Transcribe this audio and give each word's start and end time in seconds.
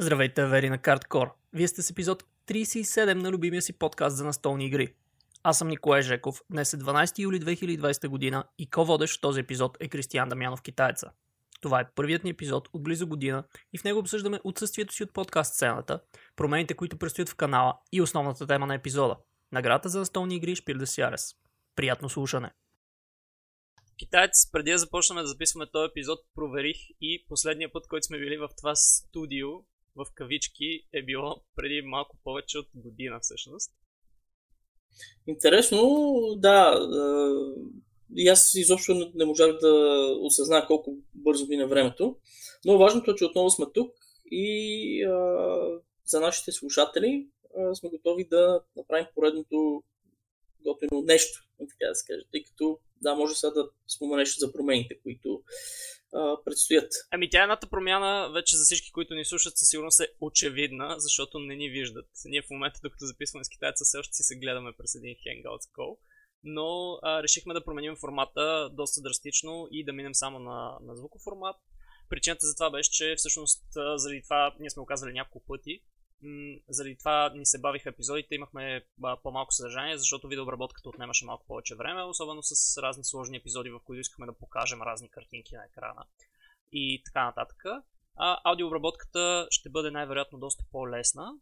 Здравейте, 0.00 0.46
Вери 0.46 0.70
на 0.70 0.78
Карткор. 0.78 1.34
Вие 1.52 1.68
сте 1.68 1.82
с 1.82 1.90
епизод 1.90 2.24
37 2.46 3.14
на 3.14 3.30
любимия 3.30 3.62
си 3.62 3.72
подкаст 3.72 4.16
за 4.16 4.24
настолни 4.24 4.66
игри. 4.66 4.94
Аз 5.42 5.58
съм 5.58 5.68
Николай 5.68 6.02
Жеков, 6.02 6.42
днес 6.50 6.72
е 6.72 6.78
12 6.78 7.18
юли 7.18 7.40
2020 7.40 8.08
година 8.08 8.44
и 8.58 8.70
ко-водещ 8.70 9.18
в 9.18 9.20
този 9.20 9.40
епизод 9.40 9.76
е 9.80 9.88
Кристиян 9.88 10.28
Дамянов 10.28 10.62
Китаеца. 10.62 11.10
Това 11.60 11.80
е 11.80 11.90
първият 11.94 12.24
ни 12.24 12.30
епизод 12.30 12.68
от 12.72 12.82
близо 12.82 13.06
година 13.06 13.44
и 13.72 13.78
в 13.78 13.84
него 13.84 13.98
обсъждаме 13.98 14.40
отсъствието 14.44 14.94
си 14.94 15.02
от 15.02 15.12
подкаст 15.12 15.54
сцената, 15.54 16.00
промените, 16.36 16.74
които 16.74 16.98
предстоят 16.98 17.28
в 17.28 17.36
канала 17.36 17.78
и 17.92 18.02
основната 18.02 18.46
тема 18.46 18.66
на 18.66 18.74
епизода– 18.74 19.16
наградата 19.52 19.88
за 19.88 19.98
настолни 19.98 20.36
игри 20.36 20.54
Шпир 20.54 20.76
де 20.76 20.86
Сиарес. 20.86 21.34
Приятно 21.76 22.08
слушане! 22.08 22.50
Китаец, 23.98 24.50
преди 24.52 24.70
да 24.70 24.78
започнем 24.78 25.18
да 25.18 25.26
записваме 25.26 25.66
този 25.72 25.90
епизод, 25.90 26.18
проверих 26.34 26.76
и 27.00 27.24
последния 27.28 27.72
път, 27.72 27.88
който 27.88 28.06
сме 28.06 28.18
били 28.18 28.36
в 28.36 28.48
това 28.58 28.74
студио, 28.74 29.48
в 29.98 30.06
кавички, 30.14 30.82
е 30.92 31.02
било 31.02 31.42
преди 31.56 31.82
малко 31.82 32.16
повече 32.24 32.58
от 32.58 32.68
година 32.74 33.18
всъщност. 33.22 33.72
Интересно, 35.26 36.18
да. 36.36 36.88
И 38.16 38.28
аз 38.28 38.54
изобщо 38.54 39.12
не 39.14 39.24
можах 39.24 39.58
да 39.58 40.04
осъзная 40.20 40.66
колко 40.66 40.96
бързо 41.14 41.46
мина 41.46 41.66
времето. 41.66 42.16
Но 42.64 42.78
важното 42.78 43.10
е, 43.10 43.14
че 43.14 43.24
отново 43.24 43.50
сме 43.50 43.66
тук 43.74 43.94
и 44.30 45.02
а, 45.04 45.10
за 46.04 46.20
нашите 46.20 46.52
слушатели 46.52 47.28
а, 47.58 47.74
сме 47.74 47.88
готови 47.88 48.28
да 48.28 48.62
направим 48.76 49.06
поредното 49.14 49.82
готино 50.64 51.02
нещо, 51.02 51.38
така 51.58 51.88
да 51.88 51.94
се 51.94 52.12
каже, 52.12 52.22
тъй 52.32 52.44
като 52.44 52.78
да, 53.02 53.14
може 53.14 53.34
сега 53.34 53.50
да 53.50 53.70
споменеш 53.88 54.38
за 54.38 54.52
промените, 54.52 55.00
които 55.02 55.42
предстоят. 56.44 56.92
Ами 57.10 57.30
тя 57.30 57.42
едната 57.42 57.66
промяна, 57.66 58.30
вече 58.32 58.56
за 58.56 58.64
всички, 58.64 58.92
които 58.92 59.14
ни 59.14 59.24
слушат, 59.24 59.58
със 59.58 59.68
сигурност 59.68 60.00
е 60.00 60.12
очевидна, 60.20 60.94
защото 60.98 61.38
не 61.38 61.56
ни 61.56 61.70
виждат. 61.70 62.08
Ние 62.24 62.42
в 62.42 62.50
момента, 62.50 62.80
докато 62.82 63.04
записваме 63.04 63.44
с 63.44 63.48
китайца, 63.48 63.84
все 63.84 63.98
още 63.98 64.12
си 64.12 64.22
се 64.22 64.38
гледаме 64.38 64.72
през 64.78 64.94
един 64.94 65.14
Hangouts 65.14 65.70
Call, 65.76 65.98
но 66.44 66.98
а, 67.02 67.22
решихме 67.22 67.54
да 67.54 67.64
променим 67.64 67.96
формата 67.96 68.70
доста 68.72 69.00
драстично 69.02 69.68
и 69.70 69.84
да 69.84 69.92
минем 69.92 70.14
само 70.14 70.38
на, 70.38 70.78
на 70.82 70.96
звуков 70.96 71.22
формат. 71.22 71.56
Причината 72.08 72.46
за 72.46 72.54
това 72.54 72.70
беше, 72.70 72.90
че 72.90 73.14
всъщност 73.16 73.64
заради 73.96 74.22
това 74.22 74.54
ние 74.60 74.70
сме 74.70 74.82
оказали 74.82 75.12
няколко 75.12 75.46
пъти, 75.46 75.82
заради 76.68 76.98
това 76.98 77.32
ни 77.34 77.46
се 77.46 77.60
бавиха 77.60 77.88
епизодите, 77.88 78.34
имахме 78.34 78.84
по-малко 79.22 79.52
съдържание, 79.52 79.98
защото 79.98 80.28
видеообработката 80.28 80.88
отнемаше 80.88 81.24
малко 81.24 81.46
повече 81.46 81.74
време, 81.74 82.02
особено 82.02 82.42
с 82.42 82.82
разни 82.82 83.04
сложни 83.04 83.36
епизоди, 83.36 83.70
в 83.70 83.80
които 83.84 84.00
искахме 84.00 84.26
да 84.26 84.38
покажем 84.38 84.82
разни 84.82 85.08
картинки 85.08 85.54
на 85.54 85.64
екрана 85.64 86.04
и 86.72 87.02
така 87.04 87.24
нататък. 87.24 87.62
А, 88.16 88.40
аудиообработката 88.44 89.48
ще 89.50 89.70
бъде 89.70 89.90
най-вероятно 89.90 90.38
доста 90.38 90.64
по-лесна, 90.72 91.32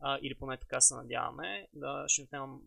а, 0.00 0.18
или 0.22 0.34
поне 0.34 0.56
така 0.56 0.80
се 0.80 0.94
надяваме, 0.94 1.68
да 1.72 2.04
ще 2.08 2.22
отнемам 2.22 2.60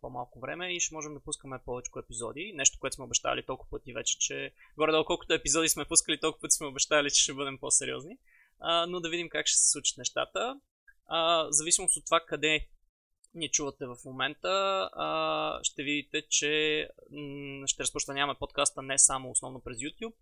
по-малко 0.00 0.40
време 0.40 0.76
и 0.76 0.80
ще 0.80 0.94
можем 0.94 1.14
да 1.14 1.20
пускаме 1.20 1.58
повече 1.64 1.90
епизоди. 1.98 2.52
Нещо, 2.54 2.78
което 2.80 2.94
сме 2.94 3.04
обещали 3.04 3.46
толкова 3.46 3.70
пъти 3.70 3.92
вече, 3.92 4.18
че 4.18 4.52
горе-долу 4.76 5.04
колкото 5.04 5.34
епизоди 5.34 5.68
сме 5.68 5.84
пускали, 5.84 6.20
толкова 6.20 6.40
пъти 6.40 6.54
сме 6.56 6.66
обещали, 6.66 7.10
че 7.10 7.22
ще 7.22 7.34
бъдем 7.34 7.58
по-сериозни. 7.58 8.18
А, 8.60 8.86
но 8.86 9.00
да 9.00 9.08
видим 9.08 9.28
как 9.28 9.46
ще 9.46 9.58
се 9.58 9.70
случат 9.70 9.98
нещата 9.98 10.60
а, 11.06 11.46
зависимост 11.50 11.96
от 11.96 12.04
това 12.04 12.20
къде 12.20 12.68
ни 13.34 13.50
чувате 13.50 13.86
в 13.86 13.96
момента, 14.04 14.48
а, 14.92 15.60
ще 15.62 15.82
видите, 15.82 16.22
че 16.28 16.88
м- 17.10 17.66
ще 17.66 17.82
разпространяваме 17.82 18.38
подкаста 18.38 18.82
не 18.82 18.98
само 18.98 19.30
основно 19.30 19.60
през 19.60 19.78
YouTube, 19.78 20.14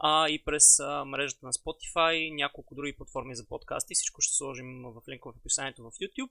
а 0.00 0.28
и 0.28 0.44
през 0.44 0.80
а, 0.80 1.04
мрежата 1.04 1.46
на 1.46 1.52
Spotify, 1.52 2.34
няколко 2.34 2.74
други 2.74 2.96
платформи 2.96 3.36
за 3.36 3.46
подкасти. 3.46 3.94
Всичко 3.94 4.20
ще 4.20 4.34
сложим 4.34 4.82
в 4.82 5.08
линка 5.08 5.32
в 5.32 5.36
описанието 5.36 5.82
в 5.82 5.90
YouTube. 5.90 6.30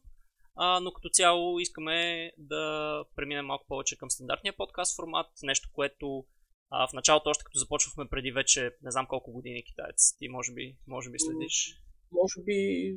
А, 0.55 0.79
но 0.79 0.93
като 0.93 1.09
цяло 1.09 1.59
искаме 1.59 2.31
да 2.37 3.05
преминем 3.15 3.45
малко 3.45 3.65
повече 3.67 3.97
към 3.97 4.09
стандартния 4.09 4.57
подкаст 4.57 4.95
формат, 4.95 5.27
нещо, 5.43 5.69
което 5.73 6.25
а, 6.69 6.87
в 6.87 6.93
началото, 6.93 7.29
още 7.29 7.43
като 7.43 7.59
започвахме 7.59 8.09
преди 8.09 8.31
вече 8.31 8.75
не 8.81 8.91
знам 8.91 9.07
колко 9.07 9.31
години 9.31 9.63
китаец, 9.63 10.17
ти 10.17 10.29
може 10.29 10.53
би, 10.53 10.77
може 10.87 11.09
би 11.09 11.19
следиш. 11.19 11.79
Може 12.11 12.41
би 12.43 12.95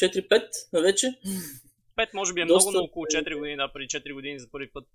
4-5 0.00 0.82
вече. 0.82 1.18
5 1.98 2.14
може 2.14 2.32
би 2.32 2.40
е 2.40 2.44
Доста... 2.44 2.70
много, 2.70 2.82
но 2.82 2.88
около 2.90 3.04
4 3.04 3.38
години, 3.38 3.56
да, 3.56 3.72
преди 3.72 3.86
4 3.86 4.14
години 4.14 4.38
за 4.38 4.50
първи 4.50 4.70
път 4.70 4.88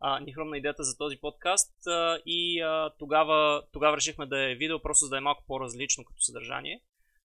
а, 0.00 0.20
ни 0.20 0.32
хрумна 0.32 0.58
идеята 0.58 0.84
за 0.84 0.96
този 0.96 1.16
подкаст 1.16 1.86
а, 1.86 2.18
и 2.26 2.60
а, 2.60 2.90
тогава, 2.98 3.62
тогава 3.72 3.96
решихме 3.96 4.26
да 4.26 4.50
е 4.50 4.54
видео, 4.54 4.82
просто 4.82 5.04
за 5.04 5.10
да 5.10 5.16
е 5.16 5.20
малко 5.20 5.44
по-различно 5.46 6.04
като 6.04 6.22
съдържание. 6.22 6.82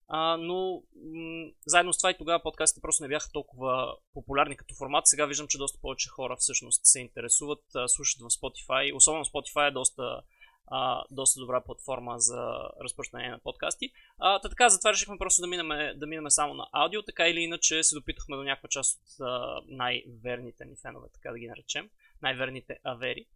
А, 0.08 0.36
но 0.36 0.82
м- 1.14 1.50
заедно 1.66 1.92
с 1.92 1.98
това 1.98 2.10
и 2.10 2.18
тогава 2.18 2.42
подкастите 2.42 2.80
просто 2.80 3.02
не 3.02 3.08
бяха 3.08 3.32
толкова 3.32 3.96
популярни 4.14 4.56
като 4.56 4.74
формат. 4.74 5.06
Сега 5.06 5.26
виждам, 5.26 5.48
че 5.48 5.58
доста 5.58 5.80
повече 5.80 6.08
хора 6.08 6.36
всъщност 6.38 6.80
се 6.84 7.00
интересуват, 7.00 7.64
а, 7.74 7.88
слушат 7.88 8.20
в 8.20 8.24
Spotify. 8.24 8.96
Особено 8.96 9.24
Spotify 9.24 9.68
е 9.68 9.72
доста 9.72 10.20
а, 10.66 11.04
доста 11.10 11.40
добра 11.40 11.60
платформа 11.60 12.18
за 12.18 12.58
разпространение 12.84 13.30
на 13.30 13.38
подкасти. 13.38 13.90
А, 14.18 14.40
та 14.40 14.48
така, 14.48 14.68
затова 14.68 14.92
решихме 14.92 15.18
просто 15.18 15.40
да 15.40 15.46
минаме, 15.46 15.94
да 15.94 16.06
минаме 16.06 16.30
само 16.30 16.54
на 16.54 16.68
аудио, 16.72 17.02
така 17.02 17.28
или 17.28 17.40
иначе 17.40 17.82
се 17.82 17.94
допитахме 17.94 18.36
до 18.36 18.42
някаква 18.42 18.68
част 18.68 19.00
от 19.00 19.26
а, 19.26 19.60
най-верните 19.66 20.64
ни 20.64 20.76
фенове, 20.82 21.08
така 21.14 21.32
да 21.32 21.38
ги 21.38 21.48
наречем, 21.48 21.90
най-верните 22.22 22.78
авери. 22.84 23.26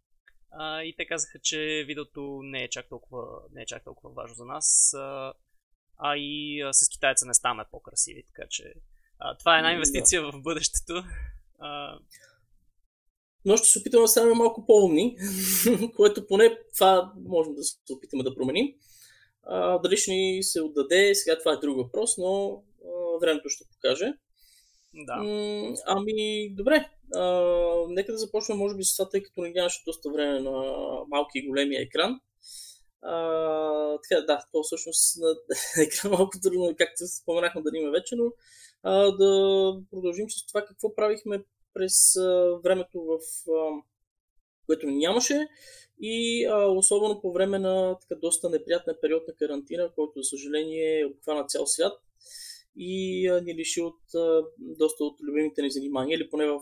А, 0.51 0.83
и 0.83 0.95
те 0.95 1.05
казаха, 1.05 1.39
че 1.39 1.83
видеото 1.87 2.39
не 2.43 2.63
е 2.63 2.69
чак 2.69 2.89
толкова, 2.89 3.23
не 3.51 3.61
е 3.61 3.65
чак 3.65 3.83
толкова 3.83 4.13
важно 4.13 4.35
за 4.35 4.45
нас, 4.45 4.93
а, 4.93 5.33
а 5.97 6.17
и 6.17 6.61
а, 6.61 6.73
с 6.73 6.89
китайца 6.89 7.25
не 7.25 7.33
ставаме 7.33 7.65
по-красиви, 7.71 8.23
така 8.25 8.47
че 8.49 8.73
а, 9.19 9.37
това 9.37 9.55
е 9.55 9.57
една 9.57 9.71
инвестиция 9.71 10.21
в 10.21 10.41
бъдещето. 10.41 11.03
А, 11.59 11.99
но 13.45 13.57
ще 13.57 13.67
се 13.67 13.79
опитаме 13.79 14.01
да 14.01 14.07
станем 14.07 14.37
малко 14.37 14.65
по-умни, 14.65 15.17
което 15.95 16.27
поне 16.27 16.57
това 16.73 17.13
можем 17.27 17.55
да 17.55 17.63
се 17.63 17.77
опитаме 17.91 18.23
да 18.23 18.35
променим. 18.35 18.67
А, 19.43 19.79
дали 19.79 19.97
ще 19.97 20.11
ни 20.11 20.43
се 20.43 20.61
отдаде, 20.61 21.15
сега 21.15 21.39
това 21.39 21.53
е 21.53 21.57
друг 21.57 21.77
въпрос, 21.77 22.17
но 22.17 22.63
а, 22.85 23.19
времето 23.21 23.49
ще 23.49 23.65
покаже. 23.71 24.13
Да. 24.93 25.15
М- 25.15 25.75
ами, 25.85 26.49
добре. 26.55 26.89
А, 27.15 27.25
нека 27.87 28.11
да 28.11 28.17
започнем, 28.17 28.57
може 28.57 28.75
би, 28.75 28.83
с 28.83 28.97
това, 28.97 29.09
тъй 29.09 29.23
като 29.23 29.41
не 29.41 29.49
нямаше 29.49 29.83
доста 29.85 30.09
време 30.11 30.39
на 30.39 30.75
малки 31.09 31.39
и 31.39 31.47
големия 31.47 31.81
екран. 31.81 32.19
А, 33.01 33.97
така, 34.09 34.21
да, 34.21 34.43
то 34.51 34.63
всъщност 34.63 35.17
на 35.17 35.35
екран 35.83 36.11
малко 36.11 36.37
трудно, 36.43 36.75
както 36.77 37.07
споменахме 37.07 37.61
да 37.61 37.77
има 37.77 37.91
вече, 37.91 38.15
но 38.15 38.31
а, 38.83 39.11
да 39.11 39.73
продължим 39.91 40.29
с 40.29 40.47
това 40.47 40.65
какво 40.65 40.95
правихме 40.95 41.43
през 41.73 42.15
времето, 42.63 43.03
в 43.03 43.19
което 44.65 44.87
нямаше 44.87 45.47
и 46.01 46.45
а, 46.45 46.65
особено 46.65 47.21
по 47.21 47.33
време 47.33 47.59
на 47.59 47.97
така 47.99 48.19
доста 48.19 48.49
неприятен 48.49 48.95
период 49.01 49.27
на 49.27 49.33
карантина, 49.33 49.91
който 49.95 50.21
за 50.21 50.23
съжаление 50.23 51.05
обхвана 51.05 51.45
цял 51.45 51.67
свят 51.67 51.93
и 52.75 53.27
а, 53.27 53.41
ни 53.41 53.55
лиши 53.55 53.81
от 53.81 53.99
а, 54.15 54.43
доста 54.57 55.03
от 55.03 55.21
любимите 55.21 55.61
ни 55.61 55.71
занимания, 55.71 56.15
или 56.15 56.29
поне 56.29 56.45
в 56.47 56.59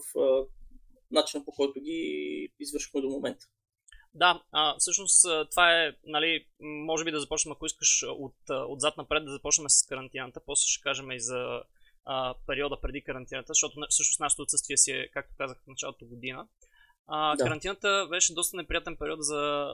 начина 1.12 1.46
по 1.46 1.52
който 1.52 1.80
ги 1.80 2.50
извършихме 2.60 3.02
до 3.02 3.10
момента. 3.10 3.46
Да, 4.14 4.44
а, 4.52 4.76
всъщност 4.80 5.26
това 5.52 5.84
е, 5.84 5.92
нали, 6.06 6.46
може 6.60 7.06
би 7.06 7.12
да 7.12 7.20
започнем, 7.20 7.52
ако 7.52 7.66
искаш 7.66 8.06
от, 8.08 8.36
отзад 8.68 8.98
напред 8.98 9.26
да 9.26 9.32
започнем 9.32 9.70
с 9.70 9.86
карантината, 9.88 10.42
после 10.46 10.68
ще 10.68 10.84
кажем 10.84 11.12
и 11.12 11.20
за 11.20 11.62
а, 12.12 12.36
периода 12.48 12.82
преди 12.82 13.04
карантината, 13.04 13.48
защото 13.48 13.76
всъщност 13.90 14.20
нашето 14.20 14.42
отсъствие 14.42 14.78
си 14.78 14.92
е, 14.92 15.10
както 15.14 15.36
казах, 15.38 15.58
в 15.64 15.68
началото 15.68 16.06
година. 16.06 16.48
А, 17.08 17.36
да. 17.36 17.44
Карантината 17.44 18.08
беше 18.10 18.34
доста 18.34 18.58
неприятен 18.58 18.98
период 18.98 19.24
за 19.24 19.74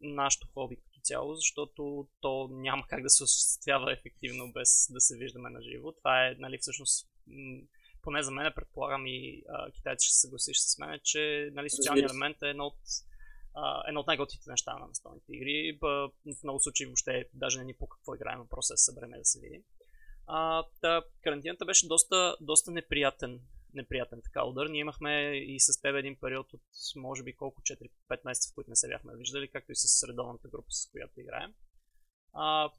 нашото 0.00 0.48
хоби 0.54 0.76
като 0.76 1.00
цяло, 1.02 1.34
защото 1.34 2.08
то 2.20 2.48
няма 2.50 2.86
как 2.88 3.02
да 3.02 3.10
се 3.10 3.24
осъществява 3.24 3.92
ефективно 3.92 4.52
без 4.52 4.86
да 4.90 5.00
се 5.00 5.16
виждаме 5.16 5.50
на 5.50 5.62
живо. 5.62 5.92
Това 5.92 6.26
е, 6.26 6.36
нали, 6.38 6.58
всъщност, 6.58 7.08
поне 8.02 8.22
за 8.22 8.30
мен, 8.30 8.52
предполагам 8.54 9.06
и 9.06 9.42
а, 9.48 9.70
китайци 9.70 10.06
ще 10.06 10.14
се 10.14 10.20
съгласиш 10.20 10.58
с 10.58 10.78
мен, 10.78 11.00
че 11.04 11.50
нали, 11.52 11.70
социалният 11.70 12.10
елемент 12.10 12.36
е 12.42 12.48
едно 12.48 12.66
от 12.66 12.78
Uh, 13.56 13.88
едно 13.88 14.00
от 14.00 14.06
най-готите 14.06 14.50
неща 14.50 14.78
на 14.78 14.86
настолните 14.86 15.32
игри. 15.32 15.78
В 15.82 16.10
много 16.44 16.60
случаи 16.60 16.86
въобще 16.86 17.28
даже 17.34 17.58
не 17.58 17.64
ни 17.64 17.74
по 17.74 17.86
какво 17.86 18.14
играем, 18.14 18.38
въпросът 18.38 18.70
е 18.70 18.74
да 18.74 18.78
се 18.78 18.84
събереме 18.84 19.18
да 19.18 19.24
се 19.24 19.40
видим. 19.40 19.62
А, 20.26 20.64
та, 20.80 21.02
карантината 21.22 21.64
беше 21.64 21.88
доста, 21.88 22.36
доста 22.40 22.70
неприятен, 22.70 23.40
неприятен 23.74 24.20
така 24.24 24.44
удар. 24.44 24.66
Ние 24.66 24.80
имахме 24.80 25.36
и 25.36 25.60
с 25.60 25.80
теб 25.80 25.96
един 25.96 26.16
период 26.20 26.52
от 26.52 26.62
може 26.96 27.22
би 27.22 27.36
колко 27.36 27.62
4-5 27.62 27.88
месеца, 28.24 28.50
в 28.50 28.54
които 28.54 28.70
не 28.70 28.76
се 28.76 28.88
бяхме 28.88 29.16
виждали, 29.16 29.48
както 29.48 29.72
и 29.72 29.76
с 29.76 30.08
редовната 30.08 30.48
група, 30.48 30.66
с 30.70 30.90
която 30.90 31.20
играем. 31.20 31.54
А, 32.32 32.70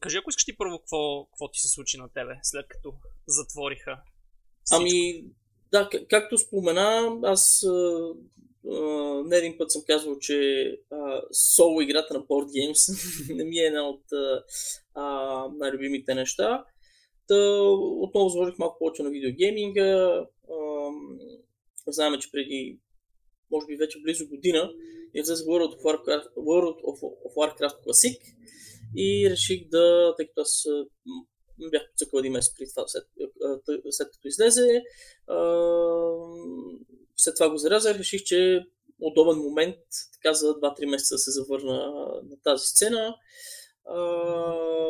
кажи, 0.00 0.16
ако 0.16 0.30
искаш 0.30 0.44
ти 0.44 0.56
първо, 0.56 0.78
какво, 0.78 1.24
какво 1.24 1.50
ти 1.50 1.60
се 1.60 1.68
случи 1.68 1.98
на 1.98 2.08
тебе, 2.08 2.38
след 2.42 2.68
като 2.68 2.94
затвориха 3.26 4.02
всичко? 4.64 4.80
Ами, 4.80 5.24
да, 5.72 5.88
както 6.10 6.38
спомена, 6.38 7.18
аз 7.22 7.62
а, 7.62 8.14
не 9.24 9.36
един 9.36 9.58
път 9.58 9.72
съм 9.72 9.82
казвал, 9.86 10.18
че 10.18 10.70
а, 10.92 11.22
соло 11.32 11.80
играта 11.80 12.14
на 12.14 12.20
Board 12.20 12.46
Games 12.46 12.94
не 13.34 13.44
ми 13.44 13.58
е 13.58 13.66
една 13.66 13.88
от 13.88 14.04
а, 14.94 15.48
най-любимите 15.56 16.14
неща. 16.14 16.64
Та, 17.28 17.60
отново 18.00 18.28
заложих 18.28 18.58
малко 18.58 18.78
повече 18.78 19.02
на 19.02 19.10
видеогейминга. 19.10 20.20
Знаем, 21.86 22.20
че 22.20 22.30
преди, 22.30 22.78
може 23.50 23.66
би 23.66 23.76
вече 23.76 24.02
близо 24.02 24.28
година, 24.28 24.72
излезе 25.14 25.44
World 25.44 25.76
of 25.76 25.82
Warcraft, 25.82 26.34
World 26.36 26.82
of, 26.82 27.00
Warcraft 27.36 27.86
Classic 27.86 28.18
и 28.96 29.30
реших 29.30 29.68
да, 29.68 30.14
тъй 30.16 30.26
като 30.26 30.40
аз 30.40 30.64
бях 31.70 31.90
поцъкал 31.90 32.18
един 32.18 32.32
месец 32.32 32.54
преди 32.58 32.70
това, 32.74 32.84
след, 32.86 33.04
след 33.90 34.08
като 34.12 34.28
излезе, 34.28 34.82
след 37.16 37.34
това 37.34 37.50
го 37.50 37.56
зарязах, 37.56 37.98
реших, 37.98 38.22
че 38.22 38.54
е 38.54 38.60
удобен 39.00 39.38
момент 39.38 39.76
така 40.12 40.34
за 40.34 40.46
2-3 40.46 40.86
месеца 40.86 41.18
се 41.18 41.30
завърна 41.30 41.76
на 42.30 42.36
тази 42.44 42.66
сцена. 42.66 43.16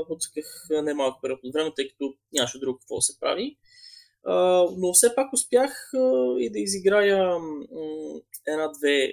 Поцъках 0.09 0.67
немалък 0.71 1.17
период 1.23 1.41
от 1.45 1.53
време, 1.53 1.73
тъй 1.77 1.89
като 1.89 2.15
нямаше 2.33 2.59
друго 2.59 2.79
какво 2.79 2.97
да 2.97 3.03
се 3.03 3.21
прави. 3.21 3.57
Uh, 4.29 4.75
но 4.79 4.93
все 4.93 5.15
пак 5.15 5.33
успях 5.33 5.91
uh, 5.95 6.39
и 6.41 6.51
да 6.51 6.59
изиграя 6.59 7.39
една-две 8.47 9.13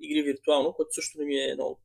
игри 0.00 0.22
виртуално, 0.22 0.72
което 0.72 0.92
също 0.92 1.18
не 1.18 1.24
ми 1.24 1.36
е 1.36 1.44
едно 1.44 1.64
от 1.64 1.84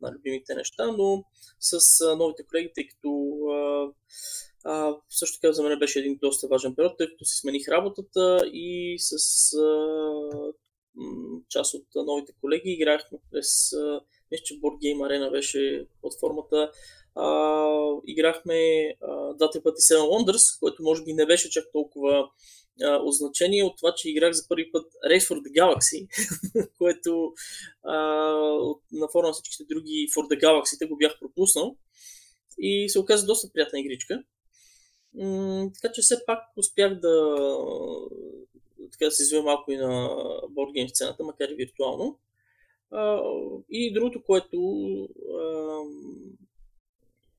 най-любимите 0.00 0.54
неща, 0.54 0.92
но 0.92 1.24
с 1.60 1.78
новите 2.16 2.46
колеги, 2.46 2.72
тъй 2.74 2.86
като 2.88 3.10
също 5.08 5.40
така 5.40 5.52
за 5.52 5.62
мен 5.62 5.78
беше 5.78 5.98
един 5.98 6.18
доста 6.22 6.48
важен 6.48 6.74
период, 6.74 6.98
тъй 6.98 7.08
като 7.08 7.24
си 7.24 7.38
смених 7.40 7.68
работата 7.68 8.50
и 8.52 8.96
с 8.98 9.16
част 11.48 11.74
от 11.74 11.86
новите 12.06 12.32
колеги 12.40 12.70
играхме 12.70 13.18
през, 13.30 13.72
мисля, 14.34 14.44
че 14.44 14.60
Board 14.60 14.78
Game 14.78 14.98
Arena 14.98 15.30
беше 15.30 15.86
платформата, 16.00 16.70
а, 17.14 17.68
играхме 18.06 18.88
а, 19.02 19.34
двата 19.34 19.62
пъти 19.62 19.80
Seven 19.80 20.00
Wonders, 20.00 20.60
което 20.60 20.82
може 20.82 21.04
би 21.04 21.12
не 21.12 21.26
беше 21.26 21.50
чак 21.50 21.64
толкова 21.72 22.28
а, 22.82 23.02
означение 23.02 23.64
от 23.64 23.76
това, 23.76 23.94
че 23.96 24.10
играх 24.10 24.32
за 24.32 24.48
първи 24.48 24.72
път 24.72 24.86
Race 25.10 25.18
for 25.18 25.42
the 25.42 25.52
Galaxy, 25.60 26.08
което 26.78 27.32
а, 27.82 27.96
на 28.92 29.08
фона 29.12 29.28
на 29.28 29.32
всичките 29.32 29.64
други 29.74 30.08
For 30.16 30.34
the 30.34 30.42
Galaxy 30.42 30.88
го 30.88 30.96
бях 30.96 31.18
пропуснал 31.20 31.76
и 32.58 32.88
се 32.88 32.98
оказа 32.98 33.26
доста 33.26 33.52
приятна 33.52 33.80
игричка. 33.80 34.22
М- 35.14 35.70
така 35.74 35.92
че 35.92 36.02
все 36.02 36.26
пак 36.26 36.38
успях 36.56 37.00
да 37.00 37.36
така 38.92 39.04
да 39.04 39.10
се 39.10 39.22
извия 39.22 39.42
малко 39.42 39.72
и 39.72 39.76
на 39.76 40.10
бордгейм 40.50 40.88
сцената, 40.88 41.24
макар 41.24 41.48
и 41.48 41.54
виртуално. 41.54 42.18
А, 42.94 43.20
и 43.70 43.92
другото, 43.92 44.22
което 44.22 44.58
а, 45.40 45.80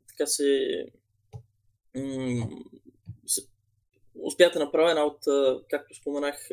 така 0.08 0.28
се, 0.28 0.86
м- 1.96 2.50
се 3.28 3.42
успя 4.16 4.50
да 4.54 4.60
направя 4.60 4.90
една 4.90 5.06
от, 5.06 5.20
както 5.70 5.96
споменах, 5.96 6.50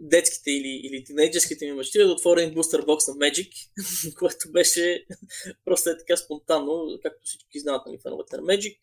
детските 0.00 0.50
или, 0.50 0.80
или 0.84 1.04
тинейджерските 1.04 1.66
ми 1.66 1.72
мечти, 1.72 1.98
да 1.98 2.12
отворя 2.12 2.42
един 2.42 2.54
бустер 2.54 2.82
бокс 2.82 3.08
на 3.08 3.14
Magic, 3.14 3.52
което 4.18 4.52
беше 4.52 5.06
просто 5.64 5.90
е 5.90 5.98
така 5.98 6.16
спонтанно, 6.16 6.98
както 7.02 7.20
всички 7.24 7.60
знаят, 7.60 7.86
нали, 7.86 7.98
феновете 7.98 8.36
на 8.36 8.42
Magic. 8.42 8.78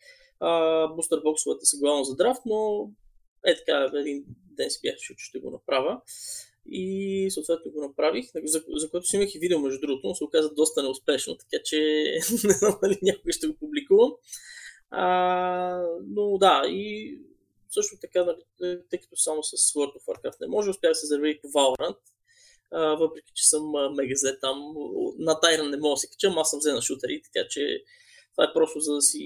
бустер 0.95 1.19
боксовете 1.23 1.65
са 1.65 1.77
главно 1.77 2.03
за 2.03 2.15
драфт, 2.15 2.41
но 2.45 2.89
е 3.45 3.55
така, 3.55 3.91
един 3.93 4.25
ден 4.27 4.71
си 4.71 4.79
бях 4.83 4.95
че 4.95 5.13
ще 5.17 5.39
го 5.39 5.51
направя. 5.51 6.01
И 6.69 7.27
съответно 7.31 7.71
го 7.71 7.81
направих, 7.81 8.31
за, 8.43 8.63
за 8.67 8.89
което 8.89 9.07
си 9.07 9.15
имах 9.15 9.35
и 9.35 9.39
видео 9.39 9.59
между 9.59 9.79
другото, 9.79 10.07
но 10.07 10.15
се 10.15 10.23
оказа 10.23 10.53
доста 10.53 10.83
неуспешно, 10.83 11.37
така 11.37 11.63
че 11.65 11.77
не 12.43 12.53
знам 12.53 12.79
дали 12.83 12.99
някой 13.01 13.31
ще 13.31 13.47
го 13.47 13.53
публикувам. 13.53 14.11
А, 14.89 15.83
но 16.07 16.37
да, 16.37 16.63
и 16.67 17.17
също 17.69 17.97
така, 18.01 18.25
нали, 18.25 18.79
тъй 18.89 18.99
като 18.99 19.15
само 19.15 19.43
с 19.43 19.73
World 19.73 19.93
of 19.95 20.05
Warcraft 20.05 20.41
не 20.41 20.47
може, 20.47 20.69
успях 20.69 20.91
да 20.91 20.95
се 20.95 21.07
зарви 21.07 21.39
по 21.41 21.47
Valorant, 21.47 21.97
а, 22.71 22.95
въпреки 22.95 23.31
че 23.35 23.47
съм 23.47 23.71
мега 23.95 24.15
зле 24.15 24.39
там. 24.39 24.73
На 25.17 25.39
Тайран 25.39 25.69
не 25.69 25.77
мога 25.77 25.93
да 25.93 25.97
се 25.97 26.07
кача, 26.07 26.33
аз 26.37 26.49
съм 26.49 26.59
взе 26.59 26.73
на 26.73 26.81
шутери, 26.81 27.21
така 27.33 27.47
че 27.49 27.83
това 28.31 28.43
е 28.43 28.53
просто 28.53 28.79
за 28.79 28.93
да 28.93 29.01
си 29.01 29.23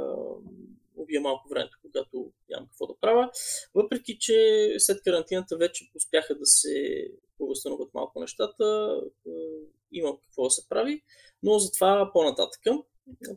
а, 0.00 0.14
убия 0.96 1.20
малко 1.20 1.48
времето, 1.48 1.78
когато 1.82 2.32
нямам 2.48 2.66
какво 2.68 2.86
да 2.86 2.98
правя. 3.00 3.30
Въпреки, 3.74 4.18
че 4.18 4.74
след 4.78 5.02
карантината 5.02 5.56
вече 5.56 5.90
успяха 5.94 6.34
да 6.34 6.46
се 6.46 7.06
възстановят 7.40 7.94
малко 7.94 8.20
нещата, 8.20 8.96
има 9.92 10.20
какво 10.20 10.44
да 10.44 10.50
се 10.50 10.68
прави, 10.68 11.02
но 11.42 11.58
затова 11.58 12.10
по-нататъка. 12.12 12.78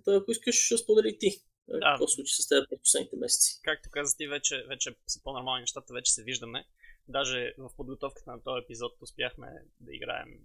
Ако 0.08 0.32
искаш, 0.32 0.74
сподели 0.84 1.18
ти. 1.20 1.30
Да. 1.68 1.80
Какво 1.80 2.08
случи 2.08 2.34
с 2.34 2.48
теб 2.48 2.70
през 2.70 2.80
последните 2.80 3.16
месеци? 3.16 3.60
Както 3.64 3.90
каза 3.92 4.18
ти, 4.18 4.28
вече, 4.28 4.64
вече 4.68 4.96
са 5.08 5.24
по-нормални 5.24 5.62
нещата, 5.62 5.94
вече 5.94 6.14
се 6.14 6.24
виждаме. 6.24 6.66
Даже 7.08 7.54
в 7.58 7.70
подготовката 7.78 8.32
на 8.32 8.44
този 8.44 8.64
епизод 8.64 8.92
успяхме 9.02 9.48
да 9.80 9.96
играем 9.96 10.40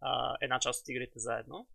а, 0.00 0.36
една 0.40 0.58
част 0.58 0.82
от 0.82 0.88
игрите 0.88 1.18
заедно. 1.18 1.66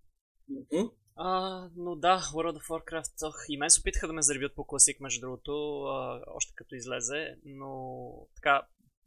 Mm-hmm. 0.52 0.92
А, 1.16 1.70
но 1.76 1.96
да, 1.96 2.20
World 2.20 2.58
of 2.58 2.68
Warcraft, 2.68 3.28
ох, 3.28 3.36
и 3.50 3.58
мен 3.58 3.70
се 3.70 3.80
опитаха 3.80 4.08
да 4.08 4.14
ме 4.14 4.22
заребят 4.22 4.56
по 4.56 4.66
класик, 4.68 5.00
между 5.00 5.22
другото, 5.22 5.84
а, 5.84 6.24
още 6.28 6.54
като 6.56 6.76
излезе, 6.76 7.36
но 7.46 8.12
така, 8.36 8.62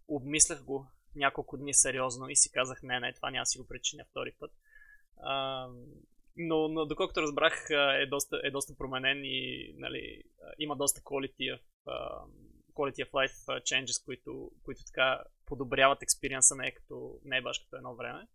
обмислях 0.08 0.64
го 0.64 0.86
няколко 1.16 1.56
дни 1.56 1.74
сериозно 1.74 2.28
и 2.28 2.36
си 2.36 2.52
казах, 2.52 2.82
не, 2.82 3.00
не, 3.00 3.12
това 3.12 3.30
няма 3.30 3.46
си 3.46 3.58
го 3.58 3.66
причиня 3.66 4.04
втори 4.10 4.32
път. 4.40 4.50
А, 5.22 5.66
но, 6.36 6.68
но 6.68 6.86
доколкото 6.86 7.22
разбрах, 7.22 7.66
е 8.02 8.06
доста, 8.06 8.40
е 8.44 8.50
доста 8.50 8.74
променен 8.78 9.24
и 9.24 9.72
нали, 9.78 10.22
има 10.58 10.76
доста 10.76 11.00
quality 11.00 11.58
of, 11.58 11.60
quality 12.74 13.06
of 13.06 13.10
life 13.10 13.62
changes, 13.62 14.04
които, 14.04 14.50
които 14.62 14.84
така 14.84 15.22
подобряват 15.46 16.02
експириенса, 16.02 16.56
не 16.56 16.66
е, 16.66 16.74
като, 16.74 17.18
не 17.24 17.36
е 17.36 17.42
баш 17.42 17.58
като 17.58 17.76
едно 17.76 17.94
време. 17.94 18.28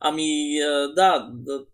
Ами, 0.00 0.58
да, 0.94 1.30
да, 1.32 1.66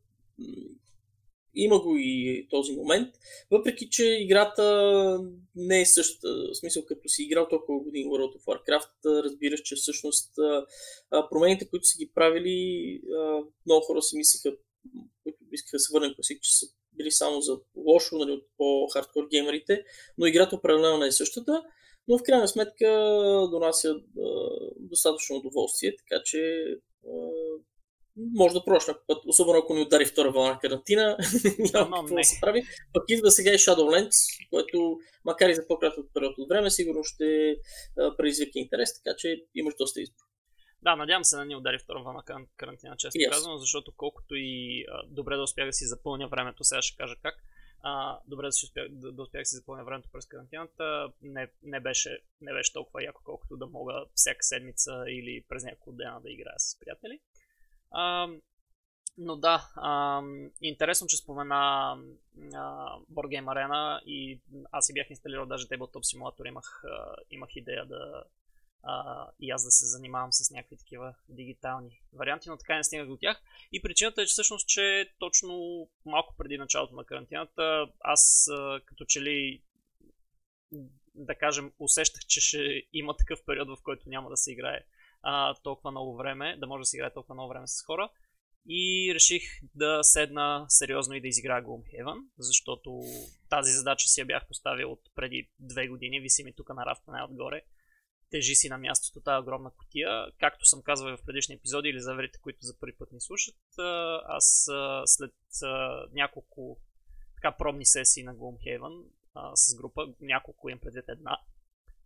има 1.54 1.80
го 1.80 1.96
и 1.98 2.46
този 2.50 2.72
момент, 2.72 3.14
въпреки 3.50 3.90
че 3.90 4.18
играта 4.20 5.20
не 5.56 5.80
е 5.80 5.86
същата. 5.86 6.28
В 6.28 6.54
смисъл, 6.54 6.84
като 6.84 7.08
си 7.08 7.22
играл 7.22 7.48
толкова 7.48 7.80
години 7.80 8.04
World 8.04 8.38
of 8.38 8.44
Warcraft, 8.44 9.24
разбираш, 9.24 9.60
че 9.60 9.76
всъщност 9.76 10.32
промените, 11.30 11.68
които 11.68 11.84
са 11.86 11.98
ги 11.98 12.10
правили, 12.14 13.00
много 13.66 13.84
хора 13.84 14.02
си 14.02 14.16
мислиха, 14.16 14.56
които 15.22 15.38
искаха 15.52 15.74
да 15.76 15.80
се 15.80 15.92
върнем 15.92 16.14
класик, 16.14 16.42
че 16.42 16.56
са 16.58 16.66
били 16.92 17.10
само 17.10 17.40
за 17.40 17.60
лошо, 17.76 18.18
нали, 18.18 18.32
от 18.32 18.46
по-хардкор 18.56 19.28
геймерите, 19.30 19.84
но 20.18 20.26
играта 20.26 20.56
определено 20.56 20.98
не 20.98 21.06
е 21.06 21.12
същата, 21.12 21.62
но 22.08 22.18
в 22.18 22.22
крайна 22.22 22.48
сметка 22.48 22.86
донася 23.50 23.94
достатъчно 24.76 25.36
удоволствие, 25.36 25.96
така 25.96 26.22
че 26.24 26.64
може 28.34 28.54
да 28.54 28.64
пробваш 28.64 28.86
някой 28.86 29.02
път, 29.06 29.22
особено 29.26 29.58
ако 29.58 29.74
ни 29.74 29.82
удари 29.82 30.04
втора 30.04 30.30
вълна 30.30 30.58
карантина, 30.58 31.16
няма 31.74 31.96
какво 31.96 32.16
да 32.16 32.24
се 32.24 32.40
прави. 32.40 32.62
Пък 32.92 33.04
идва 33.08 33.30
сега 33.30 33.50
и 33.50 33.58
Shadowlands, 33.58 34.48
което 34.50 34.98
макар 35.24 35.48
и 35.48 35.54
за 35.54 35.66
по-кратък 35.66 36.06
период 36.14 36.38
от 36.38 36.48
време, 36.48 36.70
сигурно 36.70 37.04
ще 37.04 37.56
предизвика 38.16 38.58
интерес, 38.58 39.02
така 39.02 39.16
че 39.18 39.44
имаш 39.54 39.74
доста 39.78 40.00
избор. 40.00 40.28
Да, 40.82 40.96
надявам 40.96 41.24
се 41.24 41.36
да 41.36 41.44
ни 41.44 41.56
удари 41.56 41.78
втора 41.78 42.02
вълна 42.02 42.22
карантина, 42.56 42.96
често 42.96 43.18
yes. 43.18 43.30
казвам, 43.30 43.58
защото 43.58 43.92
колкото 43.96 44.34
и 44.34 44.84
а, 44.88 45.02
добре 45.06 45.36
да 45.36 45.42
успях 45.42 45.66
да 45.66 45.72
си 45.72 45.86
запълня 45.86 46.28
времето, 46.28 46.64
сега 46.64 46.82
ще 46.82 46.96
кажа 46.96 47.16
как, 47.22 47.34
а, 47.82 48.18
добре 48.26 48.46
да, 48.46 48.52
си 48.52 48.66
успях, 48.66 48.88
да, 48.90 49.12
да 49.12 49.22
успях 49.22 49.42
да 49.42 49.44
си 49.46 49.56
запълня 49.56 49.84
времето 49.84 50.08
през 50.12 50.26
карантината, 50.26 51.12
не, 51.22 51.48
не, 51.62 51.80
беше, 51.80 52.18
не 52.40 52.52
беше 52.52 52.72
толкова 52.72 53.04
яко, 53.04 53.20
колкото 53.24 53.56
да 53.56 53.66
мога 53.66 54.04
всяка 54.14 54.42
седмица 54.42 55.04
или 55.08 55.44
през 55.48 55.64
няколко 55.64 55.92
дена 55.92 56.20
да 56.20 56.30
играя 56.30 56.58
с 56.58 56.78
приятели. 56.78 57.20
А, 57.90 58.28
но 59.18 59.36
да, 59.36 59.70
а, 59.76 60.22
интересно, 60.62 61.06
че 61.06 61.16
спомена 61.16 61.96
а, 62.54 62.96
Board 63.12 63.44
Arena 63.44 64.02
и 64.02 64.40
аз 64.72 64.86
си 64.86 64.92
бях 64.92 65.10
инсталирал 65.10 65.46
даже 65.46 65.66
Tabletop 65.66 66.16
Simulator, 66.16 66.48
имах, 66.48 66.84
а, 66.84 67.14
имах 67.30 67.56
идея 67.56 67.86
да 67.86 68.24
а, 68.82 69.26
и 69.40 69.50
аз 69.50 69.64
да 69.64 69.70
се 69.70 69.86
занимавам 69.86 70.32
с 70.32 70.50
някакви 70.50 70.76
такива 70.76 71.14
дигитални 71.28 72.00
варианти, 72.12 72.48
но 72.48 72.56
така 72.56 72.76
не 72.76 72.84
стигнах 72.84 73.08
до 73.08 73.16
тях. 73.16 73.42
И 73.72 73.82
причината 73.82 74.22
е, 74.22 74.26
че 74.26 74.32
всъщност, 74.32 74.68
че 74.68 75.12
точно 75.18 75.86
малко 76.06 76.34
преди 76.38 76.58
началото 76.58 76.94
на 76.94 77.04
карантината, 77.04 77.86
аз 78.00 78.48
а, 78.52 78.80
като 78.84 79.04
че 79.04 79.22
ли 79.22 79.62
да 81.14 81.34
кажем, 81.34 81.72
усещах, 81.78 82.26
че 82.26 82.40
ще 82.40 82.82
има 82.92 83.16
такъв 83.16 83.38
период, 83.46 83.68
в 83.68 83.82
който 83.82 84.08
няма 84.08 84.30
да 84.30 84.36
се 84.36 84.52
играе 84.52 84.84
а, 85.22 85.54
толкова 85.54 85.90
много 85.90 86.16
време, 86.16 86.56
да 86.56 86.66
може 86.66 86.80
да 86.80 86.84
си 86.84 86.96
играе 86.96 87.12
толкова 87.12 87.34
много 87.34 87.48
време 87.48 87.66
с 87.66 87.82
хора. 87.82 88.10
И 88.70 89.12
реших 89.14 89.42
да 89.74 89.98
седна 90.02 90.66
сериозно 90.68 91.14
и 91.14 91.20
да 91.20 91.28
изиграя 91.28 91.64
Gloomhaven, 91.64 92.24
защото 92.38 93.02
тази 93.48 93.72
задача 93.72 94.08
си 94.08 94.20
я 94.20 94.26
бях 94.26 94.48
поставил 94.48 94.92
от 94.92 95.00
преди 95.14 95.50
две 95.58 95.88
години, 95.88 96.20
виси 96.20 96.44
ми 96.44 96.52
тук 96.52 96.68
на 96.68 96.86
рафта 96.86 97.10
най-отгоре. 97.10 97.62
Тежи 98.30 98.54
си 98.54 98.68
на 98.68 98.78
мястото 98.78 99.20
тази 99.20 99.42
огромна 99.42 99.70
котия. 99.70 100.26
Както 100.38 100.66
съм 100.66 100.82
казвал 100.82 101.16
в 101.16 101.24
предишни 101.26 101.54
епизоди 101.54 101.88
или 101.88 102.00
за 102.00 102.14
верите, 102.14 102.38
които 102.42 102.58
за 102.60 102.78
първи 102.78 102.96
път 102.96 103.12
ни 103.12 103.20
слушат, 103.20 103.56
аз 104.24 104.68
след 105.06 105.34
няколко 106.12 106.78
така 107.34 107.56
пробни 107.56 107.86
сесии 107.86 108.22
на 108.22 108.34
Gloomhaven 108.36 109.04
с 109.54 109.76
група, 109.76 110.06
няколко 110.20 110.68
им 110.68 110.78
предвид 110.78 111.04
една. 111.08 111.38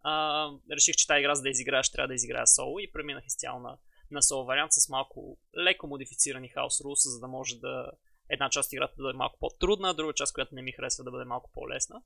А, 0.02 0.50
реших, 0.71 0.97
че 0.97 1.06
тази 1.06 1.21
игра 1.21 1.35
за 1.35 1.42
да 1.42 1.49
изиграя, 1.49 1.82
ще 1.82 1.92
трябва 1.92 2.09
да 2.09 2.14
изиграя 2.14 2.47
соло 2.47 2.78
и 2.78 2.92
преминах 2.92 3.26
изцяло 3.26 3.61
на, 3.61 3.78
на 4.11 4.23
соло 4.23 4.44
вариант 4.44 4.73
с 4.73 4.88
малко 4.88 5.38
леко 5.59 5.87
модифицирани 5.87 6.49
хаос 6.49 6.80
рулс, 6.80 7.00
за 7.04 7.21
да 7.21 7.28
може 7.28 7.59
да 7.59 7.90
една 8.28 8.50
част 8.50 8.68
от 8.68 8.73
играта 8.73 8.94
да 8.97 9.02
бъде 9.02 9.18
малко 9.18 9.38
по-трудна, 9.38 9.94
друга 9.94 10.12
част, 10.12 10.35
която 10.35 10.54
не 10.54 10.62
ми 10.62 10.73
харесва 10.73 11.04
да 11.04 11.11
бъде 11.11 11.25
малко 11.25 11.50
по-лесна. 11.54 12.02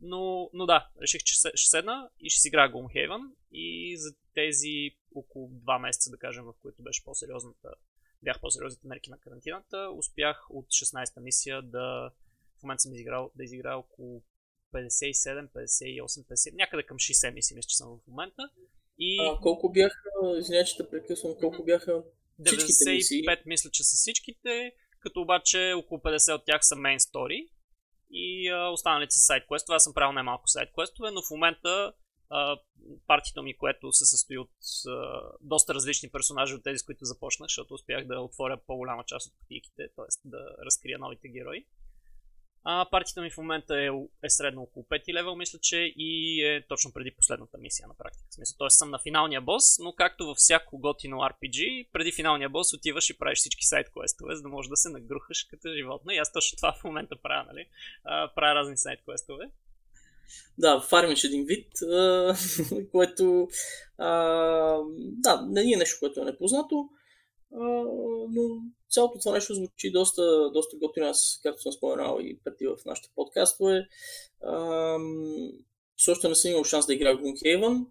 Но, 0.00 0.50
но 0.52 0.66
да, 0.66 0.88
реших, 1.02 1.22
че 1.22 1.34
ще 1.34 1.70
седна 1.70 2.10
и 2.20 2.30
ще 2.30 2.40
си 2.40 2.48
играя 2.48 2.72
Gloomhaven 2.72 3.30
и 3.52 3.96
за 3.98 4.14
тези 4.34 4.90
около 5.14 5.48
2 5.48 5.80
месеца, 5.80 6.10
да 6.10 6.18
кажем, 6.18 6.44
в 6.44 6.54
които 6.62 6.82
беше 6.82 7.04
по-сериозната, 7.04 7.74
бях 8.22 8.40
по-сериозните 8.40 8.88
мерки 8.88 9.10
на 9.10 9.18
карантината, 9.18 9.90
успях 9.96 10.46
от 10.50 10.66
16-та 10.66 11.20
мисия 11.20 11.62
да 11.62 12.10
в 12.58 12.62
момента 12.62 12.82
съм 12.82 12.94
изиграл, 12.94 13.30
да 13.34 13.44
изиграя 13.44 13.78
около 13.78 14.22
57, 14.74 15.48
58, 15.52 16.26
50, 16.26 16.54
някъде 16.54 16.82
към 16.82 16.96
60 16.96 17.34
мисии, 17.34 17.54
мисля, 17.56 17.68
че 17.68 17.76
съм 17.76 17.88
в 17.88 18.06
момента. 18.08 18.42
И... 18.98 19.18
А, 19.20 19.40
колко 19.40 19.72
бяха, 19.72 19.98
извинявай, 20.38 20.64
че 20.64 20.76
те 20.76 20.90
прекъсвам, 20.90 21.34
колко 21.40 21.64
бяха 21.64 22.02
95 22.40 22.94
мисии? 22.94 23.22
мисля, 23.46 23.70
че 23.70 23.84
са 23.84 23.96
всичките, 23.96 24.72
като 25.00 25.20
обаче 25.20 25.72
около 25.76 26.00
50 26.00 26.34
от 26.34 26.44
тях 26.44 26.66
са 26.66 26.74
main 26.74 26.98
story 26.98 27.48
и 28.10 28.48
а, 28.50 28.68
останалите 28.68 29.14
са 29.14 29.20
сайт 29.20 29.46
квестове. 29.46 29.76
Аз 29.76 29.84
съм 29.84 29.94
правил 29.94 30.12
най-малко 30.12 30.48
сайт 30.48 30.68
квестове, 30.72 31.10
но 31.10 31.22
в 31.22 31.30
момента 31.30 31.92
а, 32.30 32.58
партията 33.06 33.42
ми, 33.42 33.56
което 33.56 33.92
се 33.92 34.04
състои 34.06 34.38
от 34.38 34.50
а, 34.88 35.20
доста 35.40 35.74
различни 35.74 36.10
персонажи 36.10 36.54
от 36.54 36.64
тези, 36.64 36.78
с 36.78 36.82
които 36.82 37.04
започнах, 37.04 37.46
защото 37.46 37.74
успях 37.74 38.06
да 38.06 38.20
отворя 38.20 38.60
по-голяма 38.66 39.04
част 39.06 39.26
от 39.26 39.38
кутийките, 39.38 39.88
т.е. 39.96 40.28
да 40.28 40.56
разкрия 40.66 40.98
новите 40.98 41.28
герои. 41.28 41.66
А, 42.66 42.90
партията 42.90 43.22
ми 43.22 43.30
в 43.30 43.36
момента 43.36 43.80
е, 43.80 43.88
е 44.26 44.30
средно 44.30 44.62
около 44.62 44.84
5 44.84 45.14
левел, 45.14 45.36
мисля, 45.36 45.58
че 45.62 45.92
и 45.96 46.42
е 46.44 46.66
точно 46.68 46.92
преди 46.92 47.10
последната 47.10 47.58
мисия 47.58 47.88
на 47.88 47.94
практика. 47.94 48.26
В 48.30 48.34
смисъл, 48.34 48.56
т.е. 48.58 48.70
съм 48.70 48.90
на 48.90 48.98
финалния 48.98 49.40
бос, 49.40 49.78
но 49.78 49.92
както 49.92 50.26
във 50.26 50.36
всяко 50.36 50.78
готино 50.78 51.16
RPG, 51.16 51.88
преди 51.92 52.12
финалния 52.12 52.48
бос 52.48 52.72
отиваш 52.74 53.10
и 53.10 53.18
правиш 53.18 53.38
всички 53.38 53.64
сайт 53.64 53.90
квестове, 53.90 54.36
за 54.36 54.42
да 54.42 54.48
можеш 54.48 54.68
да 54.68 54.76
се 54.76 54.88
нагрухаш 54.88 55.44
като 55.50 55.68
животно. 55.76 56.12
И 56.12 56.16
аз 56.16 56.32
точно 56.32 56.56
това 56.56 56.72
в 56.72 56.84
момента 56.84 57.16
правя, 57.22 57.44
нали? 57.52 57.66
А, 58.04 58.34
правя 58.34 58.54
разни 58.54 58.76
сайт 58.76 59.00
квестове. 59.04 59.50
Да, 60.58 60.80
фармиш 60.80 61.24
един 61.24 61.44
вид, 61.44 61.68
което 62.92 63.48
а, 63.98 64.08
да, 64.96 65.46
не 65.48 65.72
е 65.72 65.76
нещо, 65.76 65.96
което 66.00 66.20
е 66.20 66.24
непознато, 66.24 66.88
но 68.30 68.62
цялото 68.90 69.18
това 69.18 69.32
нещо 69.32 69.54
звучи 69.54 69.90
доста, 69.92 70.50
доста 70.52 70.76
готино. 70.76 71.06
Аз, 71.06 71.40
както 71.42 71.62
съм 71.62 71.72
споменал 71.72 72.18
и 72.20 72.38
преди 72.44 72.66
в 72.66 72.76
нашите 72.86 73.08
подкастове, 73.14 73.88
все 75.96 76.10
още 76.10 76.28
не 76.28 76.34
съм 76.34 76.50
имал 76.50 76.64
шанс 76.64 76.86
да 76.86 76.94
играя 76.94 77.16
в 77.16 77.20
Gloomhaven. 77.20 77.86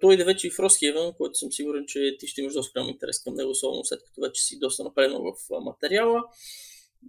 той 0.00 0.14
иде 0.14 0.24
вече 0.24 0.46
и 0.46 0.50
в 0.50 0.56
Frosthaven, 0.56 1.16
който 1.16 1.34
съм 1.34 1.52
сигурен, 1.52 1.84
че 1.86 2.16
ти 2.18 2.26
ще 2.26 2.40
имаш 2.40 2.54
доста 2.54 2.80
голям 2.80 2.88
интерес 2.88 3.22
към 3.22 3.34
него, 3.34 3.50
особено 3.50 3.84
след 3.84 4.04
като 4.04 4.20
вече 4.20 4.42
си 4.42 4.58
доста 4.58 4.84
напреднал 4.84 5.22
в 5.22 5.60
материала. 5.64 6.22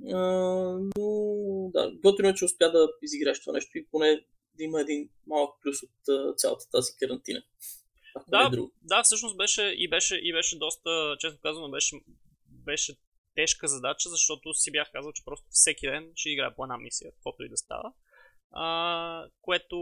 Uh, 0.05 0.89
но 0.97 1.69
да, 1.73 1.91
готино 2.03 2.29
е, 2.29 2.33
че 2.33 2.45
успя 2.45 2.71
да 2.71 2.87
изиграеш 3.01 3.39
това 3.39 3.53
нещо 3.53 3.77
и 3.77 3.87
поне 3.91 4.25
да 4.57 4.63
има 4.63 4.81
един 4.81 5.09
малък 5.27 5.49
плюс 5.63 5.77
от 5.83 6.37
цялата 6.37 6.69
тази 6.71 6.95
карантина. 6.99 7.43
Да, 8.27 8.49
е 8.53 8.57
да, 8.81 9.03
всъщност 9.03 9.37
беше 9.37 9.61
и, 9.61 9.89
беше 9.89 10.15
и 10.15 10.33
беше 10.33 10.57
доста, 10.57 11.15
честно 11.19 11.39
казано, 11.41 11.69
беше 11.69 11.95
беше 12.47 12.95
тежка 13.35 13.67
задача, 13.67 14.09
защото 14.09 14.53
си 14.53 14.71
бях 14.71 14.91
казал, 14.91 15.11
че 15.11 15.25
просто 15.25 15.45
всеки 15.49 15.87
ден 15.87 16.11
ще 16.15 16.29
играя 16.29 16.55
по 16.55 16.63
една 16.63 16.77
мисия, 16.77 17.11
каквото 17.11 17.43
и 17.43 17.49
да 17.49 17.57
става. 17.57 17.93
А, 18.53 19.27
което, 19.41 19.77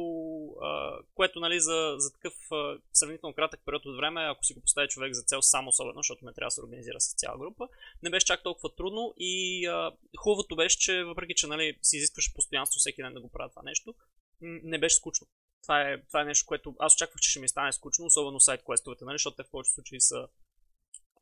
а, 0.62 1.00
което 1.14 1.40
нали, 1.40 1.60
за, 1.60 1.96
за 1.98 2.14
такъв 2.14 2.34
а, 2.52 2.78
сравнително 2.94 3.36
кратък 3.36 3.62
период 3.66 3.86
от 3.86 3.98
време, 3.98 4.22
ако 4.22 4.44
си 4.44 4.54
го 4.54 4.62
постави 4.62 4.88
човек 4.88 5.14
за 5.14 5.24
цел 5.24 5.42
само 5.42 5.70
особено, 5.70 6.00
защото 6.00 6.26
не 6.26 6.34
трябва 6.34 6.48
да 6.48 6.52
се 6.52 6.62
организира 6.62 7.00
с 7.00 7.16
цяла 7.16 7.38
група, 7.38 7.68
не 8.04 8.10
беше 8.10 8.26
чак 8.26 8.44
толкова 8.44 8.76
трудно 8.76 9.14
и 9.18 9.66
а, 9.66 9.92
хубавото 10.18 10.56
беше, 10.56 10.80
че 10.80 11.04
въпреки, 11.04 11.36
че 11.36 11.48
нали, 11.48 11.78
си 11.82 11.98
изискваше 11.98 12.34
постоянство 12.34 12.80
всеки 12.80 13.02
ден 13.02 13.14
да 13.14 13.22
го 13.22 13.30
правя 13.30 13.50
това 13.50 13.62
нещо, 13.64 13.96
не 14.42 14.80
беше 14.80 14.96
скучно. 14.96 15.28
Това 15.62 15.82
е, 15.82 16.01
това 16.01 16.22
е 16.22 16.25
нещо, 16.25 16.46
което 16.48 16.75
аз 16.80 16.94
очаквах, 16.94 17.22
че 17.22 17.30
ще 17.30 17.39
ми 17.39 17.50
стане 17.50 17.72
скучно, 17.72 18.06
особено 18.06 18.39
сайт 18.39 18.63
квестовете, 18.63 19.06
нали, 19.06 19.16
защото 19.16 19.36
те 19.36 19.44
в 19.44 19.51
повечето 19.51 19.74
случаи 19.74 20.01
са 20.01 20.28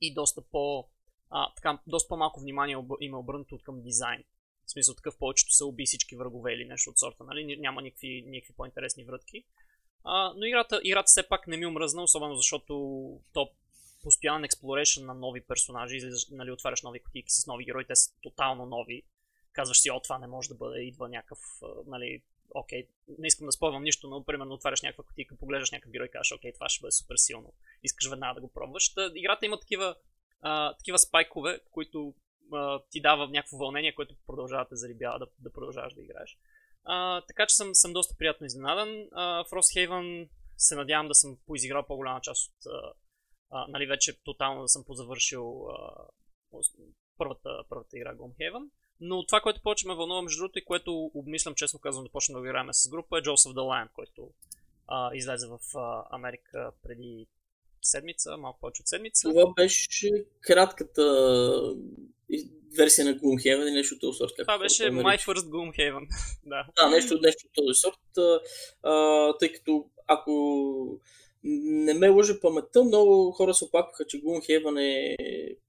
и 0.01 0.13
доста 0.13 0.41
по 0.41 0.88
а, 1.29 1.53
така, 1.56 1.79
доста 1.88 2.08
по-малко 2.08 2.39
внимание 2.39 2.77
има 3.00 3.20
обърнато 3.20 3.60
към 3.63 3.82
дизайн. 3.82 4.24
В 4.65 4.72
смисъл 4.72 4.96
такъв 4.96 5.17
повечето 5.17 5.53
са 5.53 5.65
уби 5.65 5.86
всички 5.86 6.15
врагове 6.15 6.53
или 6.53 6.65
нещо 6.65 6.89
от 6.89 7.00
сорта, 7.00 7.24
нали? 7.24 7.58
Няма 7.58 7.82
никакви, 7.82 8.24
никакви 8.27 8.53
по-интересни 8.53 9.06
врътки. 9.06 9.44
А, 10.03 10.34
но 10.38 10.46
играта, 10.46 10.82
играта 10.84 11.08
все 11.08 11.27
пак 11.27 11.48
не 11.48 11.58
ми 11.58 11.65
омръзна, 11.65 12.03
особено 12.03 12.36
защото 12.36 12.74
то 13.34 13.51
постоянен 14.03 14.44
експлорейшн 14.44 15.06
на 15.06 15.13
нови 15.13 15.41
персонажи, 15.41 16.00
нали, 16.32 16.51
отваряш 16.51 16.82
нови 16.82 17.03
кутийки 17.03 17.32
с 17.32 17.48
нови 17.48 17.65
герои, 17.65 17.86
те 17.86 17.96
са 17.96 18.12
тотално 18.24 18.65
нови. 18.65 19.03
Казваш 19.53 19.82
си, 19.82 19.91
о, 19.91 20.00
това 20.00 20.17
не 20.17 20.27
може 20.27 20.50
да 20.50 20.56
бъде, 20.56 20.82
идва 20.82 21.10
някакъв, 21.10 21.39
нали, 21.86 22.24
окей, 22.54 22.88
не 23.18 23.27
искам 23.27 23.46
да 23.46 23.51
спомням 23.51 23.84
нищо, 23.84 24.08
но 24.08 24.24
примерно 24.24 24.54
отваряш 24.54 24.82
някаква 24.82 25.04
кутийка, 25.04 25.38
поглеждаш 25.38 25.72
някакъв 25.72 25.92
герой 25.92 26.06
и 26.06 26.12
кажеш, 26.12 26.32
окей, 26.32 26.54
това 26.54 26.70
ще 26.70 26.82
бъде 26.82 26.92
супер 26.92 27.16
силно. 27.18 27.54
Искаш 27.84 28.10
веднага 28.10 28.34
да 28.34 28.42
го 28.42 28.54
пробваш. 28.54 28.94
Та, 28.94 29.12
играта 29.16 29.46
има 29.46 29.60
такива 29.60 29.96
а, 30.42 30.74
такива 30.74 31.00
спайкове, 31.00 31.60
които 31.72 32.13
а, 32.54 32.82
ти 32.89 33.01
дава 33.01 33.27
някакво 33.27 33.58
вълнение, 33.58 33.96
което 33.96 34.16
продължава 34.27 34.68
да 34.70 34.75
зарибява 34.75 35.20
да, 35.20 35.27
да 35.39 35.51
продължаваш 35.51 35.94
да 35.94 36.01
играеш. 36.01 36.38
А, 36.84 37.22
така 37.22 37.46
че 37.48 37.56
съм, 37.56 37.70
съм 37.74 37.94
доста 37.94 38.16
приятно 38.18 38.46
изненадан. 38.46 39.08
А, 39.12 39.44
Frosthaven 39.44 40.30
се 40.58 40.75
надявам 40.75 41.08
да 41.08 41.16
съм 41.16 41.38
поизиграл 41.46 41.86
по-голяма 41.88 42.22
част 42.22 42.48
от... 42.48 42.66
А, 42.66 42.94
а, 43.50 43.68
нали, 43.68 43.86
вече 43.86 44.24
тотално 44.24 44.62
да 44.62 44.68
съм 44.68 44.84
позавършил 44.84 45.68
а, 45.70 46.08
първата, 47.18 47.63
първата 47.70 47.98
игра 47.98 48.16
Gloomhaven. 48.16 48.70
Но 49.00 49.25
това, 49.25 49.42
което 49.42 49.62
повече 49.62 49.88
ме 49.88 49.96
вълнува, 49.96 50.22
между 50.22 50.39
другото, 50.39 50.60
и 50.60 50.66
което 50.66 51.12
обмислям, 51.13 51.56
честно 51.56 51.80
казвам, 51.80 52.04
да 52.06 52.12
почнем 52.12 52.34
да 52.34 52.39
го 52.39 52.46
играем 52.46 52.74
с 52.74 52.89
група, 52.89 53.18
е 53.18 53.22
of 53.22 53.54
the 53.54 53.54
Lion, 53.54 53.88
който 53.94 54.30
а, 54.88 55.10
излезе 55.13 55.48
в 55.48 55.60
а, 55.77 56.04
Америка 56.12 56.72
преди 56.84 57.27
седмица, 57.82 58.38
малко 58.38 58.60
повече 58.60 58.82
от 58.82 58.88
седмица. 58.88 59.30
Това 59.30 59.54
беше 59.54 60.25
кратката 60.42 61.04
версия 62.77 63.06
на 63.06 63.16
Gloomhaven 63.16 63.63
или 63.63 63.72
нещо 63.72 63.96
от 63.96 64.01
този 64.01 64.18
сорт. 64.18 64.32
Това 64.38 64.58
беше 64.60 64.84
My 64.84 65.18
First 65.18 65.50
Gloomhaven. 65.50 66.08
да. 66.46 66.68
да, 66.75 66.89
нещо, 66.89 67.20
нещо 67.22 67.46
от 67.46 67.51
този 67.54 67.80
сорт, 67.80 68.42
а, 68.84 69.38
тъй 69.38 69.54
като 69.54 69.89
ако 70.08 70.32
не 71.44 71.94
ме 71.94 72.10
лъжа 72.10 72.39
паметта, 72.39 72.84
много 72.84 73.32
хора 73.32 73.53
се 73.53 73.65
опакваха, 73.65 74.06
че 74.08 74.22
Gloomhaven 74.22 74.82
е 74.82 75.15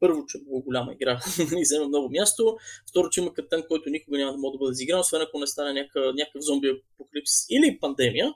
първо, 0.01 0.27
че 0.27 0.39
е 0.39 0.41
много 0.41 0.63
голяма 0.63 0.93
игра 0.93 1.21
и 1.59 1.63
взема 1.63 1.89
много 1.89 2.11
място, 2.11 2.57
второ, 2.91 3.11
че 3.11 3.21
има 3.21 3.35
картен, 3.35 3.65
който 3.69 3.91
никога 3.91 4.19
няма 4.19 4.33
да 4.33 4.39
може 4.39 4.53
да 4.53 4.59
бъде 4.59 4.73
изигран, 4.73 5.01
освен 5.01 5.23
ако 5.23 5.39
не 5.39 5.47
стане 5.47 5.73
някакъв, 5.73 6.15
някакъв 6.15 6.43
зомби 6.43 6.83
апокалипсис 6.95 7.47
или 7.51 7.79
пандемия, 7.81 8.35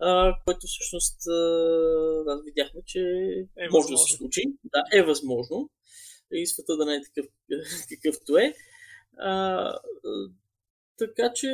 а, 0.00 0.34
което 0.44 0.66
всъщност 0.66 1.26
а, 1.26 1.32
да, 2.24 2.42
видяхме, 2.44 2.80
че 2.86 3.00
е 3.58 3.68
може 3.70 3.72
възможно. 3.72 3.94
да 3.94 3.98
се 3.98 4.16
случи. 4.16 4.42
Да, 4.64 4.82
е 4.98 5.02
възможно. 5.02 5.70
И 6.32 6.46
света 6.46 6.76
да 6.76 6.86
не 6.86 6.94
е 6.94 7.02
такъв, 7.02 7.26
какъвто 7.88 8.36
е. 8.36 8.54
А, 9.18 9.78
така 11.06 11.32
че, 11.34 11.48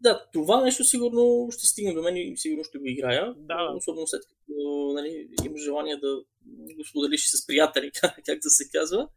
да, 0.00 0.26
това 0.32 0.64
нещо 0.64 0.84
сигурно 0.84 1.48
ще 1.50 1.66
стигне 1.66 1.94
до 1.94 2.02
мен 2.02 2.16
и 2.16 2.36
сигурно 2.36 2.64
ще 2.64 2.78
го 2.78 2.86
играя. 2.86 3.34
Да. 3.36 3.72
Особено 3.76 4.06
след 4.06 4.22
като 4.22 4.92
нали, 4.94 5.28
имаш 5.46 5.62
желание 5.62 5.96
да 5.96 6.24
го 6.76 6.84
споделиш 6.90 7.26
с 7.26 7.46
приятели, 7.46 7.90
как 8.26 8.38
да 8.40 8.50
се 8.50 8.68
казва. 8.72 9.08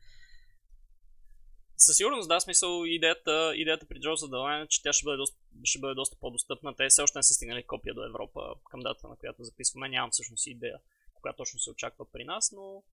Със 1.77 1.98
сигурност, 1.98 2.29
да, 2.29 2.39
смисъл 2.39 2.86
идеята, 2.86 3.53
идеята 3.56 3.86
при 3.86 4.00
Джо 4.00 4.15
за 4.15 4.27
е, 4.63 4.67
че 4.67 4.84
тя 4.84 4.94
ще 4.94 5.03
бъде, 5.03 5.17
доста, 5.17 5.38
ще 5.63 5.79
бъде 5.79 5.94
доста 5.94 6.17
по-достъпна. 6.20 6.75
Те 6.75 6.88
все 6.89 7.01
още 7.01 7.20
не 7.20 7.24
са 7.24 7.34
стигнали 7.34 7.63
копия 7.63 7.94
до 7.94 8.06
Европа 8.06 8.41
към 8.72 8.79
дата, 8.79 9.08
на 9.08 9.15
която 9.15 9.44
записваме. 9.44 9.89
Нямам 9.89 10.12
всъщност 10.12 10.48
идея, 10.48 10.79
кога 11.15 11.34
точно 11.34 11.60
се 11.60 11.70
очаква 11.70 12.06
при 12.12 12.24
нас, 12.24 12.51
но 12.56 12.84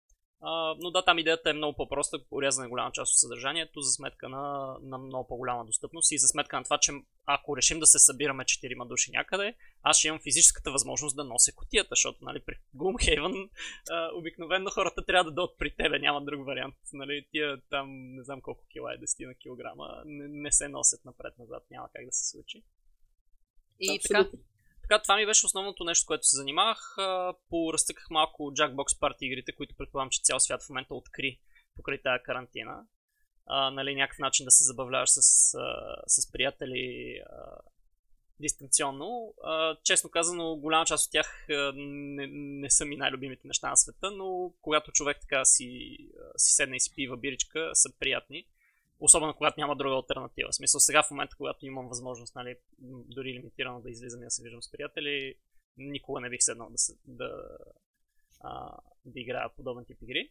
а, 0.40 0.74
но 0.78 0.90
да, 0.90 1.04
там 1.04 1.18
идеята 1.18 1.50
е 1.50 1.52
много 1.52 1.76
по-проста, 1.76 2.18
урязана 2.30 2.68
голяма 2.68 2.92
част 2.92 3.12
от 3.12 3.18
съдържанието 3.18 3.80
за 3.80 3.90
сметка 3.90 4.28
на, 4.28 4.76
на 4.82 4.98
много 4.98 5.28
по-голяма 5.28 5.64
достъпност 5.64 6.12
и 6.12 6.18
за 6.18 6.28
сметка 6.28 6.56
на 6.56 6.64
това, 6.64 6.78
че 6.78 6.92
ако 7.26 7.56
решим 7.56 7.78
да 7.80 7.86
се 7.86 7.98
събираме 7.98 8.44
4 8.44 8.88
души 8.88 9.10
някъде, 9.10 9.54
аз 9.82 9.98
ще 9.98 10.08
имам 10.08 10.20
физическата 10.20 10.72
възможност 10.72 11.16
да 11.16 11.24
нося 11.24 11.52
котията, 11.52 11.88
защото 11.90 12.24
нали, 12.24 12.40
при 12.40 12.54
Gloomhaven 12.76 13.50
а, 13.90 14.10
обикновено 14.14 14.70
хората 14.70 15.04
трябва 15.04 15.30
да 15.30 15.34
дойдат 15.34 15.58
при 15.58 15.70
тебе, 15.76 15.98
няма 15.98 16.24
друг 16.24 16.46
вариант. 16.46 16.74
Нали, 16.92 17.26
тия 17.30 17.60
там 17.70 18.14
не 18.14 18.22
знам 18.22 18.40
колко 18.40 18.64
кила 18.72 18.94
е, 18.94 18.98
10 18.98 19.26
на 19.26 19.34
килограма, 19.34 20.02
не, 20.06 20.28
не 20.28 20.52
се 20.52 20.68
носят 20.68 21.04
напред-назад, 21.04 21.62
няма 21.70 21.88
как 21.92 22.06
да 22.06 22.12
се 22.12 22.30
случи. 22.30 22.62
И 23.80 23.96
Абсолютно. 23.96 24.30
така, 24.30 24.53
така, 24.88 25.02
това 25.02 25.16
ми 25.16 25.26
беше 25.26 25.46
основното 25.46 25.84
нещо, 25.84 26.06
което 26.06 26.26
се 26.26 26.36
занимавах. 26.36 26.96
Поразтъках 27.50 28.06
малко 28.10 28.42
Jackbox 28.42 28.98
Party 29.00 29.16
игрите, 29.20 29.52
които 29.52 29.76
предполагам, 29.76 30.10
че 30.10 30.20
цял 30.22 30.40
свят 30.40 30.62
в 30.62 30.68
момента 30.68 30.94
откри 30.94 31.40
покрай 31.76 32.02
тази 32.02 32.22
карантина. 32.22 32.86
А, 33.46 33.70
нали, 33.70 33.94
някакъв 33.94 34.18
начин 34.18 34.44
да 34.44 34.50
се 34.50 34.64
забавляваш 34.64 35.10
с, 35.10 35.20
с 36.06 36.32
приятели 36.32 37.16
а, 37.26 37.58
дистанционно. 38.40 39.34
А, 39.44 39.76
честно 39.84 40.10
казано, 40.10 40.56
голяма 40.56 40.86
част 40.86 41.06
от 41.06 41.12
тях 41.12 41.46
не, 41.74 42.26
не 42.32 42.70
са 42.70 42.84
ми 42.84 42.96
най-любимите 42.96 43.48
неща 43.48 43.70
на 43.70 43.76
света, 43.76 44.10
но 44.10 44.52
когато 44.62 44.92
човек 44.92 45.18
така 45.20 45.44
си, 45.44 45.98
си 46.36 46.54
седне 46.54 46.76
и 46.76 46.80
си 46.80 46.94
пива 46.94 47.16
биричка, 47.16 47.70
са 47.74 47.98
приятни. 47.98 48.46
Особено 49.04 49.34
когато 49.34 49.60
няма 49.60 49.76
друга 49.76 49.96
альтернатива. 49.96 50.48
В 50.52 50.54
смисъл 50.54 50.80
сега 50.80 51.02
в 51.02 51.10
момента, 51.10 51.36
когато 51.36 51.66
имам 51.66 51.88
възможност, 51.88 52.34
нали, 52.34 52.56
дори 53.14 53.32
лимитирано 53.32 53.80
да 53.80 53.90
излизам 53.90 54.22
и 54.22 54.24
да 54.24 54.30
се 54.30 54.42
виждам 54.42 54.62
с 54.62 54.70
приятели, 54.70 55.34
никога 55.76 56.20
не 56.20 56.30
бих 56.30 56.42
седнал 56.42 56.70
да, 56.70 56.78
се, 56.78 56.92
да, 57.06 57.30
а, 58.40 58.76
да 59.04 59.20
играя 59.20 59.48
подобен 59.56 59.84
тип 59.84 60.02
игри. 60.02 60.30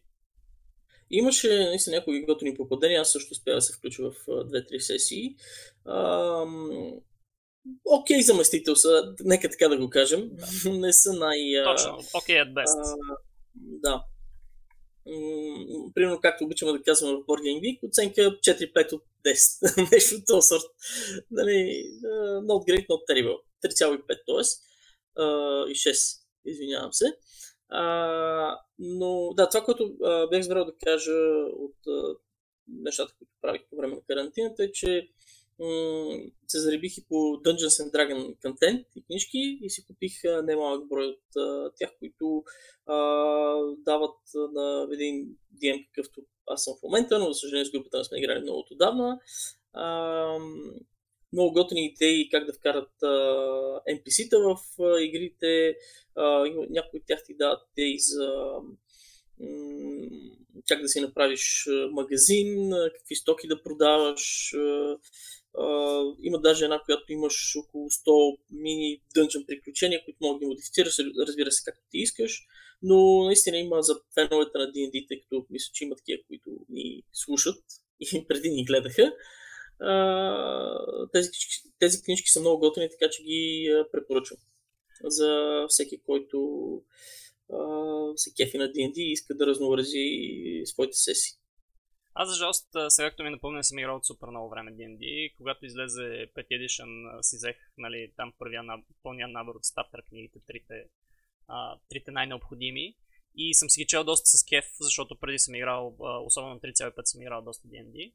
Имаше 1.10 1.48
наистина 1.48 1.96
някои 1.96 2.24
готини 2.24 2.56
попадения, 2.56 3.00
аз 3.00 3.12
също 3.12 3.32
успях 3.32 3.54
да 3.54 3.60
се 3.60 3.76
включа 3.76 4.10
в 4.10 4.26
2-3 4.26 4.78
сесии. 4.78 5.36
Окей 7.84 8.18
okay, 8.18 8.20
заместител 8.20 8.76
са, 8.76 9.14
нека 9.24 9.50
така 9.50 9.68
да 9.68 9.78
го 9.78 9.90
кажем. 9.90 10.30
Да. 10.32 10.70
Не 10.78 10.92
са 10.92 11.12
най... 11.12 11.38
Точно, 11.64 11.98
окей 12.14 12.36
okay 12.36 12.44
at 12.44 12.52
best. 12.52 12.82
А, 12.84 13.16
да. 13.56 14.04
Примерно, 15.94 16.20
както 16.22 16.44
обичаме 16.44 16.72
да 16.72 16.82
казваме 16.82 17.14
в 17.14 17.26
Board 17.26 17.40
Game 17.40 17.60
Geek, 17.60 17.88
оценка 17.88 18.20
4-5 18.20 18.92
от 18.92 19.02
10. 19.26 19.90
Нещо 19.92 20.16
от 20.16 20.26
този 20.26 20.46
сорт. 20.46 20.62
Нали, 21.30 21.84
not 22.42 22.68
great, 22.68 22.86
not 22.86 23.02
terrible. 23.10 23.38
3,5 23.64 24.06
т.е. 24.06 25.70
и 25.70 25.74
6, 25.74 26.20
извинявам 26.44 26.92
се. 26.92 27.06
А, 27.68 28.58
но 28.78 29.34
да, 29.36 29.48
това, 29.48 29.64
което 29.64 29.96
а, 30.04 30.26
бях 30.26 30.40
избрал 30.40 30.64
да 30.64 30.72
кажа 30.84 31.12
от 31.52 31.76
а, 31.88 32.14
нещата, 32.68 33.14
които 33.18 33.32
правих 33.40 33.62
по 33.70 33.76
време 33.76 33.94
на 33.94 34.00
карантината 34.08 34.64
е, 34.64 34.72
че 34.72 35.08
се 36.48 36.60
заребих 36.60 36.98
и 36.98 37.04
по 37.08 37.14
Dungeons 37.14 37.82
and 37.82 37.92
Dragon 37.92 38.40
контент 38.42 38.86
и 38.96 39.04
книжки 39.04 39.58
и 39.62 39.70
си 39.70 39.86
купих 39.86 40.24
а, 40.24 40.42
немалък 40.42 40.88
брой 40.88 41.06
от 41.06 41.74
тях, 41.76 41.90
които 41.98 42.44
а, 42.86 42.96
дават 43.78 44.18
на 44.34 44.88
един 44.92 45.36
DM, 45.62 45.86
какъвто 45.86 46.20
аз 46.46 46.64
съм 46.64 46.74
в 46.80 46.82
момента, 46.82 47.18
но 47.18 47.32
за 47.32 47.40
съжаление 47.40 47.64
с 47.64 47.70
групата 47.70 47.98
не 47.98 48.04
сме 48.04 48.18
играли 48.18 48.40
много 48.40 48.64
отдавна. 48.70 49.20
А, 49.72 50.38
много 51.32 51.52
готини 51.52 51.86
идеи 51.86 52.28
как 52.28 52.46
да 52.46 52.52
вкарат 52.52 53.02
а, 53.02 53.06
NPC-та 53.90 54.38
в 54.38 54.82
а, 54.82 55.02
игрите. 55.02 55.76
А, 56.14 56.44
някои 56.70 57.00
от 57.00 57.06
тях 57.06 57.24
ти 57.24 57.36
дават 57.36 57.60
идеи 57.72 57.98
за 57.98 58.54
как 60.68 60.82
да 60.82 60.88
си 60.88 61.00
направиш 61.00 61.68
магазин, 61.90 62.72
какви 62.96 63.14
стоки 63.16 63.48
да 63.48 63.62
продаваш. 63.62 64.54
Има 66.22 66.40
даже 66.40 66.64
една, 66.64 66.82
която 66.84 67.12
имаш 67.12 67.56
около 67.56 67.90
100 67.90 68.38
мини 68.50 69.00
дънжен 69.14 69.44
приключения, 69.46 70.04
които 70.04 70.18
могат 70.20 70.40
да 70.40 70.46
модифицираш, 70.46 70.98
разбира 71.28 71.50
се, 71.50 71.64
както 71.64 71.82
ти 71.90 71.98
искаш. 71.98 72.46
Но 72.82 73.24
наистина 73.24 73.56
има 73.58 73.82
за 73.82 73.94
феновете 74.14 74.58
на 74.58 74.64
D&D, 74.64 75.08
тъй 75.08 75.20
като 75.20 75.46
мисля, 75.50 75.70
че 75.74 75.84
има 75.84 75.96
такива, 75.96 76.22
които 76.26 76.50
ни 76.68 77.02
слушат 77.12 77.64
и 78.00 78.24
преди 78.28 78.50
ни 78.50 78.64
гледаха 78.64 79.12
тези, 81.12 81.30
тези 81.78 82.02
книжки 82.02 82.28
са 82.28 82.40
много 82.40 82.60
готини, 82.60 82.88
така 82.90 83.10
че 83.10 83.22
ги 83.22 83.70
препоръчвам 83.92 84.38
за 85.04 85.64
всеки, 85.68 86.02
който 86.06 86.38
се 88.16 88.32
кефи 88.36 88.58
на 88.58 88.64
D&D 88.64 88.96
и 88.96 89.12
иска 89.12 89.34
да 89.34 89.46
разнообрази 89.46 90.62
своите 90.64 90.96
сесии. 90.96 91.38
Аз 92.14 92.28
за 92.28 92.34
жалост, 92.34 92.68
сега 92.88 93.10
като 93.10 93.22
ми 93.22 93.30
напомня, 93.30 93.64
съм 93.64 93.78
играл 93.78 93.96
от 93.96 94.06
супер 94.06 94.28
много 94.28 94.50
време 94.50 94.72
D&D. 94.72 95.34
Когато 95.36 95.66
излезе 95.66 96.02
5 96.02 96.28
Edition, 96.36 97.22
си 97.22 97.36
взех 97.36 97.56
нали, 97.78 98.12
там 98.16 98.32
първия 98.38 98.62
пълния 99.02 99.28
набор 99.28 99.54
от 99.54 99.64
стартер 99.64 100.02
книгите, 100.08 100.38
трите, 100.46 100.84
а, 101.48 101.78
трите 101.88 102.10
най-необходими. 102.10 102.96
И 103.36 103.54
съм 103.54 103.70
си 103.70 103.80
ги 103.80 103.86
чел 103.86 104.04
доста 104.04 104.38
с 104.38 104.44
кеф, 104.44 104.64
защото 104.80 105.16
преди 105.16 105.38
съм 105.38 105.54
играл, 105.54 105.96
особено 106.24 106.60
3,5 106.60 107.04
съм 107.04 107.22
играл 107.22 107.42
доста 107.42 107.68
D&D. 107.68 108.12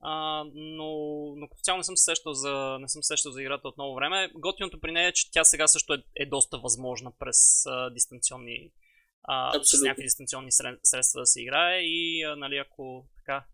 А, 0.00 0.44
но, 0.54 0.88
но 1.36 1.48
като 1.48 1.62
цяло 1.62 1.78
не 1.78 1.84
съм 1.84 1.96
се 1.96 2.04
сещал 2.04 2.32
за, 2.32 2.78
не 2.80 2.88
съм 2.88 3.02
сещал 3.02 3.32
за 3.32 3.42
играта 3.42 3.68
от 3.68 3.76
много 3.76 3.94
време. 3.94 4.30
Готиното 4.34 4.80
при 4.80 4.92
нея 4.92 5.08
е, 5.08 5.12
че 5.12 5.30
тя 5.30 5.44
сега 5.44 5.66
също 5.66 5.94
е, 5.94 6.02
е 6.16 6.26
доста 6.26 6.58
възможна 6.58 7.12
през 7.18 7.66
а, 7.66 7.90
дистанционни 7.90 8.70
а, 9.22 9.62
с 9.62 9.82
някакви 9.82 10.02
дистанционни 10.02 10.52
средства 10.82 11.20
да 11.20 11.26
се 11.26 11.42
играе 11.42 11.80
и 11.80 12.22
а, 12.22 12.36
нали, 12.36 12.56
ако 12.56 13.06
така 13.16 13.44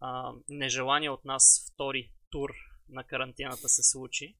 а, 0.00 0.32
нежелание 0.48 1.10
от 1.10 1.24
нас 1.24 1.72
втори 1.72 2.12
тур 2.30 2.50
на 2.88 3.04
карантината 3.04 3.68
се 3.68 3.82
случи, 3.82 4.36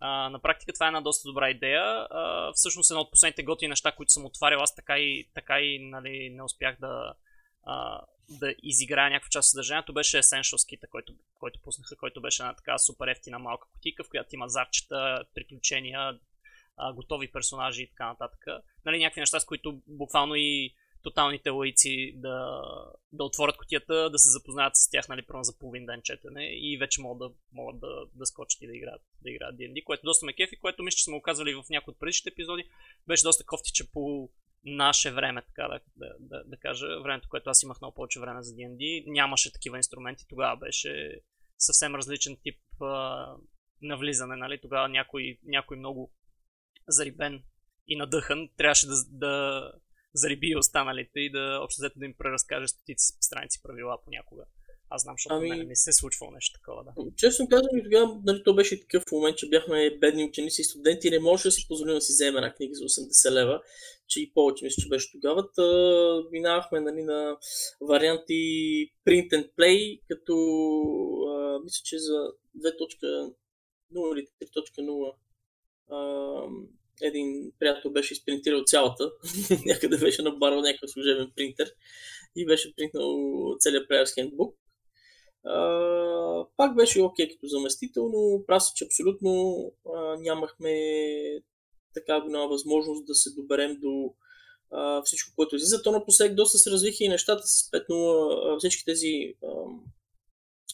а, 0.00 0.28
на 0.28 0.38
практика 0.38 0.72
това 0.72 0.86
е 0.86 0.88
една 0.88 1.00
доста 1.00 1.28
добра 1.28 1.50
идея. 1.50 1.82
А, 2.10 2.52
всъщност 2.52 2.90
едно 2.90 3.00
от 3.00 3.10
последните 3.10 3.42
готини 3.42 3.68
неща, 3.68 3.92
които 3.92 4.12
съм 4.12 4.24
отварял, 4.24 4.60
аз 4.60 4.74
така 4.74 4.98
и, 4.98 5.30
така 5.34 5.60
и 5.60 5.78
нали, 5.78 6.30
не 6.30 6.42
успях 6.42 6.76
да, 6.80 7.14
а, 7.62 8.00
да 8.28 8.54
изиграя 8.62 9.10
някаква 9.10 9.28
част 9.30 9.46
от 9.46 9.50
съдържанието, 9.50 9.92
беше 9.92 10.22
Essentials 10.22 10.76
Kit, 10.76 10.88
който, 10.88 11.14
който 11.34 11.60
пуснаха, 11.60 11.96
който 11.96 12.20
беше 12.20 12.42
една 12.42 12.54
така 12.54 12.78
супер 12.78 13.08
ефтина 13.08 13.38
малка 13.38 13.68
кутика, 13.72 14.04
в 14.04 14.08
която 14.08 14.34
има 14.34 14.48
зарчета, 14.48 15.24
приключения, 15.34 16.18
а, 16.76 16.92
готови 16.92 17.32
персонажи 17.32 17.82
и 17.82 17.88
така 17.88 18.06
нататък. 18.06 18.46
Нали, 18.84 18.98
някакви 18.98 19.20
неща, 19.20 19.40
с 19.40 19.44
които 19.44 19.80
буквално 19.86 20.34
и 20.34 20.74
тоталните 21.04 21.50
лаици 21.50 22.12
да, 22.16 22.62
да 23.12 23.24
отворят 23.24 23.56
котията, 23.56 24.10
да 24.10 24.18
се 24.18 24.30
запознаят 24.30 24.76
с 24.76 24.90
тях, 24.90 25.08
нали, 25.08 25.22
първо 25.22 25.42
за 25.42 25.58
половин 25.58 25.86
ден 25.86 26.00
четене 26.02 26.44
и 26.44 26.78
вече 26.78 27.00
могат 27.00 27.18
да, 27.18 27.36
могат 27.52 27.80
да, 27.80 28.06
да 28.14 28.26
скочат 28.26 28.62
и 28.62 28.66
да 28.66 28.76
играят, 28.76 29.02
да 29.22 29.30
играят 29.30 29.56
D&D, 29.56 29.84
което 29.84 30.04
доста 30.04 30.26
ме 30.26 30.32
кефи, 30.32 30.56
което 30.56 30.82
мисля, 30.82 30.96
че 30.96 31.04
сме 31.04 31.16
оказали 31.16 31.54
в 31.54 31.64
някои 31.70 31.92
от 31.92 31.98
предишните 31.98 32.32
епизоди. 32.32 32.68
Беше 33.06 33.22
доста 33.22 33.44
кофтиче 33.44 33.90
по 33.92 34.30
наше 34.64 35.12
време, 35.12 35.42
така 35.42 35.68
да, 35.68 35.80
да, 35.96 36.14
да, 36.20 36.44
да 36.44 36.56
кажа, 36.56 37.00
времето, 37.00 37.28
което 37.28 37.50
аз 37.50 37.62
имах 37.62 37.80
много 37.80 37.94
повече 37.94 38.20
време 38.20 38.42
за 38.42 38.54
D&D, 38.54 39.04
нямаше 39.06 39.52
такива 39.52 39.76
инструменти, 39.76 40.24
тогава 40.28 40.56
беше 40.56 41.20
съвсем 41.58 41.94
различен 41.94 42.36
тип 42.42 42.60
а, 42.80 43.26
навлизане, 43.82 44.36
нали? 44.36 44.60
Тогава 44.60 44.88
някой, 44.88 45.38
някой 45.44 45.76
много 45.76 46.12
зарибен 46.88 47.42
и 47.88 47.96
надъхан 47.96 48.48
трябваше 48.56 48.86
да, 48.86 48.94
да 49.10 49.72
зариби 50.14 50.56
останалите 50.56 51.20
и 51.20 51.30
да 51.30 51.60
общо 51.62 51.80
взето 51.80 51.98
да 51.98 52.04
им 52.04 52.14
преразкаже 52.18 52.68
стотици 52.68 53.16
страници 53.20 53.62
правила 53.62 53.98
понякога. 54.04 54.44
Аз 54.90 55.02
знам, 55.02 55.14
защото 55.14 55.34
ами... 55.34 55.48
мен 55.48 55.68
не 55.68 55.76
се 55.76 55.90
е 55.90 55.92
случвало 55.92 56.32
нещо 56.32 56.60
такова, 56.60 56.84
да. 56.84 56.92
Честно 57.16 57.48
казвам, 57.48 57.82
тогава 57.84 58.20
нали, 58.24 58.42
то 58.44 58.54
беше 58.54 58.80
такъв 58.80 59.02
момент, 59.12 59.36
че 59.36 59.48
бяхме 59.48 59.98
бедни 60.00 60.24
ученици 60.24 60.60
и 60.60 60.64
студенти 60.64 61.08
и 61.08 61.10
не 61.10 61.18
можеше 61.18 61.48
да 61.48 61.52
си 61.52 61.68
позволим 61.68 61.94
да 61.94 62.00
си 62.00 62.12
вземем 62.12 62.36
една 62.36 62.54
книга 62.54 62.74
за 62.74 62.84
80 62.84 63.30
лева, 63.30 63.62
че 64.08 64.20
и 64.20 64.32
повече 64.34 64.64
мисля, 64.64 64.82
че 64.82 64.88
беше 64.88 65.12
тогава. 65.12 65.50
Та, 65.52 65.62
минавахме 66.32 66.80
нали, 66.80 67.02
на 67.02 67.36
варианти 67.80 68.34
print 69.06 69.30
and 69.30 69.50
play, 69.58 70.00
като 70.08 70.34
а, 71.28 71.60
мисля, 71.64 71.80
че 71.84 71.98
за 71.98 72.32
2.0 72.64 73.34
или 74.18 74.26
3.0 74.42 75.12
един 77.02 77.52
приятел 77.58 77.90
беше 77.90 78.14
изпринтирал 78.14 78.62
цялата, 78.66 79.12
някъде 79.66 79.98
беше 79.98 80.22
набарал 80.22 80.60
някакъв 80.60 80.90
служебен 80.90 81.32
принтер 81.36 81.74
и 82.36 82.46
беше 82.46 82.74
принтнал 82.76 83.56
целият 83.58 83.88
Player's 83.90 84.18
Handbook. 84.18 84.54
Пак 86.56 86.76
беше 86.76 87.02
окей 87.02 87.26
okay 87.26 87.32
като 87.32 87.46
заместител, 87.46 88.08
но 88.08 88.46
прав 88.46 88.62
че 88.76 88.84
абсолютно 88.84 89.62
а, 89.94 90.16
нямахме 90.16 90.72
така 91.94 92.20
голяма 92.20 92.48
възможност 92.48 93.06
да 93.06 93.14
се 93.14 93.30
доберем 93.30 93.80
до 93.80 94.14
а, 94.70 95.02
всичко, 95.02 95.32
което 95.36 95.56
излиза. 95.56 95.82
То 95.82 95.92
напоследък 95.92 96.34
доста 96.34 96.58
се 96.58 96.70
развиха 96.70 97.04
и 97.04 97.08
нещата 97.08 97.42
с 97.46 97.70
5.0, 97.70 98.58
всички 98.58 98.84
тези 98.84 99.34
а, 99.44 99.48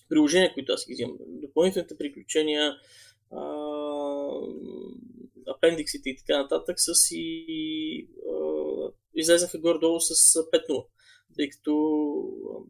приложения, 0.09 0.55
които 0.55 0.73
аз 0.73 0.87
ги 0.87 0.93
взимам, 0.93 1.17
допълнителните 1.21 1.99
приключения, 1.99 2.77
а, 3.31 3.41
апендиксите 5.47 6.11
и 6.11 6.17
така 6.17 6.43
нататък, 6.43 6.77
си 6.79 7.47
а, 8.29 8.93
излезнаха 9.15 9.59
горе-долу 9.59 10.01
с 10.01 10.35
5.0, 10.35 10.87
тъй 11.37 11.51
като 11.51 11.73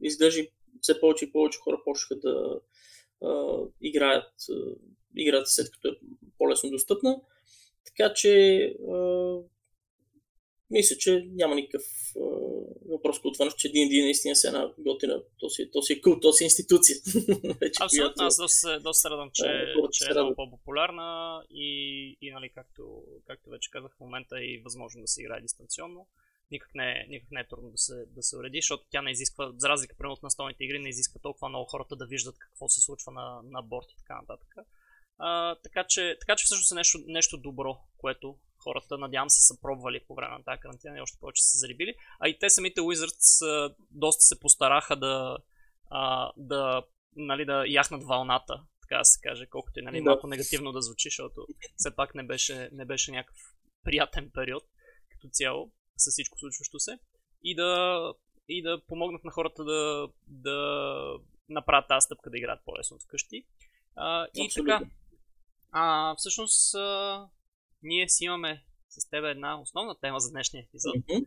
изглежда 0.03 0.43
все 0.81 1.01
повече 1.01 1.25
и 1.25 1.33
повече 1.33 1.59
хора 1.59 1.81
почнаха 1.85 2.21
да 2.21 2.61
а, 3.23 3.59
играят 3.81 4.33
а, 4.51 4.75
играта 5.17 5.47
след 5.47 5.71
като 5.71 5.89
е 5.89 5.99
по-лесно 6.39 6.71
достъпна. 6.71 7.21
Така 7.85 8.15
че 8.15 8.63
а, 8.91 9.37
мисля, 10.71 10.97
че 10.97 11.27
няма 11.33 11.55
никакъв 11.55 11.85
а, 12.17 12.21
въпрос 12.89 13.23
по 13.23 13.33
това, 13.33 13.51
че 13.57 13.69
D&D 13.69 14.03
наистина 14.03 14.35
е 14.45 14.49
една 14.49 14.73
готина, 14.79 15.23
то 15.41 15.51
си, 15.51 15.71
то 15.73 15.83
си 15.83 15.93
е 15.93 16.01
кул, 16.01 16.21
то 16.21 16.33
си 16.33 16.45
е 16.45 16.47
институция. 16.47 16.97
Вече, 17.61 17.79
Абсолютно, 17.81 18.15
която... 18.15 18.23
аз 18.23 18.37
доста, 18.37 18.81
доста 18.81 19.11
радвам, 19.11 19.31
че, 19.35 19.43
да, 19.43 19.89
че 19.93 20.05
е 20.11 20.15
много 20.15 20.35
по-популярна 20.35 21.43
и, 21.51 21.71
и 22.21 22.31
нали, 22.31 22.51
както, 22.55 23.03
както 23.27 23.51
вече 23.51 23.71
казах, 23.71 23.97
в 23.97 24.01
момента 24.01 24.37
е 24.39 24.45
и 24.45 24.63
възможно 24.65 25.01
да 25.01 25.09
се 25.09 25.23
играе 25.23 25.41
дистанционно 25.41 26.07
никак 26.51 26.75
не, 26.75 26.91
е, 26.93 27.07
никак 27.09 27.31
не 27.31 27.41
е 27.41 27.49
трудно 27.49 27.71
да 27.71 27.79
се, 27.79 28.07
да 28.07 28.23
се 28.23 28.37
уреди, 28.37 28.59
защото 28.59 28.85
тя 28.91 29.03
не 29.03 29.11
изисква, 29.11 29.53
за 29.57 29.69
разлика 29.69 29.95
примерно 29.99 30.13
от 30.13 30.23
настолните 30.23 30.65
игри, 30.65 30.79
не 30.79 30.89
изисква 30.89 31.21
толкова 31.21 31.49
много 31.49 31.67
хората 31.67 31.97
да 31.97 32.07
виждат 32.07 32.39
какво 32.39 32.69
се 32.69 32.81
случва 32.81 33.13
на, 33.13 33.41
на 33.45 33.63
борт 33.63 33.87
и 33.93 33.97
така 33.97 34.21
нататък. 34.21 34.55
А, 35.19 35.55
така, 35.55 35.85
че, 35.89 36.17
така 36.21 36.37
че 36.37 36.45
всъщност 36.45 36.73
е 36.73 36.75
нещо, 36.75 36.99
нещо 37.07 37.39
добро, 37.39 37.79
което 37.97 38.39
хората, 38.65 38.99
надявам 38.99 39.31
се, 39.31 39.47
са 39.47 39.61
пробвали 39.61 40.01
по 40.07 40.15
време 40.15 40.39
на 40.39 40.45
тази 40.45 40.61
карантина 40.61 40.99
и 40.99 41.01
още 41.01 41.19
повече 41.21 41.45
са 41.45 41.59
зарибили. 41.59 41.95
А 42.21 42.29
и 42.29 42.39
те 42.39 42.51
самите 42.51 42.81
Wizards 42.81 43.47
а, 43.47 43.75
доста 43.91 44.21
се 44.21 44.41
постараха 44.41 44.97
да, 44.97 45.39
а, 45.91 46.33
да, 46.37 46.83
нали, 47.17 47.45
да 47.45 47.65
яхнат 47.69 48.05
вълната, 48.05 48.63
така 48.83 48.99
да 48.99 49.05
се 49.05 49.21
каже, 49.21 49.47
колкото 49.47 49.81
и 49.81 49.83
нали, 49.83 49.99
да. 49.99 50.11
малко 50.11 50.27
негативно 50.27 50.73
да 50.73 50.83
звучи, 50.83 51.09
защото 51.09 51.47
все 51.77 51.97
пак 51.97 52.15
не 52.15 52.23
беше, 52.23 52.69
не 52.73 52.85
беше 52.85 53.13
някакъв 53.13 53.37
приятен 53.85 54.31
период 54.35 54.63
като 55.11 55.29
цяло 55.33 55.71
с 55.97 56.11
всичко 56.11 56.39
случващо 56.39 56.81
се. 56.81 56.99
И 57.45 57.55
да, 57.55 58.01
и 58.49 58.63
да 58.63 58.83
помогнат 58.87 59.25
на 59.25 59.31
хората 59.31 59.65
да, 59.65 60.09
да 60.27 61.19
направят 61.49 61.89
тази 61.89 62.05
стъпка 62.05 62.31
да 62.31 62.39
играят 62.39 62.61
по-лесно 62.65 62.99
вкъщи. 62.99 63.45
А, 63.97 64.27
и 64.35 64.47
Абсолютно. 64.47 64.79
така, 64.79 64.91
а, 65.73 66.15
всъщност, 66.17 66.75
а, 66.75 67.29
ние 67.83 68.09
си 68.09 68.25
имаме 68.25 68.65
с 68.89 69.11
теб 69.11 69.25
една 69.25 69.61
основна 69.61 69.95
тема 70.01 70.21
за 70.21 70.31
днешния 70.31 70.65
епизод. 70.65 70.97
Mm-hmm. 70.97 71.27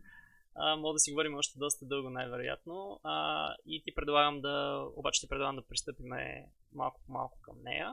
А, 0.54 0.76
мога 0.76 0.92
да 0.92 0.98
си 0.98 1.10
говорим 1.10 1.34
още 1.34 1.58
доста 1.58 1.86
дълго, 1.86 2.10
най-вероятно. 2.10 3.00
А, 3.02 3.48
и 3.66 3.82
ти 3.84 3.94
предлагам 3.94 4.40
да, 4.40 4.86
обаче 4.96 5.20
ти 5.20 5.28
предлагам 5.28 5.56
да 5.56 5.66
пристъпиме 5.66 6.46
малко 6.72 7.00
по 7.06 7.12
малко 7.12 7.38
към 7.42 7.56
нея. 7.62 7.92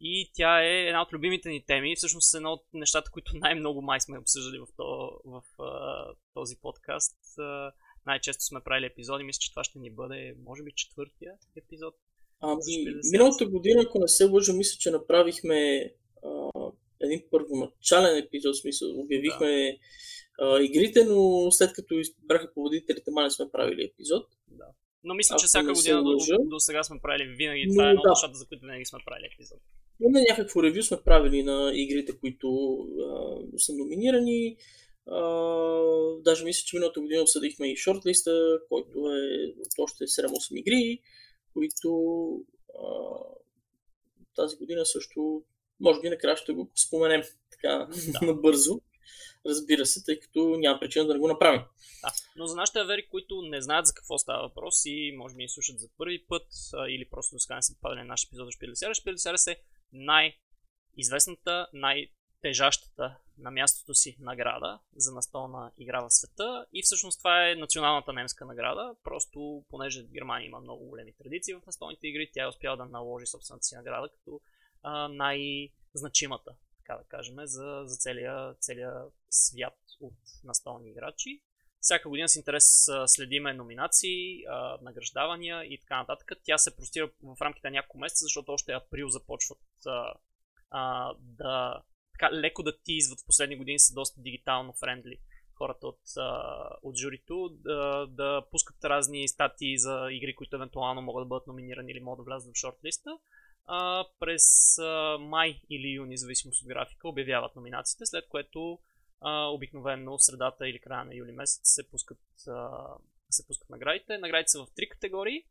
И 0.00 0.30
тя 0.34 0.62
е 0.64 0.86
една 0.86 1.02
от 1.02 1.12
любимите 1.12 1.48
ни 1.48 1.64
теми, 1.66 1.96
всъщност 1.96 2.34
едно 2.34 2.52
от 2.52 2.64
нещата, 2.72 3.10
които 3.10 3.36
най-много 3.36 3.82
май 3.82 4.00
сме 4.00 4.18
обсъждали 4.18 4.58
в, 4.58 4.66
то, 4.76 5.20
в 5.24 5.42
в 5.58 6.16
този 6.34 6.56
подкаст. 6.62 7.18
най-често 8.06 8.44
сме 8.44 8.60
правили 8.64 8.86
епизоди, 8.86 9.24
мисля, 9.24 9.38
че 9.38 9.50
това 9.50 9.64
ще 9.64 9.78
ни 9.78 9.90
бъде, 9.90 10.34
може 10.44 10.62
би, 10.62 10.72
четвъртия 10.74 11.34
епизод. 11.56 11.94
Ами, 12.40 12.60
миналата 13.12 13.46
година, 13.46 13.82
ако 13.86 13.98
не 13.98 14.08
се 14.08 14.24
лъжа, 14.24 14.52
мисля, 14.52 14.76
че 14.78 14.90
направихме 14.90 15.90
а, 16.24 16.50
един 17.02 17.22
първоначален 17.30 18.16
епизод, 18.18 18.54
в 18.54 18.60
смисъл, 18.60 19.00
обявихме 19.00 19.78
да. 20.38 20.46
а, 20.46 20.62
игрите, 20.62 21.04
но 21.04 21.50
след 21.50 21.72
като 21.72 21.94
избраха 21.94 22.52
победителите, 22.54 23.10
не 23.10 23.30
сме 23.30 23.50
правили 23.52 23.84
епизод. 23.84 24.26
Да. 24.48 24.64
Но 25.04 25.14
мисля, 25.14 25.36
че 25.36 25.46
всяка 25.46 25.72
година 25.72 26.02
до, 26.02 26.16
до, 26.44 26.60
сега 26.60 26.82
сме 26.82 26.98
правили 27.02 27.34
винаги. 27.36 27.68
Това 27.70 27.86
е 27.86 27.90
едно 27.90 28.02
от 28.04 28.10
нещата, 28.10 28.38
за 28.38 28.46
които 28.46 28.66
винаги 28.66 28.84
сме 28.84 28.98
правили 29.06 29.28
епизод. 29.34 29.58
Имаме 30.00 30.24
някакво 30.30 30.62
ревю 30.62 30.82
сме 30.82 30.96
правили 31.04 31.42
на 31.42 31.70
игрите, 31.74 32.18
които 32.18 32.78
а, 33.00 33.58
са 33.58 33.72
номинирани. 33.72 34.56
А, 35.06 35.20
даже 36.24 36.44
мисля, 36.44 36.62
че 36.66 36.76
миналата 36.76 37.00
година 37.00 37.22
обсъдихме 37.22 37.72
и 37.72 37.76
шортлиста, 37.76 38.58
който 38.68 38.98
е 38.98 39.46
от 39.60 39.72
още 39.78 40.04
7-8 40.04 40.58
игри 40.58 41.00
които 41.56 41.90
а, 42.74 42.88
тази 44.34 44.56
година 44.56 44.86
също, 44.86 45.42
може 45.80 46.00
би 46.00 46.10
накрая 46.10 46.36
ще 46.36 46.52
го 46.52 46.70
споменем 46.74 47.22
така 47.50 47.68
да. 47.68 48.18
набързо. 48.26 48.80
Разбира 49.46 49.86
се, 49.86 50.04
тъй 50.04 50.20
като 50.20 50.56
няма 50.58 50.80
причина 50.80 51.06
да 51.06 51.12
не 51.12 51.20
го 51.20 51.28
направим. 51.28 51.60
Да, 52.02 52.12
но 52.36 52.46
за 52.46 52.56
нашите 52.56 52.78
авери, 52.78 53.08
които 53.08 53.42
не 53.42 53.62
знаят 53.62 53.86
за 53.86 53.94
какво 53.94 54.18
става 54.18 54.48
въпрос 54.48 54.82
и 54.84 55.14
може 55.16 55.34
би 55.34 55.42
ни 55.42 55.48
слушат 55.48 55.78
за 55.78 55.88
първи 55.98 56.24
път 56.28 56.46
а, 56.74 56.88
или 56.88 57.08
просто 57.10 57.34
до 57.34 57.38
сега 57.38 57.54
не 57.54 57.62
са 57.62 57.74
попадали 57.74 57.98
на 57.98 58.04
наш 58.04 58.24
епизод 58.24 58.52
Шпилисера, 58.54 58.94
Шпилисера 58.94 59.36
е 59.48 59.56
най-известната, 59.92 61.66
най- 61.72 62.08
тежащата 62.42 63.16
на 63.38 63.50
мястото 63.50 63.94
си 63.94 64.16
награда 64.20 64.78
за 64.96 65.12
настолна 65.12 65.72
игра 65.78 66.00
в 66.00 66.10
света 66.10 66.66
и 66.72 66.82
всъщност 66.84 67.20
това 67.20 67.50
е 67.50 67.54
националната 67.54 68.12
немска 68.12 68.44
награда, 68.44 68.94
просто 69.04 69.64
понеже 69.68 70.02
Германия 70.02 70.46
има 70.46 70.60
много 70.60 70.86
големи 70.86 71.12
традиции 71.12 71.54
в 71.54 71.66
настолните 71.66 72.06
игри, 72.06 72.30
тя 72.32 72.44
е 72.44 72.48
успяла 72.48 72.76
да 72.76 72.84
наложи 72.84 73.26
собствената 73.26 73.62
си 73.62 73.74
награда 73.74 74.08
като 74.08 74.40
най-значимата, 75.10 76.54
така 76.78 76.98
да 76.98 77.04
кажем, 77.04 77.34
за, 77.38 77.82
за 77.84 77.96
целия, 77.96 78.54
целия 78.60 78.92
свят 79.30 79.78
от 80.00 80.14
настолни 80.44 80.90
играчи. 80.90 81.42
Всяка 81.80 82.08
година 82.08 82.28
с 82.28 82.36
интерес 82.36 82.64
следиме 83.06 83.54
номинации, 83.54 84.44
награждавания 84.82 85.64
и 85.64 85.80
така 85.80 85.98
нататък. 85.98 86.32
Тя 86.44 86.58
се 86.58 86.76
простира 86.76 87.10
в 87.22 87.36
рамките 87.42 87.66
на 87.66 87.70
няколко 87.70 87.98
месеца, 87.98 88.22
защото 88.22 88.52
още 88.52 88.72
април 88.72 89.08
започват 89.08 89.58
а, 90.70 91.14
да 91.18 91.82
така 92.12 92.32
леко 92.32 92.62
да 92.62 92.78
тизват 92.78 93.20
в 93.20 93.26
последни 93.26 93.56
години 93.56 93.78
са 93.78 93.94
доста 93.94 94.20
дигитално 94.20 94.72
френдли 94.72 95.18
хората 95.54 95.86
от, 95.86 96.00
от 96.82 96.96
журито 96.96 97.48
да, 97.48 98.06
да 98.06 98.42
пускат 98.50 98.84
разни 98.84 99.28
статии 99.28 99.78
за 99.78 100.08
игри, 100.10 100.34
които 100.36 100.56
евентуално 100.56 101.02
могат 101.02 101.24
да 101.24 101.28
бъдат 101.28 101.46
номинирани 101.46 101.92
или 101.92 102.00
могат 102.00 102.18
да 102.18 102.30
влязат 102.30 102.54
в 102.54 102.58
шортлиста. 102.58 103.18
А, 103.66 104.06
през 104.20 104.78
а, 104.78 105.18
май 105.20 105.60
или 105.70 105.88
юни, 105.88 106.18
зависимост 106.18 106.62
от 106.62 106.68
графика, 106.68 107.08
обявяват 107.08 107.56
номинациите, 107.56 108.06
след 108.06 108.28
което 108.28 108.78
а, 109.20 109.46
обикновено 109.46 110.18
средата 110.18 110.68
или 110.68 110.78
края 110.78 111.04
на 111.04 111.14
юли 111.14 111.32
месец 111.32 111.60
се 111.64 111.90
пускат, 111.90 112.18
а, 112.48 112.88
се 113.30 113.46
пускат 113.46 113.70
наградите. 113.70 114.18
Наградите 114.18 114.48
са 114.48 114.64
в 114.64 114.74
три 114.76 114.88
категории. 114.88 115.44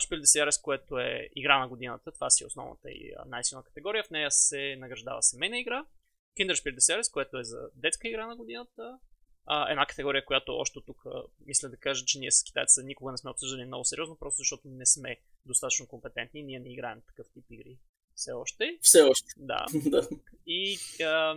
Шпил 0.00 0.20
Десиарес, 0.20 0.58
което 0.58 0.98
е 0.98 1.28
игра 1.36 1.58
на 1.58 1.68
годината, 1.68 2.12
това 2.12 2.30
си 2.30 2.44
е 2.44 2.46
основната 2.46 2.90
и 2.90 3.14
най-силна 3.26 3.64
категория. 3.64 4.04
В 4.04 4.10
нея 4.10 4.30
се 4.30 4.76
награждава 4.78 5.22
семейна 5.22 5.58
игра. 5.58 5.84
Kinderspiel 6.38 6.76
Series, 6.76 7.12
което 7.12 7.38
е 7.38 7.44
за 7.44 7.70
детска 7.74 8.08
игра 8.08 8.26
на 8.26 8.36
годината. 8.36 8.98
А, 9.46 9.70
една 9.70 9.86
категория, 9.86 10.24
която 10.24 10.56
още 10.56 10.78
тук 10.86 11.04
мисля 11.46 11.68
да 11.68 11.76
кажа, 11.76 12.04
че 12.04 12.18
ние 12.18 12.30
с 12.30 12.44
китайците 12.44 12.86
никога 12.86 13.12
не 13.12 13.18
сме 13.18 13.30
обсъждали 13.30 13.64
много 13.64 13.84
сериозно, 13.84 14.16
просто 14.16 14.38
защото 14.38 14.68
не 14.68 14.86
сме 14.86 15.20
достатъчно 15.46 15.86
компетентни. 15.86 16.42
Ние 16.42 16.60
не 16.60 16.72
играем 16.72 17.02
такъв 17.06 17.26
тип 17.32 17.44
игри 17.50 17.78
все 18.20 18.32
още. 18.32 18.78
Все 18.82 19.02
още. 19.02 19.28
Да. 19.36 19.66
и, 20.46 20.78
а, 21.02 21.36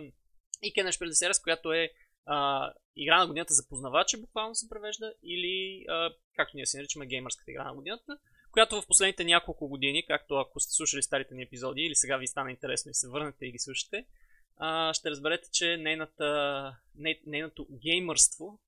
и 0.62 0.72
Kinderspiel 0.72 1.10
Series, 1.10 1.42
която 1.42 1.72
е 1.72 1.90
а, 2.26 2.72
игра 2.96 3.18
на 3.18 3.26
годината 3.26 3.54
за 3.54 3.68
познавачи, 3.68 4.20
буквално 4.20 4.54
се 4.54 4.68
превежда, 4.68 5.14
или 5.22 5.84
а, 5.88 6.10
както 6.36 6.56
ние 6.56 6.66
се 6.66 6.76
наричаме 6.76 7.06
геймърската 7.06 7.50
игра 7.50 7.64
на 7.64 7.74
годината, 7.74 8.18
която 8.50 8.80
в 8.80 8.86
последните 8.86 9.24
няколко 9.24 9.68
години, 9.68 10.06
както 10.06 10.34
ако 10.34 10.60
сте 10.60 10.72
слушали 10.72 11.02
старите 11.02 11.34
ни 11.34 11.42
епизоди 11.42 11.82
или 11.82 11.94
сега 11.94 12.16
ви 12.16 12.26
стана 12.26 12.50
интересно 12.50 12.90
и 12.90 12.94
се 12.94 13.08
върнете 13.08 13.46
и 13.46 13.52
ги 13.52 13.58
слушате, 13.58 14.06
а, 14.56 14.94
ще 14.94 15.10
разберете, 15.10 15.48
че 15.52 15.76
нейната, 15.76 16.76
ней, 16.94 17.20
нейното 17.26 17.66
геймърство 17.82 18.58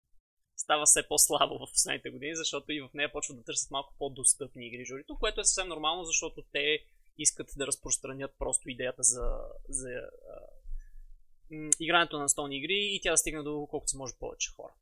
става 0.57 0.85
все 0.87 1.09
по-слабо 1.09 1.59
в 1.59 1.73
последните 1.73 2.11
години, 2.11 2.37
защото 2.37 2.73
и 2.73 2.81
в 2.81 2.91
нея 2.95 3.13
почват 3.13 3.39
да 3.39 3.45
търсят 3.45 3.71
малко 3.71 3.95
по-достъпни 3.99 4.67
игри 4.67 4.85
журито, 4.85 5.19
което 5.19 5.41
е 5.41 5.45
съвсем 5.45 5.69
нормално, 5.69 6.05
защото 6.05 6.43
те 6.53 6.79
искат 7.19 7.47
да 7.57 7.67
разпространят 7.67 8.31
просто 8.39 8.71
идеята 8.71 9.03
за, 9.03 9.39
за 9.69 9.89
игрането 11.81 12.19
на 12.19 12.29
столни 12.29 12.57
игри 12.57 12.91
и 12.93 13.01
тя 13.03 13.11
да 13.11 13.17
стигне 13.17 13.43
до 13.43 13.67
колкото 13.71 13.91
се 13.91 13.97
може 13.97 14.15
повече 14.21 14.51
хора. 14.57 14.73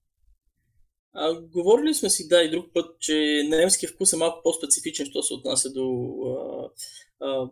А, 1.13 1.41
говорили 1.41 1.95
сме 1.95 2.11
си, 2.11 2.29
да, 2.29 2.43
и 2.43 2.51
друг 2.51 2.73
път, 2.73 3.01
че 3.01 3.43
немския 3.49 3.91
вкус 3.91 4.13
е 4.13 4.17
малко 4.17 4.43
по-специфичен, 4.43 5.07
що 5.07 5.23
се 5.23 5.35
отнася 5.35 5.73
до 5.73 6.15
а, 6.27 6.71
а, 7.27 7.51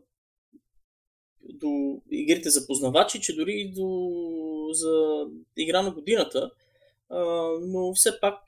до 1.48 2.00
игрите 2.10 2.50
за 2.50 2.66
познавачи, 2.66 3.20
че 3.20 3.36
дори 3.36 3.52
и 3.52 3.72
до, 3.72 4.08
за 4.72 5.24
игра 5.56 5.82
на 5.82 5.90
годината. 5.90 6.50
Но 7.60 7.92
все 7.94 8.20
пак, 8.20 8.38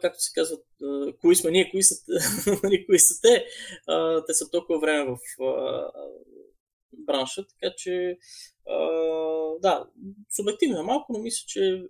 както 0.00 0.22
се 0.22 0.32
казва, 0.34 0.56
а, 0.82 1.12
кои 1.20 1.36
сме 1.36 1.50
ние, 1.50 1.70
кои 1.70 1.82
са, 1.82 1.94
нали, 2.62 2.86
кои 2.86 2.98
са 2.98 3.20
те, 3.22 3.46
те 4.26 4.34
са 4.34 4.50
толкова 4.50 4.78
време 4.78 5.10
в 5.10 5.18
бранша, 6.92 7.46
така 7.46 7.74
че 7.76 8.18
да, 9.60 9.86
субективно 10.30 10.78
е 10.78 10.82
малко, 10.82 11.12
но 11.12 11.18
мисля, 11.18 11.44
че 11.46 11.82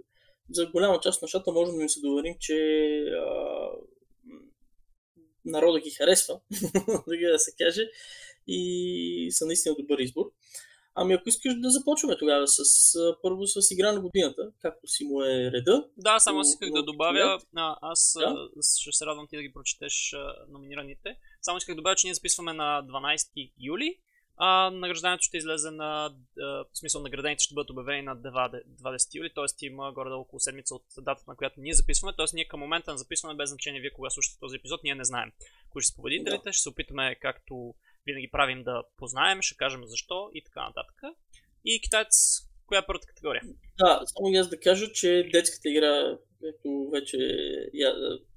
за 0.50 0.66
голяма 0.66 1.00
част 1.00 1.16
от 1.16 1.22
нещата 1.22 1.52
можем 1.52 1.76
да 1.76 1.82
ни 1.82 1.88
се 1.88 2.00
доверим, 2.00 2.34
че 2.40 2.56
народа 5.44 5.80
ги 5.80 5.90
харесва, 5.90 6.40
да 7.32 7.38
се 7.38 7.52
каже, 7.58 7.90
и 8.46 9.28
са 9.30 9.46
наистина 9.46 9.74
добър 9.78 9.98
избор. 9.98 10.24
Ами 10.94 11.14
ако 11.14 11.28
искаш 11.28 11.54
да 11.60 11.70
започваме 11.70 12.18
тогава 12.18 12.48
с 12.48 12.62
първо 13.22 13.46
с 13.46 13.70
игра 13.70 13.92
на 13.92 14.00
годината, 14.00 14.42
както 14.62 14.86
си 14.86 15.04
му 15.04 15.22
е 15.22 15.50
реда. 15.52 15.88
Да, 15.96 16.18
само 16.18 16.40
аз 16.40 16.48
исках 16.48 16.70
да 16.70 16.82
добавя, 16.82 17.40
а, 17.56 17.76
аз 17.80 18.14
да? 18.18 18.48
ще 18.80 18.92
се 18.92 19.06
радвам 19.06 19.26
ти 19.30 19.36
да 19.36 19.42
ги 19.42 19.52
прочетеш 19.52 20.12
а, 20.12 20.34
номинираните. 20.48 21.16
Само 21.42 21.58
исках 21.58 21.74
да 21.74 21.80
добавя, 21.80 21.96
че 21.96 22.06
ние 22.06 22.14
записваме 22.14 22.52
на 22.52 22.82
12 22.88 23.52
юли. 23.60 23.98
А, 24.36 24.70
награждането 24.70 25.22
ще 25.22 25.36
излезе 25.36 25.70
на, 25.70 26.14
а, 26.40 26.46
в 26.46 26.66
смисъл 26.74 27.02
наградените 27.02 27.44
ще 27.44 27.54
бъдат 27.54 27.70
обявени 27.70 28.02
на 28.02 28.16
20 28.16 29.14
юли, 29.14 29.30
т.е. 29.34 29.66
има 29.66 29.92
горе 29.92 30.10
около 30.10 30.40
седмица 30.40 30.74
от 30.74 30.84
датата, 30.98 31.30
на 31.30 31.36
която 31.36 31.60
ние 31.60 31.74
записваме, 31.74 32.16
т.е. 32.16 32.26
ние 32.34 32.48
към 32.48 32.60
момента 32.60 32.90
на 32.90 32.98
записване, 32.98 33.36
без 33.36 33.50
значение 33.50 33.80
вие 33.80 33.92
кога 33.92 34.10
слушате 34.10 34.40
този 34.40 34.56
епизод, 34.56 34.84
ние 34.84 34.94
не 34.94 35.04
знаем 35.04 35.32
кои 35.70 35.82
ще 35.82 35.90
са 35.90 35.96
победителите, 35.96 36.44
да. 36.44 36.52
ще 36.52 36.62
се 36.62 36.68
опитаме 36.68 37.16
както 37.20 37.74
винаги 38.06 38.28
правим 38.32 38.62
да 38.62 38.82
познаем, 38.96 39.38
ще 39.42 39.56
кажем 39.56 39.80
защо 39.84 40.30
и 40.34 40.42
така 40.44 40.60
нататък. 40.66 40.96
И 41.64 41.80
китаец, 41.80 42.08
коя 42.66 42.80
е 42.80 42.86
първата 42.86 43.06
категория? 43.06 43.42
Да, 43.78 44.00
само 44.06 44.38
аз 44.38 44.48
да 44.48 44.60
кажа, 44.60 44.92
че 44.92 45.28
детската 45.32 45.68
игра, 45.68 46.18
както 46.44 46.90
вече, 46.92 47.18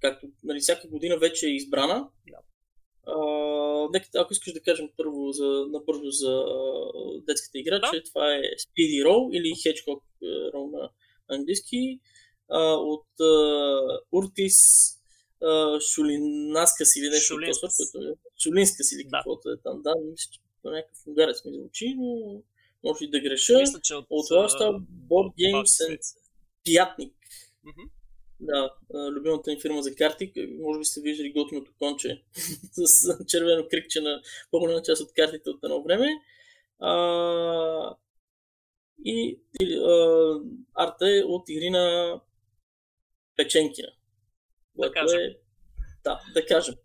както 0.02 0.28
нали, 0.44 0.60
всяка 0.60 0.88
година 0.88 1.18
вече 1.18 1.48
е 1.48 1.56
избрана. 1.56 2.10
Да. 2.28 2.38
Uh, 3.08 3.94
нека, 3.94 4.10
ако 4.16 4.34
искаш 4.34 4.54
да 4.54 4.62
кажем 4.62 4.90
първо 4.98 5.32
за, 5.32 5.66
набързо 5.70 6.10
за 6.10 6.44
детската 7.28 7.60
игра, 7.60 7.80
да. 7.80 7.90
че 7.94 8.04
това 8.04 8.36
е 8.36 8.40
Speedy 8.40 9.06
Roll 9.06 9.38
или 9.38 9.48
Hedgehog 9.48 10.02
Roll 10.54 10.72
на 10.80 10.90
английски 11.30 12.00
uh, 12.52 12.78
от 12.78 13.08
uh, 13.20 14.00
Уртис 14.12 14.56
Шулинаскас 15.94 16.96
или 16.96 17.10
нещо 17.10 17.34
Шулинскас. 17.34 17.78
което 17.94 18.18
е 18.46 18.52
Шулинскас 18.52 18.92
или 18.92 19.08
каквото 19.14 19.50
е 19.50 19.58
там. 19.58 19.82
Да, 19.82 19.94
мисля, 20.12 20.32
че 20.32 20.40
по 20.62 20.70
някакъв 20.70 21.08
унгарец 21.08 21.46
ми 21.46 21.54
звучи, 21.54 21.96
но 21.98 22.42
може 22.84 23.06
и 23.06 23.10
да 23.10 23.20
греша. 23.20 23.60
Мисля, 23.60 23.80
че 23.84 23.96
от, 23.96 24.06
От 24.10 24.28
това 24.28 24.50
става 24.50 24.80
Board 24.82 25.34
Games 25.36 25.64
and 25.64 26.00
Пятник. 26.66 27.14
Мгм. 27.64 27.82
Да, 28.40 28.74
любимата 29.12 29.52
ми 29.52 29.62
фирма 29.62 29.82
за 29.82 29.96
карти. 29.96 30.34
Може 30.60 30.80
би 30.80 30.86
сте 30.86 31.02
виждали 31.02 31.32
готиното 31.32 31.72
конче 31.80 32.24
с 32.72 33.26
червено 33.28 33.68
крикче 33.70 34.02
на 34.02 34.22
по-голяма 34.52 34.82
част 34.82 35.02
от 35.02 35.14
картите 35.14 35.50
от 35.50 35.64
едно 35.64 35.84
време. 35.84 36.08
А, 36.80 37.96
и 39.06 39.40
а, 39.62 40.40
арта 40.74 41.18
е 41.18 41.24
от 41.24 41.50
Ирина 41.50 42.22
Печенкина. 43.36 43.88
Да 44.78 44.92
кажем. 44.92 45.20
Е, 45.20 45.38
да, 46.04 46.22
да 46.34 46.46
кажем. 46.46 46.76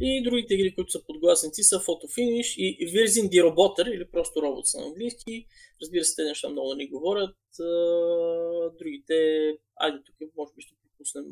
И 0.00 0.22
другите 0.22 0.54
игри, 0.54 0.74
които 0.74 0.92
са 0.92 1.04
подгласници 1.06 1.62
са 1.62 1.76
Photo 1.76 2.18
Finish 2.18 2.56
и 2.56 2.88
Virgin 2.88 3.28
the 3.28 3.42
Roboter, 3.42 3.94
или 3.94 4.10
просто 4.10 4.42
робот 4.42 4.64
на 4.74 4.86
английски. 4.86 5.46
Разбира 5.82 6.04
се, 6.04 6.14
те 6.16 6.24
неща 6.24 6.48
много 6.48 6.74
ни 6.74 6.88
говорят. 6.88 7.36
Другите, 8.78 9.14
айде 9.76 9.98
тук 10.06 10.16
може 10.36 10.52
би 10.56 10.62
ще 10.62 10.74
пропуснем. 10.82 11.24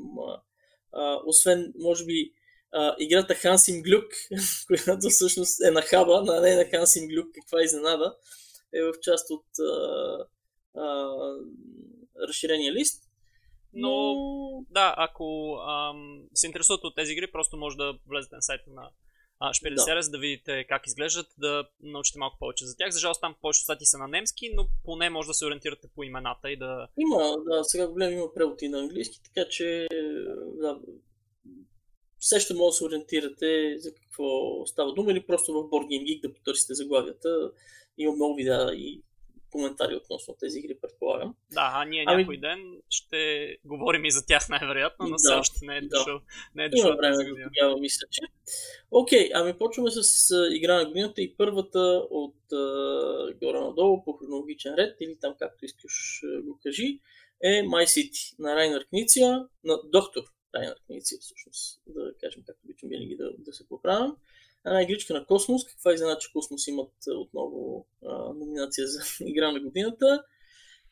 Освен, 1.27 1.73
може 1.79 2.05
би, 2.05 2.33
играта 2.99 3.35
Хансим 3.35 3.83
Глюк, 3.83 4.05
която 4.85 5.09
всъщност 5.09 5.61
е 5.65 5.71
на 5.71 5.83
хаба, 5.83 6.23
на 6.23 6.41
не 6.41 6.57
на 6.57 6.65
Хансим 6.65 7.09
Глюк, 7.09 7.27
каква 7.35 7.63
изненада, 7.63 8.17
е 8.75 8.83
в 8.83 8.93
част 9.03 9.31
от 9.31 9.47
разширения 12.29 12.73
лист. 12.73 13.04
Но, 13.75 14.65
да, 14.71 14.95
ако 14.97 15.57
ам, 15.69 16.23
се 16.35 16.47
интересувате 16.47 16.87
от 16.87 16.95
тези 16.95 17.13
игри, 17.13 17.33
просто 17.33 17.57
може 17.57 17.77
да 17.77 17.99
влезете 18.09 18.35
на 18.35 18.43
сайта 18.43 18.71
на 18.71 18.91
Шпили 19.53 19.75
Да. 19.75 20.01
Да 20.11 20.19
видите 20.19 20.65
как 20.69 20.87
изглеждат, 20.87 21.27
да 21.39 21.69
научите 21.83 22.19
малко 22.19 22.39
повече 22.39 22.67
за 22.67 22.77
тях. 22.77 22.91
За 22.91 22.99
жалост 22.99 23.21
там 23.21 23.35
повечето 23.41 23.63
статии 23.63 23.87
са 23.87 23.99
на 23.99 24.09
немски, 24.09 24.51
но 24.55 24.67
поне 24.85 25.11
може 25.11 25.29
да 25.29 25.35
се 25.35 25.47
ориентирате 25.47 25.89
по 25.95 26.03
имената 26.03 26.51
и 26.51 26.57
да... 26.57 26.89
Има, 26.99 27.37
да, 27.45 27.65
сега 27.65 27.89
гледам, 27.89 28.15
има 28.15 28.33
превод 28.35 28.63
и 28.63 28.69
на 28.69 28.79
английски, 28.79 29.21
така 29.23 29.49
че 29.51 29.87
да, 30.61 30.79
все 32.19 32.41
ще 32.41 32.55
може 32.55 32.69
да 32.69 32.73
се 32.73 32.85
ориентирате 32.85 33.75
за 33.79 33.95
какво 33.95 34.27
става 34.67 34.93
дума 34.93 35.13
или 35.13 35.27
просто 35.27 35.53
в 35.53 35.57
Board 35.57 35.87
Game 35.87 36.05
Geek 36.05 36.21
да 36.21 36.35
потърсите 36.35 36.75
заглавията. 36.75 37.51
Има 37.99 38.13
много 38.13 38.35
видеа 38.35 38.75
и 38.75 39.03
коментари 39.55 39.95
относно 39.97 40.37
тези 40.41 40.59
игри, 40.59 40.79
предполагам. 40.83 41.35
Да, 41.53 41.71
а 41.75 41.85
ние 41.85 42.05
Ами- 42.07 42.23
някой 42.23 42.37
ден 42.37 42.83
ще 42.91 43.21
говорим 43.65 44.05
и 44.05 44.11
за 44.11 44.27
тях 44.27 44.49
най-вероятно, 44.49 45.07
но 45.07 45.11
Да, 45.11 45.17
все 45.17 45.33
още 45.33 45.67
не 45.67 45.77
е 45.77 45.81
да. 45.81 45.89
дошъл. 45.89 46.21
Не 46.55 46.65
е 46.65 46.69
дошъл 46.69 46.89
Има 46.89 46.97
време 46.97 47.25
до 47.25 47.37
тогава, 47.45 47.81
мисля, 47.81 48.07
че. 48.11 48.21
Окей, 48.91 49.31
ами 49.35 49.59
почваме 49.59 49.91
с 49.91 50.31
игра 50.53 50.77
на 50.77 50.85
годината 50.87 51.23
и 51.23 51.37
първата 51.37 51.79
от 52.11 52.53
а, 52.53 53.35
горе 53.43 53.61
надолу 53.61 54.05
по 54.05 54.13
хронологичен 54.13 54.75
ред, 54.75 54.97
или 55.01 55.17
там 55.21 55.35
както 55.39 55.65
искаш 55.65 56.23
го 56.45 56.59
кажи, 56.63 57.01
е 57.43 57.63
My 57.63 57.85
City 57.85 58.35
на 58.39 58.57
Райнер 58.57 58.87
Книция, 58.89 59.45
на 59.65 59.79
доктор 59.85 60.23
Райнер 60.55 60.77
Книция, 60.87 61.19
всъщност, 61.21 61.81
да 61.87 62.13
кажем 62.21 62.43
както 62.47 62.61
обичам 62.65 62.89
винаги 62.89 63.17
да, 63.17 63.31
да 63.39 63.53
се 63.53 63.69
поправям. 63.69 64.17
Една 64.67 64.83
игричка 64.83 65.15
на 65.15 65.27
Космос. 65.27 65.65
Каква 65.65 65.91
е 65.91 65.95
изненада, 65.95 66.19
че 66.19 66.33
Космос 66.33 66.67
имат 66.67 66.93
отново 67.09 67.87
а, 68.07 68.35
номинация 68.35 68.87
за 68.87 69.01
игра 69.25 69.53
на 69.53 69.61
годината 69.61 70.25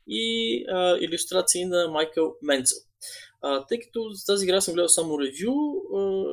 и 0.07 0.65
а, 0.69 0.99
иллюстрации 1.01 1.65
на 1.65 1.89
Майкъл 1.89 2.37
Менцел. 2.43 2.79
А, 3.43 3.67
тъй 3.67 3.81
като 3.81 4.11
за 4.11 4.27
тази 4.27 4.45
игра 4.45 4.61
съм 4.61 4.75
гледал 4.75 4.89
само 4.89 5.19
ревю, 5.21 5.83
а, 5.97 6.25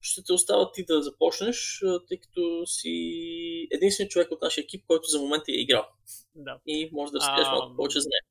ще 0.00 0.24
те 0.24 0.32
оставя 0.32 0.72
ти 0.72 0.84
да 0.84 1.02
започнеш, 1.02 1.82
а, 1.82 2.06
тъй 2.08 2.20
като 2.20 2.66
си 2.66 3.68
единственият 3.70 4.10
човек 4.10 4.30
от 4.30 4.42
нашия 4.42 4.62
екип, 4.62 4.84
който 4.86 5.08
за 5.08 5.18
момента 5.18 5.52
е 5.52 5.60
играл. 5.60 5.88
Да. 6.34 6.60
И 6.66 6.90
може 6.92 7.12
да 7.12 7.18
разкажеш 7.18 7.46
малко 7.46 7.76
повече 7.76 8.00
за 8.00 8.08
нея. 8.08 8.22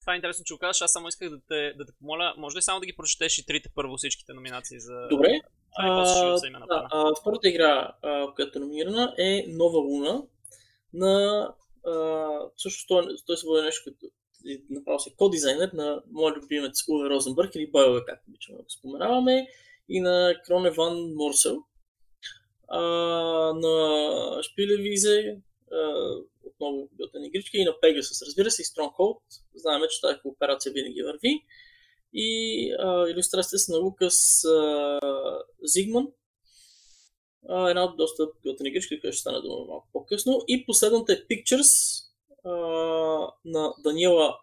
Това 0.00 0.12
е 0.12 0.16
интересно, 0.16 0.44
че 0.44 0.54
го 0.54 0.58
казваш. 0.58 0.82
Аз 0.82 0.92
само 0.92 1.08
исках 1.08 1.30
да 1.30 1.40
те, 1.48 1.72
да 1.78 1.86
те 1.86 1.92
помоля, 1.98 2.34
може 2.36 2.56
ли 2.56 2.62
само 2.62 2.80
да 2.80 2.86
ги 2.86 2.96
прочетеш 2.96 3.38
и 3.38 3.46
трите 3.46 3.68
първо 3.74 3.96
всичките 3.96 4.32
номинации 4.32 4.80
за... 4.80 5.06
Добре. 5.10 5.40
А, 5.78 6.38
А, 6.70 7.04
да, 7.04 7.14
втората 7.20 7.48
игра, 7.48 7.92
а, 8.02 8.34
която 8.34 8.58
е 8.58 8.60
номинирана 8.60 9.14
е 9.18 9.44
Нова 9.48 9.78
Луна 9.78 10.22
на 10.94 11.54
а, 11.86 12.28
също 12.56 12.86
той, 12.88 13.16
той 13.26 13.36
се 13.36 13.46
води 13.46 13.62
нещо 13.62 13.90
като 13.90 14.06
направо 14.70 14.98
се 14.98 15.14
кодизайнер 15.16 15.70
на 15.74 16.02
моят 16.10 16.36
любимец 16.36 16.88
Уве 16.88 17.10
Розенбърг 17.10 17.54
или 17.54 17.70
Байлове, 17.70 18.00
както 18.06 18.28
обичаме 18.28 18.56
да 18.58 18.62
го 18.62 18.70
споменаваме, 18.70 19.46
и 19.88 20.00
на 20.00 20.34
Кроне 20.46 20.70
Ван 20.70 21.12
Морсел. 21.14 21.62
А, 22.68 22.80
на 23.54 24.42
Шпилевизе, 24.42 25.38
а, 25.72 26.10
отново 26.44 26.88
готен 26.92 27.24
игричка, 27.24 27.58
и 27.58 27.64
на 27.64 27.70
Pegasus, 27.70 28.26
разбира 28.26 28.50
се, 28.50 28.62
и 28.62 28.64
Stronghold. 28.64 29.18
Знаем, 29.54 29.82
че 29.90 30.00
тази 30.00 30.20
кооперация 30.20 30.72
винаги 30.72 31.02
върви. 31.02 31.44
И 32.18 32.70
а, 32.78 33.08
иллюстрациите 33.08 33.58
са 33.58 33.72
на 33.72 33.78
Лукас 33.78 34.44
а, 34.44 35.00
Зигман. 35.62 36.06
А, 37.48 37.70
една 37.70 37.84
от 37.84 37.96
доста 37.96 38.28
готини 38.46 38.68
игрички, 38.68 39.00
която 39.00 39.16
ще 39.16 39.20
стане 39.20 39.40
дума 39.40 39.64
малко 39.68 39.88
по-късно. 39.92 40.40
И 40.48 40.66
последната 40.66 41.12
е 41.12 41.16
Pictures 41.16 42.02
а, 42.44 42.50
на 43.44 43.74
Даниела 43.78 44.38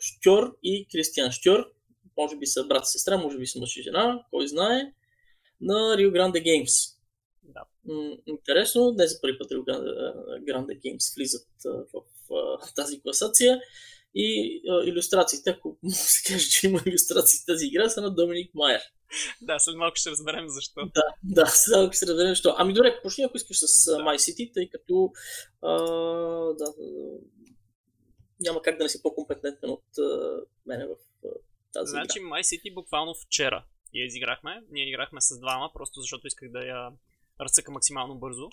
Штьор 0.00 0.56
и 0.62 0.86
Кристиан 0.92 1.32
Штьор. 1.32 1.72
Може 2.16 2.36
би 2.36 2.46
са 2.46 2.64
брат 2.64 2.84
и 2.84 2.90
сестра, 2.90 3.18
може 3.18 3.38
би 3.38 3.46
са 3.46 3.58
мъж 3.58 3.76
и 3.76 3.82
жена, 3.82 4.24
кой 4.30 4.48
знае. 4.48 4.92
На 5.60 5.74
Rio 5.74 6.10
Grande 6.10 6.42
Games. 6.44 6.96
Да. 7.42 7.64
М, 7.84 8.16
интересно, 8.26 8.94
не 8.98 9.06
за 9.06 9.20
първи 9.20 9.38
път 9.38 9.50
Rio 9.50 9.64
Grande, 9.64 10.80
Games 10.80 11.16
влизат 11.16 11.48
а, 11.66 11.70
в 11.70 12.02
а, 12.34 12.72
тази 12.74 13.00
класация. 13.00 13.60
И 14.14 14.60
а, 14.70 14.84
иллюстрациите, 14.84 15.50
ако 15.50 15.78
може 15.82 15.96
да 15.96 16.02
се 16.02 16.32
каже, 16.32 16.50
че 16.50 16.66
има 16.66 16.80
иллюстрации 16.86 17.38
в 17.42 17.46
тази 17.46 17.66
игра, 17.66 17.88
са 17.88 18.00
на 18.00 18.14
Доминик 18.14 18.54
Майер. 18.54 18.80
Да, 19.42 19.58
след 19.58 19.76
малко 19.76 19.96
ще 19.96 20.10
разберем 20.10 20.48
защо. 20.48 20.80
Да, 20.94 21.04
да, 21.22 21.46
сега 21.46 21.84
ако 21.84 21.94
се 21.94 22.06
разберем 22.06 22.30
защо. 22.30 22.54
Ами 22.58 22.72
добре, 22.72 23.00
почни 23.02 23.24
ако 23.24 23.36
искаш 23.36 23.56
с 23.58 23.84
Да. 23.84 23.96
My 23.96 24.16
City, 24.16 24.54
тъй 24.54 24.68
като 24.68 25.12
а, 25.62 25.76
да, 26.54 26.74
няма 28.40 28.62
как 28.62 28.78
да 28.78 28.84
не 28.84 28.88
си 28.88 29.02
по-компетентен 29.02 29.70
от 29.70 29.98
а, 29.98 30.40
мене 30.66 30.86
в 30.86 30.90
а, 31.24 31.28
тази 31.72 31.90
Значи 31.90 32.18
игра. 32.18 32.28
My 32.28 32.40
City 32.40 32.74
буквално 32.74 33.14
вчера 33.14 33.64
я 33.94 34.06
изиграхме. 34.06 34.62
Ние 34.70 34.88
играхме 34.88 35.20
с 35.20 35.38
двама, 35.38 35.70
просто 35.74 36.00
защото 36.00 36.26
исках 36.26 36.50
да 36.50 36.64
я 36.64 36.90
разцъка 37.40 37.72
максимално 37.72 38.14
бързо. 38.18 38.48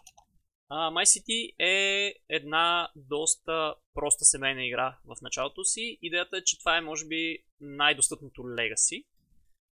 My 0.72 1.06
City 1.06 1.54
е 1.60 2.14
една 2.30 2.90
доста 2.96 3.76
проста 3.94 4.26
семейна 4.26 4.66
игра 4.66 4.98
в 5.06 5.16
началото 5.22 5.64
си. 5.64 6.00
Идеята 6.02 6.38
е, 6.38 6.44
че 6.44 6.60
това 6.60 6.78
е 6.78 6.82
може 6.82 7.06
би 7.06 7.44
най-достъпното. 7.62 8.44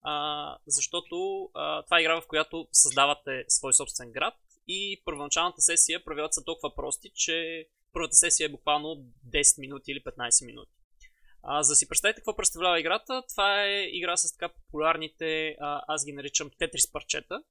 А, 0.01 0.57
защото 0.67 1.49
а, 1.53 1.83
това 1.83 1.99
е 1.99 2.01
игра, 2.01 2.21
в 2.21 2.27
която 2.27 2.67
създавате 2.71 3.45
свой 3.47 3.73
собствен 3.73 4.11
град 4.11 4.33
и 4.67 5.01
първоначалната 5.05 5.61
сесия 5.61 6.03
правилата 6.03 6.33
са 6.33 6.43
толкова 6.43 6.75
прости, 6.75 7.11
че 7.15 7.67
първата 7.93 8.15
сесия 8.15 8.45
е 8.45 8.49
буквално 8.49 9.05
10 9.29 9.59
минути 9.59 9.91
или 9.91 10.03
15 10.03 10.45
минути. 10.45 10.71
А, 11.43 11.63
за 11.63 11.71
да 11.71 11.75
си 11.75 11.87
представите 11.87 12.19
какво 12.19 12.35
представлява 12.35 12.79
играта, 12.79 13.23
това 13.29 13.65
е 13.65 13.83
игра 13.83 14.17
с 14.17 14.37
така 14.37 14.53
популярните, 14.53 15.55
а, 15.59 15.81
аз 15.87 16.05
ги 16.05 16.13
наричам 16.13 16.51
тетрис 16.59 16.91
парчета, 16.91 17.43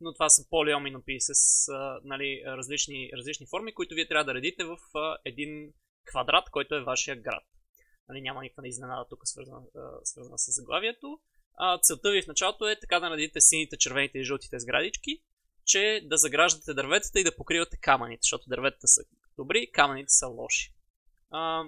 но 0.00 0.12
това 0.12 0.28
са 0.28 0.42
polyomino 0.42 0.98
pieces, 0.98 1.74
а, 1.74 2.00
нали, 2.04 2.42
различни, 2.46 3.10
различни 3.16 3.46
форми, 3.46 3.74
които 3.74 3.94
вие 3.94 4.08
трябва 4.08 4.24
да 4.24 4.34
редите 4.34 4.64
в 4.64 4.78
а, 4.94 5.16
един 5.24 5.72
квадрат, 6.04 6.50
който 6.50 6.74
е 6.74 6.84
вашия 6.84 7.16
град. 7.16 7.44
Нали, 8.08 8.20
няма 8.20 8.42
никаква 8.42 8.68
изненада 8.68 9.06
тук 9.10 9.20
свързана, 9.24 9.62
а, 9.76 9.80
свързана 10.04 10.38
с 10.38 10.52
заглавието. 10.52 11.18
А, 11.56 11.78
целта 11.78 12.10
ви 12.10 12.22
в 12.22 12.26
началото 12.26 12.68
е 12.68 12.80
така 12.80 13.00
да 13.00 13.08
наредите 13.08 13.40
сините, 13.40 13.76
червените 13.76 14.18
и 14.18 14.24
жълтите 14.24 14.58
сградички, 14.58 15.22
че 15.64 16.00
да 16.04 16.16
заграждате 16.16 16.74
дърветата 16.74 17.20
и 17.20 17.24
да 17.24 17.36
покривате 17.36 17.76
камъните, 17.80 18.20
защото 18.22 18.48
дърветата 18.48 18.88
са 18.88 19.02
добри, 19.36 19.70
камъните 19.72 20.12
са 20.12 20.26
лоши. 20.26 20.72
А, 21.30 21.64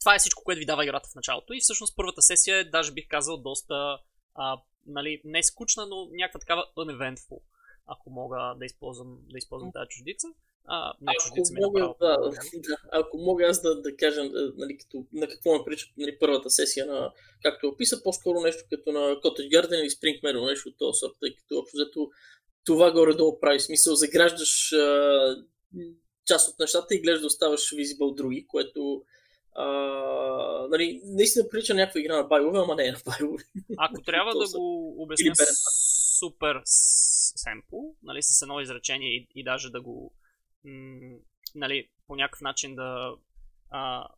това 0.00 0.14
е 0.14 0.18
всичко, 0.18 0.44
което 0.44 0.58
ви 0.58 0.66
дава 0.66 0.84
играта 0.84 1.08
в 1.12 1.14
началото 1.14 1.52
и 1.52 1.60
всъщност 1.60 1.96
първата 1.96 2.22
сесия 2.22 2.56
е, 2.56 2.64
даже 2.64 2.92
бих 2.92 3.08
казал, 3.08 3.36
доста 3.36 3.98
а, 4.34 4.60
нали, 4.86 5.20
не 5.24 5.42
скучна, 5.42 5.86
но 5.86 6.08
някаква 6.12 6.40
такава 6.40 6.64
uneventful, 6.76 7.38
ако 7.86 8.10
мога 8.10 8.54
да 8.58 8.64
използвам, 8.64 9.18
да 9.30 9.38
използвам 9.38 9.72
тази 9.72 9.88
чуждица. 9.88 10.28
А, 10.64 10.92
не, 11.00 11.12
ако, 11.18 11.62
мога, 11.62 11.94
да, 12.00 12.18
да, 12.54 12.76
ако 12.92 13.18
мога 13.18 13.46
аз 13.46 13.62
да, 13.62 13.80
да 13.80 13.96
кажа 13.96 14.24
нали, 14.56 14.78
като, 14.78 15.04
на 15.12 15.28
какво 15.28 15.58
ме 15.58 15.64
прилича 15.64 15.86
нали, 15.96 16.18
първата 16.18 16.50
сесия, 16.50 16.86
на, 16.86 17.12
както 17.42 17.68
описа, 17.68 18.02
по-скоро 18.02 18.40
нещо 18.40 18.64
като 18.70 18.92
на 18.92 19.00
Cottage 19.00 19.48
Garden 19.48 19.80
или 19.80 19.90
Spring 19.90 20.22
Meadow, 20.22 20.50
нещо 20.50 20.68
от 20.68 20.78
този 20.78 20.98
сорт, 20.98 21.12
тъй 21.20 21.34
като 21.36 21.58
общо 21.58 21.76
взето 21.76 22.10
това 22.64 22.92
горе-долу 22.92 23.40
прави 23.40 23.60
смисъл. 23.60 23.94
Заграждаш 23.94 24.72
а, 24.72 25.36
част 26.26 26.48
от 26.48 26.58
нещата 26.58 26.94
и 26.94 27.00
гледаш 27.00 27.20
да 27.20 27.26
оставаш 27.26 27.70
visible 27.70 28.14
други, 28.14 28.46
което 28.46 29.02
а, 29.54 29.66
нали, 30.70 31.00
наистина 31.04 31.48
прилича 31.48 31.74
някаква 31.74 32.00
игра 32.00 32.16
на 32.16 32.22
байлове, 32.22 32.58
ама 32.58 32.74
не 32.74 32.86
е 32.86 32.92
на 32.92 32.98
байлове. 33.06 33.44
Ако 33.76 34.02
трябва 34.06 34.32
да 34.32 34.58
го 34.58 34.94
обясня 35.02 35.34
супер 36.18 36.62
семпл, 36.64 37.76
нали, 38.02 38.22
с 38.22 38.42
едно 38.42 38.60
изречение 38.60 39.08
и, 39.08 39.28
и 39.34 39.44
даже 39.44 39.70
да 39.70 39.80
го 39.80 40.14
м- 40.64 41.16
нали, 41.54 41.88
по 42.06 42.16
някакъв 42.16 42.40
начин 42.40 42.74
да 42.74 43.14
а, 43.70 44.08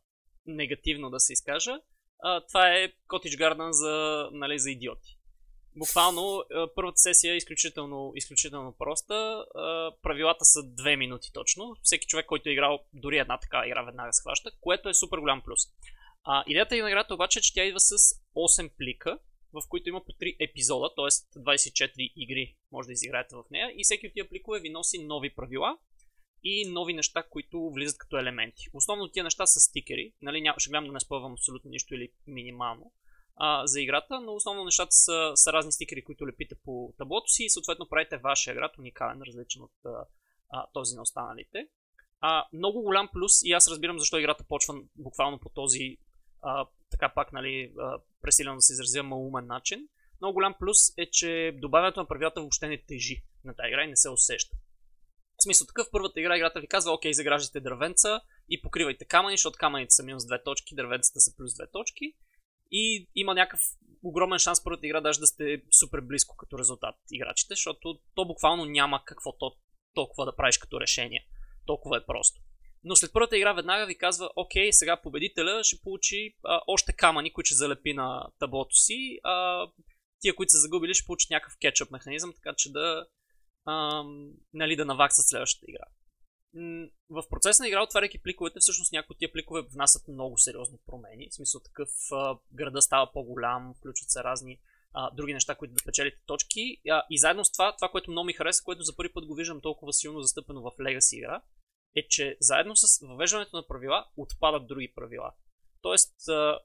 негативно 0.45 1.09
да 1.09 1.19
се 1.19 1.33
изкажа, 1.33 1.79
а, 2.19 2.41
това 2.41 2.69
е 2.69 2.93
Cottage 3.07 3.37
Garden 3.37 3.71
за, 3.71 4.29
нали, 4.31 4.59
за 4.59 4.71
идиоти. 4.71 5.17
Буквално 5.75 6.43
първата 6.75 6.97
сесия 6.97 7.33
е 7.33 7.37
изключително, 7.37 8.13
изключително 8.15 8.71
проста. 8.71 9.45
Правилата 10.01 10.45
са 10.45 10.63
две 10.63 10.95
минути 10.95 11.33
точно. 11.33 11.75
Всеки 11.83 12.07
човек, 12.07 12.25
който 12.25 12.49
е 12.49 12.51
играл 12.51 12.79
дори 12.93 13.17
една 13.17 13.37
така 13.37 13.63
игра, 13.65 13.83
веднага 13.83 14.13
схваща, 14.13 14.51
което 14.61 14.89
е 14.89 14.93
супер 14.93 15.17
голям 15.17 15.41
плюс. 15.41 15.59
А, 16.23 16.43
идеята 16.47 16.77
и 16.77 16.81
на 16.81 16.89
играта 16.89 17.13
обаче 17.13 17.39
е, 17.39 17.41
че 17.41 17.53
тя 17.53 17.63
идва 17.63 17.79
с 17.79 17.97
8 18.35 18.69
плика, 18.77 19.19
в 19.53 19.61
които 19.69 19.89
има 19.89 20.03
по 20.03 20.11
3 20.11 20.35
епизода, 20.39 20.89
т.е. 20.95 21.39
24 21.39 22.13
игри 22.15 22.55
може 22.71 22.85
да 22.87 22.93
изиграете 22.93 23.35
в 23.35 23.43
нея 23.51 23.73
и 23.77 23.83
всеки 23.83 24.07
от 24.07 24.13
тия 24.13 24.29
пликове 24.29 24.59
ви 24.59 24.69
носи 24.69 25.03
нови 25.03 25.35
правила 25.35 25.77
и 26.43 26.69
нови 26.69 26.93
неща, 26.93 27.23
които 27.23 27.69
влизат 27.69 27.97
като 27.97 28.17
елементи. 28.17 28.67
Основно 28.73 29.07
тия 29.07 29.23
неща 29.23 29.45
са 29.45 29.59
стикери, 29.59 30.13
нали, 30.21 30.41
няма, 30.41 30.59
ще 30.59 30.69
гледам 30.69 30.85
да 30.85 30.91
не 30.91 30.99
спъвам 30.99 31.33
абсолютно 31.33 31.71
нищо 31.71 31.95
или 31.95 32.11
минимално 32.27 32.91
а, 33.35 33.67
за 33.67 33.81
играта, 33.81 34.21
но 34.21 34.33
основно 34.33 34.65
нещата 34.65 34.91
са, 34.91 35.31
са 35.35 35.53
разни 35.53 35.71
стикери, 35.71 36.03
които 36.03 36.27
лепите 36.27 36.55
по 36.65 36.93
таблото 36.97 37.27
си 37.27 37.43
и 37.43 37.49
съответно 37.49 37.89
правите 37.89 38.17
вашия 38.17 38.51
играт 38.51 38.77
уникален, 38.77 39.21
различен 39.21 39.61
от 39.61 39.71
а, 40.49 40.65
този 40.73 40.95
на 40.95 41.01
останалите. 41.01 41.67
А, 42.19 42.45
много 42.53 42.81
голям 42.81 43.09
плюс 43.13 43.31
и 43.43 43.51
аз 43.51 43.67
разбирам 43.67 43.99
защо 43.99 44.17
играта 44.17 44.43
почва 44.47 44.75
буквално 44.95 45.39
по 45.39 45.49
този 45.49 45.97
а, 46.41 46.67
така 46.91 47.09
пак, 47.15 47.33
нали, 47.33 47.73
а, 47.79 47.99
пресилено 48.21 48.55
да 48.55 48.61
се 48.61 48.73
изразя 48.73 49.03
малумен 49.03 49.47
начин. 49.47 49.87
Много 50.21 50.33
голям 50.33 50.55
плюс 50.59 50.77
е, 50.97 51.09
че 51.11 51.57
добавянето 51.61 51.99
на 51.99 52.07
правилата 52.07 52.39
въобще 52.39 52.67
не 52.67 52.83
тежи 52.87 53.23
на 53.43 53.55
тази 53.55 53.67
игра 53.67 53.83
и 53.83 53.87
не 53.87 53.95
се 53.95 54.09
усеща. 54.09 54.57
В 55.37 55.43
смисъл 55.43 55.67
такъв, 55.67 55.87
първата 55.91 56.19
игра 56.19 56.37
играта 56.37 56.59
ви 56.59 56.67
казва, 56.67 56.93
окей, 56.93 57.13
заграждате 57.13 57.59
дървенца 57.59 58.21
и 58.49 58.61
покривайте 58.61 59.05
камъни, 59.05 59.37
защото 59.37 59.57
камъните 59.59 59.91
са 59.91 60.03
минус 60.03 60.23
2 60.23 60.43
точки, 60.43 60.75
дървенцата 60.75 61.19
са 61.19 61.35
плюс 61.35 61.51
2 61.51 61.71
точки. 61.71 62.13
И 62.73 63.09
има 63.15 63.33
някакъв 63.33 63.61
огромен 64.03 64.39
шанс 64.39 64.63
първата 64.63 64.85
игра 64.85 65.01
даже 65.01 65.19
да 65.19 65.27
сте 65.27 65.61
супер 65.79 66.01
близко 66.01 66.35
като 66.37 66.59
резултат 66.59 66.95
играчите, 67.11 67.53
защото 67.53 67.99
то 68.15 68.25
буквално 68.25 68.65
няма 68.65 69.05
какво 69.05 69.37
то, 69.37 69.51
толкова 69.93 70.25
да 70.25 70.35
правиш 70.35 70.57
като 70.57 70.81
решение. 70.81 71.27
Толкова 71.65 71.97
е 71.97 72.05
просто. 72.05 72.41
Но 72.83 72.95
след 72.95 73.13
първата 73.13 73.37
игра 73.37 73.53
веднага 73.53 73.85
ви 73.85 73.97
казва, 73.97 74.29
окей, 74.35 74.73
сега 74.73 75.01
победителя 75.01 75.63
ще 75.63 75.81
получи 75.83 76.35
а, 76.43 76.61
още 76.67 76.93
камъни, 76.93 77.33
които 77.33 77.47
ще 77.47 77.55
залепи 77.55 77.93
на 77.93 78.27
таблото 78.39 78.75
си. 78.75 79.19
А, 79.23 79.67
тия, 80.19 80.35
които 80.35 80.49
са 80.49 80.57
загубили, 80.57 80.93
ще 80.93 81.05
получат 81.05 81.29
някакъв 81.29 81.57
кетчъп 81.61 81.91
механизъм, 81.91 82.33
така 82.33 82.53
че 82.57 82.71
да, 82.71 83.07
а, 83.65 84.03
нали, 84.53 84.75
да 84.75 84.85
наваксат 84.85 85.27
следващата 85.27 85.65
игра 85.69 85.85
в 87.09 87.23
процеса 87.29 87.63
на 87.63 87.67
игра, 87.67 87.83
отваряйки 87.83 88.21
пликовете, 88.21 88.59
всъщност 88.59 88.91
някои 88.91 89.13
от 89.13 89.17
тия 89.17 89.31
пликове 89.31 89.61
внасят 89.61 90.07
много 90.07 90.37
сериозни 90.37 90.77
промени. 90.85 91.29
В 91.29 91.35
смисъл 91.35 91.61
такъв 91.61 91.89
а, 92.11 92.37
града 92.51 92.81
става 92.81 93.11
по-голям, 93.11 93.73
включват 93.77 94.09
се 94.09 94.23
разни 94.23 94.59
а, 94.93 95.11
други 95.11 95.33
неща, 95.33 95.55
които 95.55 95.73
да 95.73 95.83
печелите 95.85 96.17
точки. 96.25 96.81
А, 96.89 97.03
и 97.09 97.17
заедно 97.17 97.45
с 97.45 97.51
това, 97.51 97.75
това, 97.75 97.89
което 97.89 98.11
много 98.11 98.25
ми 98.25 98.33
хареса, 98.33 98.63
което 98.63 98.83
за 98.83 98.95
първи 98.95 99.13
път 99.13 99.25
го 99.25 99.35
виждам 99.35 99.61
толкова 99.61 99.93
силно 99.93 100.21
застъпено 100.21 100.61
в 100.61 100.71
Legacy 100.79 101.15
игра, 101.15 101.41
е, 101.95 102.07
че 102.07 102.37
заедно 102.39 102.75
с 102.75 103.07
въвеждането 103.07 103.55
на 103.55 103.67
правила 103.67 104.05
отпадат 104.17 104.67
други 104.67 104.93
правила. 104.95 105.31
Тоест, 105.81 106.15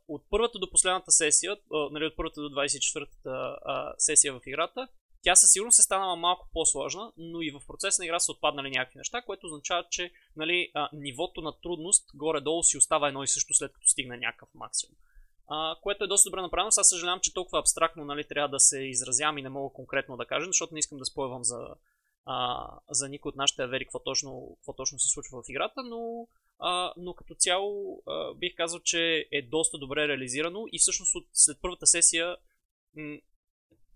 от 0.09 0.25
първата 0.31 0.59
до 0.59 0.71
последната 0.71 1.11
сесия, 1.11 1.57
нали, 1.91 2.07
от 2.07 2.17
първата 2.17 2.41
до 2.41 2.49
24-та 2.49 3.57
сесия 3.99 4.33
в 4.33 4.41
играта, 4.47 4.89
тя 5.29 5.37
със 5.37 5.51
сигурност 5.51 5.79
е 5.79 5.83
станала 5.83 6.17
малко 6.17 6.49
по-сложна, 6.53 7.13
но 7.17 7.43
и 7.43 7.51
в 7.51 7.61
процеса 7.67 8.03
на 8.03 8.07
игра 8.07 8.21
са 8.21 8.33
отпаднали 8.33 8.71
някакви 8.71 8.99
неща, 8.99 9.23
което 9.23 9.47
означава, 9.47 9.85
че 9.91 10.13
нали, 10.37 10.71
а, 10.75 10.89
нивото 10.93 11.41
на 11.41 11.53
трудност 11.61 12.11
горе-долу 12.15 12.63
си 12.63 12.79
остава 12.79 13.09
едно 13.09 13.23
и 13.23 13.29
също 13.29 13.55
след 13.55 13.73
като 13.73 13.89
стигне 13.89 14.17
някакъв 14.17 14.49
максимум. 14.55 14.97
А, 15.49 15.77
което 15.83 16.05
е 16.05 16.09
доста 16.09 16.31
добре 16.31 16.43
направено. 16.43 16.69
Аз 16.69 16.89
съжалявам, 16.89 17.21
че 17.21 17.35
толкова 17.35 17.59
абстрактно 17.59 18.05
нали, 18.05 18.29
трябва 18.29 18.49
да 18.49 18.61
се 18.61 18.81
изразявам 18.81 19.39
и 19.39 19.43
не 19.43 19.49
мога 19.49 19.75
конкретно 19.75 20.17
да 20.17 20.27
кажа, 20.27 20.47
защото 20.47 20.75
не 20.75 20.79
искам 20.79 20.99
да 20.99 21.05
спойвам 21.05 21.45
за, 21.45 21.75
а, 22.25 22.69
за 22.91 23.09
никой 23.09 23.29
от 23.29 23.37
нашите 23.37 23.63
авери 23.63 23.85
какво 23.85 23.99
точно, 23.99 24.57
какво 24.57 24.73
точно 24.73 24.99
се 24.99 25.09
случва 25.09 25.43
в 25.43 25.49
играта, 25.49 25.83
но, 25.83 26.29
а, 26.59 26.93
но 26.97 27.15
като 27.15 27.35
цяло 27.35 28.03
а, 28.07 28.35
бих 28.35 28.57
казал, 28.57 28.81
че 28.81 29.29
е 29.33 29.43
доста 29.43 29.79
добре 29.79 30.09
реализирано 30.09 30.65
и 30.73 30.79
всъщност 30.79 31.15
от, 31.15 31.27
след 31.33 31.59
първата 31.63 31.87
сесия 31.87 32.37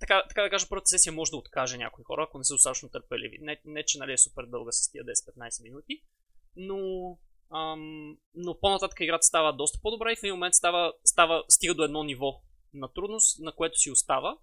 така, 0.03 0.23
така 0.29 0.43
да 0.43 0.51
кажа, 0.51 0.67
първата 0.69 0.89
сесия 0.89 1.13
може 1.13 1.31
да 1.31 1.37
откаже 1.37 1.77
някои 1.77 2.05
хора, 2.05 2.23
ако 2.23 2.39
не 2.39 2.45
са 2.45 2.55
достатъчно 2.55 2.89
търпеливи. 2.89 3.39
Не, 3.41 3.61
не 3.65 3.85
че 3.85 3.99
нали, 3.99 4.13
е 4.13 4.19
супер 4.19 4.45
дълга 4.47 4.73
с 4.73 4.91
тия 4.91 5.05
10-15 5.05 5.63
минути, 5.63 6.03
но, 6.57 6.79
ам, 7.55 8.17
но 8.35 8.61
по-нататък 8.61 9.01
играта 9.01 9.23
става 9.23 9.53
доста 9.53 9.79
по-добра 9.83 10.13
и 10.13 10.17
в 10.17 10.23
един 10.23 10.35
момент 10.35 10.55
става, 10.55 10.93
става, 11.05 11.45
стига 11.49 11.75
до 11.75 11.85
едно 11.85 12.05
ниво 12.05 12.43
на 12.75 12.93
трудност, 12.93 13.41
на 13.41 13.53
което 13.53 13.79
си 13.79 13.91
остава. 13.91 14.39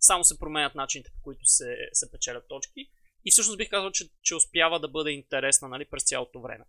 Само 0.00 0.24
се 0.24 0.38
променят 0.38 0.74
начините, 0.74 1.10
по 1.10 1.22
които 1.22 1.44
се, 1.44 1.76
се 1.92 2.10
печелят 2.10 2.48
точки. 2.48 2.90
И 3.24 3.30
всъщност 3.30 3.58
бих 3.58 3.70
казал, 3.70 3.90
че, 3.90 4.04
че 4.22 4.34
успява 4.34 4.80
да 4.80 4.88
бъде 4.88 5.10
интересна 5.10 5.68
нали, 5.68 5.84
през 5.84 6.04
цялото 6.04 6.40
време. 6.40 6.64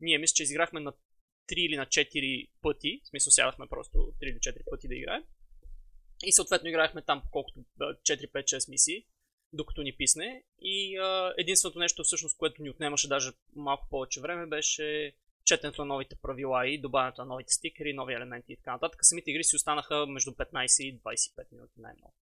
Ние 0.00 0.18
мисля, 0.18 0.34
че 0.34 0.42
изиграхме 0.42 0.80
на 0.80 0.92
3 0.92 0.96
или 1.54 1.76
на 1.76 1.86
4 1.86 2.50
пъти, 2.62 3.00
в 3.04 3.08
смисъл 3.08 3.30
сядахме 3.30 3.66
просто 3.66 3.98
3 3.98 4.12
или 4.22 4.38
4 4.38 4.70
пъти 4.70 4.88
да 4.88 4.94
играем. 4.94 5.24
И 6.22 6.32
съответно 6.32 6.68
играехме 6.68 7.02
там 7.02 7.22
по 7.22 7.30
колкото 7.30 7.60
4-5-6 7.80 8.70
мисии, 8.70 9.04
докато 9.52 9.82
ни 9.82 9.92
писне. 9.92 10.42
И 10.60 10.98
а, 10.98 11.34
единственото 11.38 11.78
нещо, 11.78 12.04
всъщност, 12.04 12.38
което 12.38 12.62
ни 12.62 12.70
отнемаше 12.70 13.08
даже 13.08 13.32
малко 13.56 13.88
повече 13.90 14.20
време, 14.20 14.46
беше 14.46 15.12
четенето 15.44 15.82
на 15.82 15.86
новите 15.86 16.16
правила 16.22 16.68
и 16.68 16.80
добавянето 16.80 17.20
на 17.20 17.26
новите 17.28 17.52
стикери, 17.52 17.92
нови 17.92 18.14
елементи 18.14 18.52
и 18.52 18.56
така 18.56 18.72
нататък. 18.72 19.00
Самите 19.02 19.30
игри 19.30 19.44
си 19.44 19.56
останаха 19.56 20.06
между 20.06 20.30
15 20.30 20.82
и 20.82 21.00
25 21.00 21.52
минути 21.52 21.80
най-много. 21.80 22.14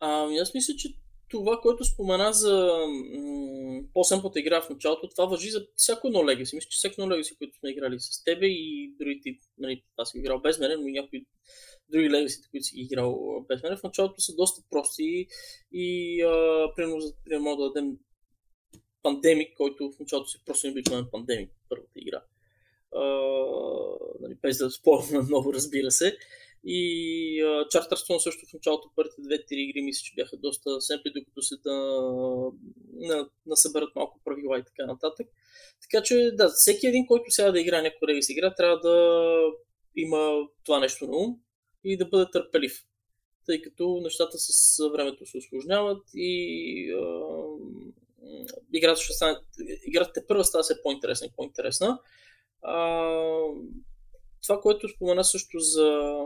А, 0.00 0.40
аз 0.40 0.54
мисля, 0.54 0.74
че 0.74 0.88
това, 1.28 1.60
което 1.60 1.84
спомена 1.84 2.32
за 2.32 2.76
м- 2.88 3.82
по-семплата 3.94 4.40
игра 4.40 4.62
в 4.62 4.70
началото, 4.70 5.08
това 5.08 5.24
въжи 5.24 5.50
за 5.50 5.66
всяко 5.76 6.06
едно 6.06 6.18
Legacy. 6.20 6.54
Мисля, 6.54 6.68
че 6.70 6.76
всяко 6.76 6.94
едно 6.98 7.14
Legacy, 7.14 7.38
което 7.38 7.58
сме 7.58 7.70
играли 7.70 8.00
с 8.00 8.24
тебе 8.24 8.46
и 8.46 8.94
другите, 8.98 9.38
нали, 9.58 9.82
аз 9.96 10.10
съм 10.10 10.20
играл 10.20 10.40
без 10.40 10.58
мен, 10.58 10.80
но 10.80 10.88
и 10.88 10.92
някои 10.92 11.26
други 11.88 12.10
Legacy, 12.10 12.50
които 12.50 12.64
си 12.64 12.74
играл 12.76 13.44
без 13.48 13.62
мен, 13.62 13.76
в 13.76 13.82
началото 13.82 14.20
са 14.20 14.34
доста 14.34 14.62
прости 14.70 15.26
и 15.72 16.18
примерно, 16.76 17.00
примерно 17.24 17.56
да 17.56 17.64
дадем 17.64 17.96
Пандемик, 19.02 19.56
който 19.56 19.90
в 19.90 20.00
началото 20.00 20.28
си 20.28 20.42
просто 20.46 20.66
не 20.66 20.70
обичаме 20.70 21.10
Пандемик, 21.10 21.50
първата 21.68 21.92
игра. 21.96 22.22
Uh, 22.96 24.20
нали, 24.20 24.34
без 24.42 24.58
да 24.58 24.70
спорвам 24.70 25.26
много, 25.26 25.54
разбира 25.54 25.90
се. 25.90 26.16
И 26.66 27.42
uh, 27.44 27.66
Charterstone 27.68 28.18
също 28.18 28.46
в 28.46 28.52
началото 28.52 28.90
първите 28.96 29.22
две-три 29.22 29.60
игри 29.60 29.82
мисля, 29.82 30.02
че 30.04 30.14
бяха 30.14 30.36
доста 30.36 30.80
семпли, 30.80 31.12
докато 31.16 31.42
се 31.42 31.54
да 31.64 31.74
на, 32.92 33.28
насъберат 33.46 33.96
малко 33.96 34.20
правила 34.24 34.58
и 34.58 34.64
така 34.64 34.86
нататък. 34.86 35.26
Така 35.82 36.02
че 36.02 36.30
да, 36.34 36.48
всеки 36.48 36.86
един, 36.86 37.06
който 37.06 37.30
сега 37.30 37.52
да 37.52 37.60
играе 37.60 37.82
някой 37.82 38.08
Legacy 38.08 38.32
игра, 38.32 38.54
трябва 38.54 38.80
да 38.80 39.36
има 39.96 40.48
това 40.64 40.80
нещо 40.80 41.06
на 41.06 41.16
ум 41.16 41.36
и 41.84 41.96
да 41.96 42.04
бъде 42.04 42.30
търпелив. 42.30 42.84
Тъй 43.46 43.62
като 43.62 44.00
нещата 44.02 44.38
с 44.38 44.78
времето 44.92 45.26
се 45.26 45.38
осложняват 45.38 46.02
и 46.14 46.92
а, 46.92 47.22
играта 48.72 49.00
ще 49.00 49.12
стане, 49.12 49.38
играта 49.86 50.12
те 50.12 50.26
първа 50.26 50.44
става 50.44 50.64
се 50.64 50.82
по-интересна 50.82 51.26
и 51.26 51.32
по-интересна. 51.36 51.98
А, 52.62 52.86
това, 54.46 54.60
което 54.60 54.88
спомена 54.88 55.24
също 55.24 55.58
за 55.58 56.16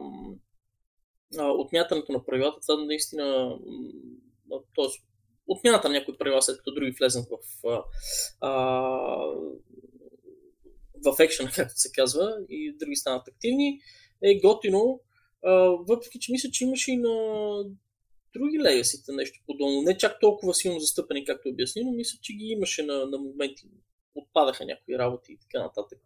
а, 1.38 1.50
отмятането 1.50 2.12
на 2.12 2.24
правилата, 2.24 2.60
това 2.66 2.84
наистина 2.84 3.58
т.е. 4.50 4.86
отмяната 5.46 5.88
на 5.88 5.94
някои 5.94 6.18
правила, 6.18 6.42
след 6.42 6.58
като 6.58 6.74
други 6.74 6.96
влезнат 7.00 7.28
в 7.28 7.66
а, 8.40 8.54
в 11.06 11.20
екшен, 11.20 11.48
както 11.54 11.74
се 11.76 11.92
казва, 11.92 12.36
и 12.48 12.76
други 12.78 12.96
станат 12.96 13.28
активни, 13.28 13.80
е 14.22 14.40
готино, 14.40 15.00
въпреки, 15.88 16.18
че 16.20 16.32
мисля, 16.32 16.50
че 16.52 16.64
имаше 16.64 16.92
и 16.92 16.96
на 16.96 17.64
други 18.34 18.58
легасите 18.58 19.12
нещо 19.12 19.40
подобно. 19.46 19.82
Не 19.82 19.98
чак 19.98 20.20
толкова 20.20 20.54
силно 20.54 20.80
застъпени, 20.80 21.24
както 21.24 21.48
обясни, 21.48 21.82
но 21.84 21.92
мисля, 21.92 22.18
че 22.22 22.32
ги 22.32 22.44
имаше 22.44 22.82
на, 22.82 23.06
на 23.06 23.18
моменти. 23.18 23.68
отпадаха 24.14 24.64
някои 24.64 24.98
работи 24.98 25.32
и 25.32 25.38
така 25.38 25.62
нататък, 25.62 25.98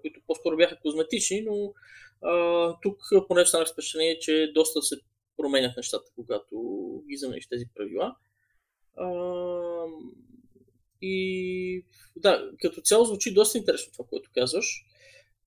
които 0.00 0.20
по-скоро 0.26 0.56
бяха 0.56 0.80
козметични, 0.80 1.42
но 1.42 1.72
а, 2.22 2.74
тук 2.82 2.96
поне 3.28 3.46
станах 3.46 3.68
с 3.68 3.72
впечатление, 3.72 4.18
че 4.18 4.52
доста 4.54 4.82
се 4.82 4.96
променят 5.36 5.76
нещата, 5.76 6.10
когато 6.14 6.56
ги 7.10 7.16
замениш 7.16 7.46
тези 7.48 7.64
правила. 7.74 8.16
А, 8.96 9.06
и 11.02 11.84
да, 12.16 12.50
като 12.60 12.80
цяло 12.80 13.04
звучи 13.04 13.34
доста 13.34 13.58
интересно 13.58 13.92
това, 13.92 14.04
което 14.08 14.30
казваш. 14.34 14.84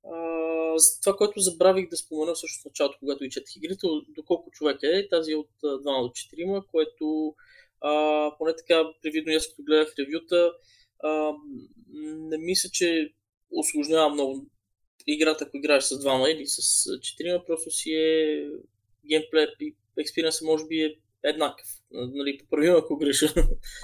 А, 0.03 0.76
това, 1.03 1.17
което 1.17 1.39
забравих 1.39 1.89
да 1.89 1.97
спомена 1.97 2.34
всъщност 2.34 2.61
в 2.61 2.65
началото, 2.65 2.97
когато 2.99 3.23
и 3.23 3.30
четах 3.30 3.55
игрите, 3.55 3.88
доколко 4.09 4.51
човек 4.51 4.80
е, 4.84 5.07
тази 5.07 5.36
от 5.36 5.49
2 5.63 5.84
до 5.84 6.09
4, 6.09 6.65
което 6.71 7.36
а, 7.82 8.32
поне 8.38 8.55
така, 8.55 8.84
привидно 9.01 9.34
аз 9.34 9.47
като 9.47 9.63
гледах 9.63 9.93
ревюта, 9.99 10.53
а, 11.03 11.32
не 12.30 12.38
мисля, 12.38 12.69
че 12.73 13.13
осложнява 13.51 14.09
много 14.09 14.45
играта, 15.07 15.45
ако 15.47 15.57
играеш 15.57 15.83
с 15.83 15.99
двама 15.99 16.29
или 16.29 16.47
с 16.47 16.85
четирима, 17.01 17.45
просто 17.45 17.71
си 17.71 17.91
е 17.93 18.41
геймплей 19.09 19.47
и 19.59 19.75
експириенса 19.97 20.45
може 20.45 20.65
би 20.67 20.81
е 20.81 20.95
еднакъв. 21.23 21.67
Нали, 21.91 22.37
поправим 22.37 22.75
ако 22.75 22.97
греша. 22.97 23.33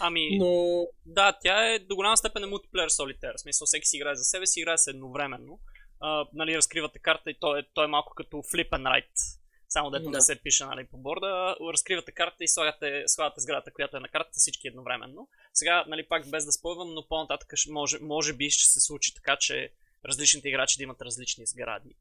Ами, 0.02 0.38
Но... 0.38 0.86
да, 1.06 1.38
тя 1.42 1.74
е 1.74 1.80
до 1.80 1.96
голяма 1.96 2.18
степен 2.18 2.44
е 2.44 2.48
мултиплеер 2.48 2.90
солитер. 2.90 3.34
В 3.38 3.42
смисъл, 3.42 3.66
всеки 3.66 3.86
си 3.86 3.98
играе 3.98 4.16
за 4.16 4.24
себе 4.24 4.46
си, 4.46 4.60
играе 4.60 4.78
се 4.78 4.90
едновременно. 4.90 5.60
А, 6.00 6.26
нали, 6.34 6.58
разкривате 6.58 7.00
карта 7.00 7.32
и 7.32 7.38
той 7.40 7.60
е, 7.60 7.64
той 7.74 7.86
е 7.86 7.88
малко 7.88 8.14
като 8.16 8.38
flip 8.38 8.70
and 8.70 8.84
write. 8.84 9.41
Само 9.72 9.92
дето 9.92 10.04
да. 10.04 10.10
не 10.10 10.22
се 10.22 10.36
пише 10.36 10.66
нали, 10.66 10.88
по 10.88 10.98
борда. 10.98 11.56
Разкривате 11.74 12.12
карта 12.12 12.44
и 12.44 12.48
слагате, 12.48 13.04
слагате 13.08 13.42
сградата, 13.42 13.74
която 13.74 13.98
е 13.98 14.00
на 14.00 14.08
картата 14.08 14.40
всички 14.40 14.68
едновременно. 14.68 15.28
Сега, 15.54 15.86
нали, 15.88 16.08
пак 16.08 16.30
без 16.30 16.46
да 16.46 16.52
спойвам, 16.52 16.94
но 16.94 17.08
по-нататък 17.08 17.54
може, 17.70 18.00
може 18.02 18.34
би 18.34 18.50
ще 18.50 18.66
се 18.66 18.80
случи 18.80 19.14
така, 19.14 19.38
че 19.40 19.72
различните 20.06 20.50
играчи 20.50 20.78
да 20.78 20.84
имат 20.84 21.02
различни 21.02 21.46
сгради 21.46 21.96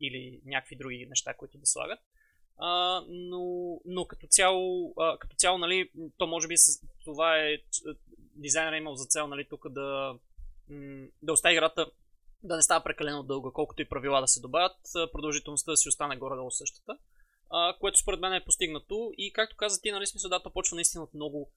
или 0.00 0.40
някакви 0.44 0.76
други 0.76 1.06
неща, 1.06 1.34
които 1.34 1.58
да 1.58 1.66
слагат. 1.66 1.98
А, 2.58 3.02
но, 3.08 3.80
но 3.84 4.06
като 4.06 4.26
цяло, 4.26 4.94
а, 4.98 5.18
като 5.18 5.36
цяло 5.36 5.58
нали, 5.58 5.90
то 6.18 6.26
може 6.26 6.48
би 6.48 6.56
с, 6.56 6.80
това 7.04 7.38
е 7.38 7.58
дизайнера 8.34 8.76
имал 8.76 8.94
за 8.94 9.04
цел 9.04 9.26
нали, 9.26 9.46
тук 9.48 9.68
да, 9.68 10.14
да 11.22 11.32
остави 11.32 11.54
играта 11.54 11.86
да 12.42 12.56
не 12.56 12.62
става 12.62 12.84
прекалено 12.84 13.22
дълга, 13.22 13.50
колкото 13.50 13.82
и 13.82 13.88
правила 13.88 14.20
да 14.20 14.28
се 14.28 14.40
добавят, 14.40 14.76
продължителността 15.12 15.70
да 15.70 15.76
си 15.76 15.88
остане 15.88 16.16
горе-долу 16.16 16.50
същата, 16.50 16.98
а, 17.52 17.78
което 17.78 17.98
според 17.98 18.20
мен 18.20 18.32
е 18.32 18.44
постигнато 18.44 19.12
и 19.18 19.32
както 19.32 19.56
каза 19.56 19.80
ти, 19.80 19.92
нали 19.92 20.06
смисъл, 20.06 20.28
да, 20.28 20.42
почва 20.52 20.74
наистина 20.74 21.04
от 21.04 21.14
много 21.14 21.52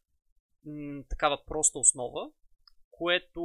м- 0.66 1.04
такава 1.10 1.46
проста 1.46 1.80
основа, 1.80 2.30
което 2.92 3.42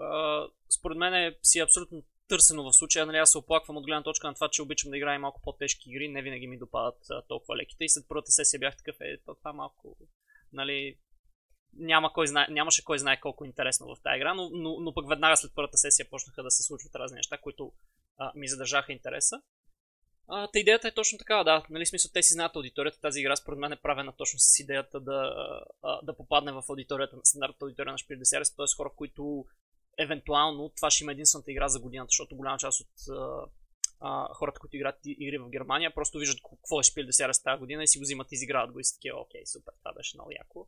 а, 0.00 0.46
според 0.78 0.98
мен 0.98 1.14
е, 1.14 1.36
си 1.42 1.58
е 1.58 1.62
абсолютно 1.62 2.02
търсено 2.28 2.62
в 2.62 2.76
случая. 2.76 3.06
Нали, 3.06 3.16
аз 3.16 3.30
се 3.30 3.38
оплаквам 3.38 3.76
от 3.76 3.86
гледна 3.86 4.02
точка 4.02 4.26
на 4.26 4.34
това, 4.34 4.48
че 4.48 4.62
обичам 4.62 4.90
да 4.90 4.96
играя 4.96 5.18
малко 5.18 5.40
по-тежки 5.44 5.90
игри, 5.90 6.08
не 6.08 6.22
винаги 6.22 6.46
ми 6.46 6.58
допадат 6.58 6.98
а, 7.10 7.22
толкова 7.22 7.56
леките. 7.56 7.84
И 7.84 7.88
след 7.88 8.04
първата 8.08 8.30
сесия 8.30 8.60
бях 8.60 8.76
такъв, 8.76 8.96
е, 9.00 9.18
това 9.38 9.52
малко, 9.52 9.96
нали, 10.52 10.98
няма 11.72 12.12
кой 12.12 12.26
знае, 12.26 12.46
нямаше 12.50 12.84
кой 12.84 12.98
знае 12.98 13.20
колко 13.20 13.44
интересно 13.44 13.86
в 13.86 14.02
тази 14.02 14.16
игра, 14.16 14.34
но, 14.34 14.50
но, 14.52 14.80
но 14.80 14.94
пък 14.94 15.08
веднага 15.08 15.36
след 15.36 15.52
първата 15.54 15.76
сесия 15.76 16.10
почнаха 16.10 16.42
да 16.42 16.50
се 16.50 16.62
случват 16.62 16.94
разни 16.94 17.16
неща, 17.16 17.38
които 17.38 17.72
а, 18.18 18.32
ми 18.34 18.48
задържаха 18.48 18.92
интереса. 18.92 19.42
А, 20.32 20.46
та 20.46 20.58
идеята 20.58 20.88
е 20.88 20.94
точно 20.94 21.18
такава, 21.18 21.44
да. 21.44 21.64
Нали, 21.70 21.86
смисъл, 21.86 22.10
те 22.14 22.22
си 22.22 22.32
знаят 22.32 22.56
аудиторията. 22.56 23.00
Тази 23.00 23.20
игра 23.20 23.36
според 23.36 23.58
мен 23.58 23.72
е 23.72 23.76
правена 23.76 24.12
точно 24.16 24.38
с 24.38 24.58
идеята 24.58 25.00
да, 25.00 25.34
да 26.02 26.16
попадне 26.16 26.52
в 26.52 26.62
аудиторията, 26.68 27.16
на 27.16 27.24
стандартната 27.24 27.64
аудитория 27.64 27.92
на 27.92 27.98
Шпил 27.98 28.18
Десерес, 28.18 28.56
т.е. 28.56 28.66
хора, 28.76 28.90
които 28.96 29.44
евентуално 29.98 30.68
това 30.68 30.90
ще 30.90 31.04
има 31.04 31.12
единствената 31.12 31.50
игра 31.50 31.68
за 31.68 31.80
годината, 31.80 32.08
защото 32.10 32.36
голяма 32.36 32.58
част 32.58 32.80
от 32.80 33.16
а, 33.16 33.46
а, 34.00 34.34
хората, 34.34 34.60
които 34.60 34.76
играят 34.76 34.98
игри 35.04 35.38
в 35.38 35.48
Германия, 35.48 35.94
просто 35.94 36.18
виждат 36.18 36.40
какво 36.42 36.80
е 36.80 36.82
Шпил 36.82 37.06
Десерес 37.06 37.42
тази 37.42 37.58
година 37.58 37.82
и 37.82 37.88
си 37.88 37.98
го 37.98 38.02
взимат 38.02 38.32
изиграват 38.32 38.72
го 38.72 38.80
и 38.80 38.84
са 38.84 38.96
такива, 38.96 39.20
окей, 39.20 39.46
супер, 39.46 39.74
това 39.78 39.92
беше 39.92 40.16
много 40.16 40.30
яко. 40.32 40.66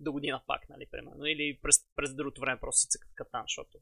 До 0.00 0.12
година 0.12 0.42
пак, 0.46 0.68
нали, 0.68 0.86
примерно. 0.90 1.26
Или 1.26 1.58
през, 1.62 1.76
през 1.96 2.14
другото 2.14 2.40
време 2.40 2.60
просто 2.60 2.80
си 2.80 2.88
цъкат 2.88 3.14
катан, 3.14 3.44
защото, 3.44 3.78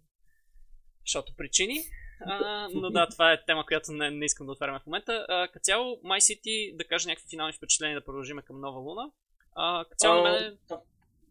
защото 1.10 1.32
причини. 1.36 1.84
А, 2.26 2.68
но 2.74 2.90
да, 2.90 3.08
това 3.08 3.32
е 3.32 3.44
тема, 3.44 3.66
която 3.66 3.92
не, 3.92 4.10
не 4.10 4.24
искам 4.24 4.46
да 4.46 4.52
отваряме 4.52 4.78
в 4.78 4.86
момента. 4.86 5.26
А, 5.28 5.48
като 5.48 5.62
цяло, 5.62 6.00
My 6.04 6.18
City, 6.18 6.76
да 6.76 6.84
кажа 6.84 7.08
някакви 7.08 7.30
финални 7.30 7.52
впечатления, 7.52 8.00
да 8.00 8.04
продължим 8.04 8.38
към 8.44 8.60
Нова 8.60 8.78
Луна. 8.78 9.10
А, 9.54 9.84
като 9.84 9.96
цяло, 9.98 10.20
а, 10.20 10.22
мене... 10.22 10.56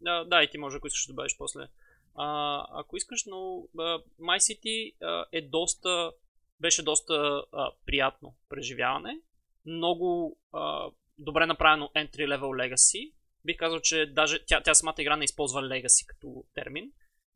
Да, 0.02 0.24
да, 0.24 0.44
и 0.44 0.50
ти 0.50 0.58
може, 0.58 0.78
ако 0.78 0.88
искаш 0.88 1.06
да 1.06 1.14
добавиш 1.14 1.38
после. 1.38 1.68
А, 2.16 2.66
ако 2.80 2.98
искаш, 2.98 3.26
но 3.26 3.64
а, 3.80 4.00
My 4.22 4.38
City 4.38 4.94
а, 5.02 5.26
е 5.32 5.42
доста, 5.42 6.12
беше 6.60 6.84
доста 6.84 7.44
а, 7.54 7.72
приятно 7.86 8.34
преживяване. 8.50 9.20
Много 9.66 10.38
а, 10.54 10.90
добре 11.18 11.46
направено 11.46 11.92
entry 11.96 12.28
level 12.28 12.74
legacy. 12.74 13.12
Бих 13.46 13.58
казал, 13.58 13.80
че 13.80 14.06
даже 14.06 14.46
тя, 14.46 14.62
тя 14.62 14.74
самата 14.74 14.96
игра 14.98 15.16
не 15.16 15.26
използва 15.26 15.62
legacy 15.62 16.06
като 16.06 16.44
термин 16.54 16.92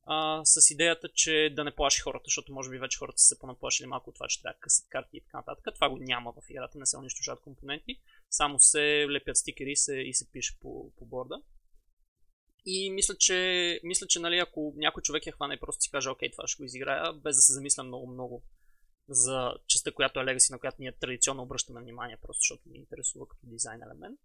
а, 0.06 0.42
с 0.46 0.72
идеята, 0.72 1.10
че 1.14 1.54
да 1.56 1.64
не 1.64 1.76
плаши 1.76 2.02
хората, 2.02 2.24
защото 2.26 2.54
може 2.54 2.70
би 2.70 2.78
вече 2.78 2.98
хората 2.98 3.18
са 3.18 3.28
се 3.28 3.40
понаплашили 3.40 3.88
малко 3.88 4.10
от 4.10 4.16
това, 4.16 4.28
че 4.28 4.42
трябва 4.42 4.54
да 4.54 4.60
късат 4.60 4.90
карти 4.90 5.18
и 5.18 5.22
така 5.22 5.38
нататък. 5.38 5.76
Това 5.76 5.90
го 5.90 5.98
няма 5.98 6.32
в 6.32 6.50
играта, 6.50 6.78
не 6.78 6.86
се 6.86 6.98
унищожават 6.98 7.42
компоненти, 7.42 8.00
само 8.30 8.60
се 8.60 9.06
лепят 9.10 9.38
стикери 9.38 9.72
и 9.72 9.76
се, 9.76 9.96
и 9.96 10.14
се 10.14 10.32
пише 10.32 10.60
по, 10.60 10.92
по 10.98 11.06
борда. 11.06 11.42
И 12.66 12.92
мисля, 12.92 13.16
че, 13.16 13.80
мисля, 13.84 14.08
че 14.08 14.20
нали, 14.20 14.38
ако 14.38 14.74
някой 14.76 15.04
човек 15.04 15.26
я 15.26 15.34
хване 15.34 15.54
и 15.54 15.60
просто 15.60 15.82
си 15.82 15.92
каже, 15.92 16.10
окей, 16.10 16.32
това 16.32 16.48
ще 16.48 16.58
го 16.58 16.64
изиграя, 16.64 17.14
без 17.14 17.36
да 17.36 17.42
се 17.42 17.54
замисля 17.54 17.84
много-много 17.84 18.44
за 19.10 19.54
частта, 19.68 19.92
която 19.92 20.20
е 20.20 20.24
Legacy, 20.24 20.52
на 20.52 20.60
която 20.60 20.78
ние 20.80 20.92
традиционно 20.92 21.44
обръщаме 21.44 21.82
внимание, 21.82 22.18
просто 22.22 22.40
защото 22.40 22.70
ни 22.70 22.78
интересува 22.78 23.28
като 23.28 23.42
дизайн 23.44 23.82
елемент 23.84 24.20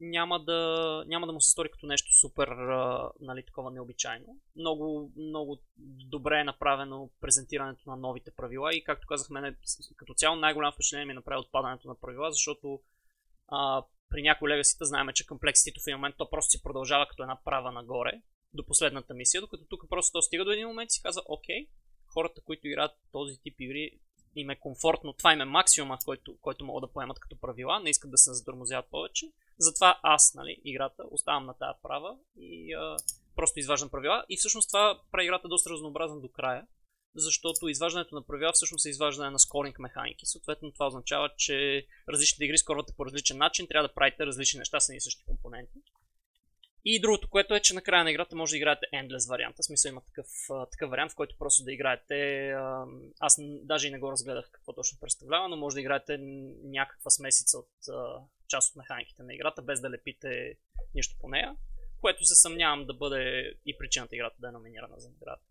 няма, 0.00 0.44
да, 0.44 1.04
няма 1.06 1.26
да 1.26 1.32
му 1.32 1.40
се 1.40 1.50
стори 1.50 1.70
като 1.70 1.86
нещо 1.86 2.12
супер 2.12 2.48
а, 2.48 3.10
нали, 3.20 3.44
такова 3.46 3.70
необичайно. 3.70 4.26
Много, 4.56 5.12
много 5.16 5.58
добре 6.10 6.40
е 6.40 6.44
направено 6.44 7.10
презентирането 7.20 7.90
на 7.90 7.96
новите 7.96 8.30
правила 8.36 8.74
и 8.74 8.84
както 8.84 9.06
казах, 9.06 9.30
мене 9.30 9.56
като 9.96 10.14
цяло 10.14 10.36
най-голямо 10.36 10.72
впечатление 10.72 11.06
ми 11.06 11.12
е 11.12 11.14
направи 11.14 11.40
отпадането 11.40 11.88
на 11.88 12.00
правила, 12.00 12.32
защото 12.32 12.80
а, 13.48 13.84
при 14.08 14.22
някои 14.22 14.50
легасита 14.50 14.84
знаем, 14.84 15.08
че 15.14 15.26
комплекситето 15.26 15.80
в 15.80 15.86
един 15.86 15.96
момент 15.96 16.14
то 16.18 16.30
просто 16.30 16.50
си 16.50 16.62
продължава 16.62 17.06
като 17.08 17.22
една 17.22 17.38
права 17.44 17.72
нагоре 17.72 18.22
до 18.52 18.66
последната 18.66 19.14
мисия, 19.14 19.40
докато 19.40 19.64
тук 19.64 19.88
просто 19.88 20.12
то 20.12 20.22
стига 20.22 20.44
до 20.44 20.50
един 20.50 20.66
момент 20.66 20.90
и 20.90 20.94
си 20.94 21.02
казва, 21.02 21.22
окей, 21.26 21.68
хората, 22.06 22.40
които 22.40 22.66
играят 22.66 22.92
този 23.12 23.40
тип 23.40 23.60
игри, 23.60 24.00
им 24.36 24.50
е 24.50 24.58
комфортно, 24.58 25.12
това 25.12 25.32
им 25.32 25.40
е 25.40 25.44
максимума, 25.44 25.98
който, 26.04 26.36
който 26.40 26.64
могат 26.64 26.88
да 26.88 26.92
поемат 26.92 27.20
като 27.20 27.40
правила, 27.40 27.80
не 27.80 27.90
искат 27.90 28.10
да 28.10 28.18
се 28.18 28.34
задормозяват 28.34 28.90
повече. 28.90 29.32
Затова 29.58 29.98
аз, 30.02 30.34
нали, 30.34 30.60
играта, 30.64 31.02
оставам 31.10 31.46
на 31.46 31.54
тази 31.54 31.78
права 31.82 32.16
и 32.36 32.74
а, 32.74 32.96
просто 33.36 33.58
изваждам 33.58 33.90
правила. 33.90 34.24
И 34.28 34.36
всъщност 34.36 34.68
това 34.68 35.00
прави 35.12 35.24
играта 35.24 35.48
доста 35.48 35.70
разнообразна 35.70 36.20
до 36.20 36.28
края, 36.28 36.66
защото 37.14 37.68
изваждането 37.68 38.14
на 38.14 38.26
правила 38.26 38.52
всъщност 38.54 38.86
е 38.86 38.88
изваждане 38.88 39.30
на 39.30 39.38
скоринг 39.38 39.78
механики. 39.78 40.26
Съответно 40.26 40.72
това 40.72 40.86
означава, 40.86 41.30
че 41.36 41.86
различните 42.08 42.44
игри 42.44 42.58
скорвате 42.58 42.92
по 42.96 43.06
различен 43.06 43.38
начин, 43.38 43.66
трябва 43.68 43.88
да 43.88 43.94
правите 43.94 44.26
различни 44.26 44.58
неща 44.58 44.80
с 44.80 44.88
едни 44.88 45.00
същи 45.00 45.24
компоненти. 45.24 45.78
И 46.88 47.00
другото, 47.00 47.28
което 47.30 47.54
е, 47.54 47.60
че 47.60 47.74
на 47.74 47.82
края 47.82 48.04
на 48.04 48.10
играта 48.10 48.36
може 48.36 48.50
да 48.50 48.56
играете 48.56 48.86
endless 48.94 49.28
варианта. 49.28 49.62
В 49.62 49.64
смисъл 49.64 49.88
има 49.90 50.00
такъв, 50.00 50.26
такъв 50.70 50.90
вариант, 50.90 51.12
в 51.12 51.14
който 51.14 51.38
просто 51.38 51.64
да 51.64 51.72
играете. 51.72 52.50
Аз 53.20 53.36
даже 53.40 53.88
и 53.88 53.90
не 53.90 53.98
го 53.98 54.12
разгледах 54.12 54.50
какво 54.52 54.72
точно 54.72 54.98
представлява, 55.00 55.48
но 55.48 55.56
може 55.56 55.74
да 55.74 55.80
играете 55.80 56.18
някаква 56.64 57.10
смесица 57.10 57.58
от 57.58 57.70
част 58.48 58.70
от 58.70 58.76
механиките 58.76 59.22
на 59.22 59.34
играта, 59.34 59.62
без 59.62 59.80
да 59.80 59.90
лепите 59.90 60.56
нищо 60.94 61.16
по 61.20 61.28
нея. 61.28 61.56
Което 62.00 62.24
се 62.24 62.34
съмнявам 62.34 62.86
да 62.86 62.94
бъде 62.94 63.52
и 63.66 63.78
причината 63.78 64.16
играта 64.16 64.36
да 64.38 64.48
е 64.48 64.52
номинирана 64.52 64.94
за 64.98 65.08
награда. 65.10 65.42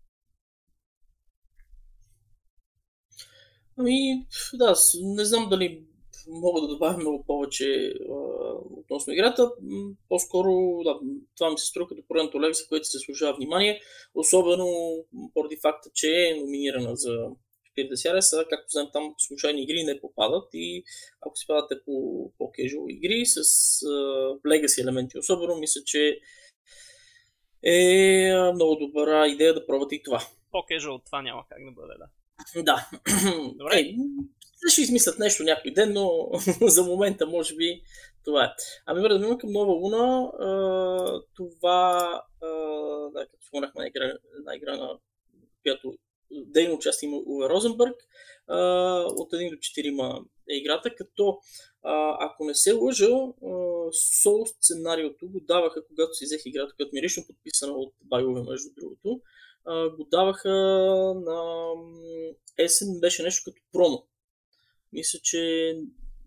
Ами, 3.78 4.26
да, 4.54 4.74
не 5.02 5.24
знам 5.24 5.48
дали 5.48 5.86
мога 6.28 6.60
да 6.60 6.68
добавя 6.68 6.98
много 6.98 7.24
повече 7.26 7.94
а, 8.10 8.14
относно 8.70 9.12
играта. 9.12 9.50
По-скоро, 10.08 10.82
да, 10.84 10.98
това 11.36 11.50
ми 11.50 11.58
се 11.58 11.66
струва 11.66 11.88
като 11.88 12.02
поредното 12.08 12.40
левиса, 12.40 12.68
което 12.68 12.86
се 12.86 12.98
служава 12.98 13.36
внимание, 13.36 13.80
особено 14.14 14.66
поради 15.34 15.56
факта, 15.62 15.90
че 15.94 16.28
е 16.28 16.40
номинирана 16.40 16.96
за 16.96 17.28
40 17.78 18.20
са, 18.20 18.44
както 18.50 18.70
знаем, 18.70 18.88
там 18.92 19.14
случайни 19.18 19.62
игри 19.62 19.84
не 19.84 20.00
попадат 20.00 20.48
и 20.52 20.84
ако 21.20 21.36
си 21.36 21.46
падате 21.46 21.74
по, 21.84 22.30
по 22.38 22.52
игри 22.88 23.26
с 23.26 23.40
uh, 23.40 24.40
legacy 24.40 24.82
елементи, 24.82 25.18
особено 25.18 25.56
мисля, 25.56 25.80
че 25.84 26.18
е 27.62 28.32
много 28.54 28.76
добра 28.76 29.28
идея 29.28 29.54
да 29.54 29.66
пробвате 29.66 29.94
и 29.94 30.02
това. 30.02 30.26
По-casual 30.52 31.04
това 31.06 31.22
няма 31.22 31.42
как 31.48 31.58
да 31.64 31.70
бъде, 31.70 31.94
да. 31.98 32.08
Да. 32.62 32.88
Добре. 33.58 33.78
Е, 33.78 33.94
ще 34.68 34.82
измислят 34.82 35.18
нещо 35.18 35.42
някой 35.42 35.70
ден, 35.70 35.92
но 35.92 36.28
за 36.68 36.82
момента 36.82 37.26
може 37.26 37.56
би 37.56 37.82
това 38.24 38.44
е. 38.44 38.48
Ами 38.86 39.00
минем 39.00 39.38
към 39.38 39.52
Нова 39.52 39.72
Луна. 39.72 40.32
Това, 41.36 42.22
да, 43.14 43.26
като 43.30 43.46
спомнахме 43.46 43.80
на 43.80 43.88
игра, 43.88 44.12
на 44.44 44.56
игра 44.56 44.76
на 44.76 44.98
която 45.62 45.94
дейно 46.30 46.74
участие 46.74 47.08
има 47.08 47.16
Уве 47.26 47.48
Розенбърг. 47.48 47.96
От 48.48 49.32
1 49.32 49.50
до 49.50 49.56
4 49.56 50.24
е 50.50 50.56
играта, 50.56 50.94
като 50.94 51.38
ако 52.20 52.44
не 52.44 52.54
се 52.54 52.72
лъжа, 52.72 53.08
соло 54.22 54.46
сценариото 54.46 55.28
го 55.28 55.40
даваха, 55.40 55.86
когато 55.86 56.14
си 56.14 56.24
взех 56.24 56.40
играта, 56.44 56.74
която 56.76 56.90
ми 56.94 57.00
е 57.00 57.26
подписана 57.26 57.72
от 57.72 57.94
Байгове, 58.04 58.42
между 58.42 58.68
другото, 58.76 59.20
го 59.96 60.04
даваха 60.10 60.50
на 61.24 61.72
есен, 62.58 63.00
беше 63.00 63.22
нещо 63.22 63.50
като 63.50 63.62
промо. 63.72 64.02
Мисля, 64.96 65.18
че 65.22 65.72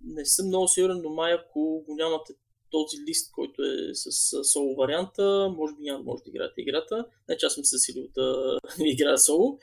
не 0.04 0.26
съм 0.26 0.48
много 0.48 0.68
сигурен, 0.68 1.02
но 1.04 1.10
май 1.10 1.34
ако 1.34 1.84
го 1.88 1.96
нямате 1.96 2.34
този 2.72 2.98
лист, 3.08 3.32
който 3.32 3.64
е 3.64 3.94
с 3.94 4.12
соло 4.44 4.76
варианта, 4.76 5.54
може 5.58 5.76
би 5.76 5.84
няма 5.84 6.04
може 6.04 6.24
да 6.24 6.30
играете 6.30 6.62
играта. 6.62 7.06
Не, 7.30 7.38
че 7.38 7.46
аз 7.46 7.54
съм 7.54 7.66
се 7.66 7.76
засилил 7.76 8.08
да 8.16 8.60
играя 8.86 9.18
соло. 9.18 9.60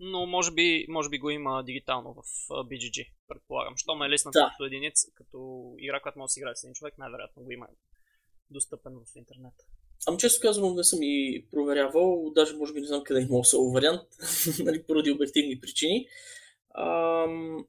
Но 0.00 0.26
може 0.26 0.50
би, 0.52 0.86
може 0.88 1.08
би 1.08 1.18
го 1.18 1.30
има 1.30 1.62
дигитално 1.64 2.14
в 2.14 2.22
BGG, 2.48 3.12
предполагам. 3.28 3.76
Що 3.76 3.94
ме 3.94 4.06
е 4.06 4.10
лесна 4.10 4.30
да. 4.30 4.50
като 4.52 4.64
единица, 4.64 5.08
като 5.14 5.74
игра, 5.78 6.00
която 6.00 6.18
може 6.18 6.28
да 6.28 6.32
си 6.32 6.40
играе 6.40 6.56
с 6.56 6.64
един 6.64 6.74
човек, 6.74 6.98
най-вероятно 6.98 7.42
го 7.42 7.50
има 7.50 7.66
достъпен 8.50 8.92
в 8.92 9.16
интернет. 9.16 9.54
Ами 10.06 10.18
често 10.18 10.42
казвам, 10.42 10.76
не 10.76 10.84
съм 10.84 10.98
и 11.02 11.46
проверявал, 11.50 12.30
даже 12.34 12.56
може 12.56 12.72
би 12.72 12.80
не 12.80 12.86
знам 12.86 13.04
къде 13.04 13.20
е 13.20 13.22
имал 13.22 13.44
соло 13.44 13.72
вариант, 13.72 14.02
нали, 14.64 14.82
поради 14.82 15.10
обективни 15.10 15.60
причини. 15.60 16.06
Ам, 16.74 17.64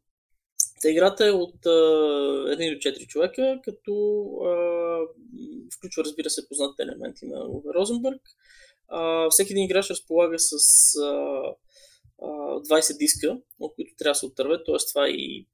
Та 0.82 0.90
играта 0.90 1.28
е 1.28 1.32
от 1.32 1.66
а, 1.66 1.70
1 1.70 2.74
до 2.74 2.90
4 2.90 3.08
човека, 3.08 3.60
като 3.64 4.24
а, 4.46 4.52
включва, 5.78 6.04
разбира 6.04 6.30
се, 6.30 6.48
познатите 6.48 6.84
елементи 6.84 7.26
на 7.26 7.46
Уве 7.50 7.74
Розенбърг. 7.76 8.22
А, 8.88 9.30
всеки 9.30 9.54
един 9.54 9.64
играч 9.64 9.90
разполага 9.90 10.40
с 10.40 10.54
а, 10.96 11.42
а, 12.22 12.28
20 12.28 12.98
диска, 12.98 13.38
от 13.60 13.76
които 13.76 13.96
трябва 13.98 14.12
да 14.12 14.16
се 14.16 14.26
отърве, 14.26 14.64
т.е. 14.64 14.76
това 14.90 15.08
е 15.08 15.10
и 15.10 15.48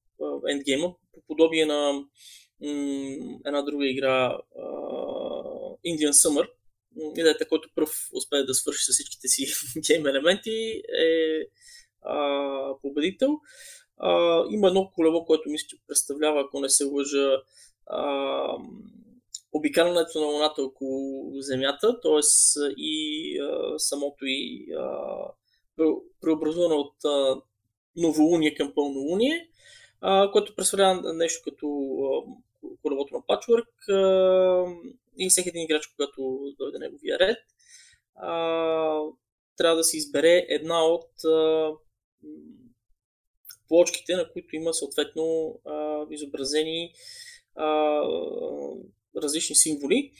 ендгейма, 0.50 0.96
по 1.14 1.22
подобие 1.28 1.66
на 1.66 1.92
м- 1.92 3.40
една 3.46 3.62
друга 3.62 3.90
игра 3.90 4.40
а, 4.58 4.64
Indian 5.88 6.12
Summer. 6.12 6.50
Идеята, 7.18 7.48
който 7.48 7.70
пръв 7.76 8.10
успее 8.14 8.44
да 8.44 8.54
свърши 8.54 8.84
с 8.84 8.94
всичките 8.94 9.28
си 9.28 9.46
гейм 9.88 10.08
елементи 10.08 10.82
е 11.00 11.42
а, 12.02 12.82
победител. 12.82 13.30
А, 13.98 14.44
има 14.50 14.68
едно 14.68 14.92
колело, 14.96 15.26
което 15.26 15.50
мисля, 15.50 15.68
че 15.68 15.78
представлява, 15.88 16.42
ако 16.42 16.60
не 16.60 16.70
се 16.70 16.84
лъжа, 16.84 17.42
а, 17.88 18.58
обикалянето 19.54 20.20
на 20.20 20.26
Луната 20.26 20.64
около 20.64 21.32
Земята, 21.42 22.00
т.е. 22.02 22.20
и 22.78 23.40
а, 23.40 23.80
самото 23.80 24.26
и 24.26 24.68
а, 24.80 25.08
преобразуване 26.22 26.76
от 26.76 27.06
а, 27.06 27.42
новолуние 27.96 28.56
към 28.56 28.74
пълнолуние, 28.76 29.50
а, 30.02 30.32
което 30.32 30.56
представлява 30.56 31.14
нещо 31.14 31.42
като 31.44 31.68
а, 32.04 32.32
колелото 32.82 33.16
на 33.16 33.22
Patchwork 33.22 33.90
а, 33.90 34.76
и 35.18 35.30
всеки 35.30 35.50
един 35.50 35.64
играч, 35.64 35.88
когато 35.88 36.54
дойде 36.60 36.80
неговия 36.80 37.20
ред, 37.20 37.38
а, 38.16 39.00
трябва 39.58 39.78
да 39.78 39.84
се 39.84 39.98
избере 39.98 40.46
една 40.50 40.86
от 40.86 41.26
а, 41.26 41.72
плочките, 43.68 44.16
на 44.16 44.32
които 44.32 44.56
има 44.56 44.74
съответно 44.74 45.56
изобразени 46.12 46.94
различни 49.18 49.56
символи. 49.56 50.12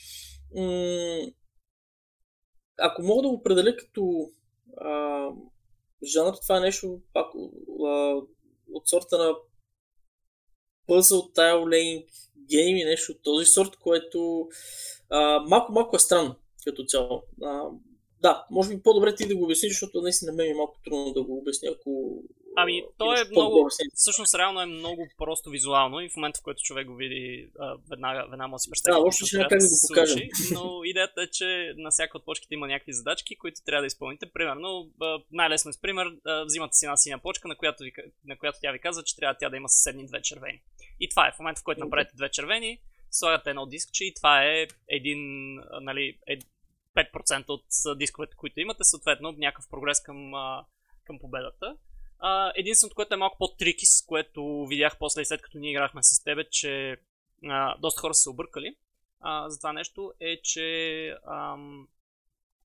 Ако 2.78 3.02
мога 3.02 3.22
да 3.22 3.28
го 3.28 3.34
определя 3.34 3.76
като 3.76 4.30
а, 4.76 5.28
жанр, 6.04 6.34
това 6.42 6.56
е 6.56 6.60
нещо 6.60 7.00
пак 7.12 7.34
от 8.72 8.88
сорта 8.88 9.18
на 9.18 9.34
tile 10.88 11.64
laying 11.64 12.06
game 12.50 12.82
и 12.82 12.84
нещо 12.84 13.12
от 13.12 13.22
този 13.22 13.46
сорт, 13.46 13.76
което 13.76 14.48
малко-малко 15.48 15.96
е 15.96 15.98
странно 15.98 16.34
като 16.64 16.84
цяло. 16.84 17.22
А, 17.42 17.62
да, 18.22 18.46
може 18.50 18.68
би 18.68 18.82
по-добре 18.82 19.14
ти 19.14 19.28
да 19.28 19.36
го 19.36 19.44
обясниш, 19.44 19.72
защото 19.72 20.00
наистина 20.00 20.32
на 20.32 20.36
мен 20.36 20.50
е 20.50 20.54
малко 20.54 20.80
трудно 20.84 21.12
да 21.12 21.22
го 21.22 21.38
обясня, 21.38 21.70
ако 21.78 22.22
Ами, 22.60 22.82
то 22.98 23.14
е 23.14 23.24
много, 23.30 23.68
всъщност 23.94 24.34
реално 24.34 24.60
е 24.60 24.66
много 24.66 25.08
просто 25.18 25.50
визуално 25.50 26.00
и 26.00 26.08
в 26.08 26.16
момента, 26.16 26.40
в 26.40 26.42
който 26.42 26.62
човек 26.62 26.86
го 26.86 26.94
види, 26.94 27.50
веднага, 27.90 28.26
веднага 28.30 28.48
може 28.48 28.60
да 28.60 28.64
си 28.64 28.70
представи. 28.70 28.94
Да, 28.94 29.06
още 29.06 29.26
ще 29.26 29.38
как 29.38 29.48
да 29.48 29.68
го 29.68 29.78
покажем. 29.88 30.28
Но 30.52 30.84
идеята 30.84 31.22
е, 31.22 31.26
че 31.26 31.72
на 31.76 31.90
всяка 31.90 32.18
от 32.18 32.24
почките 32.24 32.54
има 32.54 32.66
някакви 32.66 32.92
задачки, 32.92 33.36
които 33.36 33.60
трябва 33.66 33.82
да 33.82 33.86
изпълните. 33.86 34.32
Примерно, 34.32 34.90
най-лесно 35.32 35.72
с 35.72 35.80
пример, 35.80 36.06
взимате 36.46 36.74
си 36.74 36.84
една 36.84 36.96
синя 36.96 37.18
почка, 37.18 37.48
на 37.48 37.56
която, 37.56 37.82
ви, 37.82 37.92
на 38.24 38.38
която 38.38 38.58
тя 38.62 38.72
ви 38.72 38.78
казва, 38.78 39.02
че 39.02 39.16
трябва 39.16 39.36
тя 39.40 39.50
да 39.50 39.56
има 39.56 39.68
съседни 39.68 40.06
две 40.06 40.22
червени. 40.22 40.60
И 41.00 41.08
това 41.08 41.28
е 41.28 41.32
в 41.32 41.38
момента, 41.38 41.60
в 41.60 41.64
който 41.64 41.80
направите 41.80 42.16
две 42.16 42.30
червени, 42.30 42.80
слагате 43.10 43.50
едно 43.50 43.66
дискче 43.66 44.04
и 44.04 44.14
това 44.14 44.44
е 44.44 44.66
един, 44.88 45.18
нали, 45.80 46.18
5% 46.96 47.44
от 47.48 47.98
дисковете, 47.98 48.36
които 48.36 48.60
имате, 48.60 48.84
съответно 48.84 49.34
някакъв 49.38 49.68
прогрес 49.70 50.02
към, 50.02 50.32
към 51.04 51.18
победата. 51.18 51.76
Единственото, 52.54 52.94
което 52.94 53.14
е 53.14 53.16
малко 53.16 53.38
по-трики, 53.38 53.86
с 53.86 54.04
което 54.06 54.66
видях 54.66 54.98
после 54.98 55.20
и 55.20 55.24
след 55.24 55.42
като 55.42 55.58
ние 55.58 55.70
играхме 55.70 56.02
с 56.02 56.24
тебе, 56.24 56.44
че 56.50 56.96
а, 57.44 57.78
доста 57.78 58.00
хора 58.00 58.14
са 58.14 58.22
се 58.22 58.30
объркали 58.30 58.76
а, 59.20 59.50
за 59.50 59.58
това 59.58 59.72
нещо, 59.72 60.12
е, 60.20 60.40
че 60.42 61.08
ам, 61.30 61.88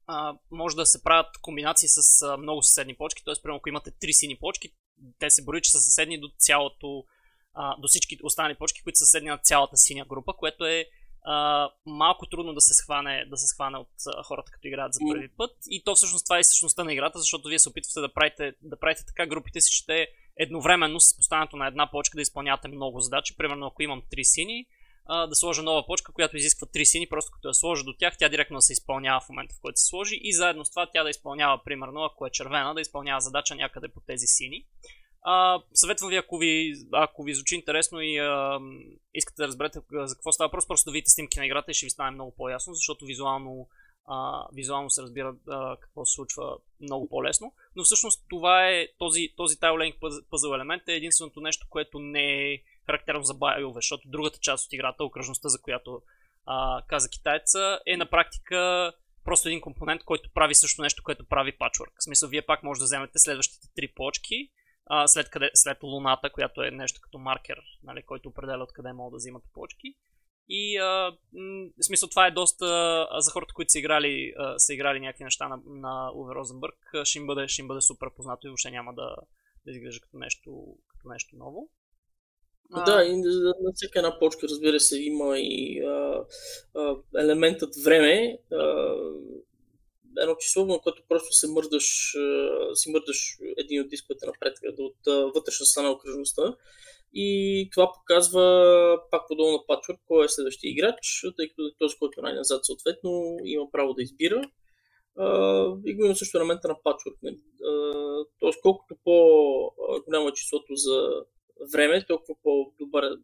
а, 0.07 0.37
може 0.51 0.75
да 0.75 0.85
се 0.85 1.03
правят 1.03 1.37
комбинации 1.41 1.89
с 1.89 2.21
а, 2.21 2.37
много 2.37 2.61
съседни 2.61 2.95
почки, 2.95 3.23
т.е. 3.25 3.41
примерно 3.43 3.57
ако 3.57 3.69
имате 3.69 3.91
три 3.91 4.13
сини 4.13 4.35
почки, 4.35 4.73
те 5.19 5.29
се 5.29 5.45
брои, 5.45 5.61
че 5.61 5.71
са 5.71 5.81
съседни 5.81 6.19
до 6.19 6.31
цялото, 6.37 7.05
а, 7.53 7.75
до 7.77 7.87
всички 7.87 8.19
останали 8.23 8.55
почки, 8.55 8.83
които 8.83 8.97
са 8.97 9.05
съседни 9.05 9.29
на 9.29 9.37
цялата 9.37 9.77
синя 9.77 10.05
група, 10.05 10.33
което 10.33 10.65
е 10.65 10.85
а, 11.23 11.69
малко 11.85 12.25
трудно 12.25 12.53
да 12.53 12.61
се 12.61 12.73
схване, 12.73 13.25
да 13.25 13.37
се 13.37 13.47
схване 13.47 13.77
от 13.77 13.89
а, 14.07 14.23
хората, 14.23 14.51
като 14.51 14.67
играят 14.67 14.93
за 14.93 14.99
първи 15.11 15.29
път. 15.37 15.51
И 15.69 15.83
то 15.83 15.95
всъщност 15.95 16.25
това 16.25 16.39
е 16.39 16.43
същността 16.43 16.83
на 16.83 16.93
играта, 16.93 17.19
защото 17.19 17.47
вие 17.47 17.59
се 17.59 17.69
опитвате 17.69 17.99
да 17.99 18.13
правите, 18.13 18.53
да 18.61 18.79
правите 18.79 19.05
така 19.05 19.27
групите 19.27 19.61
си, 19.61 19.71
че 19.71 19.85
те 19.85 20.07
едновременно 20.37 20.99
с 20.99 21.17
поставянето 21.17 21.57
на 21.57 21.67
една 21.67 21.91
почка 21.91 22.15
да 22.15 22.21
изпълнявате 22.21 22.67
много 22.67 22.99
задачи. 22.99 23.37
Примерно, 23.37 23.65
ако 23.67 23.83
имам 23.83 24.01
три 24.09 24.25
сини, 24.25 24.65
а, 25.05 25.27
да 25.27 25.35
сложа 25.35 25.63
нова 25.63 25.85
почка, 25.85 26.13
която 26.13 26.37
изисква 26.37 26.67
три 26.73 26.85
сини, 26.85 27.07
просто 27.09 27.31
като 27.31 27.47
я 27.47 27.53
сложа 27.53 27.83
до 27.83 27.93
тях, 27.99 28.17
тя 28.17 28.29
директно 28.29 28.57
да 28.57 28.61
се 28.61 28.73
изпълнява 28.73 29.21
в 29.21 29.29
момента, 29.29 29.55
в 29.55 29.61
който 29.61 29.79
се 29.79 29.87
сложи 29.87 30.19
и 30.21 30.33
заедно 30.33 30.65
с 30.65 30.69
това 30.69 30.89
тя 30.93 31.03
да 31.03 31.09
изпълнява, 31.09 31.63
примерно, 31.65 32.03
ако 32.03 32.25
е 32.25 32.31
червена, 32.31 32.73
да 32.73 32.81
изпълнява 32.81 33.21
задача 33.21 33.55
някъде 33.55 33.87
по 33.87 34.01
тези 34.07 34.25
сини. 34.27 34.65
А, 35.23 35.61
съветвам 35.73 36.09
ви, 36.09 36.15
ако 36.15 36.37
ви, 36.37 36.73
ако 36.91 37.23
ви 37.23 37.33
звучи 37.33 37.55
интересно 37.55 38.01
и 38.01 38.17
а, 38.17 38.59
искате 39.13 39.41
да 39.41 39.47
разберете 39.47 39.79
за 39.91 40.15
какво 40.15 40.31
става 40.31 40.47
въпрос, 40.47 40.67
просто 40.67 40.89
да 40.89 40.93
видите 40.93 41.09
снимки 41.11 41.39
на 41.39 41.45
играта 41.45 41.71
и 41.71 41.73
ще 41.73 41.85
ви 41.85 41.89
стане 41.89 42.11
много 42.11 42.35
по-ясно, 42.35 42.73
защото 42.73 43.05
визуално, 43.05 43.67
а, 44.05 44.47
визуално 44.53 44.89
се 44.89 45.01
разбира 45.01 45.35
а, 45.49 45.77
какво 45.79 46.05
се 46.05 46.13
случва 46.13 46.57
много 46.81 47.09
по-лесно. 47.09 47.53
Но 47.75 47.83
всъщност 47.83 48.25
това 48.29 48.69
е, 48.69 48.87
този, 48.97 49.33
този 49.37 49.59
тайлейнг 49.59 49.95
пъзъл 50.29 50.53
елемент 50.53 50.83
е 50.87 50.93
единственото 50.93 51.41
нещо, 51.41 51.67
което 51.69 51.99
не 51.99 52.53
е 52.53 52.57
характерно 52.85 53.23
за 53.23 53.33
BioWare, 53.33 53.73
защото 53.73 54.09
другата 54.09 54.39
част 54.41 54.65
от 54.65 54.73
играта, 54.73 55.03
окръжността, 55.03 55.49
за 55.49 55.61
която 55.61 56.01
а, 56.45 56.81
каза 56.87 57.09
китайца, 57.09 57.79
е 57.85 57.97
на 57.97 58.09
практика 58.09 58.91
просто 59.25 59.47
един 59.47 59.61
компонент, 59.61 60.03
който 60.03 60.29
прави 60.33 60.55
също 60.55 60.81
нещо, 60.81 61.03
което 61.03 61.25
прави 61.25 61.57
Patchwork. 61.57 61.91
В 61.99 62.03
смисъл, 62.03 62.29
вие 62.29 62.41
пак 62.41 62.63
може 62.63 62.79
да 62.79 62.85
вземете 62.85 63.19
следващите 63.19 63.67
три 63.75 63.87
почки, 63.87 64.49
а, 64.85 65.07
след, 65.07 65.29
къде, 65.29 65.49
след 65.53 65.83
Луната, 65.83 66.29
която 66.31 66.63
е 66.63 66.71
нещо 66.71 67.01
като 67.01 67.17
маркер, 67.17 67.57
нали, 67.83 68.03
който 68.03 68.29
определя 68.29 68.63
откъде 68.63 68.93
могат 68.93 69.11
да 69.11 69.17
взимат 69.17 69.43
почки. 69.53 69.95
И 70.49 70.77
а, 70.77 71.11
в 71.77 71.85
смисъл 71.85 72.09
това 72.09 72.27
е 72.27 72.31
доста 72.31 72.65
а, 73.11 73.21
за 73.21 73.31
хората, 73.31 73.53
които 73.53 73.71
са 73.71 73.79
играли, 73.79 74.33
а, 74.37 74.59
са 74.59 74.73
играли 74.73 74.99
някакви 74.99 75.23
неща 75.23 75.47
на, 75.47 75.59
на 75.65 76.11
Уве 76.15 76.35
Розенбърг, 76.35 76.75
ще 77.03 77.19
им 77.19 77.27
бъде, 77.27 77.47
ще 77.47 77.61
им 77.61 77.67
бъде 77.67 77.81
супер 77.81 78.07
познато 78.15 78.47
и 78.47 78.49
въобще 78.49 78.71
няма 78.71 78.93
да, 78.93 79.15
да 79.65 79.71
изглежда 79.71 80.01
като 80.01 80.17
нещо, 80.17 80.77
като 80.87 81.09
нещо 81.09 81.35
ново. 81.35 81.69
Да, 82.85 83.03
и 83.03 83.15
на 83.17 83.71
всяка 83.73 83.99
една 83.99 84.19
почка, 84.19 84.47
разбира 84.47 84.79
се, 84.79 85.03
има 85.03 85.39
и 85.39 85.79
а, 85.85 86.25
а, 86.75 86.95
елементът 87.17 87.75
време. 87.83 88.37
А, 88.51 88.95
едно 90.21 90.35
число, 90.35 90.65
на 90.65 90.79
което 90.79 91.03
просто 91.09 91.33
се 91.33 91.47
мърдаш, 91.47 92.15
си 92.73 92.91
мърдаш 92.91 93.37
един 93.57 93.81
от 93.81 93.89
дисковете 93.89 94.25
напред, 94.25 94.53
от 94.77 95.33
вътрешна 95.35 95.65
страна 95.65 95.87
на 95.87 95.93
окръжността. 95.93 96.55
И 97.13 97.69
това 97.71 97.91
показва 97.93 98.43
пак 99.11 99.21
подобно 99.27 99.51
на 99.51 99.57
Patchwork, 99.57 99.99
кой 100.07 100.25
е 100.25 100.29
следващия 100.29 100.71
играч, 100.71 101.21
тъй 101.37 101.49
като 101.49 101.71
този, 101.79 101.95
който 101.99 102.19
е 102.19 102.23
най-назад 102.23 102.65
съответно 102.65 103.37
има 103.43 103.65
право 103.71 103.93
да 103.93 104.03
избира. 104.03 104.41
и 105.85 105.95
го 105.95 106.05
има 106.05 106.15
също 106.15 106.37
елемента 106.37 106.67
на 106.67 106.75
Patchwork. 106.75 107.39
Тоест, 108.39 108.61
колкото 108.61 108.95
по-голямо 109.03 110.27
е 110.27 110.33
числото 110.33 110.75
за 110.75 111.09
време, 111.73 112.05
толкова 112.07 112.35
по-добър 112.43 113.17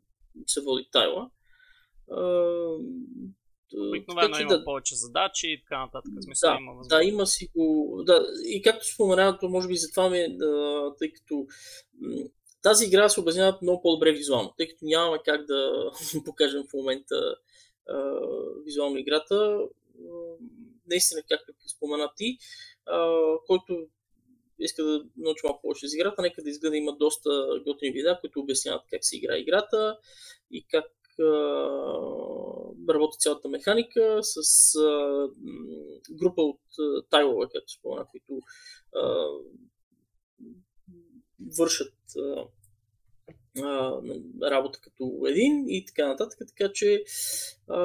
се 0.47 0.61
води 0.61 0.89
тайла. 0.91 1.29
Обикновено 3.77 4.39
има 4.39 4.57
да... 4.57 4.63
повече 4.63 4.95
задачи 4.95 5.51
и 5.51 5.61
така 5.61 5.79
нататък. 5.79 6.13
Смисъл, 6.23 6.51
да, 6.51 6.57
има 6.59 6.81
да, 6.89 7.03
има 7.03 7.27
си 7.27 7.47
го 7.55 8.01
да, 8.05 8.27
и 8.45 8.61
както 8.61 8.93
споменавам, 8.93 9.37
може 9.43 9.67
би 9.67 9.75
затова 9.75 10.09
ми, 10.09 10.37
да, 10.37 10.93
тъй 10.99 11.13
като 11.13 11.47
тази 12.61 12.85
игра 12.85 13.09
се 13.09 13.19
обяснява 13.19 13.57
много 13.61 13.81
по-добре 13.81 14.11
визуално, 14.11 14.53
тъй 14.57 14.67
като 14.67 14.79
нямаме 14.81 15.19
как 15.25 15.45
да 15.45 15.91
покажем 16.25 16.63
в 16.69 16.73
момента 16.73 17.35
а, 17.89 18.19
визуално 18.65 18.97
играта. 18.97 19.57
Наистина, 20.87 21.21
както 21.29 21.53
спомена 21.69 22.11
ти, 22.17 22.37
а, 22.85 23.17
който 23.47 23.87
иска 24.59 24.83
да 24.83 25.05
научи 25.17 25.41
малко 25.43 25.61
повече 25.61 25.87
за 25.87 25.97
играта, 25.97 26.21
нека 26.21 26.43
да 26.43 26.49
изгледа 26.49 26.77
има 26.77 26.97
доста 26.97 27.29
готини 27.65 27.91
видеа, 27.91 28.19
които 28.21 28.39
обясняват 28.39 28.81
как 28.89 28.99
се 29.05 29.17
игра 29.17 29.37
играта 29.37 29.97
и 30.51 30.65
как 30.67 30.85
работи 32.89 33.17
цялата 33.19 33.49
механика 33.49 34.19
с 34.21 34.73
група 36.11 36.41
от 36.41 36.61
тайлове, 37.09 37.47
както 37.53 37.71
спомена, 37.71 38.05
които 38.11 38.41
вършат 41.57 41.93
работа 44.41 44.79
като 44.81 45.23
един 45.27 45.65
и 45.67 45.85
така 45.85 46.07
нататък. 46.07 46.39
Така 46.47 46.71
че, 46.73 47.03
а, 47.67 47.79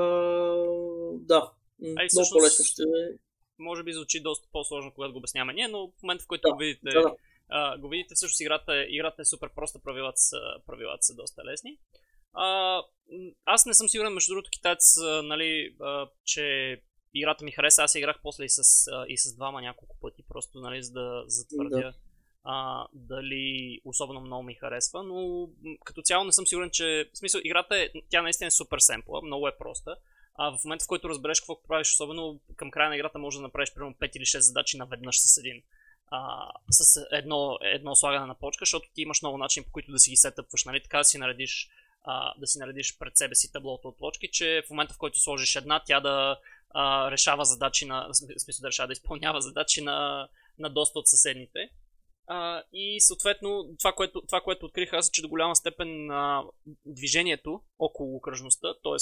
да, 1.13 1.53
Ай, 1.97 2.07
много 2.15 2.29
по-лесно 2.33 2.65
ще. 2.65 2.83
Може 3.59 3.83
би 3.83 3.93
звучи 3.93 4.21
доста 4.21 4.49
по-сложно, 4.53 4.93
когато 4.95 5.13
го 5.13 5.19
обясняваме 5.19 5.53
ние, 5.53 5.69
но 5.69 5.89
в 5.99 6.03
момента, 6.03 6.25
в 6.25 6.27
който 6.27 6.49
да, 6.49 6.53
го 6.53 6.59
видите, 6.59 6.91
да, 6.91 7.03
да. 7.03 7.15
А, 7.49 7.79
го 7.79 7.89
видите, 7.89 8.15
всъщност 8.15 8.41
играта, 8.41 8.85
играта 8.89 9.23
е 9.23 9.25
супер 9.25 9.49
проста, 9.55 9.79
правилата 9.79 10.17
са, 10.17 10.39
правилата 10.67 11.03
са 11.03 11.15
доста 11.15 11.45
лесни. 11.45 11.79
А, 12.35 12.83
аз 13.45 13.67
не 13.67 13.75
съм 13.75 13.89
сигурен, 13.89 14.13
между 14.13 14.33
другото, 14.33 14.51
китаец, 14.51 14.97
нали, 15.23 15.77
а, 15.81 16.09
че 16.25 16.81
играта 17.15 17.45
ми 17.45 17.53
хареса. 17.53 17.83
Аз 17.83 17.95
играх 17.95 18.17
после 18.23 18.45
и 18.45 18.49
с, 18.49 18.87
а, 18.93 19.05
и 19.09 19.19
с 19.19 19.35
двама 19.35 19.63
няколко 19.63 19.97
пъти, 20.01 20.23
просто 20.29 20.61
нали, 20.61 20.83
за 20.83 20.93
да 20.93 21.25
затвърдя 21.27 21.77
да. 21.77 21.95
А, 22.45 22.87
дали 22.93 23.81
особено 23.85 24.21
много 24.21 24.43
ми 24.43 24.55
харесва, 24.55 25.03
но 25.03 25.49
като 25.85 26.03
цяло 26.03 26.25
не 26.25 26.33
съм 26.33 26.47
сигурен, 26.47 26.71
че 26.71 27.11
в 27.15 27.19
смисъл 27.19 27.41
играта 27.45 27.77
е, 27.77 27.91
тя 28.11 28.23
наистина 28.23 28.47
е 28.47 28.51
супер 28.51 28.79
семпла, 28.79 29.23
много 29.23 29.49
е 29.49 29.57
проста. 29.59 29.97
А 30.39 30.59
в 30.59 30.65
момента, 30.65 30.85
в 30.85 30.89
който 30.89 31.09
разбереш 31.09 31.41
какво 31.41 31.63
правиш, 31.63 31.93
особено 31.93 32.41
към 32.57 32.71
края 32.71 32.89
на 32.89 32.97
играта, 32.97 33.19
може 33.19 33.37
да 33.39 33.43
направиш 33.43 33.75
примерно 33.75 33.95
5 33.95 34.17
или 34.17 34.25
6 34.25 34.39
задачи 34.39 34.77
наведнъж 34.77 35.21
с 35.21 35.37
един. 35.37 35.63
А, 36.11 36.51
с 36.71 37.07
едно, 37.13 37.59
едно 37.63 37.95
слагане 37.95 38.27
на 38.27 38.35
почка, 38.35 38.63
защото 38.63 38.89
ти 38.95 39.03
имаш 39.03 39.23
много 39.23 39.39
начини 39.39 39.67
по 39.67 39.73
които 39.73 39.93
да 39.93 39.99
си 39.99 40.11
ги 40.11 40.17
сетъпваш, 40.17 40.65
нали? 40.65 40.83
Така 40.83 40.99
да 40.99 41.05
си 41.05 41.19
наредиш 41.19 41.71
а, 42.05 42.35
да 42.39 42.47
си 42.47 42.59
наредиш 42.59 42.99
пред 42.99 43.17
себе 43.17 43.35
си 43.35 43.53
таблото 43.53 43.89
от 43.89 43.99
точки, 43.99 44.31
че 44.33 44.63
в 44.67 44.71
момента 44.71 44.95
в 44.95 44.99
който 44.99 45.21
сложиш 45.21 45.57
една, 45.57 45.83
тя 45.87 46.01
да 46.01 46.39
а, 46.71 47.11
решава 47.11 47.45
задачи 47.45 47.87
на, 47.87 48.09
смисъл 48.15 48.63
да 48.63 48.69
решава 48.69 48.87
да 48.87 48.93
изпълнява 48.93 49.41
задачи 49.41 49.83
на, 49.83 50.29
на 50.59 50.71
доста 50.71 50.99
от 50.99 51.09
съседните. 51.09 51.71
А, 52.27 52.63
и 52.73 53.01
съответно 53.01 53.75
това 53.79 53.93
което, 53.93 54.23
това, 54.27 54.41
което 54.41 54.67
открих 54.67 54.93
аз 54.93 55.09
е, 55.09 55.13
че 55.13 55.23
до 55.23 55.29
голяма 55.29 55.57
степен 55.57 56.11
а, 56.11 56.45
движението 56.87 57.63
около 57.79 58.17
окръжността, 58.17 58.75
т.е. 58.75 58.97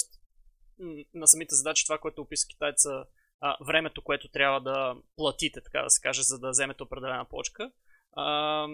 на 1.13 1.27
самите 1.27 1.55
задачи, 1.55 1.85
това, 1.85 1.97
което 1.97 2.21
описа 2.21 2.47
китайца, 2.47 3.05
а, 3.41 3.57
времето, 3.65 4.01
което 4.01 4.27
трябва 4.27 4.61
да 4.61 4.95
платите, 5.15 5.61
така 5.61 5.81
да 5.81 5.89
се 5.89 6.01
каже, 6.01 6.21
за 6.21 6.39
да 6.39 6.49
вземете 6.49 6.83
определена 6.83 7.25
почка, 7.25 7.71
а, 8.13 8.67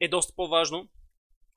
е 0.00 0.08
доста 0.08 0.32
по-важно 0.36 0.88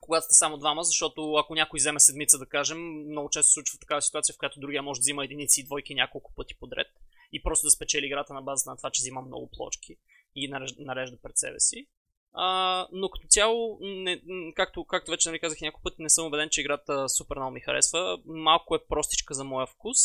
когато 0.04 0.24
сте 0.24 0.34
само 0.34 0.58
двама, 0.58 0.82
защото 0.84 1.34
ако 1.34 1.54
някой 1.54 1.78
вземе 1.78 2.00
седмица, 2.00 2.38
да 2.38 2.46
кажем, 2.46 2.78
много 3.10 3.30
често 3.30 3.48
се 3.48 3.52
случва 3.52 3.78
такава 3.78 4.02
ситуация, 4.02 4.34
в 4.34 4.38
която 4.38 4.60
другия 4.60 4.82
може 4.82 5.00
да 5.00 5.02
взима 5.02 5.24
единици 5.24 5.60
и 5.60 5.64
двойки 5.64 5.94
няколко 5.94 6.34
пъти 6.34 6.54
подред 6.54 6.86
и 7.32 7.42
просто 7.42 7.66
да 7.66 7.70
спечели 7.70 8.06
играта 8.06 8.34
на 8.34 8.42
базата 8.42 8.70
на 8.70 8.76
това, 8.76 8.90
че 8.90 9.00
взима 9.00 9.22
много 9.22 9.50
плочки 9.50 9.96
и 10.36 10.48
нарежда 10.78 11.18
пред 11.22 11.38
себе 11.38 11.60
си. 11.60 11.86
А, 12.32 12.88
но 12.92 13.08
като 13.08 13.26
цяло, 13.28 13.78
не, 13.80 14.22
както, 14.54 14.84
както 14.84 15.10
вече 15.10 15.28
нали 15.28 15.38
казах 15.38 15.60
няколко 15.60 15.82
пъти, 15.82 16.02
не 16.02 16.10
съм 16.10 16.26
убеден, 16.26 16.48
че 16.50 16.60
играта 16.60 17.08
супер 17.08 17.36
много 17.36 17.52
ми 17.52 17.60
харесва. 17.60 18.18
Малко 18.24 18.74
е 18.74 18.86
простичка 18.88 19.34
за 19.34 19.44
моя 19.44 19.66
вкус. 19.66 19.98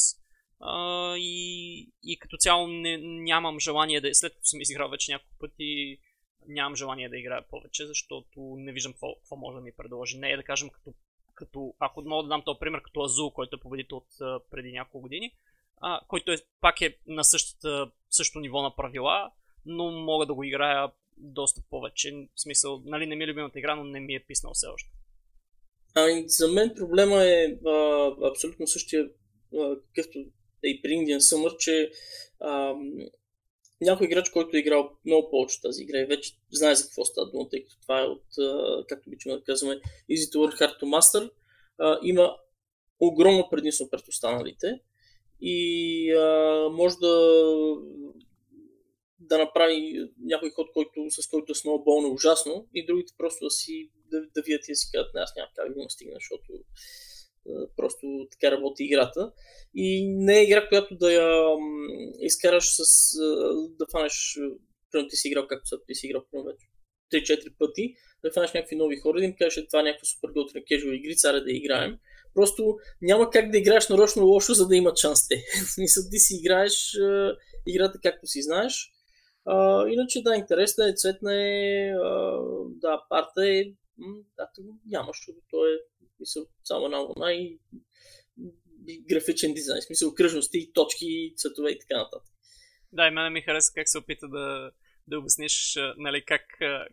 А, 0.60 1.16
и, 1.18 1.92
и 2.04 2.20
като 2.20 2.38
цяло 2.38 2.68
не, 2.68 2.98
нямам 3.02 3.60
желание 3.60 4.02
да. 4.02 4.10
След 4.14 4.34
като 4.34 4.46
съм 4.46 4.62
изиграл 4.62 4.90
вече 4.90 5.12
няколко 5.12 5.36
пъти, 5.40 6.00
нямам 6.50 6.76
желание 6.76 7.10
да 7.10 7.18
играя 7.18 7.48
повече, 7.50 7.88
защото 7.88 8.56
не 8.58 8.72
виждам 8.72 8.94
какво, 8.94 9.16
какво 9.16 9.36
може 9.36 9.56
да 9.56 9.62
ми 9.62 9.72
предложи. 9.78 10.18
Не 10.18 10.32
е 10.32 10.38
да 10.38 10.44
кажем 10.44 10.70
като, 10.70 10.94
като 11.36 11.74
ако 11.80 12.02
мога 12.02 12.24
да 12.24 12.30
дам 12.30 12.42
този 12.46 12.60
пример, 12.60 12.82
като 12.82 13.04
Азул, 13.04 13.32
който 13.32 13.56
е 13.56 13.60
победител 13.60 13.98
от 13.98 14.42
преди 14.52 14.72
няколко 14.72 15.02
години, 15.02 15.36
а, 15.82 16.02
който 16.08 16.32
е, 16.32 16.38
пак 16.62 16.82
е 16.82 16.98
на 17.08 17.24
същата, 17.24 17.92
същото 18.10 18.40
ниво 18.40 18.62
на 18.62 18.76
правила, 18.76 19.32
но 19.66 19.92
мога 19.92 20.26
да 20.26 20.34
го 20.34 20.44
играя 20.44 20.92
доста 21.18 21.62
повече. 21.70 22.28
В 22.36 22.42
смисъл, 22.42 22.82
нали, 22.86 23.06
не 23.06 23.16
ми 23.16 23.24
е 23.24 23.28
любимата 23.28 23.60
игра, 23.60 23.76
но 23.76 23.84
не 23.84 24.00
ми 24.00 24.16
е 24.16 24.26
писнал 24.28 24.54
все 24.54 24.68
още. 24.68 24.90
Ами, 25.96 26.24
за 26.28 26.48
мен 26.48 26.74
проблема 26.76 27.24
е 27.24 27.58
а, 27.66 28.08
абсолютно 28.30 28.68
същия, 28.68 29.10
а, 29.60 29.76
какъвто 29.88 30.20
е 30.64 30.68
и 30.68 30.82
при 30.82 30.90
Indian 30.90 31.20
Summer, 31.20 31.58
че 31.58 31.92
а, 32.40 32.76
някой 33.82 34.08
играч, 34.08 34.30
който 34.30 34.58
е 34.58 34.60
играл 34.60 34.92
много 35.06 35.30
повече 35.30 35.62
тази 35.62 35.84
игра 35.84 36.00
и 36.00 36.06
вече 36.06 36.34
знае 36.52 36.76
за 36.76 36.84
какво 36.84 37.06
става 37.06 37.30
дума, 37.30 37.50
тъй 37.50 37.64
като 37.64 37.82
това 37.82 38.02
е 38.02 38.04
от, 38.04 38.24
както 38.88 39.10
обичаме 39.10 39.36
да 39.36 39.44
казваме, 39.44 39.82
Easy 40.12 40.34
to 40.34 40.36
Learn, 40.36 40.60
Hard 40.60 40.82
to 40.82 40.84
Master, 40.84 41.32
има 42.04 42.38
огромно 43.00 43.48
предимство 43.52 43.90
пред 43.90 44.08
останалите 44.08 44.80
и 45.42 46.14
може 46.72 46.96
да 46.96 47.46
да 49.20 49.38
направи 49.38 50.10
някой 50.20 50.50
ход, 50.50 50.68
който, 50.74 51.06
с 51.10 51.28
който 51.28 51.52
е 51.52 51.56
сноуболна 51.56 52.08
ужасно 52.08 52.68
и 52.74 52.86
другите 52.86 53.14
просто 53.18 53.46
да 53.46 53.50
си 53.50 53.92
да, 54.12 54.22
да 54.36 54.42
видят 54.42 54.68
и 54.68 54.72
да 54.72 54.76
си 54.76 54.90
казват, 54.94 55.14
не, 55.14 55.22
аз 55.22 55.36
няма 55.36 55.50
как 55.56 55.74
да 55.74 55.82
му 55.82 55.90
стигна, 55.90 56.14
защото 56.16 56.54
Просто 57.78 58.28
така 58.32 58.52
работи 58.52 58.84
играта. 58.84 59.32
И 59.76 60.08
не 60.08 60.40
е 60.40 60.44
игра, 60.44 60.68
която 60.68 60.96
да 60.96 61.14
я 61.14 61.46
изкараш 62.20 62.66
с... 62.76 63.16
да 63.80 63.86
фанеш... 63.92 64.40
Примерно 64.92 65.10
ти 65.10 65.16
си 65.16 65.28
играл, 65.28 65.48
както 65.48 65.68
са 65.68 65.78
ти 65.88 65.96
си 65.96 66.08
играл 66.08 66.24
примерно 66.32 66.52
3-4 67.14 67.58
пъти, 67.58 67.96
да 68.24 68.32
фанеш 68.32 68.54
някакви 68.54 68.76
нови 68.76 68.98
хора 68.98 69.20
да 69.20 69.26
им 69.26 69.36
кажеш, 69.40 69.66
това 69.68 69.80
е 69.80 69.84
някаква 69.84 70.06
супер 70.06 70.30
готина 70.30 70.64
кежуал 70.68 70.94
игри, 70.94 71.16
царя 71.16 71.44
да 71.44 71.52
играем. 71.52 71.98
Просто 72.34 72.78
няма 73.02 73.30
как 73.30 73.52
да 73.52 73.58
играеш 73.58 73.90
нарочно 73.90 74.26
лошо, 74.26 74.54
за 74.54 74.68
да 74.68 74.76
имат 74.76 74.98
шанс 74.98 75.28
те. 75.28 75.44
Смисъл, 75.74 76.04
ти 76.12 76.20
си 76.20 76.36
играеш 76.36 76.98
играта 77.68 78.00
както 78.04 78.28
си 78.28 78.42
знаеш. 78.42 78.92
А, 79.46 79.88
иначе 79.88 80.22
да, 80.22 80.36
интересна 80.36 80.90
е, 80.90 80.94
цветна 80.94 81.36
е, 81.36 81.90
а, 81.90 82.40
да, 82.68 83.04
парта 83.10 83.50
е, 83.50 83.64
да, 84.38 84.48
няма, 84.86 85.08
защото 85.08 85.38
то 85.50 85.66
е 85.66 85.72
Мисъл, 86.20 86.46
само 86.64 87.14
и, 87.30 87.60
и 88.88 89.02
графичен 89.10 89.54
дизайн, 89.54 89.82
смисъл 89.82 90.16
кръжности, 90.16 90.72
точки, 90.74 91.34
цветове 91.38 91.72
и 91.72 91.80
така 91.80 91.98
нататък. 91.98 92.34
Да, 92.94 93.08
и 93.08 93.12
мене 93.12 93.30
ми 93.30 93.42
хареса 93.42 93.72
как 93.76 93.90
се 93.90 93.98
опита 93.98 94.28
да, 94.28 94.72
да 95.08 95.20
обясниш 95.20 95.78
нали, 95.98 96.26
как, 96.26 96.42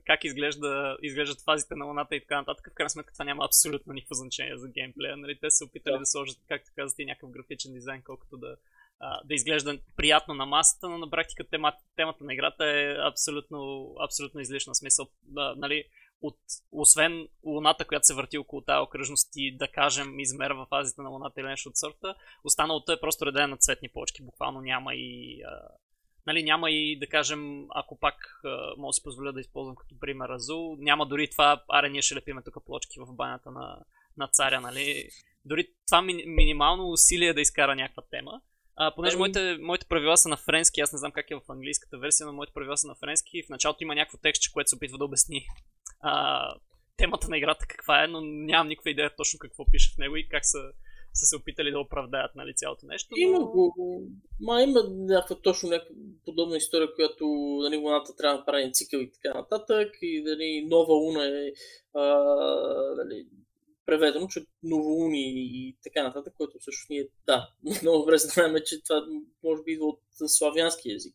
как 0.06 0.24
изглежда, 0.24 0.96
изглеждат 1.02 1.42
фазите 1.44 1.74
на 1.74 1.84
луната 1.84 2.16
и 2.16 2.20
така 2.20 2.36
нататък. 2.36 2.70
В 2.70 2.74
крайна 2.74 2.90
сметка 2.90 3.12
това 3.12 3.24
няма 3.24 3.44
абсолютно 3.44 3.92
никакво 3.92 4.14
значение 4.14 4.58
за 4.58 4.68
геймплея. 4.68 5.16
Нали, 5.16 5.38
те 5.40 5.50
се 5.50 5.64
опитали 5.64 5.92
да, 5.92 5.98
да 5.98 6.06
сложат, 6.06 6.38
както 6.48 6.70
казахте, 6.76 7.04
някакъв 7.04 7.30
графичен 7.30 7.72
дизайн, 7.72 8.02
колкото 8.02 8.36
да, 8.36 8.56
да 9.24 9.34
изглежда 9.34 9.78
приятно 9.96 10.34
на 10.34 10.46
масата, 10.46 10.88
но 10.88 10.98
на 10.98 11.10
практика 11.10 11.44
темата, 11.44 11.78
темата 11.96 12.24
на 12.24 12.34
играта 12.34 12.64
е 12.64 12.96
абсолютно, 13.00 13.94
абсолютно 14.04 14.40
излишна. 14.40 14.74
Смисъл, 14.74 15.08
да, 15.22 15.54
нали, 15.56 15.84
от, 16.22 16.38
освен 16.72 17.28
Луната, 17.44 17.84
която 17.84 18.06
се 18.06 18.14
върти 18.14 18.38
около 18.38 18.62
тази 18.62 18.82
окръжност 18.82 19.28
и 19.36 19.56
да 19.56 19.68
кажем 19.68 20.20
измерва 20.20 20.66
фазите 20.66 21.02
на 21.02 21.08
Луната 21.08 21.40
или 21.40 21.48
нещо 21.48 21.68
от 21.68 21.76
сорта, 21.76 22.14
останалото 22.44 22.92
е 22.92 23.00
просто 23.00 23.26
реден 23.26 23.50
на 23.50 23.56
цветни 23.56 23.88
плочки. 23.88 24.22
Буквално 24.22 24.60
няма 24.60 24.94
и 24.94 25.42
а, 25.42 25.60
нали, 26.26 26.42
няма 26.42 26.70
и 26.70 26.98
да 26.98 27.06
кажем, 27.06 27.66
ако 27.74 27.98
пак 27.98 28.40
а, 28.44 28.74
мога 28.76 28.88
да 28.88 28.92
си 28.92 29.02
позволя 29.02 29.32
да 29.32 29.40
използвам 29.40 29.76
като 29.76 29.98
пример 30.00 30.28
Азул, 30.28 30.76
няма 30.78 31.06
дори 31.06 31.30
това, 31.30 31.62
аре 31.68 31.88
ние 31.88 32.02
ще 32.02 32.14
лепиме 32.14 32.42
тук 32.42 32.64
плочки 32.66 33.00
в 33.00 33.12
банята 33.12 33.50
на, 33.50 33.78
на 34.16 34.28
царя, 34.28 34.60
нали. 34.60 35.08
Дори 35.44 35.68
това 35.86 36.02
ми, 36.02 36.24
минимално 36.26 36.88
усилие 36.88 37.34
да 37.34 37.40
изкара 37.40 37.76
някаква 37.76 38.02
тема. 38.10 38.40
А, 38.76 38.94
понеже 38.94 39.14
ами... 39.14 39.18
моите, 39.18 39.58
моите 39.60 39.86
правила 39.86 40.16
са 40.16 40.28
на 40.28 40.36
френски, 40.36 40.80
аз 40.80 40.92
не 40.92 40.98
знам 40.98 41.12
как 41.12 41.30
е 41.30 41.34
в 41.34 41.42
английската 41.48 41.98
версия, 41.98 42.26
но 42.26 42.32
моите 42.32 42.52
правила 42.52 42.76
са 42.76 42.86
на 42.86 42.94
френски. 42.94 43.42
В 43.42 43.48
началото 43.48 43.82
има 43.82 43.94
някакво 43.94 44.18
текстче, 44.18 44.52
което 44.52 44.68
се 44.68 44.76
опитва 44.76 44.98
да 44.98 45.04
обясни 45.04 45.46
а, 46.00 46.54
темата 46.96 47.28
на 47.28 47.38
играта 47.38 47.66
каква 47.68 48.04
е, 48.04 48.06
но 48.06 48.20
нямам 48.20 48.68
никаква 48.68 48.90
идея 48.90 49.16
точно 49.16 49.38
какво 49.38 49.64
пише 49.70 49.94
в 49.94 49.98
него 49.98 50.16
и 50.16 50.28
как 50.28 50.46
са, 50.46 50.58
са 51.14 51.26
се 51.26 51.36
опитали 51.36 51.70
да 51.70 51.80
оправдаят 51.80 52.34
нали, 52.34 52.54
цялото 52.54 52.86
нещо. 52.86 53.08
Но... 53.10 53.22
Има 53.22 53.38
го. 53.38 53.74
Ма 54.40 54.62
има 54.62 54.80
някаква 54.90 55.36
точно 55.36 55.68
някаква 55.68 55.94
подобна 56.24 56.56
история, 56.56 56.94
която 56.94 57.24
нали, 57.62 57.76
луната 57.76 58.16
трябва 58.16 58.38
да 58.38 58.44
прави 58.44 58.72
цикъл 58.72 58.98
и 58.98 59.12
така 59.12 59.38
нататък. 59.38 59.94
И 60.02 60.22
нали, 60.26 60.66
нова 60.70 60.94
луна 60.94 61.26
е 61.26 61.52
а, 61.94 62.04
нали, 62.96 63.26
преведено, 63.86 64.28
че 64.28 64.46
новолуни 64.62 65.32
и 65.32 65.76
така 65.82 66.02
нататък, 66.02 66.34
което 66.36 66.58
всъщност 66.58 66.90
ние, 66.90 67.08
да, 67.26 67.50
много 67.82 67.98
добре 67.98 68.18
знаем, 68.18 68.56
че 68.66 68.82
това 68.82 69.06
може 69.44 69.62
би 69.62 69.72
идва 69.72 69.86
от 69.86 70.00
славянски 70.12 70.90
язик. 70.90 71.14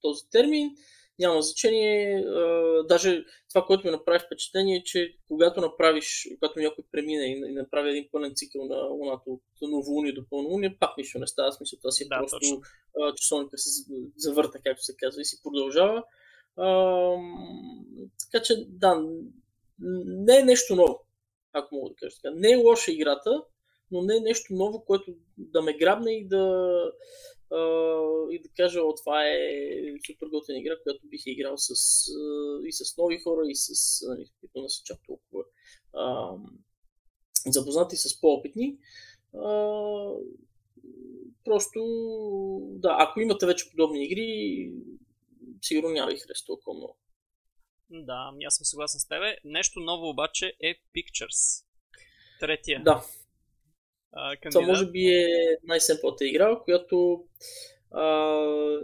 Този 0.00 0.30
термин, 0.30 0.76
няма 1.18 1.42
значение. 1.42 2.24
Даже 2.88 3.24
това, 3.48 3.66
което 3.66 3.86
ми 3.86 3.90
направи 3.90 4.18
впечатление 4.26 4.76
е, 4.76 4.82
че 4.82 5.16
когато 5.28 5.60
направиш, 5.60 6.28
когато 6.34 6.60
някой 6.60 6.84
премине 6.92 7.24
и 7.26 7.52
направи 7.52 7.90
един 7.90 8.08
пълен 8.12 8.32
цикъл 8.34 8.64
на 8.64 8.76
Луната 8.76 9.22
от 9.26 9.42
новолуние 9.62 10.12
до 10.12 10.28
пълнолуние, 10.30 10.76
пак 10.80 10.96
нищо 10.98 11.18
не 11.18 11.26
става. 11.26 11.52
Смисъл, 11.52 11.78
това 11.78 11.90
си 11.90 12.04
е 12.04 12.06
да, 12.08 12.18
просто 12.18 12.60
а, 13.00 13.14
часовника 13.14 13.58
се 13.58 13.84
завърта, 14.16 14.58
както 14.64 14.84
се 14.84 14.96
казва, 14.96 15.20
и 15.20 15.24
си 15.24 15.42
продължава. 15.42 16.04
А, 16.56 16.66
така 18.18 18.42
че, 18.44 18.54
да, 18.68 19.02
не 20.06 20.38
е 20.38 20.42
нещо 20.42 20.76
ново, 20.76 21.00
ако 21.52 21.74
мога 21.74 21.90
да 21.90 21.96
кажа 21.96 22.16
така. 22.22 22.34
Не 22.36 22.52
е 22.52 22.56
лоша 22.56 22.92
играта, 22.92 23.44
но 23.90 24.02
не 24.02 24.16
е 24.16 24.20
нещо 24.20 24.54
ново, 24.54 24.84
което 24.84 25.14
да 25.38 25.62
ме 25.62 25.76
грабне 25.76 26.12
и 26.12 26.28
да, 26.28 26.72
и 28.30 28.42
да 28.42 28.48
кажа, 28.56 28.80
о, 28.82 28.94
това 28.94 29.28
е 29.28 29.38
супер 30.06 30.26
готина 30.26 30.58
игра, 30.58 30.82
която 30.82 31.06
бих 31.06 31.22
играл 31.26 31.54
с, 31.56 31.70
и 32.66 32.72
с 32.72 32.96
нови 32.96 33.18
хора, 33.18 33.42
и 33.46 33.54
с, 33.54 33.68
нали, 34.08 34.30
които 34.40 34.62
не 34.62 34.68
са 34.68 34.82
чак 34.84 34.98
толкова 35.06 35.44
а, 35.92 36.36
запознати 37.46 37.96
с 37.96 38.20
по-опитни. 38.20 38.78
А, 39.34 39.50
просто, 41.44 41.80
да, 42.72 42.96
ако 43.00 43.20
имате 43.20 43.46
вече 43.46 43.70
подобни 43.70 44.04
игри, 44.04 44.72
сигурно 45.62 45.88
няма 45.88 46.12
ги 46.12 46.18
хареса 46.18 46.44
толкова 46.46 46.74
много. 46.74 46.96
Да, 47.90 48.32
аз 48.46 48.56
съм 48.56 48.64
съгласен 48.64 49.00
с 49.00 49.08
тебе. 49.08 49.36
Нещо 49.44 49.80
ново 49.80 50.08
обаче 50.08 50.56
е 50.60 50.74
Pictures. 50.74 51.64
Третия. 52.40 52.82
Да. 52.84 53.04
А, 54.16 54.36
Това 54.50 54.66
може 54.66 54.86
би 54.86 55.06
е 55.08 55.28
най-семплата 55.64 56.26
игра, 56.26 56.58
която 56.64 57.24
а, 57.90 58.36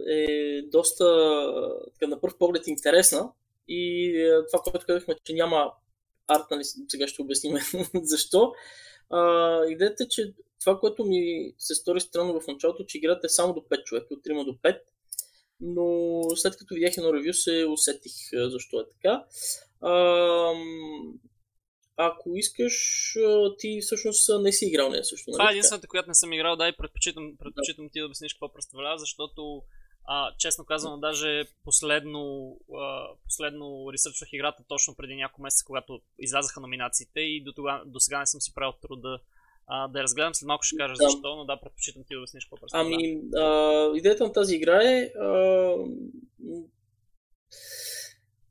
е 0.09 0.27
доста 0.63 1.05
така, 1.95 2.11
на 2.11 2.21
първ 2.21 2.39
поглед 2.39 2.67
интересна 2.67 3.33
и 3.69 4.17
а, 4.23 4.47
това, 4.47 4.63
което 4.63 4.87
казахме, 4.87 5.15
че 5.25 5.33
няма 5.33 5.73
арт, 6.29 6.45
нали, 6.51 6.65
сега 6.89 7.09
ще 7.09 7.23
обясним 7.23 7.57
защо. 8.03 8.53
А, 9.11 9.65
идеята 9.67 10.05
е, 10.05 10.09
че 10.09 10.35
това, 10.61 10.79
което 10.79 11.05
ми 11.05 11.53
се 11.59 11.75
стори 11.75 12.01
странно 12.01 12.41
в 12.41 12.47
началото, 12.47 12.85
че 12.85 12.99
играта 12.99 13.27
е 13.27 13.29
само 13.29 13.55
до 13.55 13.61
5 13.61 13.85
човека, 13.85 14.07
от 14.11 14.25
3 14.25 14.45
до 14.45 14.53
5, 14.53 14.81
но 15.61 16.23
след 16.37 16.57
като 16.57 16.75
видях 16.75 16.97
едно 16.97 17.15
ревю 17.15 17.33
се 17.33 17.67
усетих 17.71 18.13
защо 18.33 18.81
е 18.81 18.89
така. 18.89 19.25
А, 19.81 19.93
ако 21.97 22.37
искаш, 22.37 22.75
ти 23.59 23.81
всъщност 23.81 24.31
не 24.41 24.53
си 24.53 24.67
играл 24.67 24.91
нея 24.91 25.05
също. 25.05 25.31
Нали? 25.31 25.39
Това 25.39 25.51
е 25.51 25.53
единствената, 25.53 25.89
която 25.89 26.09
не 26.09 26.15
съм 26.15 26.33
играл, 26.33 26.57
да, 26.57 26.69
и 26.69 26.77
предпочитам, 26.77 27.37
предпочитам 27.39 27.85
да. 27.85 27.91
ти 27.91 28.01
да 28.01 28.07
обясниш 28.07 28.35
какво 28.35 28.53
представлява, 28.53 28.99
защото 28.99 29.63
а, 30.05 30.35
честно 30.39 30.65
казвам, 30.65 31.01
даже 31.01 31.45
последно, 31.65 32.57
а, 32.75 33.07
последно 33.25 33.93
ресърчвах 33.93 34.33
играта 34.33 34.63
точно 34.69 34.95
преди 34.95 35.17
няколко 35.17 35.43
месеца, 35.43 35.65
когато 35.67 36.01
излязаха 36.19 36.61
номинациите 36.61 37.21
и 37.21 37.43
до, 37.45 37.53
тога, 37.53 37.83
до 37.87 38.01
сега 38.01 38.19
не 38.19 38.27
съм 38.27 38.41
си 38.41 38.55
правил 38.55 38.73
труда 38.83 39.19
а, 39.67 39.89
да 39.89 39.99
я 39.99 40.03
разгледам. 40.03 40.35
След 40.35 40.47
малко 40.47 40.65
ще 40.65 40.77
кажа 40.77 40.95
да. 40.95 41.05
защо, 41.05 41.37
но 41.37 41.45
да, 41.45 41.61
предпочитам 41.61 42.03
ти 42.09 42.15
да 42.15 42.21
обясниш 42.21 42.45
какво 42.45 42.57
представлява. 42.57 42.95
Ами, 42.95 43.21
а, 43.37 43.97
идеята 43.97 44.25
на 44.25 44.33
тази 44.33 44.57
игра 44.57 44.83
е 44.83 45.03
а, 45.03 45.75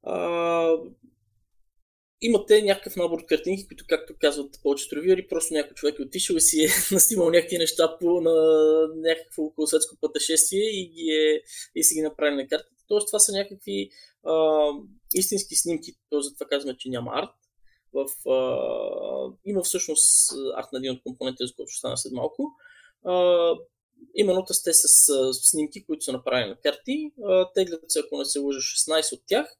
а, 0.03 0.77
имате 2.21 2.61
някакъв 2.61 2.95
набор 2.95 3.25
картинки, 3.25 3.67
които, 3.67 3.85
както 3.87 4.13
казват 4.19 4.59
повечето 4.63 4.95
ревюери, 4.95 5.27
просто 5.27 5.53
някой 5.53 5.73
човек 5.73 5.99
е 5.99 6.01
отишъл 6.01 6.35
и 6.35 6.41
си 6.41 6.63
е 6.63 6.67
наснимал 6.91 7.29
някакви 7.29 7.57
неща 7.57 7.97
по 7.99 8.21
на 8.21 8.33
някакво 8.95 9.43
околосветско 9.43 9.97
пътешествие 10.01 10.63
и, 10.63 10.89
ги 10.89 11.11
е, 11.11 11.41
и 11.75 11.83
си 11.83 11.95
ги 11.95 12.01
направи 12.01 12.35
на 12.35 12.47
картата. 12.47 12.75
Тоест, 12.87 13.07
това 13.07 13.19
са 13.19 13.31
някакви 13.31 13.89
а, 14.23 14.65
истински 15.13 15.55
снимки, 15.55 15.93
т.е. 15.93 16.21
затова 16.21 16.45
казваме, 16.45 16.77
че 16.77 16.89
няма 16.89 17.11
арт. 17.13 17.35
В, 17.93 18.29
а, 18.29 19.33
има 19.45 19.63
всъщност 19.63 20.31
арт 20.55 20.71
на 20.73 20.79
един 20.79 20.91
от 20.91 21.03
компонентите, 21.03 21.45
за 21.45 21.53
който 21.55 21.69
ще 21.69 21.79
стана 21.79 21.97
след 21.97 22.13
малко. 22.13 22.51
А, 23.05 23.53
именно 24.15 24.45
те 24.45 24.73
с, 24.73 24.87
с 25.33 25.49
снимки, 25.49 25.85
които 25.85 26.03
са 26.03 26.11
направени 26.11 26.49
на 26.49 26.55
карти. 26.55 27.11
Теглят 27.55 27.81
се, 27.87 27.99
ако 27.99 28.17
не 28.17 28.25
се 28.25 28.39
лъжа, 28.39 28.59
16 28.59 29.13
от 29.13 29.21
тях. 29.27 29.57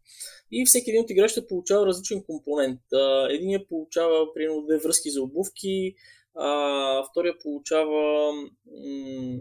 И 0.51 0.65
всеки 0.65 0.89
един 0.89 1.03
от 1.03 1.09
играчите 1.09 1.47
получава 1.47 1.85
различен 1.85 2.23
компонент. 2.23 2.81
Единият 3.29 3.69
получава, 3.69 4.33
примерно, 4.33 4.65
две 4.65 4.77
връзки 4.77 5.09
за 5.09 5.21
обувки, 5.21 5.95
а, 6.35 7.03
втория 7.11 7.33
получава 7.39 8.31
м- 8.33 9.39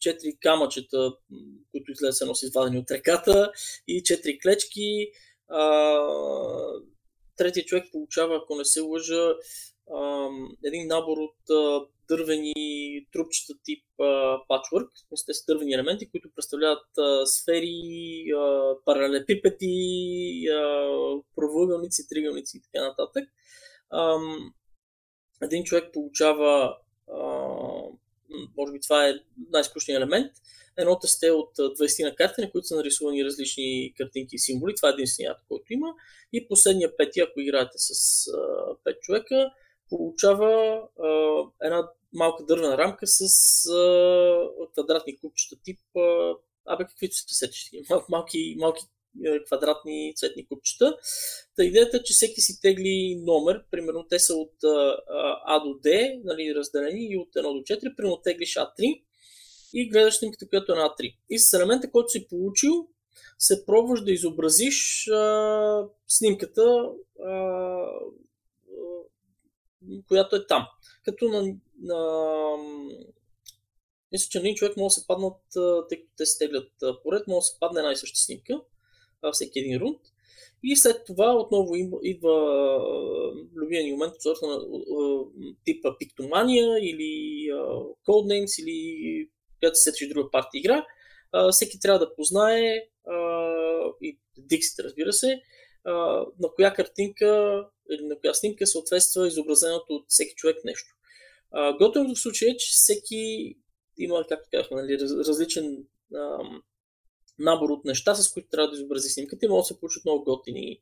четири 0.00 0.36
камъчета, 0.40 1.12
които 1.70 1.92
излезе 1.92 2.24
носи 2.24 2.46
извадени 2.46 2.78
от 2.78 2.90
реката 2.90 3.52
и 3.88 4.02
четири 4.02 4.38
клечки. 4.38 5.10
А, 5.48 5.98
третия 7.36 7.64
човек 7.64 7.84
получава, 7.92 8.36
ако 8.36 8.56
не 8.56 8.64
се 8.64 8.80
лъжа, 8.80 9.34
един 10.64 10.86
набор 10.86 11.18
от 11.18 11.36
дървени 12.08 12.54
трупчета 13.12 13.52
тип 13.64 13.84
патчворк, 14.48 14.90
те 15.26 15.34
са 15.34 15.44
дървени 15.48 15.72
елементи, 15.72 16.10
които 16.10 16.30
представляват 16.34 16.86
сфери, 17.24 18.26
паралелепипети, 18.84 20.46
правоъгълници, 21.36 22.08
тригълници 22.08 22.56
и 22.56 22.62
така 22.62 22.84
нататък. 22.84 23.28
един 25.42 25.64
човек 25.64 25.92
получава 25.92 26.76
може 28.56 28.72
би 28.72 28.80
това 28.80 29.08
е 29.08 29.14
най-скучният 29.50 30.00
елемент. 30.00 30.32
Едно 30.78 30.98
сте 31.02 31.30
от 31.30 31.56
20 31.56 32.04
на 32.04 32.14
карти, 32.14 32.40
на 32.40 32.50
които 32.50 32.66
са 32.66 32.76
нарисувани 32.76 33.24
различни 33.24 33.94
картинки 33.96 34.36
и 34.36 34.38
символи. 34.38 34.74
Това 34.74 34.88
е 34.88 34.92
единственият, 34.92 35.38
който 35.48 35.72
има. 35.72 35.94
И 36.32 36.48
последния 36.48 36.96
пети, 36.96 37.20
ако 37.20 37.40
играете 37.40 37.78
с 37.78 38.24
5 38.86 39.00
човека, 39.00 39.50
получава 39.88 40.82
а, 40.98 41.08
една 41.62 41.88
малка 42.12 42.44
дървена 42.44 42.78
рамка 42.78 43.06
с 43.06 43.20
а, 43.70 44.48
квадратни 44.72 45.18
купчета 45.18 45.56
тип 45.64 45.80
а, 45.96 46.34
абе 46.66 46.84
каквито 46.84 47.16
се 47.16 47.34
сетиш, 47.34 47.70
Мал, 47.90 48.04
малки, 48.08 48.56
малки 48.58 48.84
квадратни 49.46 50.12
цветни 50.16 50.46
купчета. 50.46 50.96
Та 51.56 51.64
идеята 51.64 51.96
е, 51.96 52.02
че 52.02 52.12
всеки 52.12 52.40
си 52.40 52.60
тегли 52.60 53.22
номер, 53.26 53.64
примерно 53.70 54.06
те 54.10 54.18
са 54.18 54.34
от 54.34 54.64
а, 55.46 55.60
до 55.64 55.74
Д, 55.82 55.90
нали, 56.24 56.54
разделени 56.54 57.08
и 57.10 57.16
от 57.16 57.34
1 57.34 57.42
до 57.42 57.74
4, 57.74 57.96
примерно 57.96 58.20
теглиш 58.22 58.54
А3 58.54 59.02
и 59.74 59.88
гледаш 59.88 60.18
снимката, 60.18 60.48
която 60.48 60.72
е 60.72 60.76
на 60.76 60.82
А3. 60.82 61.16
И 61.30 61.38
с 61.38 61.52
елемента, 61.52 61.90
който 61.90 62.08
си 62.08 62.28
получил, 62.28 62.88
се 63.38 63.66
пробваш 63.66 64.04
да 64.04 64.12
изобразиш 64.12 65.08
а, 65.08 65.88
снимката 66.08 66.90
а, 67.24 67.32
която 70.08 70.36
е 70.36 70.46
там. 70.46 70.66
Като 71.04 71.28
на, 71.28 71.54
на 71.82 72.00
мисля, 74.12 74.28
че 74.30 74.38
на 74.38 74.44
един 74.44 74.54
човек 74.54 74.76
може 74.76 74.92
да 74.92 75.00
се 75.00 75.06
паднат, 75.06 75.36
тъй 75.88 75.98
като 75.98 76.12
те 76.16 76.26
се 76.26 76.38
теглят 76.38 76.72
поред, 77.02 77.26
може 77.26 77.44
да 77.44 77.46
се 77.46 77.56
падне 77.60 77.80
една 77.80 77.92
и 77.92 77.96
съща 77.96 78.20
снимка, 78.20 78.60
всеки 79.32 79.58
един 79.58 79.80
рунд. 79.80 80.00
И 80.62 80.76
след 80.76 81.04
това 81.06 81.36
отново 81.36 81.74
идва 82.02 82.36
любимия 83.54 83.84
ни 83.84 83.92
момент 83.92 84.14
на 84.42 84.60
типа 85.64 85.98
пиктомания 85.98 86.78
или 86.78 87.42
Codenames 88.08 88.62
или 88.62 89.28
която 89.60 89.76
се 89.76 89.90
сетиш 89.90 90.08
друга 90.08 90.30
партия 90.30 90.58
игра. 90.58 90.86
Всеки 91.50 91.80
трябва 91.80 91.98
да 91.98 92.14
познае 92.14 92.88
и 94.02 94.18
Dixit, 94.40 94.84
разбира 94.84 95.12
се, 95.12 95.42
на 96.40 96.48
коя 96.56 96.74
картинка 96.74 97.62
или 97.90 98.04
на 98.06 98.18
коя 98.20 98.34
снимка 98.34 98.66
съответства 98.66 99.26
изобразеното 99.26 99.86
от 99.88 100.04
всеки 100.08 100.34
човек 100.34 100.56
нещо. 100.64 100.94
Готовното 101.78 102.14
в 102.14 102.22
случая 102.22 102.50
е, 102.50 102.56
че 102.56 102.66
всеки 102.70 103.54
има, 103.98 104.24
както 104.28 104.48
казахме, 104.52 104.82
нали, 104.82 104.98
различен 105.00 105.84
ам, 106.16 106.62
набор 107.38 107.70
от 107.70 107.84
неща, 107.84 108.14
с 108.14 108.32
които 108.32 108.48
трябва 108.48 108.70
да 108.70 108.76
изобрази 108.76 109.08
снимката 109.08 109.46
и 109.46 109.48
могат 109.48 109.62
да 109.62 109.66
се 109.66 109.80
получат 109.80 110.04
много 110.04 110.24
готини 110.24 110.80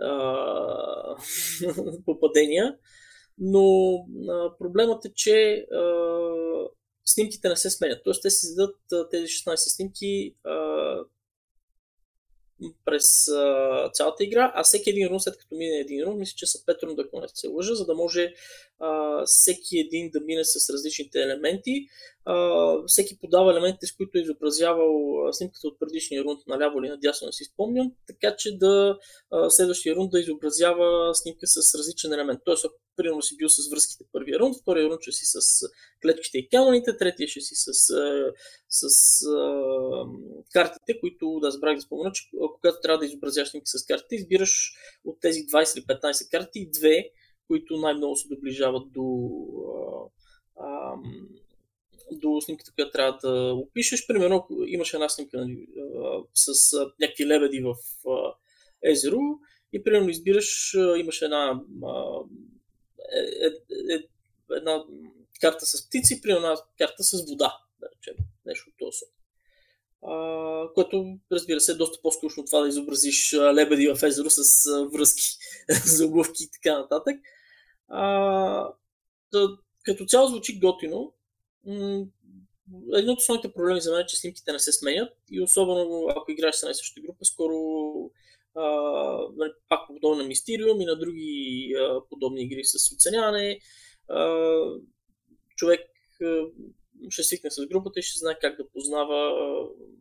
а, 0.00 1.16
попадения. 2.04 2.76
Но 3.38 3.94
а, 4.28 4.58
проблемът 4.58 5.04
е, 5.04 5.12
че 5.14 5.66
а, 5.72 5.82
снимките 7.04 7.48
не 7.48 7.56
се 7.56 7.70
сменят. 7.70 8.00
Тоест 8.04 8.22
те 8.22 8.30
си 8.30 8.46
зададат 8.46 9.10
тези 9.10 9.26
16 9.26 9.56
снимки 9.56 10.34
а, 10.44 10.54
през 12.84 13.28
а, 13.28 13.90
цялата 13.92 14.24
игра, 14.24 14.52
а 14.54 14.62
всеки 14.62 14.90
един 14.90 15.08
рун, 15.08 15.20
след 15.20 15.36
като 15.38 15.54
мине 15.54 15.76
един 15.76 16.04
рун, 16.04 16.18
мисля, 16.18 16.34
че 16.36 16.46
са 16.46 16.58
5 16.58 16.82
рунда, 16.82 17.02
ако 17.06 17.20
не 17.20 17.28
се 17.34 17.48
лъжа, 17.48 17.74
за 17.74 17.86
да 17.86 17.94
може 17.94 18.34
а, 18.80 19.22
всеки 19.26 19.78
един 19.78 20.10
да 20.10 20.20
мине 20.20 20.44
с 20.44 20.72
различните 20.72 21.22
елементи. 21.22 21.88
Всеки 22.86 23.18
подава 23.20 23.52
елементите, 23.52 23.86
с 23.86 23.96
които 23.96 24.18
е 24.18 24.20
изобразявал 24.20 24.92
снимката 25.32 25.68
от 25.68 25.78
предишния 25.78 26.24
рунд 26.24 26.40
наляво 26.46 26.78
или 26.78 26.88
надясно, 26.88 27.26
не 27.26 27.32
си 27.32 27.44
спомням, 27.44 27.92
така 28.06 28.36
че 28.36 28.58
да 28.58 28.98
следващия 29.48 29.96
рунд 29.96 30.10
да 30.10 30.20
изобразява 30.20 31.14
снимка 31.14 31.46
с 31.46 31.74
различен 31.78 32.12
елемент. 32.12 32.40
Тоест, 32.44 32.64
ако 32.64 32.74
примерно 32.96 33.22
си 33.22 33.36
бил 33.36 33.48
с 33.48 33.70
връзките 33.70 34.04
първия 34.12 34.38
рунд, 34.38 34.56
втория 34.62 34.90
рунд 34.90 35.02
ще 35.02 35.12
си 35.12 35.24
с 35.24 35.68
клетките 36.02 36.38
и 36.38 36.48
камъните, 36.48 36.96
третия 36.96 37.28
ще 37.28 37.40
си 37.40 37.54
с, 37.54 37.72
с, 37.72 37.94
с 38.68 39.26
а, 39.26 40.04
картите, 40.52 41.00
които 41.00 41.40
да 41.40 41.50
забравих 41.50 41.76
да 41.76 41.82
спомена, 41.82 42.12
че 42.12 42.22
когато 42.54 42.80
трябва 42.82 42.98
да 42.98 43.06
изобразяваш 43.06 43.50
снимка 43.50 43.66
с 43.66 43.86
картите, 43.86 44.14
избираш 44.14 44.72
от 45.04 45.20
тези 45.20 45.40
20 45.40 45.78
или 45.78 45.84
15 45.84 46.30
карти 46.30 46.70
две, 46.78 47.10
които 47.46 47.76
най-много 47.76 48.16
се 48.16 48.28
доближават 48.28 48.92
до 48.92 49.04
до 52.12 52.40
снимката, 52.40 52.72
която 52.74 52.92
трябва 52.92 53.18
да 53.22 53.54
опишеш. 53.54 54.06
Примерно, 54.06 54.46
имаш 54.66 54.94
една 54.94 55.08
снимка 55.08 55.38
нали, 55.38 55.66
с 56.34 56.76
някакви 57.00 57.26
лебеди 57.26 57.60
в 57.60 57.74
езеро 58.82 59.20
и 59.72 59.82
примерно 59.82 60.08
избираш, 60.08 60.74
имаш 60.98 61.22
една, 61.22 61.60
е, 63.12 63.46
е, 63.46 63.94
е, 63.94 64.00
една 64.56 64.84
карта 65.40 65.66
с 65.66 65.88
птици, 65.88 66.22
примерно 66.22 66.46
една 66.46 66.56
карта 66.78 67.02
с 67.02 67.30
вода, 67.30 67.58
да 67.80 67.88
речем, 67.96 68.24
нещо 68.46 68.70
от 68.70 68.74
този 68.78 69.04
Uh, 70.02 70.72
което, 70.74 71.18
разбира 71.32 71.60
се, 71.60 71.72
е 71.72 71.74
доста 71.74 72.02
по-скучно 72.02 72.44
това 72.44 72.60
да 72.60 72.68
изобразиш 72.68 73.34
лебеди 73.34 73.88
в 73.88 74.02
езеро 74.02 74.30
с 74.30 74.42
връзки 74.92 75.22
за 75.86 76.06
обувки 76.06 76.42
и 76.42 76.50
така 76.50 76.78
нататък. 76.78 77.16
Uh, 77.90 78.72
да, 79.32 79.58
като 79.82 80.04
цяло 80.06 80.28
звучи 80.28 80.58
готино 80.58 81.14
един 82.94 83.10
от 83.10 83.18
основните 83.18 83.52
проблеми 83.52 83.80
за 83.80 83.92
мен 83.92 84.00
е, 84.00 84.06
че 84.06 84.16
снимките 84.16 84.52
не 84.52 84.58
се 84.58 84.72
сменят 84.72 85.12
и 85.30 85.40
особено 85.40 86.08
ако 86.08 86.30
играеш 86.30 86.54
с 86.54 86.62
една 86.62 86.74
и 86.96 87.02
група, 87.02 87.24
скоро 87.24 87.54
а, 88.54 88.64
нали, 89.36 89.50
пак 89.68 89.86
подобно 89.86 90.22
на 90.22 90.28
Mysterium 90.28 90.82
и 90.82 90.86
на 90.86 90.96
други 90.98 91.72
а, 91.80 92.00
подобни 92.10 92.42
игри 92.42 92.64
с 92.64 92.94
оценяване, 92.94 93.60
а, 94.08 94.44
човек 95.56 95.80
а, 96.22 96.42
ще 97.08 97.22
свикне 97.22 97.50
с 97.50 97.66
групата 97.66 98.00
и 98.00 98.02
ще 98.02 98.18
знае 98.18 98.38
как 98.40 98.56
да 98.56 98.68
познава 98.68 99.30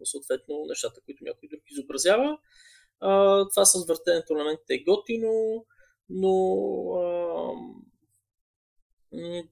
а, 0.02 0.06
съответно 0.06 0.66
нещата, 0.68 1.02
които 1.06 1.24
някой 1.24 1.50
друг 1.50 1.62
изобразява. 1.72 2.38
А, 3.00 3.44
това 3.50 3.66
с 3.66 3.88
въртенето 3.88 4.34
на 4.34 4.40
елементите 4.40 4.74
е 4.74 4.84
готино, 4.84 5.66
но 6.10 6.34
а, 6.96 7.52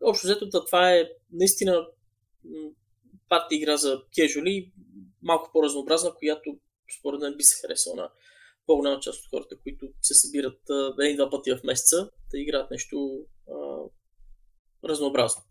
общо 0.03 0.27
взето 0.27 0.49
това 0.65 0.91
е 0.91 1.09
наистина 1.31 1.87
парти 3.29 3.55
игра 3.55 3.77
за 3.77 4.01
кежуали, 4.15 4.73
малко 5.21 5.49
по-разнообразна, 5.53 6.15
която 6.15 6.57
според 6.99 7.21
мен 7.21 7.37
би 7.37 7.43
се 7.43 7.61
харесала 7.61 7.95
на 7.95 8.09
по-голяма 8.65 8.99
част 8.99 9.23
от 9.23 9.29
хората, 9.29 9.59
които 9.63 9.87
се 10.01 10.13
събират 10.13 10.59
един-два 11.01 11.29
пъти 11.29 11.51
в 11.51 11.63
месеца 11.63 12.09
да 12.31 12.39
играят 12.39 12.71
нещо 12.71 13.25
а, 13.49 13.53
разнообразно. 14.83 15.43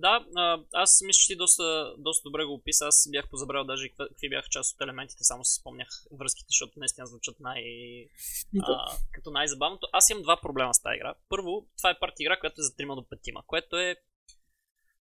Да, 0.00 0.24
аз 0.72 1.02
мисля, 1.06 1.18
че 1.20 1.26
ти 1.26 1.36
доста, 1.36 1.94
доста 1.98 2.28
добре 2.28 2.44
го 2.44 2.54
описа. 2.54 2.86
Аз 2.86 3.08
бях 3.10 3.28
позабрал 3.28 3.64
даже 3.64 3.88
какви 3.88 4.28
бяха 4.28 4.48
част 4.48 4.74
от 4.74 4.80
елементите, 4.80 5.24
само 5.24 5.44
си 5.44 5.60
спомнях 5.60 5.88
връзките, 6.18 6.46
защото 6.48 6.72
наистина 6.76 7.06
звучат 7.06 7.40
най... 7.40 7.62
а, 8.62 8.96
като 9.12 9.30
най-забавното. 9.30 9.88
Аз 9.92 10.10
имам 10.10 10.22
два 10.22 10.40
проблема 10.40 10.74
с 10.74 10.82
тази 10.82 10.96
игра. 10.96 11.14
Първо, 11.28 11.66
това 11.76 11.90
е 11.90 11.98
парти 11.98 12.22
игра, 12.22 12.40
която 12.40 12.60
е 12.60 12.64
за 12.64 12.70
3 12.70 12.94
до 12.94 13.02
5, 13.02 13.42
което 13.46 13.76
е 13.76 13.96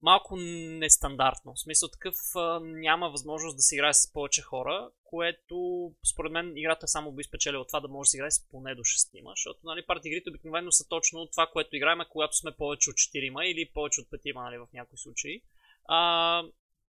малко 0.04 0.36
нестандартно. 0.36 1.54
В 1.54 1.60
смисъл 1.60 1.90
такъв 1.90 2.16
няма 2.62 3.10
възможност 3.10 3.58
да 3.58 3.62
се 3.62 3.76
играе 3.76 3.94
с 3.94 4.14
повече 4.14 4.42
хора, 4.42 4.90
което 5.04 5.92
според 6.14 6.32
мен 6.32 6.58
играта 6.58 6.88
само 6.88 7.12
би 7.12 7.24
спечелила 7.24 7.62
от 7.62 7.68
това 7.68 7.80
да 7.80 7.88
може 7.88 8.08
да 8.08 8.10
се 8.10 8.18
играе 8.18 8.32
с 8.32 8.50
поне 8.50 8.76
до 8.76 8.82
6, 8.82 9.34
защото 9.36 9.60
нали, 9.64 9.86
парти 9.86 10.08
игрите 10.08 10.30
обикновено 10.30 10.72
са 10.72 10.88
точно 10.90 11.28
това, 11.28 11.48
което 11.54 11.76
играем, 11.76 12.00
когато 12.10 12.38
сме 12.38 12.52
повече 12.52 12.90
от 12.90 12.96
4 12.96 13.44
или 13.44 13.70
повече 13.74 14.02
от 14.02 14.08
5 14.08 14.44
нали, 14.44 14.58
в 14.58 14.68
някои 14.74 14.98
случаи. 14.98 15.42
А, 15.86 16.44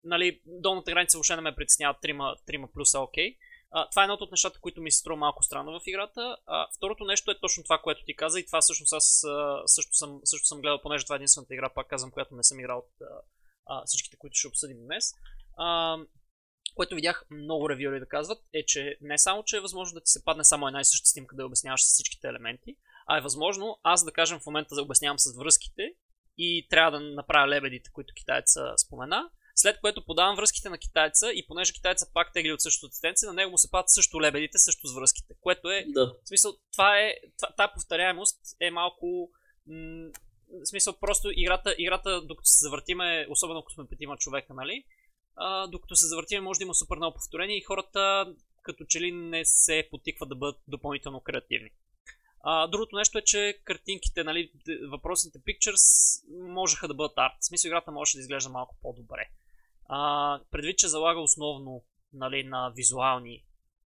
нали, 0.03 0.41
долната 0.45 0.91
граница 0.91 1.17
въобще 1.17 1.35
не 1.35 1.41
ме 1.41 1.55
притеснява 1.55 1.97
3, 2.03 2.37
3 2.47 2.71
плюса 2.73 2.99
окей. 2.99 3.31
Okay. 3.31 3.37
А, 3.71 3.89
това 3.89 4.01
е 4.01 4.05
едното 4.05 4.23
от 4.23 4.31
нещата, 4.31 4.59
които 4.59 4.81
ми 4.81 4.91
се 4.91 4.99
струва 4.99 5.17
малко 5.17 5.43
странно 5.43 5.79
в 5.79 5.87
играта. 5.87 6.37
А, 6.45 6.67
второто 6.77 7.05
нещо 7.05 7.31
е 7.31 7.39
точно 7.39 7.63
това, 7.63 7.77
което 7.77 8.05
ти 8.05 8.15
каза 8.15 8.39
и 8.39 8.45
това 8.45 8.61
всъщност 8.61 8.93
аз 8.93 9.23
също 9.65 9.93
съм, 9.93 10.19
също 10.23 10.47
съм 10.47 10.61
гледал, 10.61 10.81
понеже 10.81 11.05
това 11.05 11.15
е 11.15 11.21
единствената 11.21 11.53
игра, 11.53 11.73
пак 11.73 11.87
казвам, 11.87 12.11
която 12.11 12.35
не 12.35 12.43
съм 12.43 12.59
играл 12.59 12.77
от 12.77 13.07
а, 13.67 13.85
всичките, 13.85 14.17
които 14.17 14.37
ще 14.37 14.47
обсъдим 14.47 14.77
днес. 14.85 15.13
А, 15.57 15.97
което 16.75 16.95
видях 16.95 17.25
много 17.29 17.69
ревюри 17.69 17.99
да 17.99 18.05
казват, 18.05 18.43
е, 18.53 18.65
че 18.65 18.97
не 19.01 19.17
само, 19.17 19.43
че 19.43 19.57
е 19.57 19.61
възможно 19.61 19.93
да 19.93 20.01
ти 20.01 20.11
се 20.11 20.23
падне 20.23 20.43
само 20.43 20.67
една 20.67 20.81
и 20.81 20.85
съща 20.85 21.05
снимка 21.05 21.35
да 21.35 21.45
обясняваш 21.45 21.83
с 21.83 21.93
всичките 21.93 22.27
елементи, 22.27 22.75
а 23.07 23.17
е 23.17 23.21
възможно 23.21 23.79
аз 23.83 24.05
да 24.05 24.11
кажем 24.11 24.39
в 24.39 24.45
момента 24.45 24.75
да 24.75 24.81
обяснявам 24.81 25.19
с 25.19 25.37
връзките 25.37 25.93
и 26.37 26.67
трябва 26.69 26.99
да 26.99 26.99
направя 26.99 27.47
лебедите, 27.47 27.89
които 27.93 28.13
китаеца 28.13 28.73
спомена, 28.77 29.29
след 29.55 29.79
което 29.81 30.05
подавам 30.05 30.35
връзките 30.35 30.69
на 30.69 30.77
китайца 30.77 31.31
и 31.33 31.47
понеже 31.47 31.73
китайца 31.73 32.05
пак 32.13 32.33
тегли 32.33 32.53
от 32.53 32.61
същото 32.61 32.89
дистенция, 32.89 33.27
на 33.27 33.33
него 33.33 33.51
му 33.51 33.57
се 33.57 33.71
падат 33.71 33.89
също 33.89 34.21
лебедите, 34.21 34.57
също 34.57 34.87
с 34.87 34.95
връзките. 34.95 35.33
Което 35.41 35.71
е, 35.71 35.85
да. 35.87 36.05
в 36.23 36.27
смисъл, 36.27 36.53
това 36.71 36.99
е, 36.99 37.15
тази 37.57 37.71
повторяемост 37.73 38.39
е 38.61 38.71
малко, 38.71 39.29
м- 39.67 40.09
в 40.63 40.69
смисъл, 40.69 40.93
просто 40.99 41.31
играта, 41.35 41.75
играта 41.77 42.21
докато 42.21 42.47
се 42.47 42.65
завъртиме, 42.65 43.27
особено 43.29 43.59
ако 43.59 43.71
сме 43.71 43.87
петима 43.89 44.17
човека, 44.17 44.53
нали, 44.53 44.83
а, 45.35 45.67
докато 45.67 45.95
се 45.95 46.07
завъртиме, 46.07 46.41
може 46.41 46.57
да 46.57 46.63
има 46.63 46.75
супер 46.75 46.97
много 46.97 47.15
повторение 47.15 47.57
и 47.57 47.63
хората 47.63 48.25
като 48.65 48.85
че 48.85 49.01
ли 49.01 49.11
не 49.11 49.45
се 49.45 49.87
потикват 49.91 50.29
да 50.29 50.35
бъдат 50.35 50.61
допълнително 50.67 51.21
креативни. 51.21 51.69
А, 52.43 52.67
другото 52.67 52.95
нещо 52.95 53.17
е, 53.17 53.21
че 53.21 53.59
картинките, 53.63 54.23
нали, 54.23 54.51
въпросните 54.91 55.39
pictures 55.39 55.85
можеха 56.53 56.87
да 56.87 56.93
бъдат 56.93 57.17
арт. 57.17 57.33
В 57.41 57.45
смисъл 57.45 57.69
играта 57.69 57.91
може 57.91 58.17
да 58.17 58.19
изглежда 58.19 58.49
малко 58.49 58.77
по-добре. 58.81 59.29
А, 59.85 60.39
предвид, 60.51 60.77
че 60.77 60.87
залага 60.87 61.19
основно 61.19 61.83
нали, 62.13 62.43
на 62.43 62.69
визуални 62.75 63.43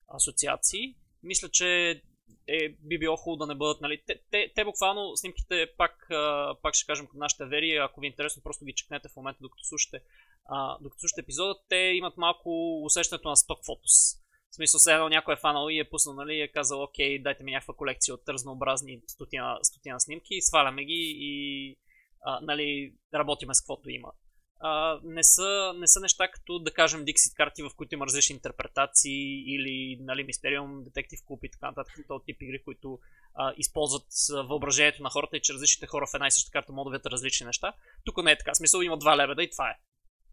асоциации, 0.07 0.95
мисля, 1.23 1.49
че 1.49 2.01
е, 2.47 2.69
би 2.69 2.99
било 2.99 3.17
хубаво 3.17 3.37
да 3.37 3.47
не 3.47 3.55
бъдат. 3.55 3.81
Нали, 3.81 4.01
те, 4.07 4.21
те, 4.31 4.51
те 4.55 4.63
буквално 4.63 5.17
снимките, 5.17 5.67
пак, 5.77 6.11
а, 6.11 6.55
пак 6.61 6.75
ще 6.75 6.85
кажем 6.85 7.07
към 7.07 7.19
нашите 7.19 7.45
вери, 7.45 7.75
ако 7.75 7.99
ви 7.99 8.07
е 8.07 8.09
интересно, 8.09 8.43
просто 8.43 8.65
ги 8.65 8.73
чекнете 8.73 9.09
в 9.09 9.15
момента, 9.15 9.39
докато 9.41 9.63
слушате, 9.63 10.01
а, 10.45 10.77
докато 10.81 10.99
слушате 10.99 11.21
епизода, 11.21 11.55
те 11.69 11.75
имат 11.75 12.17
малко 12.17 12.81
усещането 12.83 13.29
на 13.29 13.35
сток 13.35 13.65
фотос. 13.65 14.15
В 14.51 14.55
смисъл, 14.55 14.79
все 14.79 14.93
едно 14.93 15.09
някой 15.09 15.33
е 15.33 15.37
фанал 15.37 15.69
и 15.69 15.79
е 15.79 15.89
пуснал, 15.89 16.15
нали, 16.15 16.35
и 16.35 16.41
е 16.41 16.51
казал, 16.51 16.83
окей, 16.83 17.21
дайте 17.21 17.43
ми 17.43 17.51
някаква 17.51 17.73
колекция 17.73 18.13
от 18.15 18.29
разнообразни 18.29 19.01
стотина, 19.07 19.59
стотина 19.61 19.99
снимки, 19.99 20.41
сваляме 20.41 20.85
ги 20.85 21.15
и 21.19 21.75
а, 22.21 22.39
нали, 22.41 22.93
работиме 23.13 23.53
с 23.53 23.61
каквото 23.61 23.89
има 23.89 24.11
а, 24.59 24.99
не, 25.03 25.23
са, 25.23 25.73
не 25.77 25.87
са 25.87 25.99
неща 25.99 26.27
като, 26.27 26.59
да 26.59 26.71
кажем, 26.71 27.05
Dixit 27.05 27.35
карти, 27.35 27.63
в 27.63 27.69
които 27.77 27.95
има 27.95 28.05
различни 28.05 28.33
интерпретации 28.33 29.55
или 29.55 29.97
нали, 30.01 30.27
Mysterium, 30.27 30.83
Detective 30.83 31.25
Club 31.27 31.39
и 31.43 31.51
така 31.51 31.67
нататък, 31.67 31.93
този 32.07 32.25
тип 32.25 32.41
игри, 32.41 32.63
които 32.63 32.99
а, 33.35 33.53
използват 33.57 34.07
въображението 34.49 35.03
на 35.03 35.09
хората 35.09 35.37
и 35.37 35.41
че 35.41 35.53
различните 35.53 35.87
хора 35.87 36.07
в 36.07 36.13
една 36.13 36.27
и 36.27 36.31
съща 36.31 36.51
карта 36.51 36.71
могат 36.73 36.91
да 36.91 36.97
видят 36.97 37.11
различни 37.11 37.45
неща. 37.45 37.73
Тук 38.05 38.23
не 38.23 38.31
е 38.31 38.37
така. 38.37 38.53
Смисъл 38.53 38.81
има 38.81 38.97
два 38.97 39.17
лебеда 39.17 39.43
и 39.43 39.49
това 39.49 39.69
е. 39.69 39.75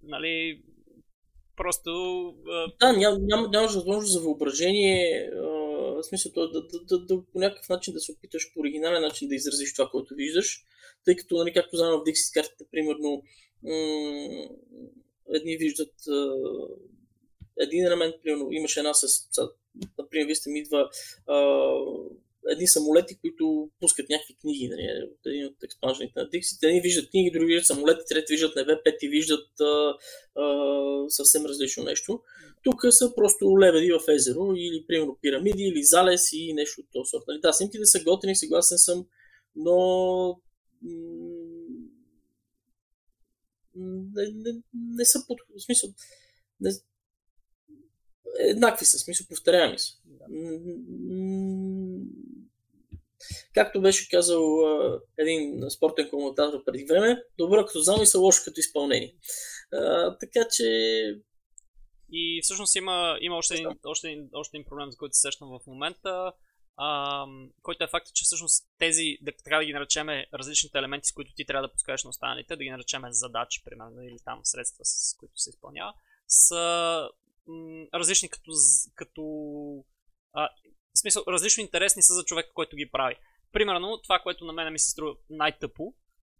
Нали, 0.03 0.63
просто... 1.57 1.91
А... 2.49 2.73
Да, 2.81 2.99
ням, 2.99 3.27
ням, 3.27 3.51
нямаш 3.51 3.75
възможност 3.75 4.13
за 4.13 4.21
въображение, 4.21 5.31
а, 5.33 5.47
в 5.95 6.03
смисъл 6.03 6.33
да, 6.33 6.51
да, 6.51 6.63
да, 6.63 6.85
да, 6.85 7.07
да, 7.07 7.23
по 7.33 7.39
някакъв 7.39 7.69
начин 7.69 7.95
да 7.95 8.01
се 8.01 8.13
опиташ 8.13 8.53
по 8.55 8.61
оригинален 8.61 9.03
начин 9.03 9.29
да 9.29 9.35
изразиш 9.35 9.75
това, 9.75 9.89
което 9.89 10.15
виждаш, 10.15 10.65
тъй 11.05 11.17
като, 11.17 11.37
нали, 11.37 11.53
както 11.53 11.77
знам 11.77 12.01
в 12.01 12.05
Dixit 12.05 12.35
картите, 12.35 12.65
примерно, 12.71 13.23
едни 15.35 15.57
виждат 15.57 15.95
един 17.61 17.87
елемент, 17.87 18.15
примерно 18.23 18.53
имаше 18.53 18.81
една 18.81 18.95
с, 18.95 19.07
например, 19.99 20.27
вие 20.27 20.35
сте 20.35 20.51
ми 20.51 20.59
идва 20.59 20.89
едни 22.51 22.67
самолети, 22.69 23.19
които 23.21 23.71
пускат 23.81 24.09
някакви 24.09 24.37
книги, 24.41 24.69
нали, 24.69 25.09
един 25.27 25.47
от 25.47 25.63
експанжените 25.65 26.21
на 26.21 26.27
Dixit. 26.27 26.69
Едни 26.69 26.81
виждат 26.81 27.11
книги, 27.11 27.31
други 27.31 27.47
виждат 27.47 27.67
самолети, 27.67 28.01
трети 28.09 28.33
виждат 28.33 28.57
небе, 28.57 28.83
пети 28.85 29.09
виждат 29.09 29.61
а, 29.61 29.95
а, 30.35 31.05
съвсем 31.09 31.47
различно 31.47 31.85
нещо. 31.85 32.21
Тук 32.63 32.81
са 32.91 33.15
просто 33.15 33.59
лебеди 33.61 33.93
в 33.93 34.13
езеро 34.13 34.55
или, 34.57 34.85
примерно, 34.87 35.19
пирамиди 35.23 35.63
или 35.63 35.83
залез 35.83 36.33
и 36.33 36.53
нещо 36.53 36.81
от 36.81 36.87
този 36.93 37.09
сорт. 37.11 37.25
Нали, 37.29 37.41
да, 37.41 37.53
снимките 37.53 37.87
са 37.87 38.03
готини, 38.05 38.37
съгласен 38.37 38.79
съм, 38.79 39.07
но 39.57 40.41
не, 43.77 44.23
не, 44.35 44.61
не 44.75 45.05
са 45.05 45.27
под... 45.27 45.39
В 45.57 45.63
смисъл, 45.63 45.91
не, 46.61 46.71
еднакви 48.39 48.85
са, 48.85 48.99
смисъл 48.99 49.27
повторяеми 49.29 49.79
са. 49.79 49.93
Както 53.55 53.81
беше 53.81 54.11
казал 54.11 54.61
а, 54.67 55.01
един 55.19 55.71
спортен 55.71 56.11
коментатор 56.11 56.65
преди 56.65 56.85
време, 56.85 57.23
добро 57.39 57.67
като 57.67 57.81
замисъл, 57.81 58.23
лошо 58.23 58.43
като 58.45 58.61
изпълнение. 58.61 59.15
А, 59.73 60.19
така 60.19 60.41
че 60.51 60.65
и 62.13 62.41
всъщност 62.43 62.77
има, 62.77 63.19
има 63.21 63.37
още, 63.37 63.55
един, 63.55 63.69
още, 63.85 64.09
един, 64.09 64.29
още 64.33 64.57
един 64.57 64.69
проблем, 64.69 64.91
за 64.91 64.97
който 64.97 65.17
се 65.17 65.21
сещам 65.21 65.49
в 65.49 65.67
момента, 65.67 66.33
а, 66.77 67.27
който 67.63 67.85
е 67.85 67.89
факта, 67.89 68.11
че 68.15 68.25
всъщност 68.25 68.67
тези, 68.79 69.19
да, 69.23 69.33
трябва 69.45 69.63
да 69.63 69.67
ги 69.67 69.73
наречеме 69.73 70.27
различните 70.35 70.79
елементи, 70.79 71.07
с 71.07 71.13
които 71.13 71.35
ти 71.35 71.45
трябва 71.45 71.69
да 71.69 71.73
подскажеш 71.73 72.05
на 72.05 72.11
останалите, 72.11 72.57
да 72.57 72.65
ги 72.65 72.71
наречеме 72.71 73.13
задачи, 73.13 73.65
примерно, 73.65 74.03
или 74.03 74.19
там 74.25 74.41
средства, 74.43 74.85
с 74.85 75.17
които 75.19 75.33
се 75.37 75.51
изпълнява, 75.51 75.95
са 76.29 77.09
м- 77.47 77.87
различни 77.95 78.29
като, 78.29 78.53
като 78.95 79.23
а, 80.33 80.49
в 80.95 80.99
смисъл, 80.99 81.25
различно 81.29 81.61
интересни 81.61 82.03
са 82.03 82.15
за 82.15 82.25
човека, 82.25 82.53
който 82.55 82.77
ги 82.77 82.91
прави. 82.91 83.17
Примерно, 83.53 84.01
това, 84.03 84.19
което 84.19 84.45
на 84.45 84.53
мен 84.53 84.73
ми 84.73 84.79
се 84.79 84.91
струва 84.91 85.17
най-тъпо, 85.31 85.95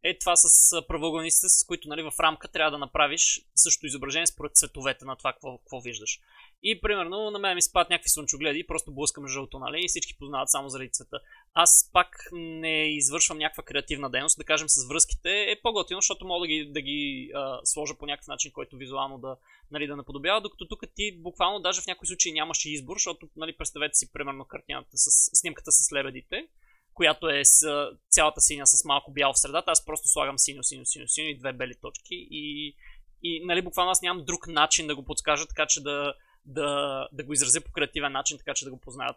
е 0.05 0.19
това 0.19 0.37
с 0.37 0.83
правоъгълниците, 0.89 1.49
с 1.49 1.65
които 1.67 1.89
нали, 1.89 2.03
в 2.03 2.21
рамка 2.21 2.49
трябва 2.49 2.71
да 2.71 2.79
направиш 2.79 3.41
същото 3.55 3.87
изображение 3.87 4.27
според 4.27 4.55
цветовете 4.55 5.05
на 5.05 5.17
това, 5.17 5.33
какво, 5.33 5.59
какво 5.59 5.81
виждаш. 5.81 6.21
И 6.63 6.81
примерно 6.81 7.31
на 7.31 7.39
мен 7.39 7.55
ми 7.55 7.63
спадат 7.63 7.91
някакви 7.91 8.09
слънчогледи 8.09 8.59
и 8.59 8.67
просто 8.67 8.95
блъскам 8.95 9.29
жълто, 9.29 9.59
нали? 9.59 9.85
И 9.85 9.89
всички 9.89 10.17
познават 10.19 10.51
само 10.51 10.69
заради 10.69 10.91
цвета. 10.91 11.21
Аз 11.55 11.91
пак 11.93 12.29
не 12.33 12.97
извършвам 12.97 13.39
някаква 13.39 13.63
креативна 13.63 14.11
дейност, 14.11 14.39
да 14.39 14.45
кажем 14.45 14.69
с 14.69 14.89
връзките 14.89 15.31
е 15.31 15.61
по-готино, 15.63 16.01
защото 16.01 16.27
мога 16.27 16.41
да 16.41 16.47
ги, 16.47 16.65
да 16.65 16.81
ги 16.81 17.31
а, 17.35 17.61
сложа 17.65 17.95
по 17.99 18.07
някакъв 18.07 18.29
начин, 18.29 18.53
който 18.53 18.77
визуално 18.77 19.19
да, 19.19 19.37
нали, 19.71 19.87
да 19.87 19.97
наподобява, 19.97 20.41
докато 20.41 20.69
тук 20.69 20.85
ти 20.95 21.13
буквално 21.19 21.61
даже 21.61 21.81
в 21.81 21.87
някои 21.87 22.09
случаи 22.09 22.33
нямаш 22.33 22.65
избор, 22.65 22.97
защото 22.97 23.29
нали, 23.37 23.57
представете 23.57 23.95
си 23.95 24.13
примерно 24.13 24.45
картината 24.45 24.91
с 24.95 25.31
снимката 25.41 25.73
с 25.73 25.93
лебедите 25.93 26.49
която 26.95 27.29
е 27.29 27.45
с 27.45 27.89
цялата 28.09 28.41
синя 28.41 28.67
с 28.67 28.85
малко 28.85 29.13
бяло 29.13 29.33
в 29.33 29.39
средата, 29.39 29.71
аз 29.71 29.85
просто 29.85 30.09
слагам 30.09 30.39
синьо, 30.39 30.63
синьо, 30.63 30.87
синьо, 30.87 31.09
синьо 31.09 31.29
и 31.29 31.39
две 31.39 31.53
бели 31.53 31.75
точки 31.81 32.29
и, 32.31 32.75
и 33.23 33.45
нали, 33.45 33.63
буквално 33.63 33.91
аз 33.91 34.03
нямам 34.03 34.25
друг 34.25 34.47
начин 34.47 34.87
да 34.87 34.97
го 34.97 35.05
подскажа, 35.05 35.47
така 35.47 35.67
че 35.67 35.83
да, 35.83 36.15
да, 36.45 37.09
да 37.13 37.25
го 37.25 37.33
изразя 37.33 37.61
по 37.61 37.73
креативен 37.73 38.13
начин, 38.13 38.39
така 38.39 38.55
че 38.55 38.65
да 38.65 38.71
го 38.71 38.81
познаят, 38.81 39.17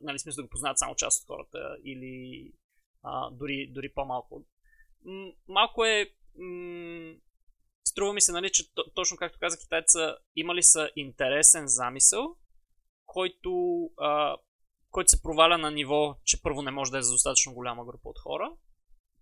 нали, 0.00 0.18
смисъл 0.18 0.42
да 0.42 0.46
го 0.46 0.50
познаят 0.50 0.78
само 0.78 0.94
част 0.94 1.22
от 1.22 1.26
хората 1.26 1.76
или 1.84 2.52
а, 3.02 3.30
дори, 3.30 3.70
дори 3.70 3.92
по-малко. 3.94 4.44
Малко 5.48 5.84
е 5.84 6.10
м- 6.38 7.14
струва 7.84 8.12
ми 8.12 8.20
се, 8.20 8.32
нали, 8.32 8.50
че 8.52 8.64
точно 8.94 9.16
както 9.16 9.38
каза 9.38 9.58
китайца, 9.58 10.16
имали 10.36 10.62
са 10.62 10.90
интересен 10.96 11.66
замисъл, 11.66 12.36
който 13.06 13.82
а, 13.96 14.36
който 14.96 15.10
се 15.10 15.22
проваля 15.22 15.58
на 15.58 15.70
ниво, 15.70 16.16
че 16.24 16.42
първо 16.42 16.62
не 16.62 16.70
може 16.70 16.90
да 16.90 16.98
е 16.98 17.02
за 17.02 17.12
достатъчно 17.12 17.54
голяма 17.54 17.84
група 17.84 18.08
от 18.08 18.18
хора. 18.18 18.50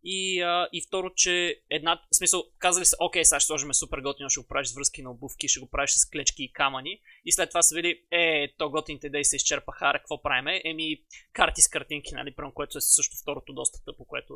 И, 0.04 0.40
а, 0.40 0.68
и 0.72 0.82
второ, 0.86 1.10
че 1.14 1.60
една, 1.70 2.00
в 2.12 2.16
смисъл, 2.16 2.44
казали 2.58 2.84
са, 2.84 2.96
окей, 3.00 3.24
сега 3.24 3.40
ще 3.40 3.46
сложим 3.46 3.74
супер 3.74 3.98
готино, 3.98 4.30
ще 4.30 4.40
го 4.40 4.46
правиш 4.46 4.68
с 4.68 4.74
връзки 4.74 5.02
на 5.02 5.10
обувки, 5.10 5.48
ще 5.48 5.60
го 5.60 5.70
правиш 5.70 5.90
с 5.90 6.10
клечки 6.10 6.44
и 6.44 6.52
камъни. 6.52 7.00
И 7.24 7.32
след 7.32 7.48
това 7.48 7.62
са 7.62 7.74
види, 7.74 8.06
е, 8.10 8.54
то 8.58 8.70
готините 8.70 9.06
идеи 9.06 9.24
се 9.24 9.36
изчерпаха, 9.36 9.86
аре, 9.86 9.98
какво 9.98 10.22
правиме? 10.22 10.62
Еми, 10.64 10.96
карти 11.32 11.62
с 11.62 11.68
картинки, 11.68 12.14
нали, 12.14 12.34
прямо, 12.34 12.52
което 12.52 12.78
е 12.78 12.80
също 12.80 13.16
второто 13.22 13.52
доста 13.52 13.84
тъпо, 13.84 14.04
което 14.04 14.34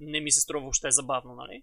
не 0.00 0.20
ми 0.20 0.30
се 0.30 0.40
струва 0.40 0.60
въобще 0.60 0.90
забавно, 0.90 1.34
нали. 1.34 1.62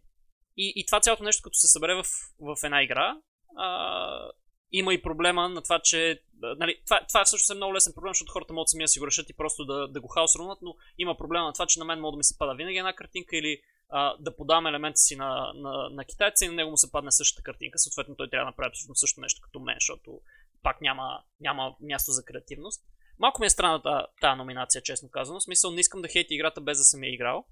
И, 0.57 0.73
и 0.75 0.85
това 0.85 0.99
цялото 0.99 1.23
нещо, 1.23 1.43
като 1.43 1.57
се 1.57 1.67
събере 1.67 1.95
в, 1.95 2.05
в 2.39 2.63
една 2.63 2.83
игра, 2.83 3.17
а, 3.57 4.31
има 4.71 4.93
и 4.93 5.01
проблема 5.01 5.49
на 5.49 5.61
това, 5.61 5.79
че 5.79 6.21
нали, 6.41 6.81
това, 6.85 7.01
това 7.07 7.21
е 7.21 7.25
всъщност 7.25 7.49
е 7.49 7.55
много 7.55 7.73
лесен 7.73 7.93
проблем, 7.93 8.13
защото 8.13 8.31
хората 8.31 8.53
могат 8.53 8.69
сами 8.69 8.83
да 8.83 8.87
си 8.87 8.99
го 8.99 9.07
решат 9.07 9.29
и 9.29 9.33
просто 9.33 9.65
да, 9.65 9.87
да 9.87 10.01
го 10.01 10.07
хаосрунат, 10.07 10.59
но 10.61 10.75
има 10.97 11.17
проблема 11.17 11.45
на 11.45 11.53
това, 11.53 11.65
че 11.65 11.79
на 11.79 11.85
мен 11.85 11.99
може 11.99 12.13
да 12.13 12.17
ми 12.17 12.23
се 12.23 12.37
пада 12.37 12.55
винаги 12.55 12.77
една 12.77 12.95
картинка 12.95 13.37
или 13.37 13.61
а, 13.89 14.15
да 14.19 14.35
подам 14.35 14.67
елемента 14.67 14.97
си 14.97 15.15
на, 15.15 15.53
на, 15.55 15.89
на 15.89 16.05
китайца 16.05 16.45
и 16.45 16.47
на 16.47 16.53
него 16.53 16.71
му 16.71 16.77
се 16.77 16.91
падне 16.91 17.11
същата 17.11 17.43
картинка. 17.43 17.79
Съответно 17.79 18.15
той 18.15 18.29
трябва 18.29 18.45
да 18.45 18.49
направи 18.49 18.69
абсолютно 18.69 18.95
също 18.95 19.21
нещо 19.21 19.41
като 19.41 19.59
мен, 19.59 19.75
защото 19.79 20.21
пак 20.63 20.81
няма, 20.81 21.23
няма 21.39 21.75
място 21.81 22.11
за 22.11 22.25
креативност. 22.25 22.83
Малко 23.19 23.41
ми 23.41 23.45
е 23.45 23.49
странна 23.49 24.07
тази 24.21 24.37
номинация, 24.37 24.81
честно 24.81 25.09
казано. 25.09 25.39
В 25.39 25.43
смисъл, 25.43 25.71
не 25.71 25.79
искам 25.79 26.01
да 26.01 26.07
хейти 26.07 26.33
играта 26.33 26.61
без 26.61 26.77
да 26.77 26.83
съм 26.83 27.03
я 27.03 27.13
играл. 27.13 27.45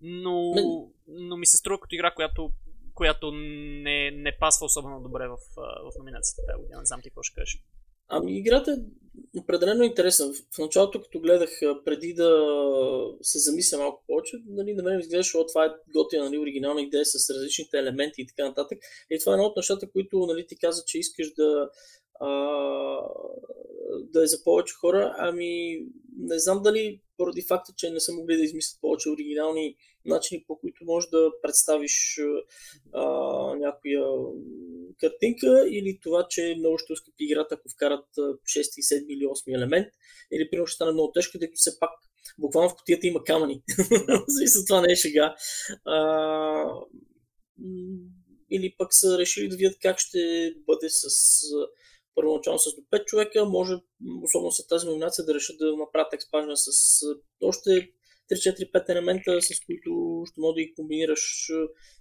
Но, 0.00 0.54
но 1.06 1.36
ми 1.36 1.46
се 1.46 1.56
струва 1.56 1.80
като 1.80 1.94
игра, 1.94 2.14
която 2.14 2.50
която 2.98 3.30
не, 3.32 4.10
не 4.10 4.36
пасва 4.40 4.66
особено 4.66 5.00
добре 5.00 5.28
в, 5.28 5.36
в 5.56 5.98
номинацията 5.98 6.42
тази 6.46 6.62
година. 6.62 6.80
Не 6.80 6.86
знам 6.86 7.00
ти 7.02 7.08
какво 7.10 7.22
ще 7.22 7.34
кажеш. 7.34 7.62
Ами 8.08 8.38
играта 8.38 8.70
е 8.72 9.38
определено 9.38 9.82
интересна. 9.82 10.32
В 10.54 10.58
началото, 10.58 11.02
като 11.02 11.20
гледах 11.20 11.50
преди 11.84 12.14
да 12.14 12.30
се 13.22 13.38
замисля 13.38 13.78
малко 13.78 14.04
повече, 14.06 14.36
нали, 14.46 14.74
на 14.74 14.82
мен 14.82 15.00
изглеждаше, 15.00 15.38
това 15.48 15.64
е 15.64 15.74
готина, 15.92 16.24
нали, 16.24 16.38
оригинална 16.38 16.82
идея 16.82 17.04
с 17.04 17.30
различните 17.30 17.78
елементи 17.78 18.22
и 18.22 18.26
така 18.26 18.48
нататък. 18.48 18.78
И 19.10 19.18
това 19.18 19.32
е 19.32 19.34
едно 19.34 19.44
от 19.44 19.56
нещата, 19.56 19.90
които 19.90 20.18
нали, 20.18 20.46
ти 20.46 20.58
каза, 20.58 20.82
че 20.86 20.98
искаш 20.98 21.32
да, 21.34 21.70
а, 22.20 22.28
да 24.12 24.22
е 24.22 24.26
за 24.26 24.44
повече 24.44 24.74
хора. 24.74 25.14
Ами 25.18 25.78
не 26.18 26.38
знам 26.38 26.62
дали 26.62 27.00
поради 27.18 27.42
факта, 27.42 27.72
че 27.76 27.90
не 27.90 28.00
са 28.00 28.12
могли 28.12 28.36
да 28.36 28.42
измислят 28.42 28.80
повече 28.80 29.10
оригинални 29.10 29.76
начини, 30.04 30.44
по 30.46 30.58
които 30.58 30.84
можеш 30.84 31.10
да 31.10 31.30
представиш 31.42 32.20
а, 32.92 33.04
някоя 33.56 34.04
картинка, 35.00 35.66
или 35.70 35.98
това, 36.02 36.26
че 36.30 36.54
много 36.58 36.78
ще 36.78 36.92
ускъпи 36.92 37.24
играта, 37.24 37.54
ако 37.54 37.68
вкарат 37.68 38.06
6, 38.16 38.36
7 38.46 39.06
или 39.08 39.24
8 39.24 39.56
елемент, 39.56 39.86
или 40.32 40.50
примерно 40.50 40.66
ще 40.66 40.74
стане 40.74 40.92
много 40.92 41.12
тежко, 41.12 41.38
тъй 41.38 41.48
като 41.48 41.58
все 41.58 41.78
пак 41.80 41.90
буквално 42.38 42.70
в 42.70 42.76
котията 42.76 43.06
има 43.06 43.24
камъни. 43.24 43.62
За 44.28 44.64
това 44.64 44.80
не 44.80 44.92
е 44.92 44.96
шега. 44.96 45.34
А, 45.84 46.64
или 48.50 48.74
пък 48.78 48.88
са 48.90 49.18
решили 49.18 49.48
да 49.48 49.56
видят 49.56 49.78
как 49.82 49.98
ще 49.98 50.52
бъде 50.66 50.88
с 50.90 51.06
първоначално 52.18 52.58
с 52.58 52.74
до 52.74 52.82
5 52.98 53.04
човека, 53.04 53.44
може, 53.44 53.74
особено 54.22 54.52
след 54.52 54.68
тази 54.68 54.86
номинация, 54.86 55.24
да 55.24 55.34
решат 55.34 55.58
да 55.58 55.76
направят 55.76 56.12
експажна 56.12 56.56
с 56.56 56.70
още 57.42 57.90
3-4-5 58.32 58.88
елемента, 58.88 59.42
с 59.42 59.64
които 59.66 60.22
ще 60.26 60.40
мога 60.40 60.54
да 60.54 60.62
ги 60.62 60.74
комбинираш 60.74 61.48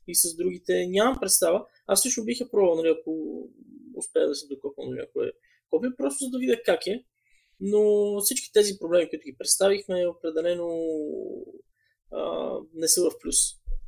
и 0.07 0.15
с 0.15 0.35
другите. 0.35 0.87
Нямам 0.87 1.17
представа. 1.19 1.65
Аз 1.87 2.05
лично 2.05 2.25
бих 2.25 2.39
я 2.39 2.51
пробвал, 2.51 2.75
нали, 2.75 2.95
ако 2.99 3.11
успея 3.95 4.27
да 4.27 4.35
се 4.35 4.47
докопна 4.47 4.85
до 4.85 4.91
някое 4.91 5.31
копие, 5.69 5.89
просто 5.97 6.23
за 6.23 6.29
да 6.29 6.37
видя 6.39 6.61
как 6.65 6.87
е. 6.87 7.03
Но 7.59 7.81
всички 8.19 8.51
тези 8.53 8.79
проблеми, 8.79 9.09
които 9.09 9.25
ги 9.25 9.37
представихме, 9.37 10.07
определено 10.07 10.69
а, 12.11 12.51
не 12.73 12.87
са 12.87 13.01
в 13.01 13.19
плюс 13.21 13.35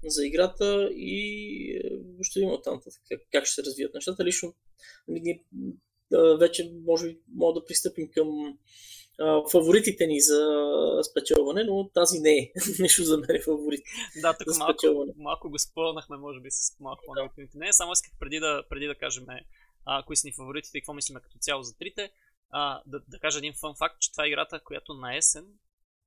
за 0.08 0.26
играта 0.26 0.90
и 0.92 1.82
ще 2.22 2.40
има 2.40 2.62
там 2.62 2.82
как, 3.10 3.22
как 3.32 3.46
ще 3.46 3.62
се 3.62 3.68
развият 3.68 3.94
нещата. 3.94 4.26
Лично 4.26 4.54
нали, 5.08 5.44
вече 6.40 6.72
може 6.86 7.08
би 7.08 7.20
мога 7.36 7.60
да 7.60 7.66
пристъпим 7.66 8.10
към 8.14 8.58
фаворитите 9.52 10.08
ни 10.08 10.22
за 10.22 10.42
спечелване, 11.12 11.64
но 11.64 11.90
тази 11.90 12.20
не 12.20 12.38
е 12.38 12.52
нещо 12.80 13.04
за 13.04 13.18
мен 13.18 13.36
е 13.36 13.42
фаворит. 13.42 13.82
Да, 14.22 14.38
тук 14.38 14.58
малко, 14.58 15.14
малко 15.18 15.50
го 15.50 15.60
спълнахме, 15.60 16.18
може 16.18 16.40
би, 16.40 16.52
с 16.52 16.80
малко 16.80 17.04
да. 17.16 17.30
Не, 17.56 17.74
само 17.74 17.92
исках 17.92 18.14
преди 18.20 18.40
да, 18.40 18.64
преди 18.70 18.86
да 18.86 18.96
кажем 18.96 19.26
а, 19.86 20.04
кои 20.04 20.16
са 20.16 20.28
ни 20.28 20.34
фаворитите 20.34 20.78
и 20.78 20.82
какво 20.82 20.94
мислиме 20.94 21.22
като 21.22 21.38
цяло 21.40 21.64
за 21.64 21.78
трите, 21.78 22.12
а, 22.50 22.82
да, 22.86 23.00
да 23.08 23.20
кажа 23.20 23.38
един 23.38 23.54
фан 23.60 23.76
факт, 23.76 24.00
че 24.00 24.12
това 24.12 24.26
е 24.26 24.28
играта, 24.28 24.64
която 24.64 24.94
на 24.94 25.18
есен 25.18 25.46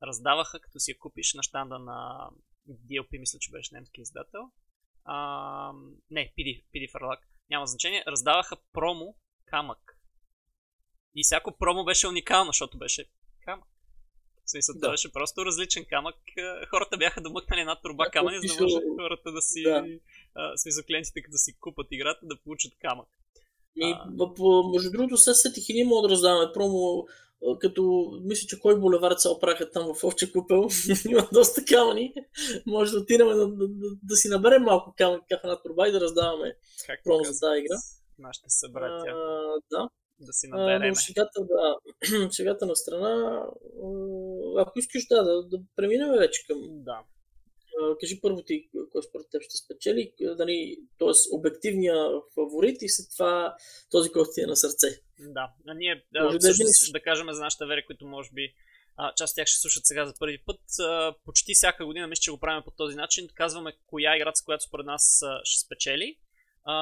раздаваха, 0.02 0.60
като 0.60 0.80
си 0.80 0.90
я 0.90 0.98
купиш 0.98 1.34
на 1.34 1.42
щанда 1.42 1.78
на 1.78 2.28
DLP, 2.70 3.18
мисля, 3.18 3.38
че 3.38 3.50
беше 3.50 3.74
немски 3.74 4.00
издател. 4.00 4.50
А, 5.04 5.72
не, 6.10 6.32
PD, 6.38 6.64
PD 6.74 6.92
Farlak, 6.92 7.18
няма 7.50 7.66
значение. 7.66 8.04
Раздаваха 8.06 8.56
промо 8.72 9.14
камък 9.52 9.98
и 11.16 11.22
всяко 11.24 11.52
промо 11.58 11.84
беше 11.84 12.08
уникално, 12.08 12.48
защото 12.48 12.78
беше 12.78 13.04
камък. 13.44 13.68
В 14.44 14.50
смисъл, 14.50 14.74
да. 14.78 14.90
беше 14.90 15.12
просто 15.12 15.46
различен 15.46 15.84
камък. 15.90 16.14
Е, 16.36 16.66
хората 16.66 16.96
бяха 16.96 17.20
домъкнали 17.20 17.60
една 17.60 17.80
турба 17.80 18.10
камъни, 18.12 18.48
за 18.48 18.54
да 18.56 18.62
може 18.62 18.76
хората 19.00 19.32
да 19.32 19.42
си, 19.42 19.62
да. 19.62 19.84
А, 20.34 20.56
смисъл, 20.56 20.84
клиентите 20.86 21.22
като 21.22 21.38
си 21.38 21.56
купат 21.60 21.86
играта, 21.90 22.26
да 22.26 22.36
получат 22.44 22.72
камък. 22.80 23.08
И, 23.76 23.94
а... 23.96 24.06
между 24.72 24.90
другото, 24.90 25.16
сега 25.16 25.34
сетих 25.34 25.68
и 25.68 25.74
ние 25.74 25.84
мога 25.84 26.08
да 26.08 26.12
раздаваме 26.12 26.52
промо, 26.52 27.04
като 27.60 28.12
мисля, 28.22 28.46
че 28.48 28.60
кой 28.60 28.80
булевард 28.80 29.20
се 29.20 29.28
оправя 29.28 29.70
там 29.70 29.94
в 29.94 30.04
Овче 30.04 30.32
купел, 30.32 30.68
има 31.10 31.28
доста 31.32 31.64
камъни, 31.64 32.14
може 32.66 32.92
да 32.92 32.98
отидем 32.98 33.28
да, 33.28 33.36
да, 33.36 33.68
да, 33.68 33.88
да 34.02 34.16
си 34.16 34.28
наберем 34.28 34.62
малко 34.62 34.94
камък 34.98 35.22
в 35.30 35.40
една 35.44 35.62
турба 35.62 35.88
и 35.88 35.92
да 35.92 36.00
раздаваме 36.00 36.56
как 36.86 37.04
промо 37.04 37.24
за 37.24 37.40
тази 37.40 37.60
игра. 37.60 37.76
Нашите 38.22 38.50
събратя. 38.50 39.10
А, 39.10 39.60
да 39.70 39.88
да 40.26 40.32
си 40.32 40.48
набереме. 40.48 40.88
но 40.88 40.94
шегата, 40.94 41.40
да, 41.44 41.78
шегата 42.36 42.66
на 42.66 42.76
страна, 42.76 43.44
ако 44.58 44.78
искаш 44.78 45.06
да, 45.06 45.24
да, 45.24 45.42
да 45.42 45.58
преминем 45.76 46.10
вече 46.18 46.46
към... 46.46 46.58
Да. 46.70 47.00
Кажи 48.00 48.20
първо 48.20 48.42
ти, 48.42 48.68
кой 48.92 49.02
според 49.02 49.26
теб 49.30 49.42
ще 49.42 49.56
спечели, 49.56 50.12
дали, 50.20 50.76
т.е. 50.98 51.36
обективния 51.36 51.96
фаворит 52.34 52.82
и 52.82 52.88
след 52.88 53.06
това 53.16 53.56
този, 53.90 54.12
който 54.12 54.30
ти 54.34 54.40
е 54.40 54.46
на 54.46 54.56
сърце. 54.56 54.86
Да, 55.18 55.52
а 55.68 55.74
ние 55.74 56.04
да, 56.12 56.28
да, 56.28 56.38
всъщност, 56.38 56.92
да 56.92 57.00
кажем 57.00 57.26
за 57.32 57.40
нашите 57.40 57.66
вери, 57.66 57.86
които 57.86 58.06
може 58.06 58.30
би 58.32 58.54
а, 58.96 59.14
част 59.14 59.32
от 59.32 59.36
тях 59.36 59.46
ще 59.46 59.60
слушат 59.60 59.86
сега 59.86 60.06
за 60.06 60.14
първи 60.18 60.38
път. 60.46 60.60
А, 60.80 61.14
почти 61.24 61.54
всяка 61.54 61.86
година 61.86 62.06
мисля, 62.06 62.20
че 62.20 62.30
го 62.30 62.40
правим 62.40 62.62
по 62.64 62.70
този 62.70 62.96
начин. 62.96 63.28
Казваме 63.34 63.76
коя 63.86 64.16
игра, 64.16 64.32
с 64.34 64.42
която 64.42 64.64
според 64.64 64.86
нас 64.86 65.22
а, 65.22 65.40
ще 65.44 65.66
спечели. 65.66 66.18
А, 66.64 66.74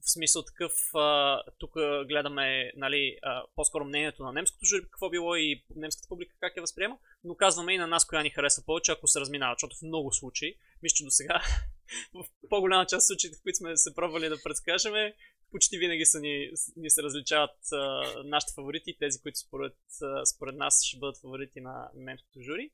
в 0.00 0.10
смисъл 0.10 0.42
такъв, 0.42 0.72
а, 0.94 1.42
тук 1.58 1.72
гледаме 2.08 2.72
нали, 2.76 3.18
а, 3.22 3.42
по-скоро 3.56 3.84
мнението 3.84 4.22
на 4.22 4.32
немското 4.32 4.66
жури, 4.66 4.82
какво 4.82 5.10
било 5.10 5.36
и 5.36 5.64
немската 5.76 6.08
публика 6.08 6.34
как 6.40 6.56
я 6.56 6.60
възприема, 6.60 6.98
но 7.24 7.34
казваме 7.34 7.74
и 7.74 7.78
на 7.78 7.86
нас 7.86 8.06
коя 8.06 8.22
ни 8.22 8.30
харесва 8.30 8.62
повече, 8.66 8.92
ако 8.92 9.08
се 9.08 9.20
разминава, 9.20 9.54
защото 9.54 9.76
в 9.76 9.82
много 9.82 10.12
случаи, 10.12 10.54
мисля, 10.82 10.94
че 10.94 11.04
до 11.04 11.10
сега 11.10 11.42
в 12.14 12.24
по-голяма 12.48 12.86
част 12.86 13.04
от 13.04 13.06
случаите, 13.06 13.36
в 13.36 13.42
които 13.42 13.56
сме 13.56 13.76
се 13.76 13.94
пробвали 13.94 14.28
да 14.28 14.42
предскажеме, 14.42 15.14
почти 15.50 15.78
винаги 15.78 16.04
са 16.04 16.20
ни, 16.20 16.50
ни 16.76 16.90
се 16.90 17.02
различават 17.02 17.72
а, 17.72 18.04
нашите 18.24 18.52
фаворити, 18.54 18.96
тези, 18.98 19.20
които 19.22 19.38
според, 19.38 19.76
а, 20.02 20.26
според 20.26 20.56
нас 20.56 20.84
ще 20.84 20.98
бъдат 20.98 21.20
фаворити 21.20 21.60
на 21.60 21.90
немското 21.94 22.42
жури. 22.42 22.70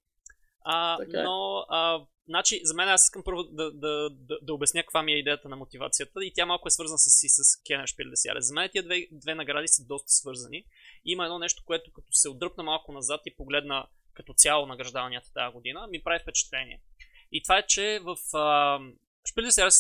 А, 0.65 0.99
Така 0.99 1.21
е. 1.21 1.23
но, 1.23 1.67
а, 1.69 2.07
значи, 2.29 2.61
за 2.65 2.75
мен 2.75 2.89
аз 2.89 3.05
искам 3.05 3.23
първо 3.25 3.43
да, 3.43 3.73
да, 3.73 4.11
да, 4.11 4.39
да 4.43 4.55
обясня 4.55 4.83
каква 4.83 5.03
ми 5.03 5.13
е 5.13 5.19
идеята 5.19 5.49
на 5.49 5.57
мотивацията 5.57 6.25
и 6.25 6.33
тя 6.35 6.47
малко 6.47 6.69
е 6.69 6.71
свързана 6.71 6.99
с, 6.99 7.23
и 7.23 7.29
с 7.29 7.63
Кенер 7.67 7.87
де 7.99 8.43
За 8.43 8.55
мен 8.55 8.71
тия 8.73 8.83
две, 8.83 9.07
две 9.13 9.35
награди 9.35 9.69
са 9.69 9.85
доста 9.85 10.09
свързани. 10.09 10.65
Има 11.05 11.25
едно 11.25 11.39
нещо, 11.39 11.63
което 11.67 11.93
като 11.93 12.09
се 12.13 12.29
отдръпна 12.29 12.63
малко 12.63 12.93
назад 12.93 13.21
и 13.27 13.37
погледна 13.37 13.87
като 14.15 14.35
цяло 14.35 14.67
награждаванията 14.67 15.33
тази 15.35 15.53
година, 15.53 15.87
ми 15.87 16.03
прави 16.03 16.19
впечатление. 16.23 16.83
И 17.33 17.43
това 17.43 17.59
е, 17.59 17.67
че 17.67 18.01
в 18.03 18.17
де 19.25 19.73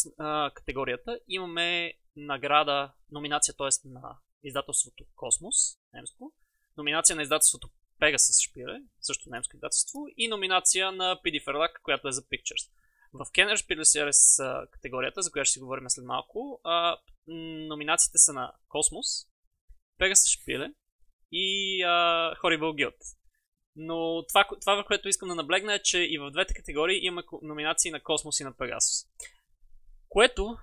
категорията 0.54 1.18
имаме 1.28 1.92
награда, 2.16 2.92
номинация, 3.10 3.54
т.е. 3.58 3.88
на 3.88 4.18
издателството 4.44 5.04
Космос, 5.14 5.56
немско, 5.94 6.32
номинация 6.76 7.16
на 7.16 7.22
издателството 7.22 7.68
Pegasus 8.00 8.50
Spiele, 8.50 8.82
също 9.00 9.30
немско 9.30 9.56
издателство, 9.56 10.00
и 10.16 10.28
номинация 10.28 10.92
на 10.92 11.16
PD 11.16 11.44
Verlag, 11.44 11.80
която 11.82 12.08
е 12.08 12.12
за 12.12 12.22
Pictures. 12.22 12.70
В 13.12 13.24
Kenner 13.24 13.56
Spiele 13.56 14.68
категорията, 14.70 15.22
за 15.22 15.30
която 15.30 15.48
ще 15.48 15.52
си 15.52 15.60
говорим 15.60 15.90
след 15.90 16.04
малко, 16.04 16.60
а, 16.64 16.96
номинациите 17.68 18.18
са 18.18 18.32
на 18.32 18.52
Космос, 18.68 19.06
Pegasus 20.00 20.46
Spiele 20.46 20.74
и 21.32 21.82
а, 21.82 22.34
Horrible 22.42 22.84
Guild. 22.84 22.96
Но 23.76 24.24
това, 24.28 24.48
това, 24.60 24.84
което 24.86 25.08
искам 25.08 25.28
да 25.28 25.34
наблегна 25.34 25.74
е, 25.74 25.82
че 25.82 25.98
и 25.98 26.18
в 26.18 26.30
двете 26.30 26.54
категории 26.54 27.06
има 27.06 27.22
номинации 27.42 27.90
на 27.90 28.02
Космос 28.02 28.40
и 28.40 28.44
на 28.44 28.52
Pegasus. 28.52 29.08
Което 30.08 30.56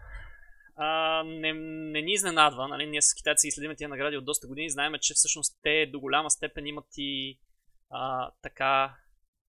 а, 0.76 1.24
не, 1.24 1.54
не 1.54 2.02
ни 2.02 2.14
изненадва. 2.14 2.68
Нали? 2.68 2.86
Ние 2.86 3.02
с 3.02 3.14
китайци 3.14 3.52
следим 3.52 3.76
тия 3.76 3.90
награди 3.90 4.18
от 4.18 4.26
доста 4.26 4.48
години. 4.48 4.70
Знаем, 4.70 4.94
че 5.02 5.14
всъщност 5.14 5.60
те 5.64 5.86
до 5.86 6.00
голяма 6.00 6.32
степен 6.32 6.68
имат 6.68 6.88
и 6.98 7.40
а, 7.90 8.32
така 8.42 8.96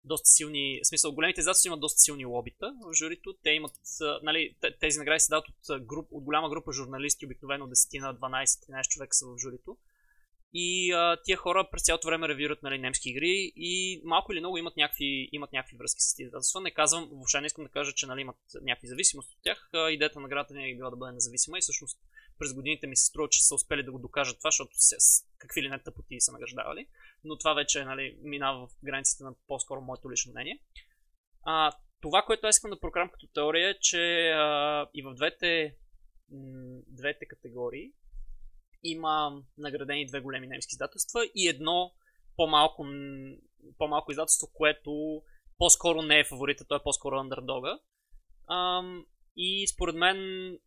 доста 0.05 0.29
силни, 0.29 0.81
в 0.85 0.87
смисъл, 0.87 1.13
големите 1.13 1.41
издателства 1.41 1.69
имат 1.69 1.81
доста 1.81 2.01
силни 2.01 2.27
лобита 2.27 2.75
в 2.85 2.95
журито. 2.95 3.35
Те 3.43 3.51
имат, 3.51 3.73
нали, 4.23 4.57
тези 4.81 4.99
награди 4.99 5.21
се 5.21 5.31
дават 5.31 5.45
от, 5.49 5.87
груп, 5.87 6.09
от 6.11 6.25
голяма 6.25 6.49
група 6.49 6.73
журналисти, 6.73 7.27
обикновено 7.27 7.67
10 7.67 8.01
на 8.01 8.15
12-13 8.15 8.89
човека 8.89 9.15
са 9.15 9.27
в 9.27 9.39
журито. 9.39 9.77
И 10.55 10.93
а, 10.93 11.17
тия 11.25 11.37
хора 11.37 11.69
през 11.71 11.83
цялото 11.83 12.07
време 12.07 12.29
ревират 12.29 12.63
нали, 12.63 12.79
немски 12.79 13.11
игри 13.11 13.53
и 13.57 14.03
малко 14.05 14.33
или 14.33 14.41
много 14.41 14.59
имат 14.59 14.77
някакви, 14.77 15.29
имат 15.33 15.53
някакви 15.53 15.77
връзки 15.77 16.01
с 16.01 16.17
тези. 16.17 16.31
Не 16.63 16.71
казвам, 16.71 17.09
въобще 17.13 17.41
не 17.41 17.47
искам 17.47 17.65
да 17.65 17.71
кажа, 17.71 17.93
че 17.93 18.07
нали, 18.07 18.21
имат 18.21 18.37
някакви 18.63 18.89
зависимости 18.89 19.35
от 19.37 19.43
тях. 19.43 19.71
А, 19.73 19.91
идеята 19.91 20.19
на 20.19 20.23
наградата 20.23 20.55
не 20.55 20.71
е 20.71 20.75
била 20.75 20.91
да 20.91 20.97
бъде 20.97 21.13
независима 21.13 21.59
и 21.59 21.61
всъщност 21.61 21.99
през 22.39 22.55
годините 22.55 22.87
ми 22.87 22.97
се 22.97 23.07
струва, 23.07 23.29
че 23.29 23.47
са 23.47 23.55
успели 23.55 23.83
да 23.83 23.93
го 23.93 23.99
докажат 23.99 24.39
това, 24.39 24.51
защото 24.51 24.73
с 24.75 24.97
какви 25.39 25.63
ли 25.63 25.69
не 25.69 25.83
тъпоти 25.83 26.21
са 26.21 26.33
награждавали. 26.33 26.87
Но 27.25 27.39
това 27.39 27.55
вече 27.55 27.85
нали, 27.85 28.19
минава 28.23 28.67
в 28.67 28.71
границите 28.85 29.25
на 29.25 29.35
по-скоро 29.47 29.81
моето 29.81 30.11
лично 30.11 30.33
мнение. 30.33 30.63
А, 31.45 31.73
това, 32.01 32.23
което 32.23 32.47
искам 32.47 32.71
да 32.71 32.81
прокарам 32.81 33.11
като 33.11 33.27
теория 33.27 33.71
е, 33.71 33.79
че 33.81 34.31
а, 34.31 34.87
и 34.95 35.03
в 35.03 35.15
двете, 35.15 35.77
м- 36.31 36.81
двете 36.87 37.27
категории 37.27 37.93
има 38.83 39.43
наградени 39.59 40.07
две 40.07 40.21
големи 40.21 40.47
немски 40.47 40.75
издателства 40.75 41.21
и 41.35 41.49
едно 41.49 41.93
по-малко, 42.37 42.87
по-малко 43.79 44.13
издателство, 44.13 44.51
което 44.55 45.23
по-скоро 45.59 46.03
не 46.03 46.19
е 46.19 46.25
фаворита, 46.25 46.65
то 46.65 46.77
е 46.77 46.83
по-скоро 46.83 47.17
андердога. 47.17 47.79
Ам, 48.51 49.07
и 49.37 49.67
според 49.69 49.95
мен 49.97 50.19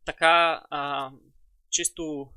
така 0.05 0.63
а, 0.69 1.11
чисто 1.69 2.29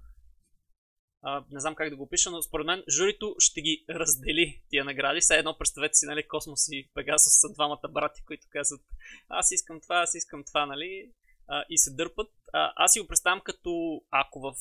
а, 1.22 1.44
не 1.50 1.60
знам 1.60 1.74
как 1.74 1.90
да 1.90 1.96
го 1.96 2.02
опиша, 2.02 2.30
но 2.30 2.42
според 2.42 2.66
мен 2.66 2.84
журито 2.88 3.34
ще 3.38 3.60
ги 3.60 3.84
раздели 3.90 4.62
тия 4.70 4.84
награди. 4.84 5.20
Сега 5.20 5.38
едно 5.38 5.58
представете 5.58 5.94
си, 5.94 6.06
нали, 6.06 6.28
Космос 6.28 6.68
и 6.68 6.90
Пегасос 6.94 7.40
са 7.40 7.52
двамата 7.52 7.88
брати, 7.90 8.24
които 8.24 8.46
казват 8.50 8.80
аз 9.28 9.50
искам 9.50 9.80
това, 9.80 9.96
аз 9.96 10.14
искам 10.14 10.44
това, 10.44 10.66
нали 10.66 11.12
а, 11.48 11.64
и 11.70 11.78
се 11.78 11.90
дърпат. 11.90 12.30
А, 12.52 12.72
аз 12.76 12.92
си 12.92 13.00
го 13.00 13.06
представям 13.06 13.40
като 13.44 14.02
ако 14.10 14.40
в 14.40 14.54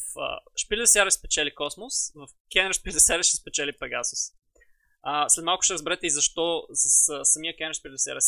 Шпиле 0.55 0.88
Сяре 0.88 1.11
спечели 1.11 1.55
Космос, 1.55 1.93
в 2.15 2.27
Кенер 2.51 2.73
Шпиле 2.73 2.99
Сяре 2.99 3.23
ще 3.23 3.38
спечели 3.38 3.77
Пегасус. 3.79 4.19
А, 5.01 5.29
след 5.29 5.45
малко 5.45 5.63
ще 5.63 5.73
разберете 5.73 6.07
и 6.07 6.09
защо 6.09 6.67
с, 6.73 7.05
с 7.05 7.25
самия 7.25 7.57
Кенер 7.57 7.73
Шпиле 7.73 7.97
Сяре, 7.97 8.19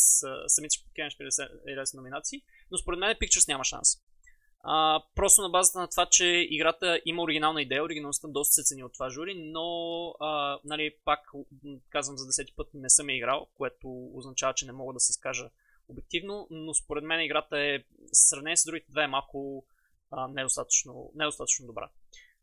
самите 0.46 0.76
Кенер 0.94 1.10
Шпиле 1.10 1.30
Сяре 1.30 1.50
номинации, 1.94 2.42
но 2.70 2.78
според 2.78 2.98
мен 2.98 3.16
Pictures 3.16 3.48
няма 3.48 3.64
шанс. 3.64 3.88
А, 4.62 5.02
просто 5.14 5.42
на 5.42 5.48
базата 5.48 5.78
на 5.78 5.88
това, 5.88 6.06
че 6.06 6.46
играта 6.50 7.00
има 7.04 7.22
оригинална 7.22 7.62
идея, 7.62 7.84
оригиналността 7.84 8.28
доста 8.28 8.52
се 8.52 8.62
цени 8.62 8.84
от 8.84 8.92
това 8.92 9.10
жури, 9.10 9.34
но 9.34 10.08
а, 10.20 10.58
нали, 10.64 10.94
пак 11.04 11.20
казвам 11.90 12.18
за 12.18 12.26
десети 12.26 12.52
път 12.56 12.68
не 12.74 12.90
съм 12.90 13.10
я 13.10 13.16
играл, 13.16 13.46
което 13.54 14.10
означава, 14.14 14.54
че 14.54 14.66
не 14.66 14.72
мога 14.72 14.92
да 14.92 15.00
се 15.00 15.10
изкажа 15.10 15.50
обективно, 15.90 16.46
но 16.50 16.74
според 16.74 17.04
мен 17.04 17.20
играта 17.20 17.58
е, 17.58 17.84
сравнение 18.12 18.56
с 18.56 18.64
другите 18.64 18.90
две, 18.90 19.02
е 19.02 19.06
малко 19.06 19.66
а, 20.10 20.28
недостатъчно, 20.28 21.12
недостатъчно 21.14 21.66
добра. 21.66 21.90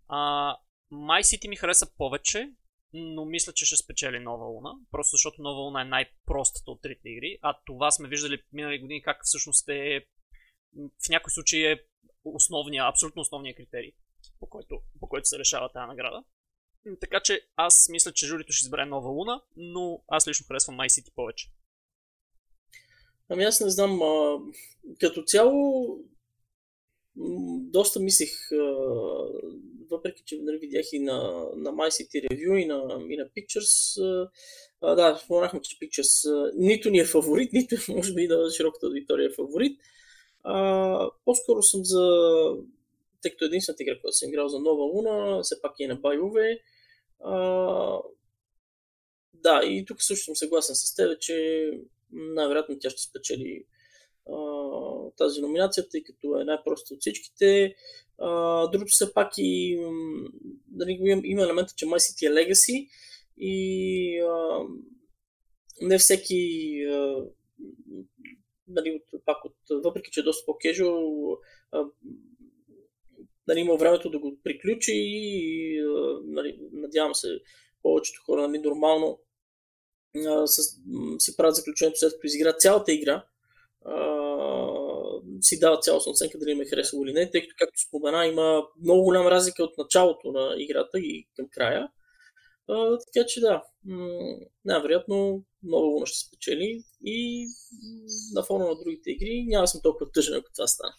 А, 0.08 0.18
My 0.92 1.22
City 1.22 1.50
ми 1.50 1.56
хареса 1.56 1.96
повече, 1.98 2.52
но 2.94 3.26
мисля, 3.26 3.54
че 3.54 3.66
ще 3.66 3.76
спечели 3.76 4.20
Нова 4.20 4.46
Луна, 4.46 4.74
просто 4.92 5.12
защото 5.12 5.42
Нова 5.42 5.60
Луна 5.60 5.82
е 5.82 5.86
най-простата 5.86 6.72
от 6.72 6.82
трите 6.82 7.10
игри, 7.10 7.38
а 7.42 7.60
това 7.66 7.92
сме 7.92 8.08
виждали 8.08 8.44
минали 8.54 8.80
години 8.80 9.02
как 9.02 9.20
всъщност 9.24 9.70
е 9.70 10.06
в 11.06 11.10
някои 11.10 11.32
случаи 11.32 11.66
е 11.66 11.84
основния, 12.24 12.84
абсолютно 12.88 13.22
основния 13.22 13.56
критерий, 13.56 13.92
по 14.40 14.50
който, 14.50 14.82
по 15.00 15.10
който 15.10 15.28
се 15.28 15.40
решава 15.40 15.72
тази 15.72 15.88
награда. 15.88 16.24
Така 17.00 17.20
че 17.20 17.42
аз 17.56 17.90
мисля, 17.90 18.14
че 18.14 18.28
журито 18.28 18.54
ще 18.54 18.66
избере 18.66 18.86
Нова 18.86 19.10
Луна, 19.10 19.42
но 19.56 20.04
аз 20.08 20.28
лично 20.28 20.46
харесвам 20.48 20.78
My 20.78 20.88
City 20.88 21.14
повече. 21.16 21.52
Ами 23.30 23.44
аз 23.44 23.62
не 23.62 23.70
знам, 23.70 24.02
а, 24.02 24.40
като 25.00 25.24
цяло 25.24 25.88
доста 27.60 28.00
мислих, 28.00 28.52
а, 28.52 28.56
въпреки 29.92 30.24
че 30.26 30.38
нали, 30.42 30.58
видях 30.58 30.86
и 30.94 31.00
на, 31.00 31.46
на 31.56 31.72
MyCity 31.72 32.30
Review 32.30 32.58
и 32.58 32.66
на, 32.66 33.06
и 33.10 33.18
на 33.18 33.26
Pictures, 33.26 34.02
а, 34.82 34.96
да, 34.96 35.20
споменахме, 35.24 35.62
че 35.62 35.80
Pictures 35.80 36.32
а, 36.32 36.52
нито 36.56 36.90
ни 36.90 37.00
е 37.00 37.06
фаворит, 37.06 37.54
нито 37.54 37.76
може 37.90 38.14
би 38.14 38.28
да 38.28 38.52
широката 38.52 38.86
аудитория 38.86 39.28
е 39.28 39.34
фаворит. 39.34 39.80
А, 40.44 41.10
по-скоро 41.26 41.62
съм 41.62 41.82
за, 41.84 42.02
тъй 43.22 43.32
като 43.32 43.46
единствената 43.46 43.84
игра, 43.84 44.00
която 44.02 44.18
съм 44.18 44.30
играл 44.30 44.48
за 44.48 44.60
Нова 44.60 44.84
Луна, 44.84 45.42
все 45.44 45.62
пак 45.62 45.72
е 45.80 45.88
на 45.88 45.96
байове. 45.96 46.60
Да, 49.34 49.62
и 49.66 49.86
тук 49.86 50.04
също 50.04 50.26
съм 50.26 50.36
съгласен 50.36 50.76
с 50.76 50.96
теб, 50.96 51.20
че 51.20 51.70
най-вероятно 52.12 52.80
тя 52.80 52.90
ще 52.90 53.02
спечели 53.02 53.66
а, 54.30 54.38
тази 55.18 55.42
номинация, 55.42 55.90
тъй 55.90 56.04
като 56.04 56.40
е 56.40 56.44
най-проста 56.44 56.94
от 56.94 57.00
всичките. 57.00 57.76
А, 58.18 58.62
другото 58.68 58.90
все 58.90 59.14
пак 59.14 59.32
и 59.38 59.80
нали, 60.72 60.98
има, 61.02 61.22
има 61.26 61.44
елемента, 61.44 61.74
че 61.76 61.86
My 61.86 61.98
City 61.98 62.28
е 62.28 62.34
Legacy 62.34 62.90
и 63.38 64.20
а, 64.20 64.66
не 65.82 65.98
всеки 65.98 66.84
а, 66.84 67.26
нали, 68.68 68.92
от, 68.92 69.26
пак 69.26 69.46
от, 69.46 69.84
въпреки, 69.84 70.12
че 70.12 70.20
е 70.20 70.24
доста 70.24 70.46
по-кежуал, 70.46 71.38
нали, 73.48 73.60
има 73.60 73.76
времето 73.76 74.10
да 74.10 74.20
го 74.20 74.38
приключи 74.44 74.92
и 74.96 75.82
нали, 76.24 76.60
надявам 76.72 77.16
се 77.16 77.28
повечето 77.82 78.22
хора 78.26 78.48
нали, 78.48 78.60
нормално 78.60 79.20
а, 80.26 80.48
с, 80.48 80.62
си 81.20 81.38
правят 81.38 81.56
заключението 81.56 82.00
след 82.00 82.14
като 82.14 82.28
изиграят 82.28 82.62
цялата 82.62 82.94
игра, 82.94 83.26
а, 83.86 84.18
си 85.42 85.60
дават 85.60 85.84
цялостна 85.84 86.12
оценка 86.12 86.38
дали 86.38 86.52
им 86.52 86.62
е 86.62 86.66
харесало 86.66 87.06
или 87.06 87.14
не, 87.14 87.32
тъй 87.32 87.42
като, 87.42 87.54
както 87.58 87.82
спомена, 87.88 88.28
има 88.28 88.64
много 88.84 89.04
голяма 89.04 89.32
разлика 89.32 89.64
от 89.64 89.78
началото 89.78 90.32
на 90.32 90.56
играта 90.58 91.00
и 91.00 91.28
към 91.36 91.46
края. 91.52 91.90
А, 92.70 92.98
така 92.98 93.26
че 93.28 93.40
да, 93.40 93.64
най-вероятно 94.66 95.44
много 95.64 95.86
луна 95.86 96.06
ще 96.06 96.28
спечели 96.28 96.84
и 97.06 97.48
на 98.34 98.44
фона 98.44 98.68
на 98.68 98.76
другите 98.76 99.12
игри 99.12 99.46
няма 99.48 99.68
съм 99.68 99.82
толкова 99.84 100.12
тъжен, 100.12 100.36
ако 100.36 100.52
това 100.56 100.68
стане. 100.68 100.94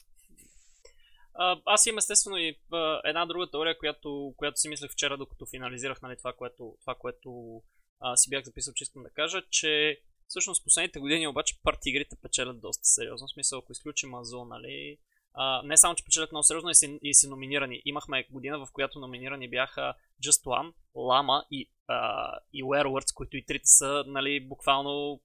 Аз 1.66 1.86
имам 1.86 1.98
естествено 1.98 2.36
и 2.36 2.56
една 3.04 3.26
друга 3.26 3.50
теория, 3.50 3.78
която, 3.78 4.34
която 4.36 4.60
си 4.60 4.68
мислех 4.68 4.90
вчера, 4.90 5.18
докато 5.18 5.46
финализирах 5.46 6.02
нали, 6.02 6.16
това, 6.16 6.32
което, 6.32 6.76
това, 6.80 6.94
което 6.94 7.60
а, 8.00 8.16
си 8.16 8.30
бях 8.30 8.44
записал, 8.44 8.74
че 8.74 8.84
искам 8.84 9.02
да 9.02 9.10
кажа, 9.10 9.42
че 9.50 10.00
всъщност 10.28 10.64
последните 10.64 10.98
години 10.98 11.26
обаче 11.26 11.58
парти 11.62 11.90
игрите 11.90 12.16
печелят 12.22 12.60
доста 12.60 12.84
сериозно. 12.84 13.26
В 13.26 13.32
смисъл, 13.32 13.58
ако 13.58 13.72
изключим 13.72 14.14
Азон, 14.14 14.48
нали, 14.48 14.98
а, 15.34 15.62
не 15.62 15.76
само, 15.76 15.94
че 15.94 16.04
печелят 16.04 16.32
много 16.32 16.42
сериозно 16.42 16.70
и 16.70 16.74
си, 16.74 16.98
и 17.02 17.14
си 17.14 17.28
номинирани. 17.28 17.82
Имахме 17.84 18.26
година, 18.30 18.58
в 18.58 18.68
която 18.72 18.98
номинирани 18.98 19.50
бяха 19.50 19.94
Just 20.24 20.44
One, 20.44 20.72
Lama 20.96 21.44
и, 21.50 21.70
а, 21.86 22.32
и 22.52 22.64
Werewords, 22.64 23.14
които 23.14 23.36
и 23.36 23.44
трите 23.44 23.66
са, 23.66 24.04
нали, 24.06 24.40
буквално 24.40 25.20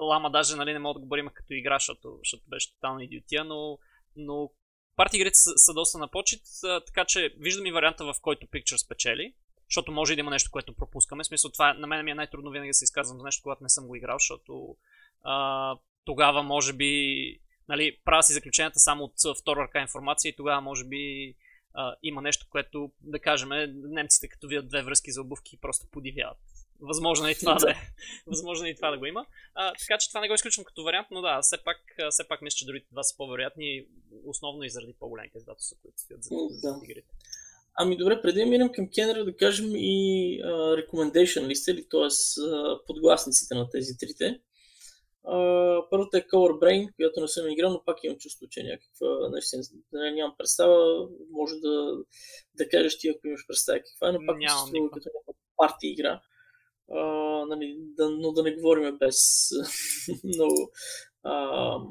Лама 0.00 0.30
даже 0.30 0.56
нали, 0.56 0.72
не 0.72 0.78
мога 0.78 0.94
да 0.94 1.00
го 1.00 1.06
борим 1.06 1.28
като 1.34 1.54
игра, 1.54 1.78
защото, 1.78 2.18
защото 2.18 2.44
беше 2.46 2.74
тотална 2.74 3.04
идиотия, 3.04 3.44
но, 3.44 3.78
но 4.16 4.50
парти 4.96 5.16
игрите 5.16 5.34
са, 5.34 5.50
са 5.56 5.74
доста 5.74 5.98
на 5.98 6.08
почет, 6.08 6.40
така 6.86 7.04
че 7.04 7.34
виждам 7.38 7.66
и 7.66 7.72
варианта, 7.72 8.04
в 8.04 8.14
който 8.22 8.46
Picture 8.46 8.76
спечели, 8.76 9.34
защото 9.70 9.92
може 9.92 10.12
и 10.12 10.16
да 10.16 10.20
има 10.20 10.30
нещо, 10.30 10.50
което 10.50 10.74
пропускаме. 10.74 11.24
В 11.24 11.26
смисъл, 11.26 11.50
това 11.50 11.74
на 11.74 11.86
мен 11.86 12.04
ми 12.04 12.10
е 12.10 12.14
най-трудно 12.14 12.50
винаги 12.50 12.70
да 12.70 12.74
се 12.74 12.84
изказвам 12.84 13.18
за 13.18 13.24
нещо, 13.24 13.42
когато 13.42 13.62
не 13.62 13.68
съм 13.68 13.86
го 13.86 13.96
играл, 13.96 14.18
защото 14.18 14.76
а, 15.22 15.76
тогава 16.04 16.42
може 16.42 16.72
би 16.72 17.40
нали, 17.68 17.98
правя 18.04 18.22
си 18.22 18.32
заключенията 18.32 18.78
само 18.78 19.04
от 19.04 19.38
втора 19.38 19.60
ръка 19.60 19.80
информация 19.80 20.28
и 20.28 20.36
тогава 20.36 20.60
може 20.60 20.84
би 20.84 21.34
а, 21.74 21.94
има 22.02 22.22
нещо, 22.22 22.46
което 22.50 22.90
да 23.00 23.18
кажем, 23.18 23.48
немците 23.74 24.28
като 24.28 24.48
видят 24.48 24.68
две 24.68 24.82
връзки 24.82 25.12
за 25.12 25.20
обувки 25.20 25.56
просто 25.60 25.86
подивяват. 25.90 26.38
Възможно 26.80 27.26
е 27.26 27.30
и 27.30 27.38
това 27.38 27.54
да, 27.60 27.70
е. 27.70 27.74
Възможно 28.26 28.66
е 28.66 28.70
и 28.70 28.76
това 28.76 28.90
да 28.90 28.98
го 28.98 29.06
има. 29.06 29.26
А, 29.54 29.72
така 29.72 29.98
че 29.98 30.08
това 30.08 30.20
не 30.20 30.28
го 30.28 30.34
изключвам 30.34 30.64
като 30.64 30.84
вариант, 30.84 31.08
но 31.10 31.20
да, 31.20 31.42
все 31.42 31.64
пак, 31.64 31.76
все 32.10 32.28
пак 32.28 32.42
мисля, 32.42 32.56
че 32.56 32.66
другите 32.66 32.86
два 32.92 33.02
са 33.02 33.16
по-вероятни, 33.16 33.86
основно 34.24 34.62
и 34.62 34.70
заради 34.70 34.92
по-големите 34.98 35.38
издателства, 35.38 35.76
които 35.82 36.00
стоят 36.00 36.24
за, 36.24 36.34
да. 36.34 36.68
за 36.68 36.80
игрите. 36.84 37.08
Ами 37.78 37.96
добре, 37.96 38.22
преди 38.22 38.40
да 38.40 38.46
минем 38.46 38.72
към 38.72 38.88
Кенера, 38.94 39.24
да 39.24 39.36
кажем 39.36 39.66
и 39.74 40.40
uh, 40.44 40.86
recommendation 40.86 41.46
листа, 41.46 41.70
или 41.70 41.86
т.е. 41.90 42.08
Подгласниците 42.86 43.54
на 43.54 43.70
тези 43.70 43.96
трите. 43.98 44.40
Uh, 45.24 45.86
първата 45.90 46.18
е 46.18 46.22
Color 46.22 46.58
Brain, 46.58 46.94
която 46.96 47.20
не 47.20 47.28
съм 47.28 47.50
играл, 47.50 47.70
но 47.70 47.84
пак 47.84 48.04
имам 48.04 48.18
чувство, 48.18 48.46
че 48.50 48.62
някаква, 48.62 49.28
наистина, 49.30 49.62
не, 49.92 50.12
нямам 50.12 50.34
представа, 50.38 51.08
може 51.30 51.54
да, 51.54 51.96
да 52.54 52.68
кажеш 52.68 52.98
ти, 52.98 53.08
ако 53.08 53.26
имаш 53.26 53.46
представа 53.46 53.78
каква 53.78 54.08
е, 54.08 54.12
но 54.12 54.18
пак 54.26 54.38
Нямам 54.38 54.58
чувство 54.58 54.90
като 54.90 55.08
някаква 55.14 55.32
парти 55.56 55.86
игра. 55.86 56.20
Uh, 56.90 57.48
нали, 57.48 57.76
да, 57.78 58.10
но 58.10 58.32
да 58.32 58.42
не 58.42 58.54
говорим 58.54 58.98
без 58.98 59.16
много 60.24 60.72
uh, 61.26 61.88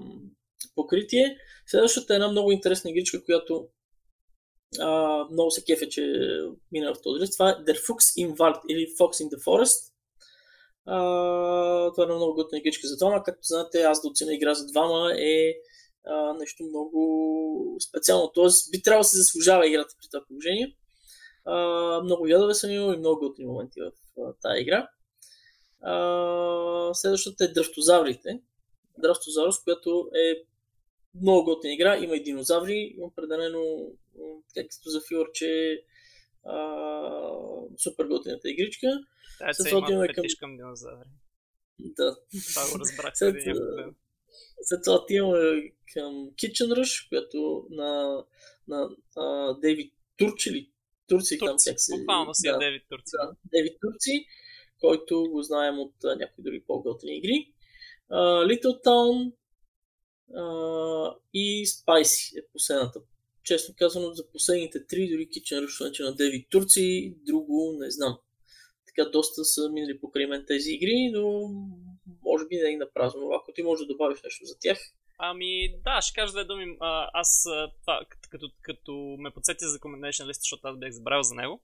покритие. 0.75 1.37
Следващата 1.67 2.13
е 2.13 2.15
една 2.15 2.27
много 2.27 2.51
интересна 2.51 2.89
игричка, 2.89 3.25
която 3.25 3.67
uh, 4.75 5.31
много 5.31 5.51
се 5.51 5.63
кефе, 5.63 5.89
че 5.89 6.13
мина 6.71 6.93
в 6.93 7.01
този 7.01 7.31
Това 7.31 7.49
е 7.49 7.53
Der 7.53 7.77
Fuchs 7.77 8.25
in 8.25 8.35
Wald 8.35 8.61
или 8.69 8.87
Fox 8.87 9.11
in 9.23 9.29
the 9.29 9.43
Forest. 9.43 9.93
Uh, 10.87 11.93
това 11.95 12.03
е 12.03 12.15
много 12.15 12.33
готина 12.33 12.59
игричка 12.59 12.87
за 12.87 12.97
двама. 12.97 13.23
Както 13.23 13.41
знаете, 13.43 13.81
аз 13.81 14.01
да 14.01 14.07
оценя 14.07 14.33
игра 14.33 14.53
за 14.53 14.65
двама 14.65 15.11
е 15.13 15.53
uh, 16.09 16.39
нещо 16.39 16.63
много 16.63 17.77
специално. 17.89 18.31
Тоест, 18.33 18.71
би 18.71 18.81
трябвало 18.81 19.01
да 19.01 19.07
се 19.07 19.17
заслужава 19.17 19.67
играта 19.67 19.95
при 20.01 20.07
това 20.11 20.25
положение. 20.27 20.75
Uh, 21.47 22.03
много 22.03 22.27
ядове 22.27 22.53
съм 22.53 22.71
имал 22.71 22.93
и 22.93 22.97
много 22.97 23.19
готини 23.19 23.47
моменти 23.47 23.79
в 23.81 23.91
тази 24.41 24.61
игра. 24.61 24.87
Uh, 25.87 26.93
следващата 26.93 27.43
е 27.43 27.47
Дръвтозаврите. 27.47 28.41
Дръвтозаврос, 28.97 29.63
която 29.63 30.09
е 30.15 30.48
много 31.15 31.43
готина 31.43 31.73
игра. 31.73 31.97
Има 31.97 32.15
и 32.15 32.23
динозаври. 32.23 32.95
Определено, 33.01 33.91
както 34.55 34.89
за 34.89 35.01
филър, 35.07 35.31
че 35.33 35.81
супер 37.77 38.05
готината 38.05 38.49
игричка. 38.49 38.87
Да, 39.39 39.53
се 39.53 39.69
има 39.69 40.07
към... 40.07 40.23
към 40.39 40.57
динозаври. 40.57 41.09
Да. 41.79 42.17
Това 42.49 42.71
го 42.71 42.79
разбрах 42.79 43.11
след, 43.15 43.35
след 44.61 44.83
това 44.83 44.97
отиваме 44.97 45.71
към 45.93 46.13
Kitchen 46.13 46.73
Rush, 46.73 47.09
която 47.09 47.67
на, 47.69 48.23
на, 48.67 48.89
на 49.15 49.57
Дейвид 49.59 49.93
Турчи 50.17 50.49
или 50.49 50.71
Турци, 51.07 51.37
Турци. 51.37 51.45
там 51.45 51.73
как 51.73 51.79
се... 51.79 51.97
Буквално 51.97 52.33
си 52.33 52.47
е 52.47 52.51
да, 52.51 52.57
Дейвид 52.57 52.83
Турци. 52.89 53.11
Да, 53.13 53.35
Дейвид 53.53 53.77
Турци, 53.81 54.25
който 54.79 55.23
го 55.31 55.41
знаем 55.41 55.79
от 55.79 55.93
uh, 56.03 56.19
някои 56.19 56.43
други 56.43 56.63
по-готини 56.67 57.17
игри. 57.17 57.53
Uh, 58.11 58.53
Little 58.53 58.85
Town 58.85 59.33
и 61.33 61.65
Spicy 61.65 62.39
е 62.39 62.47
последната. 62.53 62.99
Честно 63.43 63.75
казано, 63.77 64.13
за 64.13 64.27
последните 64.31 64.87
три, 64.87 65.09
дори 65.09 65.27
Kitchen 65.27 65.65
Rush 65.65 66.03
на 66.03 66.15
Дейвид 66.15 66.47
Турци, 66.49 67.15
друго 67.25 67.77
не 67.79 67.91
знам 67.91 68.17
така 68.99 69.09
доста 69.09 69.45
са 69.45 69.69
минали 69.69 69.99
покрай 69.99 70.25
мен 70.25 70.45
тези 70.47 70.71
игри, 70.71 71.11
но 71.13 71.49
може 72.23 72.45
би 72.47 72.55
не 72.55 72.71
е 72.71 72.77
на 72.77 72.93
празно. 72.93 73.31
Ако 73.33 73.51
ти 73.51 73.63
можеш 73.63 73.85
да 73.85 73.93
добавиш 73.93 74.23
нещо 74.23 74.45
за 74.45 74.59
тях. 74.59 74.79
Ами 75.17 75.75
да, 75.83 76.01
ще 76.01 76.21
кажа 76.21 76.31
две 76.31 76.43
думи. 76.43 76.77
А, 76.79 77.09
аз 77.13 77.47
това, 77.81 78.01
като, 78.29 78.51
като 78.61 79.15
ме 79.19 79.31
подсети 79.31 79.65
за 79.65 79.79
Commendation 79.79 80.27
лист, 80.27 80.41
защото 80.41 80.67
аз 80.67 80.77
бях 80.77 80.91
забравил 80.91 81.23
за 81.23 81.35
него. 81.35 81.61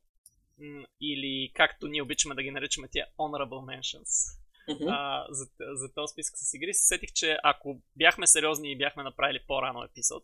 Или 1.01 1.51
както 1.53 1.87
ние 1.87 2.01
обичаме 2.01 2.35
да 2.35 2.43
ги 2.43 2.51
наричаме 2.51 2.87
тия 2.87 3.07
Honorable 3.17 3.79
Mentions. 3.79 4.39
Uh-huh. 4.69 4.87
А, 4.89 5.25
за, 5.29 5.45
за 5.59 5.93
този 5.93 6.11
списък 6.11 6.37
с 6.37 6.53
игри 6.53 6.73
се 6.73 6.87
сетих, 6.87 7.13
че 7.13 7.37
ако 7.43 7.81
бяхме 7.95 8.27
сериозни 8.27 8.71
и 8.71 8.77
бяхме 8.77 9.03
направили 9.03 9.39
по-рано 9.47 9.83
епизод, 9.83 10.23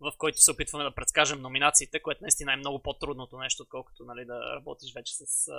в 0.00 0.12
който 0.18 0.38
се 0.38 0.50
опитваме 0.50 0.84
да 0.84 0.94
предскажем 0.94 1.40
номинациите, 1.40 2.02
което 2.02 2.22
наистина 2.22 2.52
е 2.52 2.56
много 2.56 2.82
по-трудното 2.82 3.38
нещо, 3.38 3.62
отколкото 3.62 4.04
нали, 4.04 4.24
да 4.24 4.56
работиш 4.56 4.94
вече 4.94 5.14
с 5.14 5.50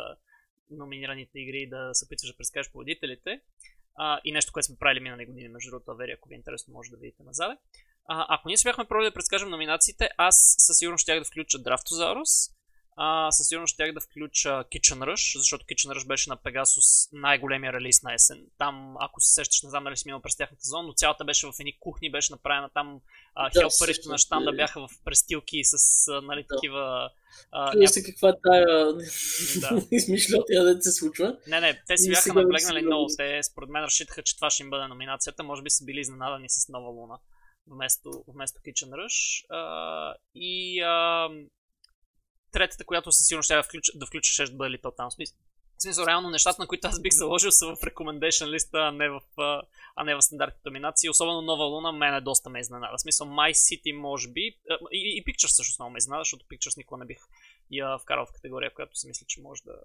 номинираните 0.69 1.39
игри 1.39 1.69
да 1.69 1.89
се 1.93 2.05
опитваш 2.05 2.31
да 2.31 2.37
предскажеш 2.37 2.71
победителите. 2.71 3.41
А, 3.97 4.19
и 4.23 4.31
нещо, 4.31 4.53
което 4.53 4.65
сме 4.65 4.77
правили 4.79 4.99
минали 4.99 5.25
години, 5.25 5.47
между 5.47 5.71
другото, 5.71 5.91
Авери, 5.91 6.11
ако 6.11 6.29
ви 6.29 6.35
е 6.35 6.37
интересно, 6.37 6.73
може 6.73 6.91
да 6.91 6.97
видите 6.97 7.23
назад. 7.23 7.59
А, 8.07 8.25
ако 8.29 8.47
ние 8.47 8.57
се 8.57 8.69
бяхме 8.69 8.85
пробвали 8.85 9.09
да 9.09 9.13
предскажем 9.13 9.49
номинациите, 9.49 10.09
аз 10.17 10.55
със 10.57 10.77
сигурност 10.77 11.01
щях 11.01 11.19
да 11.19 11.25
включа 11.25 11.57
Draftozarus, 11.57 12.54
а, 12.97 13.31
със 13.31 13.47
сигурност 13.47 13.73
щях 13.73 13.93
да 13.93 13.99
включа 14.01 14.49
Kitchen 14.49 14.99
Rush, 14.99 15.37
защото 15.37 15.65
Kitchen 15.65 15.97
Rush 15.97 16.07
беше 16.07 16.29
на 16.29 16.37
Pegasus 16.37 17.09
най-големия 17.13 17.73
релиз 17.73 18.03
на 18.03 18.13
есен. 18.13 18.45
Там, 18.57 18.95
ако 18.99 19.21
се 19.21 19.33
сещаш, 19.33 19.61
не 19.63 19.69
знам 19.69 19.83
дали 19.83 19.97
си 19.97 20.03
минал 20.05 20.21
през 20.21 20.35
тяхната 20.35 20.61
зона, 20.63 20.87
но 20.87 20.93
цялата 20.93 21.25
беше 21.25 21.47
в 21.47 21.53
едни 21.59 21.79
кухни, 21.79 22.11
беше 22.11 22.33
направена 22.33 22.69
там 22.73 22.99
а, 23.35 23.49
да, 23.49 23.59
хелпарите 23.59 24.09
на 24.09 24.17
щанда 24.17 24.51
бяха 24.51 24.87
в 24.87 24.89
престилки 25.05 25.61
с 25.63 26.07
а, 26.07 26.21
нали, 26.21 26.41
да. 26.41 26.47
такива... 26.55 27.09
А, 27.51 27.77
някак... 27.77 28.03
каква 28.05 28.35
тая 28.43 28.93
да. 29.61 29.81
измишлятия 29.91 30.63
да 30.63 30.81
се 30.81 30.91
случва. 30.91 31.37
Не, 31.47 31.59
не, 31.59 31.81
те 31.87 31.97
си 31.97 32.09
бяха 32.09 32.33
наблегнали 32.33 32.81
много. 32.81 33.07
Те 33.17 33.43
според 33.43 33.69
мен 33.69 33.83
разчитаха, 33.83 34.23
че 34.23 34.35
това 34.35 34.49
ще 34.49 34.63
им 34.63 34.69
бъде 34.69 34.87
номинацията. 34.87 35.43
Може 35.43 35.61
би 35.61 35.69
са 35.69 35.85
били 35.85 35.99
изненадани 35.99 36.49
с 36.49 36.69
Нова 36.69 36.89
Луна 36.89 37.19
вместо, 37.67 38.23
вместо 38.27 38.59
Kitchen 38.59 38.89
Rush. 38.89 39.45
А, 39.49 40.15
и 40.35 40.81
а, 40.81 41.29
третата, 42.55 42.85
която 42.85 43.11
със 43.11 43.27
сигурност 43.27 43.47
ще 43.47 43.55
да 43.55 43.63
включа, 43.63 43.91
да 43.95 44.05
включа 44.05 44.45
ще 44.45 44.55
бъде 44.55 44.77
Little 44.77 44.95
Town. 44.97 45.09
Смисъл, 45.09 45.37
в 45.77 45.81
смисъл, 45.81 46.05
реално 46.05 46.29
нещата, 46.29 46.61
на 46.61 46.67
които 46.67 46.87
аз 46.87 47.01
бих 47.01 47.13
заложил 47.13 47.51
са 47.51 47.65
в 47.65 47.75
recommendation 47.75 48.47
листа, 48.47 48.77
а 48.77 48.91
не 48.91 49.09
в, 49.09 49.21
а 49.95 50.03
не 50.03 50.15
в 50.15 50.21
стандартните 50.21 50.69
номинации. 50.69 51.09
Особено 51.09 51.41
Нова 51.41 51.63
Луна, 51.63 51.91
мен 51.91 52.15
е 52.15 52.21
доста 52.21 52.49
ме 52.49 52.59
изненада. 52.59 52.97
В 52.97 53.01
смисъл, 53.01 53.27
My 53.27 53.51
City 53.51 53.91
може 53.91 54.27
би. 54.31 54.41
И, 54.91 55.17
и 55.17 55.23
Pictures 55.25 55.55
също 55.55 55.83
много 55.83 55.93
ме 55.93 55.97
изненада, 55.97 56.21
защото 56.21 56.45
Pictures 56.45 56.77
никога 56.77 56.97
не 56.97 57.05
бих 57.05 57.17
я 57.71 57.97
вкарал 57.97 58.25
в 58.25 58.33
категория, 58.33 58.73
която 58.73 58.95
си 58.95 59.07
мисля, 59.07 59.25
че 59.27 59.41
може 59.41 59.63
да 59.63 59.75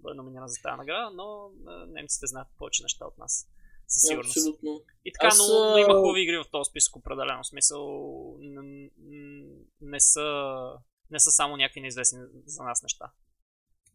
бъде 0.00 0.16
номинирана 0.16 0.48
за 0.48 0.62
тази 0.62 0.76
награда, 0.76 1.10
но 1.14 1.50
немците 1.86 2.26
знаят 2.26 2.48
повече 2.58 2.82
неща 2.82 3.06
от 3.06 3.18
нас. 3.18 3.48
Със 3.88 4.08
сигурност. 4.08 4.36
Абсолютно. 4.36 4.82
И 5.04 5.12
така, 5.12 5.26
Аз... 5.26 5.38
но, 5.38 5.70
но 5.70 5.78
има 5.78 5.94
хубави 5.94 6.22
игри 6.22 6.36
в 6.36 6.50
този 6.50 6.68
списък, 6.70 6.96
определено. 6.96 7.42
В 7.42 7.46
смисъл, 7.46 7.82
не, 8.40 8.90
не 9.80 10.00
са 10.00 10.24
не 11.10 11.20
са 11.20 11.30
само 11.30 11.56
някакви 11.56 11.80
неизвестни 11.80 12.18
за 12.46 12.62
нас 12.62 12.82
неща. 12.82 13.12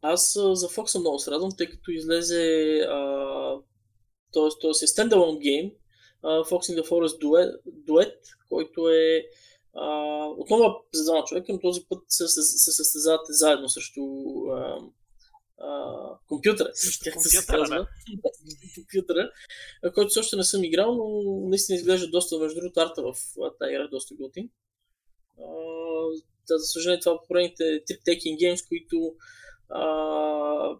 Аз 0.02 0.34
за 0.34 0.68
Fox 0.69 0.85
съм 0.85 1.02
много 1.02 1.19
се 1.19 1.31
радвам, 1.31 1.52
тъй 1.57 1.69
като 1.69 1.91
излезе 1.91 2.80
т.е. 4.34 4.49
то 4.61 4.69
е 4.69 4.88
стендалон 4.88 5.40
гейм 5.40 5.72
Fox 6.23 6.61
in 6.69 6.81
the 6.81 6.90
Forest 6.90 7.22
Duet, 7.23 7.52
Duet 7.88 8.15
който 8.49 8.90
е 8.90 9.26
а, 9.73 9.88
отново 10.38 10.84
за 10.94 11.03
двама 11.03 11.23
човека, 11.26 11.53
но 11.53 11.60
този 11.60 11.81
път 11.90 12.03
се, 12.07 12.27
се, 12.27 12.41
се 12.41 12.72
състезавате 12.72 13.34
заедно 13.34 13.69
срещу 13.69 14.02
а, 14.52 14.77
а, 15.57 15.94
компютъра, 16.27 16.69
се 16.73 17.45
казва. 17.48 17.88
компютъра, 18.76 19.31
който 19.94 20.14
също 20.14 20.38
не 20.38 20.44
съм 20.44 20.64
играл, 20.64 20.95
но 20.95 21.23
наистина 21.49 21.77
изглежда 21.77 22.10
доста, 22.10 22.40
между 22.40 22.60
другото, 22.60 22.80
арта 22.80 23.02
в 23.02 23.14
тази 23.60 23.73
игра 23.73 23.84
е 23.84 23.88
доста 23.88 24.15
готин 24.15 24.49
да, 26.47 26.57
за 26.57 26.65
съжаление 26.65 26.99
това 26.99 27.19
поредните 27.27 27.64
Taking 27.85 28.38
Games, 28.38 28.68
които 28.68 29.15
а, 29.69 30.77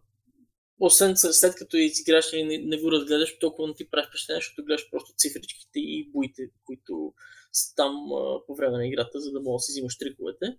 освен 0.80 1.17
след 1.17 1.55
като 1.55 1.77
изиграш 1.77 2.34
и 2.34 2.43
не, 2.43 2.57
не 2.57 2.81
го 2.81 2.91
разгледаш, 2.91 3.39
толкова 3.39 3.67
не 3.67 3.73
ти 3.73 3.89
прави 3.89 4.07
впечатление, 4.07 4.41
защото 4.41 4.65
гледаш 4.65 4.89
просто 4.91 5.13
цифричките 5.17 5.80
и 5.80 6.09
боите, 6.11 6.41
които 6.65 7.13
са 7.51 7.75
там 7.75 7.95
а, 8.13 8.45
по 8.47 8.55
време 8.55 8.77
на 8.77 8.88
играта, 8.88 9.19
за 9.19 9.31
да 9.31 9.41
мога 9.41 9.55
да 9.55 9.59
си 9.59 9.71
взимаш 9.71 9.97
триковете. 9.97 10.57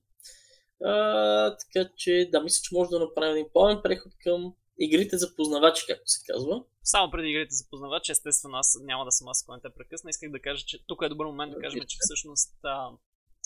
А, 0.84 1.56
така 1.56 1.90
че, 1.96 2.28
да, 2.32 2.42
мисля, 2.42 2.60
че 2.62 2.74
може 2.74 2.90
да 2.90 2.98
направим 2.98 3.32
един 3.32 3.50
плавен 3.52 3.80
преход 3.82 4.12
към 4.22 4.54
игрите 4.78 5.18
за 5.18 5.34
познавачи, 5.34 5.84
както 5.88 6.02
се 6.06 6.20
казва. 6.32 6.64
Само 6.82 7.10
преди 7.10 7.28
игрите 7.28 7.54
за 7.54 7.64
познавачи, 7.70 8.12
естествено 8.12 8.56
аз 8.56 8.78
няма 8.82 9.04
да 9.04 9.12
съм 9.12 9.28
аз, 9.28 9.44
който 9.46 9.68
те 9.68 9.74
прекъсна. 9.74 10.10
Исках 10.10 10.30
да 10.30 10.40
кажа, 10.40 10.64
че 10.66 10.86
тук 10.86 11.02
е 11.02 11.08
добър 11.08 11.26
момент 11.26 11.52
да 11.52 11.60
кажем, 11.60 11.80
че 11.88 11.96
всъщност 12.00 12.54
а, 12.64 12.90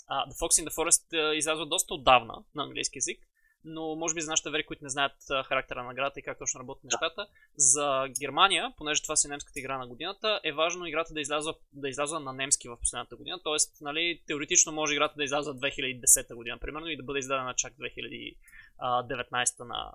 а, 0.09 0.29
The 0.29 0.33
Fox 0.33 0.63
in 0.63 0.69
the 0.69 0.75
Forest 0.75 1.29
а, 1.31 1.35
излязва 1.35 1.65
доста 1.65 1.93
отдавна 1.93 2.43
на 2.55 2.63
английски 2.63 2.97
язик 2.97 3.19
но 3.63 3.95
може 3.95 4.15
би 4.15 4.21
за 4.21 4.31
нашите 4.31 4.49
вери, 4.49 4.65
които 4.65 4.83
не 4.83 4.89
знаят 4.89 5.13
характера 5.45 5.83
на 5.83 5.91
играта 5.91 6.19
и 6.19 6.23
как 6.23 6.39
точно 6.39 6.59
работят 6.59 6.83
нещата, 6.83 7.27
за 7.55 8.07
Германия, 8.19 8.73
понеже 8.77 9.01
това 9.01 9.15
си 9.15 9.27
немската 9.27 9.59
игра 9.59 9.77
на 9.77 9.87
годината, 9.87 10.39
е 10.43 10.51
важно 10.51 10.85
играта 10.85 11.13
да 11.13 11.21
излязва, 11.21 11.53
да 11.73 11.89
излязва 11.89 12.19
на 12.19 12.33
немски 12.33 12.69
в 12.69 12.77
последната 12.81 13.15
година. 13.15 13.39
Тоест, 13.43 13.77
нали, 13.81 14.21
теоретично 14.27 14.71
може 14.71 14.93
играта 14.93 15.13
да 15.17 15.23
излязва 15.23 15.55
2010 15.55 16.35
година, 16.35 16.57
примерно, 16.57 16.87
и 16.87 16.97
да 16.97 17.03
бъде 17.03 17.19
издадена 17.19 17.53
чак 17.53 17.73
2019 17.73 19.63
на, 19.63 19.91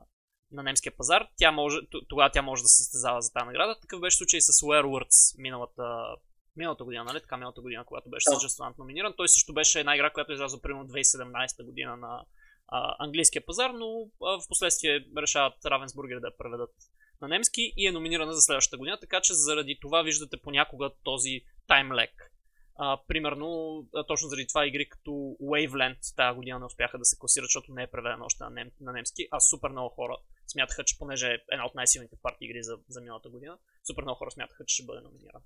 на 0.53 0.63
немския 0.63 0.97
пазар. 0.97 1.27
Тя 1.37 1.53
може, 1.53 1.79
тогава 2.09 2.31
тя 2.31 2.43
може 2.43 2.63
да 2.63 2.69
се 2.69 2.83
състезава 2.83 3.23
за 3.23 3.33
тази 3.33 3.47
награда. 3.47 3.81
Такъв 3.81 4.01
беше 4.01 4.17
случай 4.17 4.41
с 4.41 4.53
Werewords 4.53 5.43
миналата 5.43 6.17
миналата 6.57 6.85
година, 6.85 7.05
нали? 7.05 7.21
Така 7.21 7.37
миналата 7.37 7.61
година, 7.61 7.85
когато 7.85 8.11
беше 8.11 8.31
да. 8.31 8.75
номиниран. 8.79 9.15
Той 9.17 9.29
също 9.29 9.53
беше 9.53 9.81
една 9.81 9.95
игра, 9.95 10.11
която 10.11 10.33
е 10.33 10.35
излязла 10.35 10.61
примерно 10.61 10.89
2017 10.89 11.65
година 11.65 11.97
на 11.97 12.25
а, 12.69 12.97
английския 12.99 13.47
пазар, 13.47 13.71
но 13.71 14.11
а, 14.23 14.41
в 14.41 14.49
последствие 14.49 15.07
решават 15.19 15.55
Равенсбургер 15.67 16.21
да 16.21 16.27
я 16.27 16.37
преведат 16.39 16.75
на 17.23 17.29
немски 17.29 17.73
и 17.77 17.87
е 17.87 17.93
номинирана 17.93 18.33
за 18.33 18.41
следващата 18.41 18.79
година, 18.79 18.99
така 19.01 19.21
че 19.21 19.35
заради 19.35 19.79
това 19.81 20.03
виждате 20.03 20.37
понякога 20.37 20.91
този 21.03 21.41
таймлек. 21.69 22.31
А, 22.77 23.01
примерно, 23.09 23.79
а, 23.95 24.05
точно 24.07 24.29
заради 24.29 24.47
това 24.47 24.67
игри 24.67 24.89
като 24.89 25.11
Waveland 25.43 26.17
тази 26.17 26.37
година 26.37 26.59
не 26.59 26.65
успяха 26.65 26.99
да 26.99 27.05
се 27.05 27.19
класират, 27.19 27.47
защото 27.47 27.73
не 27.73 27.83
е 27.83 27.91
преведена 27.91 28.25
още 28.25 28.45
на, 28.45 28.51
нем, 28.51 28.71
на 28.81 28.93
немски, 28.93 29.29
а 29.31 29.41
супер 29.41 29.71
много 29.71 29.89
хора 29.89 30.17
смятаха, 30.47 30.85
че 30.85 30.99
понеже 30.99 31.27
е 31.27 31.39
една 31.53 31.67
от 31.67 31.75
най-силните 31.75 32.17
партии 32.23 32.47
игри 32.47 32.63
за, 32.63 32.79
за 32.89 33.01
миналата 33.01 33.29
година, 33.29 33.59
супер 33.87 34.03
много 34.03 34.19
хора 34.19 34.31
смятаха, 34.31 34.65
че 34.67 34.75
ще 34.75 34.87
бъде 34.87 35.01
номинирана 35.01 35.45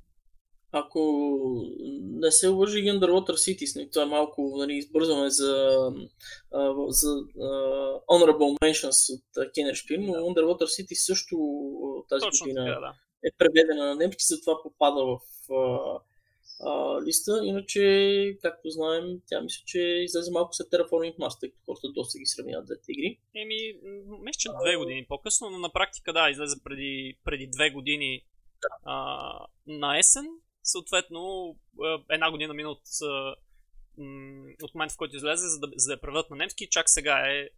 ако 0.72 1.00
не 2.02 2.30
се 2.30 2.48
лъжи 2.48 2.78
Underwater 2.78 3.32
Cities, 3.32 3.92
това 3.92 4.02
е 4.02 4.08
малко 4.08 4.54
нали, 4.56 4.72
избързваме 4.72 5.30
за, 5.30 5.78
за 6.88 7.08
uh, 7.08 8.04
Honorable 8.06 8.58
Mentions 8.58 9.14
от 9.14 9.52
Kenner 9.54 9.74
Шпин, 9.74 10.06
но 10.06 10.12
Underwater 10.12 10.64
Cities 10.64 11.06
също 11.06 11.36
тази 12.08 12.20
Точно 12.20 12.44
година 12.44 12.66
така, 12.66 12.80
да. 12.80 12.94
е 13.24 13.30
преведена 13.38 13.86
на 13.86 13.94
немски, 13.94 14.24
затова 14.28 14.62
попада 14.62 15.04
в 15.04 15.18
uh, 15.48 16.00
uh, 16.64 17.06
листа. 17.06 17.40
Иначе, 17.44 18.38
както 18.42 18.70
знаем, 18.70 19.20
тя 19.26 19.40
мисля, 19.40 19.62
че 19.66 19.80
излезе 19.80 20.30
малко 20.30 20.54
след 20.54 20.68
Terraforming 20.68 21.16
Mars, 21.16 21.40
тъй 21.40 21.50
като 21.50 21.62
хората 21.66 21.88
доста 21.94 22.18
ги 22.18 22.26
сравняват 22.26 22.66
двете 22.66 22.92
игри. 22.92 23.18
Еми, 23.34 23.56
мисля, 24.22 24.38
че 24.38 24.48
две 24.62 24.76
години 24.76 25.06
по-късно, 25.08 25.50
но 25.50 25.58
на 25.58 25.72
практика 25.72 26.12
да, 26.12 26.30
излезе 26.30 26.56
преди, 26.64 27.18
преди 27.24 27.46
две 27.46 27.70
години 27.70 28.24
да. 28.62 28.68
а, 28.84 29.46
на 29.66 29.98
есен 29.98 30.26
съответно 30.68 31.54
една 32.10 32.30
година 32.30 32.54
мина 32.54 32.70
от, 32.70 32.82
от 34.62 34.74
момента, 34.74 34.94
в 34.94 34.96
който 34.96 35.16
излезе, 35.16 35.48
за 35.48 35.58
да, 35.60 35.68
за 35.76 35.86
да 35.88 35.92
я 35.92 36.00
преведат 36.00 36.30
на 36.30 36.36
немски. 36.36 36.70
Чак 36.70 36.90
сега 36.90 37.18
е 37.18 37.48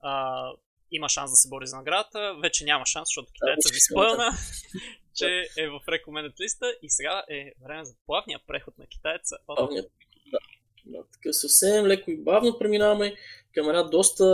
а, 0.00 0.50
има 0.90 1.08
шанс 1.08 1.30
да 1.30 1.36
се 1.36 1.48
бори 1.48 1.66
за 1.66 1.76
наградата. 1.76 2.34
Вече 2.42 2.64
няма 2.64 2.86
шанс, 2.86 3.08
защото 3.08 3.32
китайца 3.32 3.68
ви 3.72 3.80
спълна, 3.80 4.32
че 5.14 5.48
е 5.58 5.68
в 5.68 5.80
recommended 5.88 6.40
листа 6.40 6.66
и 6.82 6.90
сега 6.90 7.24
е 7.30 7.52
време 7.64 7.84
за 7.84 7.94
плавния 8.06 8.40
преход 8.46 8.78
на 8.78 8.86
китайца. 8.86 9.36
Плавният 9.46 9.92
да. 10.32 10.38
да. 10.86 11.04
Така 11.12 11.32
съвсем 11.32 11.86
леко 11.86 12.10
и 12.10 12.16
бавно 12.16 12.58
преминаваме 12.58 13.16
към 13.54 13.68
една 13.68 13.82
доста 13.82 14.24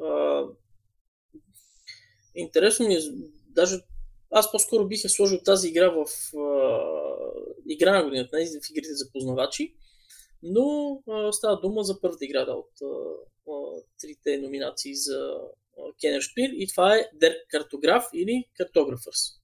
а, 0.00 0.44
интересно 2.34 2.86
ми 2.86 2.94
е, 2.94 3.00
даже 3.48 3.76
аз 4.30 4.52
по-скоро 4.52 4.88
бих 4.88 5.04
е 5.04 5.08
сложил 5.08 5.38
тази 5.44 5.68
игра 5.68 5.88
в 5.88 6.06
а, 6.36 6.99
игра 7.70 7.98
на 7.98 8.04
годината, 8.04 8.36
не 8.36 8.46
в 8.46 8.70
игрите 8.70 8.94
за 8.94 9.12
познавачи, 9.12 9.74
но 10.42 10.98
а, 11.08 11.32
става 11.32 11.60
дума 11.60 11.82
за 11.82 12.00
първата 12.00 12.24
игра 12.24 12.44
да, 12.44 12.52
от 12.52 12.70
а, 12.82 13.82
трите 14.00 14.38
номинации 14.38 14.94
за 14.94 15.36
Кенер 16.00 16.20
Шпир 16.20 16.50
и 16.52 16.66
това 16.68 16.96
е 16.96 17.10
Der 17.22 17.34
Картограф 17.48 18.04
или 18.14 18.44
Cartographers. 18.60 19.40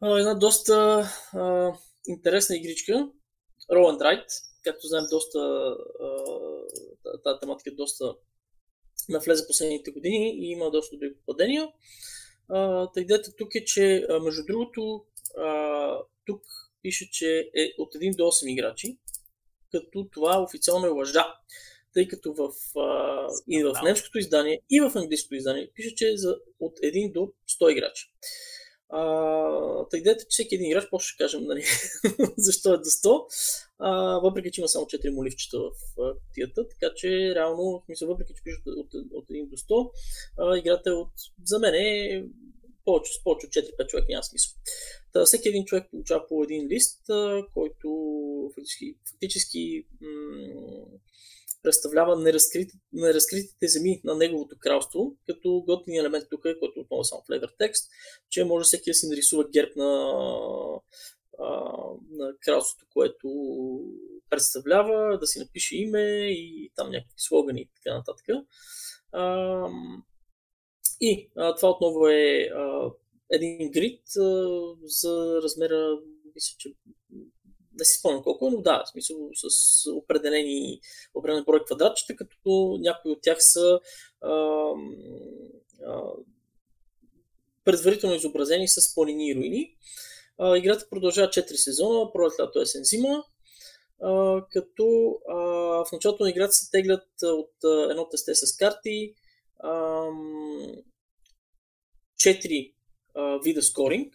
А, 0.00 0.18
една 0.18 0.34
доста 0.34 1.06
а, 1.32 1.72
интересна 2.06 2.56
игричка, 2.56 3.10
Roll 3.72 3.98
and 3.98 4.22
както 4.64 4.86
знаем, 4.86 5.04
доста 5.10 5.74
тази 7.24 7.40
тематика 7.40 7.70
е 7.70 7.74
доста 7.74 8.14
навлезе 9.08 9.46
последните 9.46 9.90
години 9.90 10.34
и 10.38 10.50
има 10.50 10.70
доста 10.70 10.96
добри 10.96 11.14
попадения. 11.14 11.68
Та 12.94 13.22
тук 13.38 13.54
е, 13.54 13.64
че 13.64 14.06
между 14.22 14.42
другото 14.46 15.04
а, 15.38 15.98
тук 16.26 16.42
пише, 16.88 17.10
че 17.10 17.50
е 17.54 17.72
от 17.78 17.94
1 17.94 18.16
до 18.16 18.22
8 18.22 18.50
играчи, 18.50 18.98
като 19.72 20.08
това 20.12 20.42
официално 20.42 20.86
е 20.86 20.90
лъжа. 20.90 21.26
Тъй 21.94 22.08
като 22.08 22.34
в, 22.34 22.52
а, 22.78 23.28
и 23.48 23.64
в 23.64 23.72
немското 23.84 24.18
издание, 24.18 24.60
и 24.70 24.80
в 24.80 24.92
английското 24.94 25.34
издание 25.34 25.70
пише, 25.74 25.94
че 25.94 26.08
е 26.08 26.16
за, 26.16 26.36
от 26.60 26.78
1 26.78 27.12
до 27.12 27.32
100 27.60 27.72
играчи. 27.72 28.12
А, 28.90 29.86
идеята, 29.94 30.24
че 30.24 30.26
всеки 30.28 30.54
един 30.54 30.70
играч, 30.70 30.86
после 30.90 31.06
ще 31.06 31.24
кажем 31.24 31.44
нали, 31.44 31.64
защо 32.36 32.74
е 32.74 32.78
до 32.78 32.84
100, 32.84 33.24
а, 33.78 33.90
въпреки 34.18 34.50
че 34.50 34.60
има 34.60 34.68
само 34.68 34.86
4 34.86 35.10
моливчета 35.10 35.58
в 35.58 35.70
кутията, 36.26 36.68
така 36.68 36.94
че 36.96 37.34
реално, 37.34 37.82
в 37.88 38.06
въпреки 38.06 38.32
че 38.36 38.42
пишат 38.44 38.66
от, 38.66 38.94
от, 38.94 39.06
от 39.12 39.28
1 39.28 39.48
до 39.48 39.56
100, 39.56 39.90
а, 40.38 40.58
играта 40.58 40.90
е 40.90 40.92
от, 40.92 41.12
за 41.44 41.58
мен 41.58 41.74
е 41.74 42.24
повече, 42.88 43.12
с 43.12 43.24
повече 43.24 43.46
от 43.46 43.52
4-5 43.52 43.86
човека 43.86 44.06
няма 44.08 44.22
смисъл. 44.22 44.52
Та, 45.12 45.24
всеки 45.24 45.48
един 45.48 45.64
човек 45.64 45.90
получава 45.90 46.26
по 46.28 46.42
един 46.42 46.68
лист, 46.68 47.00
който 47.54 47.88
фактически, 48.54 48.96
фактически 49.10 49.86
м- 50.00 50.86
представлява 51.62 52.20
неразкрити, 52.20 52.72
неразкритите 52.92 53.68
земи 53.68 54.00
на 54.04 54.14
неговото 54.14 54.56
кралство, 54.58 55.16
като 55.26 55.62
готин 55.66 55.94
елемент 55.94 56.24
тук 56.30 56.44
е, 56.44 56.58
който 56.58 56.80
отново 56.80 57.00
е 57.00 57.04
само 57.04 57.22
флевър 57.26 57.50
текст, 57.58 57.90
че 58.30 58.44
може 58.44 58.64
всеки 58.64 58.90
да 58.90 58.94
си 58.94 59.08
нарисува 59.08 59.48
герб 59.48 59.76
на, 59.76 60.12
на 62.10 62.32
кралството, 62.40 62.86
което 62.92 63.28
представлява, 64.30 65.18
да 65.18 65.26
си 65.26 65.38
напише 65.38 65.76
име 65.76 66.28
и 66.30 66.72
там 66.76 66.90
някакви 66.90 67.14
слогани 67.16 67.60
и 67.60 67.70
така 67.74 67.94
нататък. 67.96 68.26
И 71.00 71.30
а, 71.36 71.54
това 71.54 71.70
отново 71.70 72.08
е 72.08 72.48
а, 72.56 72.90
един 73.30 73.70
грид 73.70 74.02
а, 74.16 74.48
за 74.84 75.40
размера, 75.42 75.98
мисля, 76.34 76.54
че 76.58 76.68
не 77.78 77.84
си 77.84 77.98
спомням 77.98 78.22
колко 78.22 78.50
но 78.50 78.60
да, 78.60 78.84
в 78.86 78.90
смисъл 78.90 79.16
с 79.34 79.90
определени, 79.90 80.80
определен 81.14 81.44
брой 81.44 81.64
квадратчета, 81.64 82.16
като 82.16 82.78
някои 82.80 83.10
от 83.10 83.22
тях 83.22 83.36
са 83.40 83.80
а, 84.20 84.30
а, 85.86 86.02
предварително 87.64 88.16
изобразени 88.16 88.68
с 88.68 88.94
планини 88.94 89.28
и 89.28 89.34
руини. 89.34 89.76
А, 90.38 90.56
играта 90.56 90.86
продължава 90.90 91.28
4 91.28 91.54
сезона, 91.54 92.12
пролет, 92.12 92.32
лято, 92.40 92.60
есен, 92.60 92.84
зима, 92.84 93.24
а, 94.02 94.42
като 94.50 95.16
а, 95.28 95.34
в 95.84 95.92
началото 95.92 96.22
на 96.22 96.30
играта 96.30 96.52
се 96.52 96.70
теглят 96.70 97.06
от 97.22 97.64
а, 97.64 97.90
едно 97.90 98.08
тесте 98.08 98.34
с 98.34 98.56
карти, 98.56 99.14
четири 102.18 102.74
вида 103.44 103.62
скоринг, 103.62 104.14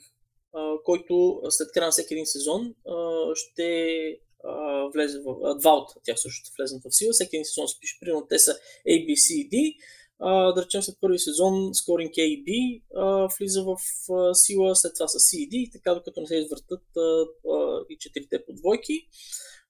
а, 0.55 0.75
който 0.83 1.41
след 1.49 1.71
края 1.71 1.87
на 1.87 1.91
всеки 1.91 2.13
един 2.13 2.25
сезон 2.25 2.75
а, 2.87 3.29
ще 3.35 3.97
а, 4.43 4.83
влезе 4.93 5.19
в... 5.19 5.55
два 5.59 5.71
от 5.71 5.89
тях 6.03 6.19
също 6.19 6.45
ще 6.45 6.51
влезнат 6.57 6.83
в 6.83 6.95
сила. 6.95 7.13
Всеки 7.13 7.35
един 7.35 7.45
сезон 7.45 7.67
се 7.67 7.79
пише, 7.79 7.97
примерно 7.99 8.27
те 8.29 8.39
са 8.39 8.51
A, 8.87 9.07
B, 9.07 9.11
C, 9.11 9.49
D. 9.49 9.77
А, 10.19 10.51
да 10.53 10.65
речем 10.65 10.81
след 10.81 10.95
първи 11.01 11.19
сезон 11.19 11.73
скоринг 11.73 12.11
A 12.11 12.21
и 12.21 12.45
B 12.45 12.81
а, 12.95 13.27
влиза 13.39 13.63
в 13.63 13.75
а, 14.13 14.33
сила, 14.33 14.75
след 14.75 14.93
това 14.93 15.07
са 15.07 15.17
C 15.17 15.37
и 15.37 15.49
D, 15.49 15.71
така 15.71 15.93
докато 15.93 16.21
не 16.21 16.27
се 16.27 16.35
извъртат 16.35 16.83
а, 16.97 17.25
а, 17.49 17.85
и 17.89 17.97
четирите 17.97 18.45
подвойки. 18.45 19.07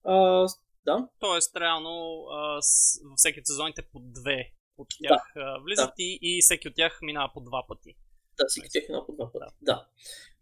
А, 0.04 0.48
да. 0.86 1.08
Тоест, 1.20 1.58
реално 1.58 2.26
а, 2.32 2.62
с, 2.62 3.00
във 3.04 3.14
всеки 3.16 3.42
сезоните 3.44 3.82
по 3.82 4.00
две 4.00 4.52
от 4.78 4.88
тях 5.02 5.32
да, 5.36 5.60
влизат 5.66 5.94
да. 5.98 6.04
И, 6.04 6.20
и 6.22 6.42
всеки 6.42 6.68
от 6.68 6.76
тях 6.76 7.00
минава 7.02 7.32
по 7.34 7.42
два 7.42 7.66
пъти. 7.68 7.96
Да, 8.38 8.46
всеки 8.48 8.68
тях 8.72 8.84
минава 8.90 9.06
по 9.06 9.14
два 9.14 9.32
пъти. 9.32 9.46
Да. 9.62 9.88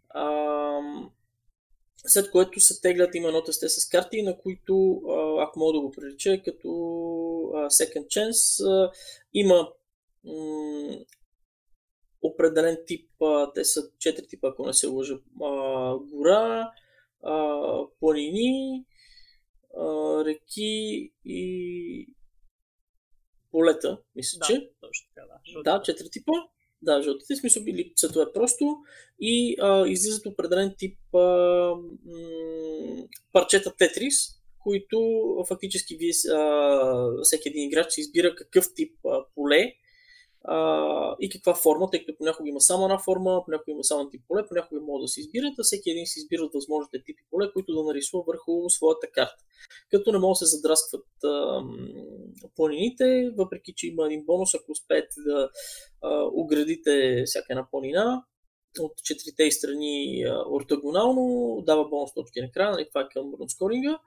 А, 0.09 0.79
след 1.97 2.31
което 2.31 2.59
се 2.59 2.81
теглят 2.81 3.15
има 3.15 3.27
едно 3.27 3.43
тесте 3.43 3.69
с 3.69 3.89
карти, 3.89 4.21
на 4.21 4.37
които, 4.37 5.01
ако 5.39 5.59
мога 5.59 5.73
да 5.73 5.81
го 5.81 5.91
прилича, 5.91 6.41
като 6.45 6.67
Second 7.53 8.05
Chance, 8.05 8.91
има 9.33 9.71
м- 10.23 10.97
определен 12.21 12.77
тип, 12.87 13.11
те 13.55 13.65
са 13.65 13.91
четири 13.99 14.27
типа, 14.27 14.47
ако 14.47 14.65
не 14.65 14.73
се 14.73 14.87
лъжа, 14.87 15.19
гора, 16.11 16.71
планини, 17.99 18.85
реки 20.25 21.11
и 21.25 22.15
полета, 23.51 24.01
мисля, 24.15 24.39
да, 24.39 24.45
че. 24.45 24.71
Точно 24.81 25.07
така, 25.15 25.27
да. 25.27 25.63
Да, 25.63 25.81
четири 25.81 26.09
типа. 26.09 26.31
Да, 26.81 27.01
жълтите 27.01 27.35
смисъл 27.35 27.63
били 27.63 27.93
цветове. 27.95 28.25
Просто 28.33 28.75
и 29.19 29.55
а, 29.61 29.87
излизат 29.87 30.25
определен 30.25 30.75
тип 30.77 31.15
а, 31.15 31.19
м- 32.05 33.03
парчета 33.33 33.75
Тетрис, 33.77 34.15
които 34.59 34.99
фактически 35.47 35.97
вие, 35.97 36.11
а, 36.33 37.23
всеки 37.23 37.49
един 37.49 37.67
играч 37.67 37.97
избира 37.97 38.35
какъв 38.35 38.65
тип 38.75 39.05
а, 39.05 39.25
поле 39.35 39.73
а, 40.43 41.15
и 41.19 41.29
каква 41.29 41.55
форма, 41.55 41.89
тъй 41.89 42.05
като 42.05 42.17
понякога 42.17 42.49
има 42.49 42.61
само 42.61 42.85
една 42.85 42.99
форма, 42.99 43.41
понякога 43.45 43.71
има 43.71 43.83
само 43.83 44.09
тип 44.09 44.21
поле, 44.27 44.47
понякога 44.47 44.81
може 44.81 45.01
да 45.01 45.07
се 45.07 45.19
избират, 45.19 45.53
а 45.59 45.63
всеки 45.63 45.89
един 45.89 46.05
си 46.05 46.19
избира 46.19 46.49
възможните 46.53 47.03
типи 47.03 47.23
поле, 47.31 47.51
които 47.53 47.73
да 47.75 47.83
нарисува 47.83 48.23
върху 48.27 48.69
своята 48.69 49.07
карта. 49.11 49.43
Като 49.91 50.11
не 50.11 50.19
могат 50.19 50.33
да 50.39 50.45
се 50.45 50.55
задраскват 50.55 51.07
а, 51.23 51.63
планините, 52.55 53.31
въпреки 53.37 53.73
че 53.75 53.87
има 53.87 54.05
един 54.05 54.25
бонус, 54.25 54.55
ако 54.55 54.71
успеете 54.71 55.15
да 55.25 55.49
а, 56.01 56.23
оградите 56.33 57.23
всяка 57.25 57.47
една 57.49 57.67
планина, 57.71 58.23
от 58.79 58.91
четирите 59.03 59.51
страни 59.51 60.23
а, 60.23 60.43
ортогонално, 60.49 61.57
дава 61.65 61.89
бонус 61.89 62.13
точки 62.13 62.41
на 62.41 62.51
края, 62.51 62.71
нали, 62.71 62.87
това 62.89 63.01
е 63.01 63.13
към 63.13 63.33
рунскоринга. 63.39 63.99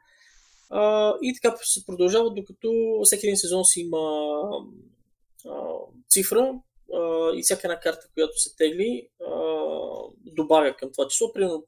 И 1.23 1.35
така 1.35 1.57
се 1.63 1.87
продължава, 1.87 2.35
докато 2.35 3.01
всеки 3.05 3.27
един 3.27 3.37
сезон 3.37 3.65
си 3.65 3.81
има 3.81 4.31
цифра 6.11 6.61
и 7.35 7.43
всяка 7.43 7.61
една 7.65 7.81
карта, 7.81 8.09
която 8.15 8.39
се 8.39 8.57
тегли, 8.57 9.09
добавя 10.17 10.77
към 10.77 10.93
това 10.93 11.09
число. 11.09 11.33
Примерно 11.33 11.65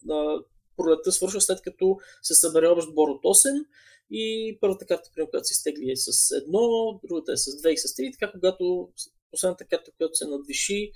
пролетта 0.77 1.13
свършва 1.13 1.41
след 1.41 1.63
като 1.63 1.99
се 2.23 2.35
събере 2.35 2.69
общ 2.69 2.95
бор 2.95 3.09
от 3.09 3.23
8 3.23 3.65
и 4.11 4.59
първата 4.61 4.87
карта, 4.87 5.11
примерно, 5.15 5.31
която 5.31 5.47
се 5.47 5.55
стегли 5.55 5.91
е 5.91 5.97
с 5.97 6.11
1, 6.13 7.01
другата 7.09 7.33
е 7.33 7.37
с 7.37 7.51
2 7.51 7.69
и 7.69 7.77
с 7.77 7.83
3. 7.83 8.13
Така 8.13 8.33
когато 8.33 8.89
последната 9.31 9.65
карта, 9.65 9.91
която 9.97 10.15
се 10.15 10.27
надвиши 10.27 10.93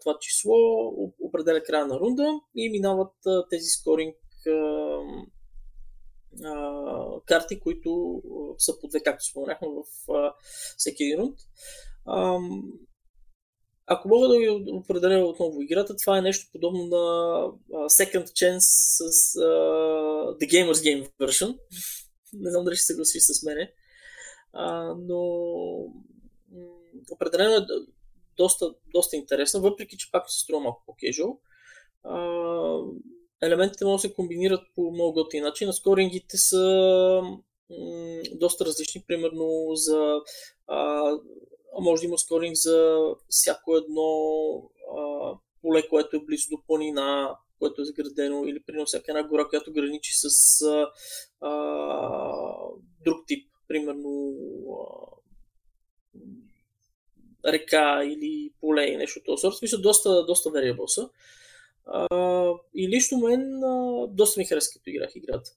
това 0.00 0.18
число, 0.20 0.54
определя 1.20 1.62
края 1.62 1.86
на 1.86 2.00
рунда 2.00 2.40
и 2.56 2.70
минават 2.70 3.12
тези 3.50 3.68
скоринг 3.68 4.16
а, 6.44 7.20
карти, 7.26 7.60
които 7.60 8.22
са 8.58 8.80
по 8.80 8.88
две, 8.88 9.02
както 9.02 9.24
споменахме 9.24 9.68
в 9.68 10.12
а, 10.12 10.34
всеки 10.76 11.04
един 11.04 11.20
рунд. 11.20 11.38
А, 12.06 12.38
ако 13.86 14.08
мога 14.08 14.28
да 14.28 14.38
ви 14.38 14.48
определя 14.72 15.26
отново 15.26 15.62
играта, 15.62 15.96
това 15.96 16.18
е 16.18 16.22
нещо 16.22 16.48
подобно 16.52 16.86
на 16.86 16.96
Second 17.88 18.24
Chance 18.24 18.58
с 18.58 19.38
uh, 19.38 20.38
The 20.38 20.46
Gamer's 20.50 20.72
Game 20.72 21.10
version. 21.20 21.58
Не 22.32 22.50
знам 22.50 22.64
дали 22.64 22.76
ще 22.76 22.82
се 22.82 22.92
съгласиш 22.92 23.22
с 23.22 23.42
мене. 23.42 23.72
Uh, 24.54 24.94
но 24.98 25.20
определено 27.10 27.54
е 27.54 27.66
доста, 28.36 28.74
доста 28.92 29.16
интересно, 29.16 29.60
въпреки 29.60 29.96
че 29.96 30.10
пак 30.12 30.30
се 30.30 30.40
струва 30.40 30.62
малко 30.62 30.82
по-кежуал. 30.86 31.40
Uh, 32.06 32.94
елементите 33.42 33.84
могат 33.84 33.96
да 33.96 34.08
се 34.08 34.14
комбинират 34.14 34.60
по 34.74 34.90
много 34.90 35.12
готин 35.12 35.42
начин. 35.42 35.72
Скорингите 35.72 36.36
са 36.36 37.22
м- 37.70 38.22
доста 38.32 38.64
различни. 38.64 39.04
Примерно 39.06 39.70
за 39.74 40.20
а, 40.66 41.10
може 41.80 42.00
да 42.00 42.06
има 42.06 42.18
скоринг 42.18 42.56
за 42.56 42.98
всяко 43.28 43.76
едно 43.76 44.10
а, 44.98 45.32
поле, 45.62 45.88
което 45.88 46.16
е 46.16 46.24
близо 46.24 46.48
до 46.50 46.62
планина, 46.66 47.36
което 47.58 47.82
е 47.82 47.84
заградено, 47.84 48.44
или 48.44 48.62
примерно 48.62 48.86
всяка 48.86 49.04
една 49.08 49.28
гора, 49.28 49.48
която 49.48 49.72
граничи 49.72 50.12
с 50.14 50.60
а, 50.62 50.90
а, 51.40 51.50
друг 53.04 53.26
тип, 53.26 53.48
примерно 53.68 54.34
а, 54.72 55.16
река 57.52 58.04
или 58.04 58.52
поле 58.60 58.86
и 58.86 58.96
нещо 58.96 59.18
от 59.18 59.24
този 59.24 59.40
сорт. 59.40 59.54
Смисъл, 59.54 59.80
доста, 59.80 60.26
доста 60.26 60.50
са. 60.86 61.10
И 62.74 62.88
лично 62.88 63.18
мен 63.18 63.64
а, 63.64 64.06
доста 64.08 64.40
ми 64.40 64.46
хареса 64.46 64.70
като 64.72 64.90
играх 64.90 65.10
играта. 65.14 65.50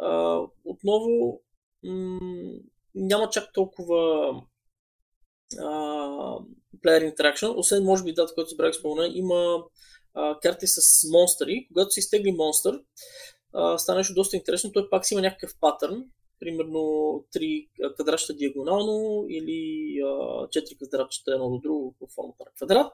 А, 0.00 0.40
отново 0.64 1.40
м- 1.84 2.58
няма 2.94 3.30
чак 3.30 3.52
толкова 3.52 4.30
player 6.84 7.14
interaction, 7.14 7.54
освен 7.56 7.84
може 7.84 8.04
би 8.04 8.12
дата, 8.12 8.34
който 8.34 8.50
забравих 8.50 8.74
спомена, 8.74 9.12
има 9.14 9.64
а, 10.14 10.38
карти 10.40 10.66
с 10.66 11.08
монстъри. 11.12 11.68
Когато 11.72 11.90
се 11.90 12.00
изтегли 12.00 12.32
монстър, 12.32 12.80
а, 13.52 13.78
стана 13.78 13.98
нещо 13.98 14.14
доста 14.14 14.36
интересно. 14.36 14.72
Той 14.72 14.90
пак 14.90 15.06
си 15.06 15.14
има 15.14 15.20
някакъв 15.20 15.52
патърн, 15.60 16.04
примерно 16.40 17.24
три 17.32 17.68
квадратчета 17.94 18.34
диагонално 18.34 19.26
или 19.28 19.90
а, 20.00 20.06
4 20.48 20.76
квадратчета 20.76 21.32
едно 21.32 21.50
до 21.50 21.58
друго 21.58 21.94
по 21.98 22.06
формата 22.06 22.44
на 22.46 22.52
квадрат 22.56 22.92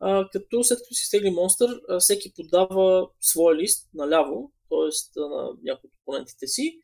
а, 0.00 0.28
като 0.32 0.64
след 0.64 0.78
като 0.78 0.94
си 0.94 1.04
стегли 1.04 1.30
монстър, 1.30 1.80
всеки 1.98 2.32
подава 2.36 3.08
своя 3.20 3.56
лист 3.56 3.88
наляво, 3.94 4.52
т.е. 4.68 5.20
на 5.20 5.50
някои 5.62 5.88
от 5.88 5.94
опонентите 6.02 6.46
си, 6.46 6.80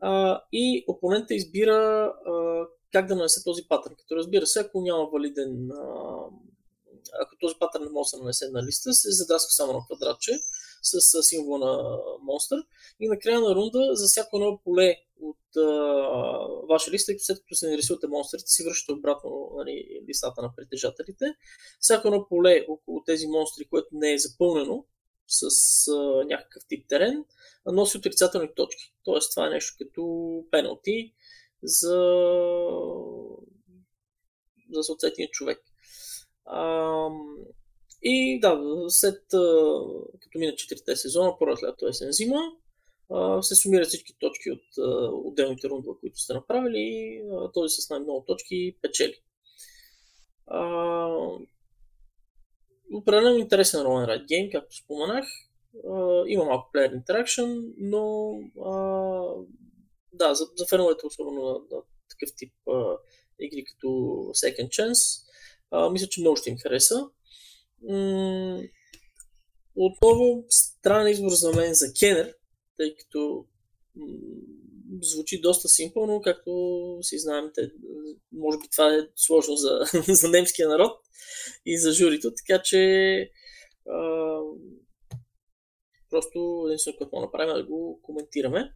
а, 0.00 0.42
и 0.52 0.84
опонента 0.88 1.34
избира 1.34 1.74
а, 2.26 2.64
как 2.92 3.06
да 3.06 3.16
нанесе 3.16 3.44
този 3.44 3.62
патърн. 3.68 3.94
Като 3.98 4.16
разбира 4.16 4.46
се, 4.46 4.60
ако 4.60 4.80
няма 4.80 5.08
валиден 5.12 5.70
а, 5.70 6.14
ако 7.22 7.36
този 7.40 7.54
патърн 7.60 7.84
не 7.84 7.90
може 7.90 8.04
да 8.04 8.08
се 8.08 8.18
нанесе 8.18 8.50
на 8.50 8.62
листа, 8.62 8.92
се 8.92 9.10
задраска 9.10 9.52
само 9.52 9.72
на 9.72 9.80
квадратче 9.86 10.32
с 10.84 11.22
символа 11.22 11.58
на 11.58 11.98
монстър. 12.22 12.58
И 13.00 13.08
на 13.08 13.18
края 13.18 13.40
на 13.40 13.54
рунда 13.54 13.94
за 13.94 14.06
всяко 14.06 14.36
едно 14.36 14.60
поле 14.64 14.96
от 15.20 15.56
а, 15.56 15.62
ваша 16.68 16.90
листа, 16.90 17.12
след 17.18 17.38
като 17.38 17.54
се 17.54 17.70
нарисувате 17.70 18.06
монстрите, 18.06 18.44
си 18.46 18.64
връщате 18.64 18.92
обратно 18.92 19.50
нали, 19.56 20.02
листата 20.08 20.42
на 20.42 20.52
притежателите. 20.56 21.24
Всяко 21.80 22.08
едно 22.08 22.28
поле 22.28 22.66
около 22.68 23.02
тези 23.04 23.26
монстри, 23.26 23.64
което 23.64 23.88
не 23.92 24.12
е 24.12 24.18
запълнено 24.18 24.84
с 25.26 25.48
а, 25.88 26.24
някакъв 26.24 26.62
тип 26.68 26.88
терен, 26.88 27.24
носи 27.66 27.98
отрицателни 27.98 28.54
точки. 28.56 28.94
Тоест 29.04 29.32
това 29.32 29.46
е 29.46 29.50
нещо 29.50 29.74
като 29.78 30.44
пеналти 30.50 31.14
за, 31.62 31.96
за 34.72 34.82
съответния 34.82 35.28
човек. 35.30 35.58
И 38.04 38.40
да, 38.40 38.60
след 38.88 39.22
като 40.20 40.38
мина 40.38 40.52
4 40.52 40.94
сезона, 40.94 41.38
пролет, 41.38 41.62
лято, 41.62 41.88
есен, 41.88 42.12
зима, 42.12 42.40
се 43.40 43.54
сумират 43.54 43.88
всички 43.88 44.16
точки 44.18 44.50
от 44.50 44.64
отделните 45.26 45.68
рундове, 45.68 45.98
които 46.00 46.18
сте 46.18 46.34
направили 46.34 46.78
и 46.78 47.22
този 47.54 47.82
с 47.82 47.90
най-много 47.90 48.24
точки 48.26 48.76
печели. 48.82 49.20
Определено 52.94 53.38
интересен 53.38 53.82
ролен 53.82 54.04
райд 54.04 54.26
гейм, 54.28 54.50
както 54.52 54.76
споменах. 54.76 55.26
Има 56.26 56.44
малко 56.44 56.70
player 56.74 57.04
interaction, 57.04 57.74
но 57.78 58.34
да, 60.12 60.34
за, 60.34 60.44
за 60.56 60.66
феновете, 60.66 61.06
особено 61.06 61.42
на, 61.42 61.52
на 61.52 61.82
такъв 62.10 62.34
тип 62.36 62.52
игри 63.40 63.64
като 63.64 63.86
Second 64.34 64.68
Chance, 64.68 65.24
мисля, 65.92 66.08
че 66.08 66.20
много 66.20 66.36
ще 66.36 66.50
им 66.50 66.58
хареса. 66.58 67.10
Отново 69.76 70.44
странен 70.48 71.12
избор 71.12 71.30
за 71.30 71.52
мен 71.52 71.74
за 71.74 71.86
Кенер, 72.00 72.34
тъй 72.76 72.96
като 72.96 73.46
звучи 75.02 75.40
доста 75.40 75.68
симпълно, 75.68 76.20
както 76.20 76.50
си 77.02 77.18
знаем, 77.18 77.50
те, 77.54 77.70
може 78.32 78.58
би 78.58 78.68
това 78.72 78.94
е 78.94 78.98
сложно 79.16 79.56
за, 79.56 79.80
за 80.14 80.28
немския 80.28 80.68
народ 80.68 80.92
и 81.66 81.78
за 81.78 81.92
журито, 81.92 82.32
така 82.34 82.62
че 82.62 82.80
а, 83.88 84.38
просто 86.10 86.64
единствено 86.66 86.98
какво 86.98 87.20
направим 87.20 87.54
да 87.54 87.66
го 87.66 88.00
коментираме. 88.02 88.72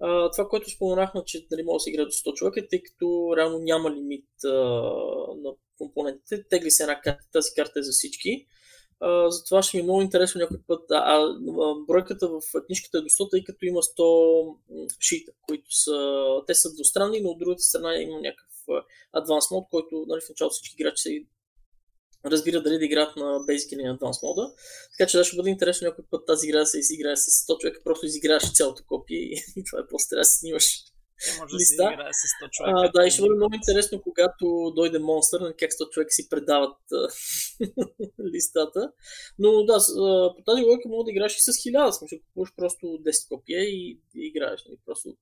А, 0.00 0.30
това, 0.30 0.48
което 0.48 0.70
споменахме, 0.70 1.22
че 1.26 1.46
нали, 1.50 1.62
може 1.62 1.76
да 1.76 1.80
се 1.80 1.90
играе 1.90 2.04
до 2.04 2.10
100 2.10 2.34
човека, 2.34 2.68
тъй 2.68 2.82
като 2.82 3.34
реално 3.36 3.58
няма 3.58 3.90
лимит 3.90 4.44
а, 4.44 4.48
на 5.36 5.52
компонентите. 5.78 6.44
Тегли 6.48 6.70
се 6.70 6.82
една 6.82 7.00
карта, 7.00 7.24
тази 7.32 7.50
карта 7.56 7.80
е 7.80 7.82
за 7.82 7.92
всички. 7.92 8.46
Uh, 9.02 9.28
затова 9.28 9.62
ще 9.62 9.76
ми 9.76 9.80
е 9.80 9.84
много 9.84 10.02
интересно 10.02 10.38
някой 10.38 10.58
път. 10.66 10.90
А, 10.90 10.96
а, 10.96 11.74
бройката 11.88 12.28
в 12.28 12.40
книжката 12.66 12.98
е 12.98 13.00
до 13.00 13.08
100, 13.08 13.30
тъй 13.30 13.44
като 13.44 13.64
има 13.64 13.80
100 13.80 14.56
шита, 15.00 15.32
които 15.48 15.64
са, 15.70 16.26
те 16.46 16.54
са 16.54 16.74
двустранни, 16.74 17.20
но 17.20 17.30
от 17.30 17.38
другата 17.38 17.62
страна 17.62 17.94
има 17.96 18.20
някакъв 18.20 18.84
адванс 19.12 19.50
мод, 19.50 19.64
който 19.70 20.04
нали, 20.08 20.20
в 20.20 20.28
началото 20.28 20.52
всички 20.52 20.76
играчи 20.78 21.26
разбира 22.24 22.62
дали 22.62 22.78
да 22.78 22.84
играят 22.84 23.16
на 23.16 23.22
Basic 23.22 23.74
или 23.74 23.82
на 23.82 23.98
Advanced 23.98 24.22
мода. 24.22 24.54
Така 24.98 25.10
че 25.10 25.18
да 25.18 25.24
ще 25.24 25.36
бъде 25.36 25.50
интересно 25.50 25.88
някой 25.88 26.04
път 26.10 26.26
тази 26.26 26.48
игра 26.48 26.58
да 26.58 26.66
се 26.66 26.78
изиграе 26.78 27.16
с 27.16 27.26
100 27.26 27.58
човека, 27.58 27.80
просто 27.84 28.06
изиграваш 28.06 28.52
цялото 28.52 28.82
копие 28.86 29.18
и 29.56 29.64
това 29.64 29.78
е 29.78 29.88
просто 29.88 30.08
трябва 30.08 30.20
да 30.20 30.24
се 30.24 30.38
снимаш 30.38 30.84
може 31.38 31.54
листа. 31.54 31.82
да 31.82 31.88
се 31.88 31.94
играе 31.94 32.12
с 32.12 32.22
100 32.44 32.50
човека. 32.50 32.80
А, 32.84 32.90
да, 32.92 33.06
и 33.06 33.10
ще 33.10 33.22
бъде 33.22 33.34
много 33.34 33.54
интересно, 33.54 34.02
когато 34.02 34.72
дойде 34.76 34.98
монстър, 34.98 35.40
на 35.40 35.54
как 35.56 35.70
100 35.70 35.90
човека 35.90 36.10
си 36.10 36.28
предават 36.28 36.76
листата. 38.34 38.92
Но 39.38 39.64
да, 39.64 39.78
по 40.36 40.42
тази 40.46 40.62
логика 40.62 40.88
мога 40.88 41.04
да 41.04 41.10
играеш 41.10 41.36
и 41.36 41.40
с 41.40 41.52
1000, 41.52 41.90
смисъл, 41.90 42.18
купуваш 42.18 42.50
просто 42.56 42.86
10 42.86 43.28
копия 43.28 43.62
и, 43.64 44.00
и 44.14 44.26
играеш. 44.26 44.64
Нали? 44.68 44.78
Просто 44.86 45.16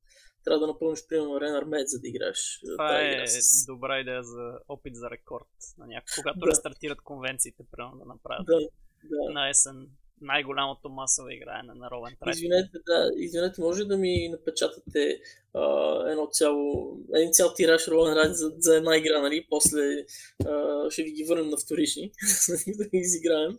трябва 0.44 0.60
да 0.60 0.66
напълниш 0.66 1.06
примерно 1.08 1.40
Ренар 1.40 1.64
Мед, 1.64 1.88
за 1.88 2.00
да 2.00 2.08
играеш. 2.08 2.60
Това 2.76 3.00
е 3.00 3.26
с... 3.26 3.66
добра 3.66 4.00
идея 4.00 4.22
за 4.22 4.58
опит 4.68 4.96
за 4.96 5.10
рекорд 5.10 5.48
на 5.78 5.86
някакво. 5.86 6.22
Когато 6.22 6.38
да. 6.38 6.46
рестартират 6.46 7.00
конвенциите, 7.00 7.64
примерно 7.72 7.98
да 7.98 8.04
направят 8.04 8.46
да, 8.46 8.58
да. 9.04 9.32
на 9.32 9.48
есен 9.48 9.88
най-голямото 10.20 10.88
масово 10.88 11.28
играене 11.28 11.74
на 11.74 11.90
Ровен 11.90 12.16
Трайт. 12.20 12.36
Извинете, 12.36 12.78
да, 12.86 13.10
извинете, 13.16 13.60
може 13.60 13.84
да 13.84 13.96
ми 13.96 14.28
напечатате 14.28 15.20
а, 15.54 15.62
едно 16.10 16.26
цяло, 16.26 16.96
един 17.14 17.32
цял 17.32 17.54
тираж 17.54 17.88
Ровен 17.88 18.14
Райт 18.14 18.36
за, 18.36 18.52
за 18.58 18.76
една 18.76 18.96
игра, 18.96 19.20
нали? 19.20 19.46
После 19.50 20.04
а, 20.46 20.90
ще 20.90 21.02
ви 21.02 21.12
ги 21.12 21.24
върнем 21.24 21.48
на 21.48 21.56
вторични, 21.56 22.12
да 22.66 22.84
ги 22.84 22.98
изиграем. 22.98 23.58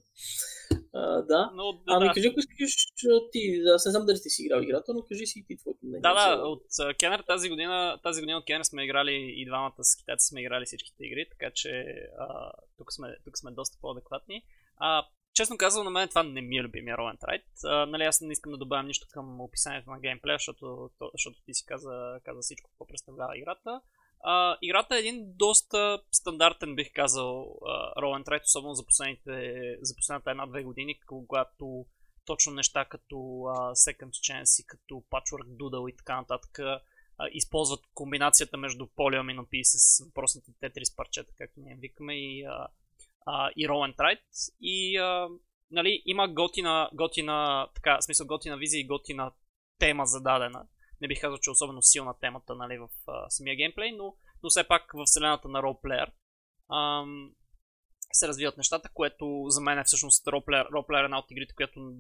А, 0.94 1.22
да. 1.22 1.52
Но, 1.56 1.74
да. 1.74 1.82
Ами 1.88 2.08
да. 2.08 2.14
кажи, 2.14 2.28
ако 2.28 2.40
искаш 2.40 2.86
ти, 3.32 3.64
аз 3.76 3.86
не 3.86 3.92
знам 3.92 4.06
дали 4.06 4.18
ти 4.22 4.30
си 4.30 4.44
играл 4.44 4.62
играта, 4.62 4.94
но 4.94 5.02
кажи 5.02 5.26
си 5.26 5.46
ти 5.48 5.58
твоето 5.58 5.80
мнение. 5.84 6.02
Да, 6.02 6.36
да, 6.36 6.44
от 6.44 6.64
Кенър 7.00 7.24
тази 7.28 7.50
година, 7.50 8.00
тази 8.04 8.22
година 8.22 8.38
от 8.38 8.46
Кенър 8.46 8.64
сме 8.64 8.84
играли 8.84 9.34
и 9.36 9.46
двамата 9.46 9.84
с 9.84 9.96
китайци 9.96 10.28
сме 10.28 10.42
играли 10.42 10.66
всичките 10.66 11.04
игри, 11.04 11.26
така 11.30 11.52
че 11.54 11.70
а, 12.20 12.52
тук, 12.78 12.94
сме, 12.94 13.16
тук 13.26 13.38
сме 13.38 13.52
доста 13.52 13.78
по-адекватни. 13.82 14.44
А, 14.78 15.06
честно 15.34 15.58
казвам, 15.58 15.86
на 15.86 15.92
мен 15.92 16.10
това 16.10 16.24
не 16.24 16.42
ми 16.42 16.58
е 16.58 16.64
любимия 16.64 16.98
Roll 16.98 17.18
and 17.18 17.20
Ride. 17.22 17.86
нали, 17.86 18.04
аз 18.04 18.22
не 18.22 18.34
искам 18.34 18.52
да 18.52 18.58
добавям 18.58 18.88
нищо 18.88 19.08
към 19.12 19.42
описанието 19.42 19.90
на 19.90 20.00
геймплея, 20.00 20.36
защото, 20.36 20.90
защото 21.14 21.42
ти 21.46 21.54
си 21.54 21.66
каза, 21.66 22.20
каза 22.24 22.42
всичко, 22.42 22.70
какво 22.70 22.88
представлява 22.88 23.38
играта. 23.38 23.82
А, 24.24 24.58
играта 24.62 24.96
е 24.96 25.00
един 25.00 25.24
доста 25.26 26.02
стандартен, 26.12 26.76
бих 26.76 26.94
казал, 26.94 27.56
Roll 27.98 28.24
and 28.24 28.44
особено 28.44 28.74
за, 28.74 28.86
последните, 28.86 29.32
за 29.82 29.96
последната 29.96 30.32
една-две 30.32 30.64
години, 30.64 31.00
когато 31.06 31.86
точно 32.26 32.54
неща 32.54 32.86
като 32.86 33.16
uh, 33.16 33.74
Second 33.74 34.10
Chance 34.10 34.62
и 34.62 34.66
като 34.68 35.04
Patchwork 35.12 35.48
Doodle 35.48 35.90
и 35.90 35.96
така 35.98 36.16
нататък 36.16 36.52
uh, 36.52 36.80
използват 37.32 37.80
комбинацията 37.94 38.58
между 38.58 38.86
Polyomino 38.86 39.64
с 39.64 40.06
въпросните 40.06 40.52
Tetris 40.52 40.96
парчета, 40.96 41.34
както 41.38 41.60
ние 41.60 41.78
викаме, 41.80 42.16
и, 42.16 42.46
uh, 42.48 42.68
uh, 43.28 43.52
и 43.56 43.68
Roll 43.68 43.96
and. 43.96 44.20
И 44.62 45.00
uh, 45.00 45.40
нали, 45.72 46.04
има 46.06 46.28
готина, 46.28 46.90
готина, 46.94 47.68
така, 47.76 48.02
смисъл 48.02 48.28
готина 48.28 48.58
визия 48.58 48.80
и 48.80 48.88
готина 48.88 49.32
тема 49.80 50.06
зададена 50.06 50.66
не 51.02 51.08
бих 51.08 51.22
казал, 51.22 51.38
че 51.38 51.50
е 51.50 51.52
особено 51.52 51.82
силна 51.82 52.14
темата 52.22 52.56
нали, 52.56 52.78
в 52.78 52.90
а, 53.08 53.30
самия 53.30 53.56
геймплей, 53.56 53.92
но, 53.92 54.16
но 54.44 54.50
все 54.50 54.68
пак 54.68 54.92
в 54.94 55.04
вселената 55.06 55.48
на 55.48 55.64
ролплеер 55.64 56.12
ам, 56.72 57.32
се 58.14 58.28
развиват 58.28 58.58
нещата, 58.58 58.90
което 58.94 59.46
за 59.48 59.62
мен 59.62 59.80
е 59.80 59.84
всъщност 59.84 60.28
ролплеер, 60.28 60.66
ролплеер 60.74 61.02
е 61.02 61.06
една 61.06 61.20
от 61.20 61.32
игрите, 61.32 61.56
която 61.56 61.94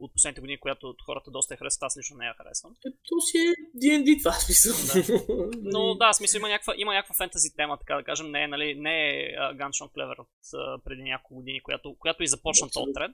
от 0.00 0.12
последните 0.12 0.40
години, 0.40 0.60
която 0.60 0.88
от 0.88 1.02
хората 1.02 1.30
доста 1.30 1.54
е 1.54 1.56
харесва, 1.56 1.86
аз 1.86 1.96
лично 1.98 2.16
не 2.16 2.26
я 2.26 2.34
харесвам. 2.34 2.74
Ето 2.86 3.20
си 3.20 3.38
е 3.38 3.78
D&D 3.78 4.18
това 4.18 4.32
смисъл. 4.32 4.74
Да. 4.86 5.50
Но 5.62 5.94
да, 5.94 6.12
смисъл 6.12 6.38
има 6.38 6.48
някаква, 6.48 6.74
има 6.76 6.94
някаква 6.94 7.14
фентази 7.14 7.54
тема, 7.56 7.78
така 7.78 7.96
да 7.96 8.04
кажем, 8.04 8.30
не 8.30 8.42
е, 8.42 8.48
нали, 8.48 8.74
не 8.74 9.08
е 9.08 9.36
Gunshot 9.36 9.92
Clever 9.92 10.18
от 10.18 10.28
uh, 10.44 10.82
преди 10.84 11.02
няколко 11.02 11.34
години, 11.34 11.60
която, 11.60 11.96
която 11.98 12.22
и 12.22 12.28
започна 12.28 12.68
този 12.70 12.92
тред. 12.92 13.10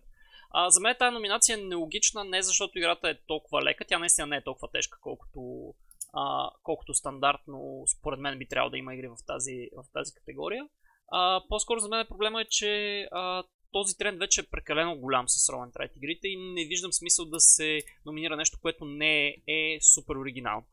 А, 0.57 0.71
за 0.71 0.81
мен 0.81 0.97
тази 0.99 1.15
номинация 1.15 1.55
е 1.55 1.63
нелогична, 1.63 2.25
не 2.25 2.43
защото 2.43 2.79
играта 2.79 3.09
е 3.09 3.19
толкова 3.27 3.63
лека, 3.63 3.85
тя 3.85 3.99
наистина 3.99 4.27
не 4.27 4.37
е 4.37 4.45
толкова 4.45 4.69
тежка, 4.71 4.99
колкото, 5.01 5.75
а, 6.13 6.51
колкото 6.63 6.95
стандартно 6.95 7.85
според 7.99 8.21
мен 8.21 8.39
би 8.39 8.49
трябвало 8.49 8.71
да 8.71 8.79
има 8.79 8.95
игри 8.95 9.09
в 9.09 9.17
тази, 9.27 9.69
в 9.77 9.85
тази 9.93 10.15
категория. 10.15 10.69
А, 11.13 11.43
по-скоро 11.49 11.81
за 11.81 11.89
мен 11.89 12.07
проблема 12.09 12.41
е, 12.41 12.45
че 12.45 13.01
а, 13.13 13.45
този 13.73 13.97
тренд 13.97 14.19
вече 14.19 14.41
е 14.41 14.51
прекалено 14.51 14.99
голям 14.99 15.29
с 15.29 15.53
Roll 15.53 15.71
and 15.71 15.91
игрите 15.97 16.29
и 16.29 16.53
не 16.53 16.65
виждам 16.65 16.93
смисъл 16.93 17.25
да 17.25 17.41
се 17.41 17.81
номинира 18.07 18.37
нещо, 18.37 18.59
което 18.63 18.85
не 18.85 19.27
е, 19.27 19.35
е 19.49 19.79
супер 19.95 20.15
оригинално. 20.15 20.67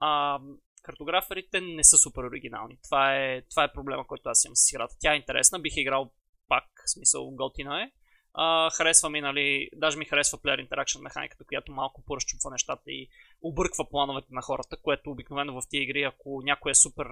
А, 0.00 0.40
картограферите 0.82 1.60
не 1.60 1.84
са 1.84 1.96
супер 1.98 2.22
оригинални. 2.22 2.78
Това 2.82 3.16
е, 3.16 3.42
това 3.50 3.64
е 3.64 3.72
проблема, 3.72 4.06
който 4.06 4.28
аз 4.28 4.44
имам 4.44 4.56
с 4.56 4.72
играта. 4.72 4.96
Тя 5.00 5.12
е 5.12 5.16
интересна, 5.16 5.58
бих 5.58 5.76
играл 5.76 6.10
пак, 6.48 6.64
смисъл 6.86 7.30
готина 7.30 7.82
е, 7.82 7.90
а, 8.34 8.70
харесва 8.70 9.10
ми, 9.10 9.20
нали, 9.20 9.70
даже 9.76 9.98
ми 9.98 10.04
харесва 10.04 10.38
Player 10.38 10.68
Interaction 10.68 11.02
механиката, 11.02 11.44
която 11.44 11.72
малко 11.72 12.02
поразчупва 12.02 12.50
нещата 12.50 12.90
и 12.90 13.08
обърква 13.42 13.88
плановете 13.90 14.28
на 14.30 14.42
хората, 14.42 14.76
което 14.76 15.10
обикновено 15.10 15.60
в 15.60 15.68
тия 15.70 15.82
игри, 15.82 16.02
ако 16.02 16.42
някой 16.44 16.70
е 16.70 16.74
супер 16.74 17.06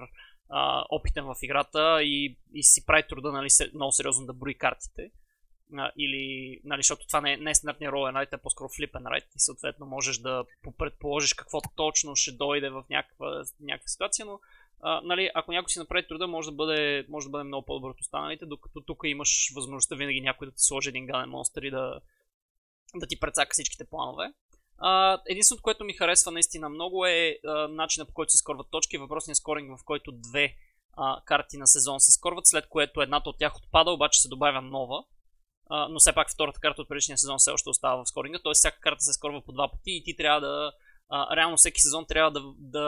а, 0.49 0.83
опитен 0.89 1.25
в 1.25 1.35
играта 1.41 2.03
и, 2.03 2.37
и 2.53 2.63
си 2.63 2.85
прави 2.85 3.03
труда, 3.09 3.31
нали, 3.31 3.47
много 3.73 3.91
сериозно 3.91 4.25
да 4.25 4.33
брои 4.33 4.53
картите, 4.53 5.11
а, 5.77 5.91
или, 5.97 6.59
нали, 6.63 6.79
защото 6.79 7.07
това 7.07 7.21
не 7.21 7.33
е, 7.33 7.37
не 7.37 7.51
е 7.51 7.55
стандартния 7.55 7.91
ролен 7.91 8.15
райт, 8.15 8.33
е 8.33 8.37
по-скоро 8.37 8.69
флипен 8.77 9.05
райт 9.05 9.25
и 9.35 9.39
съответно 9.39 9.85
можеш 9.85 10.17
да 10.17 10.45
предположиш 10.77 11.33
какво 11.33 11.61
точно 11.75 12.15
ще 12.15 12.31
дойде 12.31 12.69
в 12.69 12.83
някаква, 12.89 13.43
някаква 13.59 13.87
ситуация, 13.87 14.25
но 14.25 14.39
а, 14.81 15.01
нали, 15.03 15.29
ако 15.33 15.51
някой 15.51 15.69
си 15.69 15.79
направи 15.79 16.07
труда, 16.07 16.27
може 16.27 16.49
да 16.49 16.55
бъде, 16.55 17.05
може 17.09 17.25
да 17.25 17.29
бъде 17.29 17.43
много 17.43 17.65
по-добър 17.65 17.89
от 17.89 18.01
останалите, 18.01 18.45
докато 18.45 18.81
тук 18.81 18.99
имаш 19.05 19.51
възможността 19.55 19.95
винаги 19.95 20.21
някой 20.21 20.47
да 20.47 20.51
ти 20.51 20.61
сложи 20.63 20.89
един 20.89 21.05
гаден 21.05 21.29
монстър 21.29 21.61
и 21.61 21.71
да, 21.71 21.99
да 22.95 23.07
ти 23.07 23.19
прецака 23.19 23.53
всичките 23.53 23.85
планове. 23.89 24.33
Uh, 24.83 25.21
единственото, 25.27 25.63
което 25.63 25.83
ми 25.83 25.93
харесва 25.93 26.31
наистина 26.31 26.69
много 26.69 27.05
е 27.05 27.37
uh, 27.45 27.67
начина 27.67 28.05
по 28.05 28.13
който 28.13 28.31
се 28.31 28.37
скорват 28.37 28.67
точки. 28.71 28.97
Въпросният 28.97 29.37
скоринг, 29.37 29.79
в 29.79 29.83
който 29.85 30.11
две 30.11 30.55
uh, 30.97 31.23
карти 31.23 31.57
на 31.57 31.67
сезон 31.67 31.99
се 31.99 32.11
скорват, 32.11 32.47
след 32.47 32.67
което 32.67 33.01
едната 33.01 33.29
от 33.29 33.37
тях 33.37 33.57
отпада, 33.57 33.91
обаче 33.91 34.21
се 34.21 34.27
добавя 34.27 34.61
нова. 34.61 35.03
Uh, 35.71 35.87
но 35.87 35.99
все 35.99 36.13
пак 36.13 36.31
втората 36.31 36.59
карта 36.59 36.81
от 36.81 36.89
предишния 36.89 37.17
сезон 37.17 37.37
все 37.37 37.51
още 37.51 37.69
остава 37.69 38.03
в 38.03 38.07
скоринга, 38.07 38.39
т.е. 38.43 38.53
всяка 38.53 38.79
карта 38.79 38.99
се 38.99 39.13
скорва 39.13 39.41
по 39.41 39.51
два 39.51 39.71
пъти 39.71 39.91
и 39.91 40.03
ти 40.03 40.15
трябва 40.15 40.41
да 40.41 40.71
а, 41.15 41.35
реално 41.35 41.57
всеки 41.57 41.81
сезон 41.81 42.05
трябва 42.05 42.31
да, 42.31 42.41
да 42.57 42.87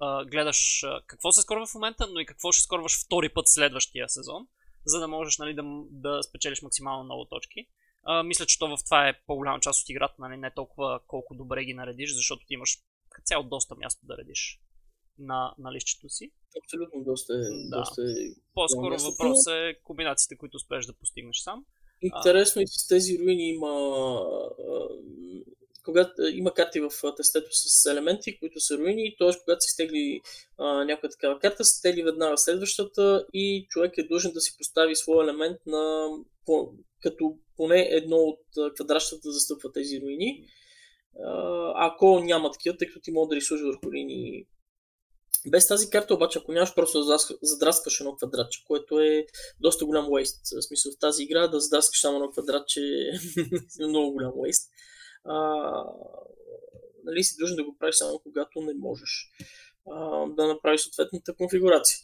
а, 0.00 0.24
гледаш 0.24 0.82
а, 0.82 1.00
какво 1.06 1.32
се 1.32 1.42
скорва 1.42 1.66
в 1.66 1.74
момента, 1.74 2.06
но 2.12 2.20
и 2.20 2.26
какво 2.26 2.52
ще 2.52 2.62
скорваш 2.62 3.04
втори 3.04 3.28
път 3.28 3.48
следващия 3.48 4.08
сезон, 4.08 4.46
за 4.86 5.00
да 5.00 5.08
можеш 5.08 5.38
нали, 5.38 5.54
да, 5.54 5.62
да 5.90 6.22
спечелиш 6.22 6.62
максимално 6.62 7.04
много 7.04 7.24
точки. 7.24 7.66
А, 8.04 8.22
мисля, 8.22 8.46
че 8.46 8.58
то 8.58 8.76
в 8.76 8.84
това 8.84 9.08
е 9.08 9.20
по-голяма 9.26 9.60
част 9.60 9.82
от 9.82 9.88
играта, 9.88 10.14
нали, 10.18 10.36
не 10.36 10.50
толкова 10.54 11.00
колко 11.06 11.34
добре 11.34 11.64
ги 11.64 11.74
наредиш, 11.74 12.14
защото 12.14 12.46
ти 12.46 12.54
имаш 12.54 12.78
цяло 13.24 13.44
доста 13.44 13.74
място 13.74 14.06
да 14.06 14.16
редиш 14.16 14.60
на, 15.18 15.54
на 15.58 15.72
лището 15.72 16.08
си. 16.08 16.30
Абсолютно, 16.64 17.04
доста 17.04 17.34
е. 17.34 17.68
Да. 17.70 17.78
Доста 17.78 18.02
е 18.02 18.14
По-скоро 18.54 18.96
въпрос 18.98 19.46
е 19.46 19.74
комбинациите, 19.84 20.36
които 20.36 20.56
успееш 20.56 20.86
да 20.86 20.92
постигнеш 20.92 21.36
сам. 21.38 21.64
Интересно 22.02 22.60
а... 22.60 22.62
и 22.62 22.66
с 22.66 22.86
тези 22.86 23.18
руини 23.18 23.48
има 23.48 23.72
когато 25.84 26.22
е, 26.22 26.30
има 26.30 26.54
карти 26.54 26.80
в 26.80 26.90
тестето 27.16 27.48
с 27.50 27.86
елементи, 27.86 28.38
които 28.38 28.60
са 28.60 28.78
руини, 28.78 29.16
т.е. 29.18 29.30
когато 29.44 29.60
се 29.60 29.72
стегли 29.72 30.20
а, 30.58 30.84
някоя 30.84 31.10
такава 31.10 31.38
карта, 31.38 31.64
се 31.64 31.78
стегли 31.78 32.02
веднага 32.02 32.38
следващата 32.38 33.26
и 33.32 33.66
човек 33.68 33.98
е 33.98 34.06
длъжен 34.06 34.32
да 34.32 34.40
си 34.40 34.56
постави 34.58 34.96
своя 34.96 35.24
елемент 35.24 35.56
на, 35.66 36.08
по, 36.46 36.72
като 37.02 37.36
поне 37.56 37.88
едно 37.90 38.16
от 38.16 38.74
квадратчетата 38.74 39.32
застъпва 39.32 39.72
тези 39.72 40.00
руини. 40.00 40.44
А, 41.24 41.72
ако 41.86 42.20
няма 42.20 42.50
такива, 42.50 42.76
тъй 42.76 42.88
като 42.88 43.00
ти 43.00 43.10
може 43.10 43.28
да 43.28 43.36
рисуваш 43.36 43.62
върху 43.62 43.92
руини 43.92 44.46
без 45.50 45.66
тази 45.66 45.90
карта 45.90 46.14
обаче, 46.14 46.38
ако 46.38 46.52
нямаш 46.52 46.74
просто 46.74 47.18
задраскваш 47.42 48.00
едно 48.00 48.16
квадратче, 48.16 48.64
което 48.66 49.00
е 49.00 49.26
доста 49.60 49.84
голям 49.84 50.06
waste. 50.06 50.60
В 50.60 50.62
смисъл 50.62 50.92
в 50.92 50.98
тази 50.98 51.22
игра 51.22 51.48
да 51.48 51.60
задраскаш 51.60 52.00
само 52.00 52.16
едно 52.16 52.30
квадратче 52.30 52.80
е 53.80 53.86
много 53.86 54.12
голям 54.12 54.32
waste 54.32 54.68
а, 55.28 55.84
нали, 57.04 57.24
си 57.24 57.36
длъжен 57.38 57.56
да 57.56 57.64
го 57.64 57.76
правиш 57.78 57.94
само 57.94 58.18
когато 58.18 58.60
не 58.60 58.74
можеш 58.74 59.30
а, 59.90 60.26
да 60.26 60.46
направиш 60.46 60.80
съответната 60.80 61.34
конфигурация. 61.34 61.98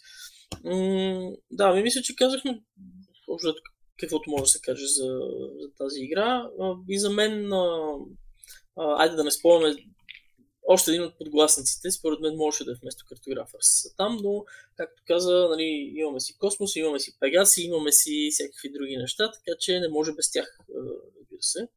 М- 0.64 1.32
да, 1.50 1.74
ми 1.74 1.82
мисля, 1.82 2.02
че 2.02 2.16
казахме 2.16 2.62
общо 3.28 3.54
каквото 4.00 4.30
може 4.30 4.42
да 4.42 4.48
се 4.48 4.60
каже 4.60 4.86
за, 4.86 5.18
за 5.60 5.74
тази 5.78 6.00
игра. 6.00 6.50
А, 6.60 6.74
и 6.88 6.98
за 6.98 7.10
мен, 7.10 7.52
а, 7.52 7.96
а, 8.76 9.02
айде 9.02 9.16
да 9.16 9.24
не 9.24 9.30
спомняме 9.30 9.74
още 10.66 10.90
един 10.90 11.02
от 11.02 11.18
подгласниците, 11.18 11.90
според 11.90 12.20
мен 12.20 12.36
можеше 12.36 12.64
да 12.64 12.72
е 12.72 12.74
вместо 12.82 13.04
картографър 13.08 13.58
са 13.60 13.96
там, 13.96 14.18
но, 14.22 14.44
както 14.76 15.02
каза, 15.06 15.46
нали, 15.50 15.92
имаме 15.94 16.20
си 16.20 16.38
Космос, 16.38 16.76
имаме 16.76 17.00
си 17.00 17.16
Пегаси, 17.20 17.62
имаме 17.62 17.92
си 17.92 18.28
всякакви 18.32 18.72
други 18.72 18.96
неща, 18.96 19.32
така 19.32 19.56
че 19.60 19.80
не 19.80 19.88
може 19.88 20.12
без 20.12 20.32
тях, 20.32 20.58
разбира 21.20 21.42
се 21.42 21.68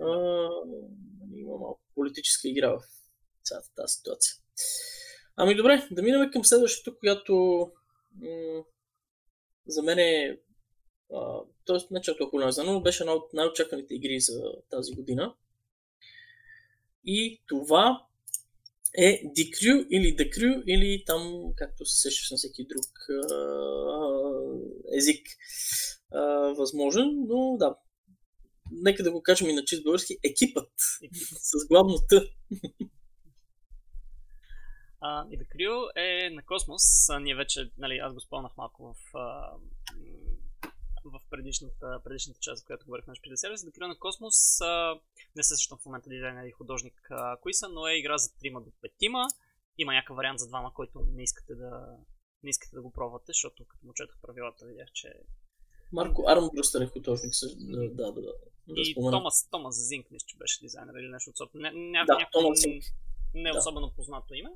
а, 0.00 0.06
нали, 0.06 1.40
има 1.40 1.58
малко 1.58 1.80
политическа 1.94 2.48
игра 2.48 2.70
в 2.70 2.80
цялата 3.42 3.68
тази 3.76 3.92
ситуация. 3.92 4.34
Ами 5.36 5.54
добре, 5.54 5.88
да 5.90 6.02
минем 6.02 6.30
към 6.30 6.44
следващото, 6.44 6.98
която 6.98 7.34
м- 8.20 8.64
за 9.66 9.82
мен 9.82 9.98
е 9.98 10.38
т.е. 11.66 11.78
не 11.90 12.00
че 12.00 12.10
е 12.10 12.16
толкова 12.16 12.30
голяма 12.30 12.72
но 12.72 12.80
беше 12.80 13.02
една 13.02 13.12
от 13.12 13.32
най-очакваните 13.32 13.94
игри 13.94 14.20
за 14.20 14.42
тази 14.70 14.92
година. 14.92 15.34
И 17.04 17.42
това 17.48 18.06
е 18.98 19.22
The 19.22 19.50
Crew 19.50 19.86
или 19.88 20.16
The 20.16 20.28
Crew 20.30 20.64
или 20.66 21.04
там, 21.06 21.52
както 21.56 21.86
се 21.86 22.00
сещаш 22.00 22.30
на 22.30 22.36
всеки 22.36 22.66
друг 22.66 22.90
а, 23.10 23.48
език 24.96 25.26
а, 26.12 26.20
възможен, 26.58 27.24
но 27.28 27.56
да, 27.56 27.76
нека 28.70 29.02
да 29.02 29.12
го 29.12 29.22
кажем 29.22 29.48
и 29.48 29.52
на 29.52 29.64
чист 29.64 29.84
български, 29.84 30.16
екипът, 30.24 30.72
с 31.52 31.68
главно 31.68 31.94
Т. 32.08 32.22
А, 35.00 35.26
и 35.30 35.38
е 35.96 36.30
на 36.30 36.42
Космос. 36.42 37.08
А, 37.08 37.20
ние 37.20 37.34
вече, 37.34 37.70
нали, 37.78 37.98
аз 37.98 38.14
го 38.14 38.20
спомнах 38.20 38.56
малко 38.56 38.82
в, 38.82 39.18
а, 39.18 39.50
в 41.04 41.20
предишната, 41.30 42.00
предишната 42.04 42.40
част, 42.40 42.62
в 42.62 42.66
която 42.66 42.86
говорихме 42.86 43.10
на 43.10 43.14
Шпиля 43.14 43.36
сервис. 43.36 43.64
Crew 43.64 43.86
на 43.86 43.98
Космос 43.98 44.60
а, 44.60 45.00
не 45.36 45.42
се 45.42 45.56
същам 45.56 45.78
в 45.78 45.86
момента 45.86 46.08
дизайнер 46.08 46.44
и 46.46 46.52
художник 46.52 46.94
а, 47.10 47.36
кои 47.40 47.54
са, 47.54 47.68
но 47.68 47.86
е 47.86 47.98
игра 47.98 48.18
за 48.18 48.28
3 48.28 48.64
до 48.64 48.70
5 48.70 48.90
Има 49.78 49.92
някакъв 49.92 50.16
вариант 50.16 50.38
за 50.38 50.48
двама, 50.48 50.74
който 50.74 51.06
не 51.14 51.22
искате 51.22 51.54
да, 51.54 51.96
не 52.42 52.50
искате 52.50 52.76
да 52.76 52.82
го 52.82 52.92
пробвате, 52.92 53.24
защото 53.26 53.64
като 53.68 53.86
му 53.86 53.92
четох 53.94 54.20
правилата, 54.22 54.66
видях, 54.66 54.88
че 54.92 55.08
Марко 55.92 56.24
Армбръстър 56.28 56.80
е 56.80 56.86
художник. 56.86 57.32
Да, 57.94 58.12
да, 58.12 58.22
да. 58.22 58.32
Да 58.68 58.80
и 58.80 58.92
спомена. 58.92 59.10
Томас, 59.10 59.48
Томас 59.50 59.88
Зинк, 59.88 60.10
мисля, 60.10 60.26
че 60.26 60.36
беше 60.36 60.60
дизайнер 60.60 60.94
или 60.94 61.08
нещо 61.08 61.30
от 61.30 61.36
сорта. 61.36 61.58
Не, 61.58 61.70
ня, 61.74 62.04
да, 62.06 62.54
Зинк. 62.54 62.84
Не 63.34 63.48
е 63.48 63.52
да. 63.52 63.58
особено 63.58 63.92
познато 63.96 64.34
име. 64.34 64.50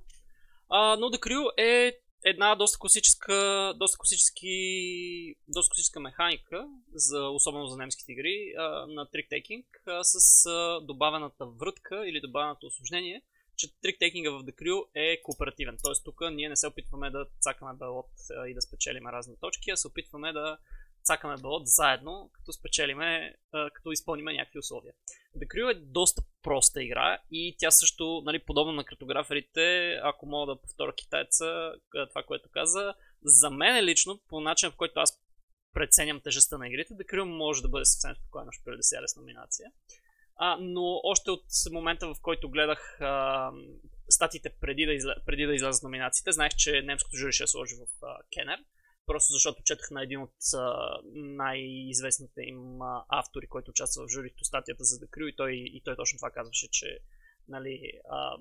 А, 0.69 0.97
но 0.97 1.07
The 1.07 1.19
Crew 1.19 1.51
е 1.59 1.99
една 2.25 2.55
доста 2.55 2.79
класическа, 2.79 3.75
доста 3.77 3.99
класически, 3.99 5.35
доста 5.49 5.71
класическа 5.71 6.01
механика, 6.01 6.69
за, 6.95 7.29
особено 7.29 7.67
за 7.67 7.77
немските 7.77 8.13
игри, 8.13 8.55
а, 8.59 8.87
на 8.87 9.11
триктейкинг, 9.11 9.67
с 10.03 10.47
а, 10.47 10.81
добавената 10.81 11.47
врътка 11.47 12.09
или 12.09 12.21
добавеното 12.21 12.67
осложнение, 12.67 13.23
че 13.57 13.81
триктейкинга 13.83 14.31
в 14.31 14.45
The 14.45 14.55
Crew 14.55 14.85
е 14.95 15.23
кооперативен. 15.23 15.77
Тоест 15.85 16.05
тук 16.05 16.21
ние 16.33 16.49
не 16.49 16.57
се 16.57 16.67
опитваме 16.67 17.11
да 17.11 17.27
цакаме 17.41 17.73
белот 17.75 18.11
и 18.49 18.55
да 18.55 18.61
спечелиме 18.61 19.13
разни 19.13 19.35
точки, 19.41 19.71
а 19.71 19.77
се 19.77 19.89
опитваме 19.89 20.33
да 20.33 20.59
цакаме 21.09 21.37
белот 21.43 21.63
заедно, 21.67 22.31
като 22.33 22.53
спечелиме, 22.53 23.35
като 23.75 23.93
изпълниме 23.93 24.33
някакви 24.33 24.59
условия. 24.59 24.93
The 25.37 25.47
Crew 25.47 25.71
е 25.71 25.75
доста 25.75 26.23
проста 26.43 26.83
игра 26.83 27.19
и 27.31 27.57
тя 27.59 27.71
също, 27.71 28.23
нали, 28.25 28.39
подобно 28.39 28.73
на 28.73 28.85
картограферите, 28.85 29.99
ако 30.03 30.27
мога 30.27 30.55
да 30.55 30.61
повторя 30.61 30.95
китайца, 30.95 31.73
това, 32.09 32.23
което 32.23 32.49
каза, 32.51 32.95
за 33.23 33.51
мен 33.51 33.85
лично, 33.85 34.21
по 34.29 34.41
начин, 34.41 34.71
в 34.71 34.77
който 34.77 35.01
аз 35.01 35.21
преценям 35.73 36.21
тежестта 36.21 36.59
на 36.59 36.69
игрите, 36.69 36.95
The 36.95 37.07
Crew 37.07 37.23
може 37.23 37.63
да 37.63 37.69
бъде 37.69 37.85
съвсем 37.85 38.15
спокойно 38.15 38.53
ще 38.53 38.71
да 38.71 39.09
с 39.09 39.17
номинация. 39.17 39.71
А, 40.37 40.57
но 40.61 41.01
още 41.05 41.31
от 41.31 41.45
момента, 41.73 42.07
в 42.07 42.17
който 42.23 42.51
гледах 42.51 43.01
а, 43.01 43.51
статите 44.09 44.51
преди 44.61 44.87
да, 44.87 44.93
изля... 44.93 45.15
преди 45.27 45.47
да 45.47 45.55
излязат 45.55 45.83
номинациите, 45.83 46.33
знаех, 46.33 46.53
че 46.57 46.83
немското 46.83 47.17
жури 47.17 47.33
ще 47.33 47.47
сложи 47.47 47.75
в 47.75 48.05
а, 48.07 48.19
Кенер 48.33 48.59
просто 49.09 49.33
защото 49.33 49.63
четах 49.63 49.91
на 49.91 50.03
един 50.03 50.21
от 50.23 50.35
най-известните 51.15 52.41
им 52.41 52.79
автори, 53.09 53.47
който 53.47 53.71
участва 53.71 54.07
в 54.07 54.11
журито 54.11 54.45
статията 54.45 54.85
за 54.85 54.97
Crew 55.01 55.29
и 55.33 55.37
той, 55.37 55.53
и 55.53 55.83
той 55.85 55.97
точно 55.97 56.19
това 56.19 56.31
казваше, 56.31 56.69
че 56.71 56.99
нали, 57.49 57.93
а, 58.11 58.37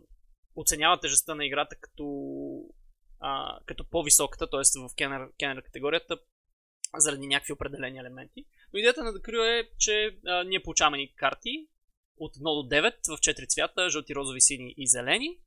оценява 0.55 0.99
тежестта 0.99 1.35
на 1.35 1.45
играта 1.45 1.75
като, 1.75 2.05
а, 3.19 3.59
като 3.65 3.89
по-високата, 3.89 4.49
т.е. 4.49 4.79
в 4.79 4.95
Кенер, 4.95 5.29
Кенер 5.39 5.63
категорията, 5.63 6.17
заради 6.97 7.27
някакви 7.27 7.53
определени 7.53 7.97
елементи. 7.97 8.45
Но 8.73 8.79
идеята 8.79 9.03
на 9.03 9.13
Crew 9.13 9.61
е, 9.61 9.69
че 9.77 10.17
а, 10.27 10.43
ние 10.43 10.63
получаваме 10.63 10.97
ни 10.97 11.13
карти 11.15 11.67
от 12.17 12.35
1 12.35 12.39
до 12.39 12.75
9 12.75 13.17
в 13.17 13.19
4 13.19 13.49
цвята, 13.49 13.89
жълти, 13.89 14.15
розови, 14.15 14.41
сини 14.41 14.73
и 14.77 14.87
зелени 14.87 15.39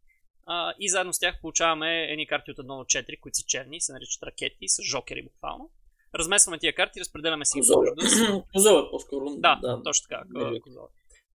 а, 0.47 0.75
и 0.81 0.89
заедно 0.89 1.12
с 1.12 1.19
тях 1.19 1.41
получаваме 1.41 2.05
едни 2.05 2.27
карти 2.27 2.51
от 2.51 2.57
1 2.57 2.62
до 2.62 2.73
4, 2.73 3.21
които 3.21 3.37
са 3.37 3.45
черни, 3.47 3.81
се 3.81 3.93
наричат 3.93 4.23
ракети, 4.23 4.69
са 4.69 4.83
жокери 4.83 5.23
буквално. 5.23 5.71
Размесваме 6.15 6.59
тия 6.59 6.75
карти, 6.75 7.01
разпределяме 7.01 7.45
си 7.45 7.59
Козове 8.53 8.83
по-скоро. 8.91 9.25
Да, 9.37 9.59
да, 9.62 9.83
точно 9.83 10.09
така. 10.09 10.23
Козове. 10.62 10.89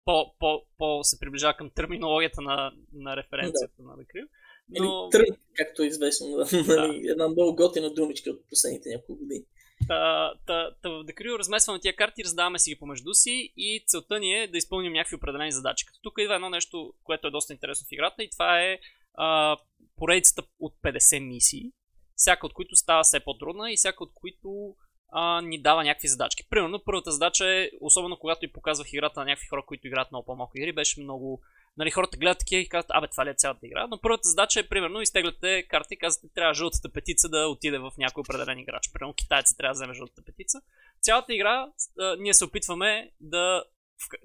По, 0.06 0.34
по, 0.40 0.62
по 0.78 1.00
се 1.04 1.20
приближава 1.20 1.54
към 1.54 1.70
терминологията 1.70 2.42
на, 2.42 2.72
на 2.94 3.18
референцията 3.18 3.74
да. 3.80 3.88
на 3.88 3.98
Декрил. 3.98 4.26
Но... 4.70 5.10
Или 5.16 5.38
както 5.54 5.84
е 5.84 5.88
известно. 5.88 6.28
Да. 6.68 6.94
Една 7.12 7.28
много 7.28 7.56
готина 7.56 7.94
думичка 7.94 8.30
от 8.30 8.50
последните 8.50 8.90
няколко 8.90 9.16
години. 9.16 9.44
Та, 9.88 10.34
та, 10.46 10.72
та 10.82 10.90
в 10.90 11.04
Декрио 11.04 11.40
размесваме 11.40 11.80
тия 11.80 11.96
карти, 11.96 12.24
раздаваме 12.24 12.60
си 12.60 12.72
ги 12.72 12.80
помежду 12.80 13.14
си 13.14 13.54
и 13.58 13.84
целта 13.88 14.20
ни 14.20 14.34
е 14.34 14.48
да 14.48 14.58
изпълним 14.58 14.94
някакви 14.94 15.16
определени 15.16 15.52
задачи. 15.52 15.86
Като 15.86 16.00
тук 16.02 16.14
идва 16.18 16.36
едно 16.36 16.50
нещо, 16.50 16.94
което 17.04 17.28
е 17.28 17.32
доста 17.32 17.54
интересно 17.54 17.88
в 17.90 17.92
играта 17.92 18.24
и 18.24 18.30
това 18.30 18.62
е 18.62 18.80
а, 19.14 19.58
поредицата 19.98 20.44
от 20.60 20.74
50 20.84 21.28
мисии, 21.28 21.72
всяка 22.16 22.46
от 22.46 22.54
които 22.54 22.76
става 22.76 23.04
все 23.04 23.20
по-трудна 23.20 23.72
и 23.72 23.78
всяка 23.78 24.04
от 24.04 24.12
които 24.14 24.76
а, 25.12 25.42
ни 25.42 25.62
дава 25.62 25.84
някакви 25.84 26.08
задачки. 26.08 26.48
Примерно, 26.50 26.82
първата 26.86 27.12
задача 27.12 27.50
е, 27.50 27.70
особено 27.82 28.18
когато 28.20 28.46
и 28.46 28.52
показвах 28.52 28.94
играта 28.94 29.20
на 29.20 29.26
някакви 29.26 29.48
хора, 29.48 29.64
които 29.68 29.88
играят 29.88 30.12
много 30.12 30.26
по-малко 30.26 30.58
игри, 30.58 30.74
беше 30.74 31.02
много. 31.02 31.42
Нали, 31.78 31.92
хората 31.92 32.18
гледат 32.18 32.40
такива 32.40 32.62
и 32.62 32.70
казват, 32.70 32.92
абе, 32.94 33.08
това 33.08 33.26
ли 33.26 33.30
е 33.30 33.34
цялата 33.34 33.66
игра? 33.68 33.88
Но 33.88 34.02
първата 34.02 34.30
задача 34.30 34.60
е, 34.60 34.68
примерно, 34.68 35.02
изтегляте 35.02 35.68
карта 35.68 35.94
и 35.94 35.98
казвате, 35.98 36.34
трябва 36.36 36.54
жълтата 36.54 36.90
петица 36.94 37.30
да 37.30 37.48
отиде 37.48 37.78
в 37.78 37.92
някой 37.98 38.22
определен 38.22 38.60
играч. 38.60 38.90
Примерно, 38.94 39.14
китайци 39.14 39.58
трябва 39.58 39.74
да 39.74 39.78
вземе 39.78 39.94
жълтата 39.94 40.22
петица. 40.26 40.62
Цялата 41.02 41.34
игра, 41.34 41.68
а, 42.00 42.16
ние 42.20 42.34
се 42.34 42.46
опитваме 42.46 43.12
да 43.20 43.64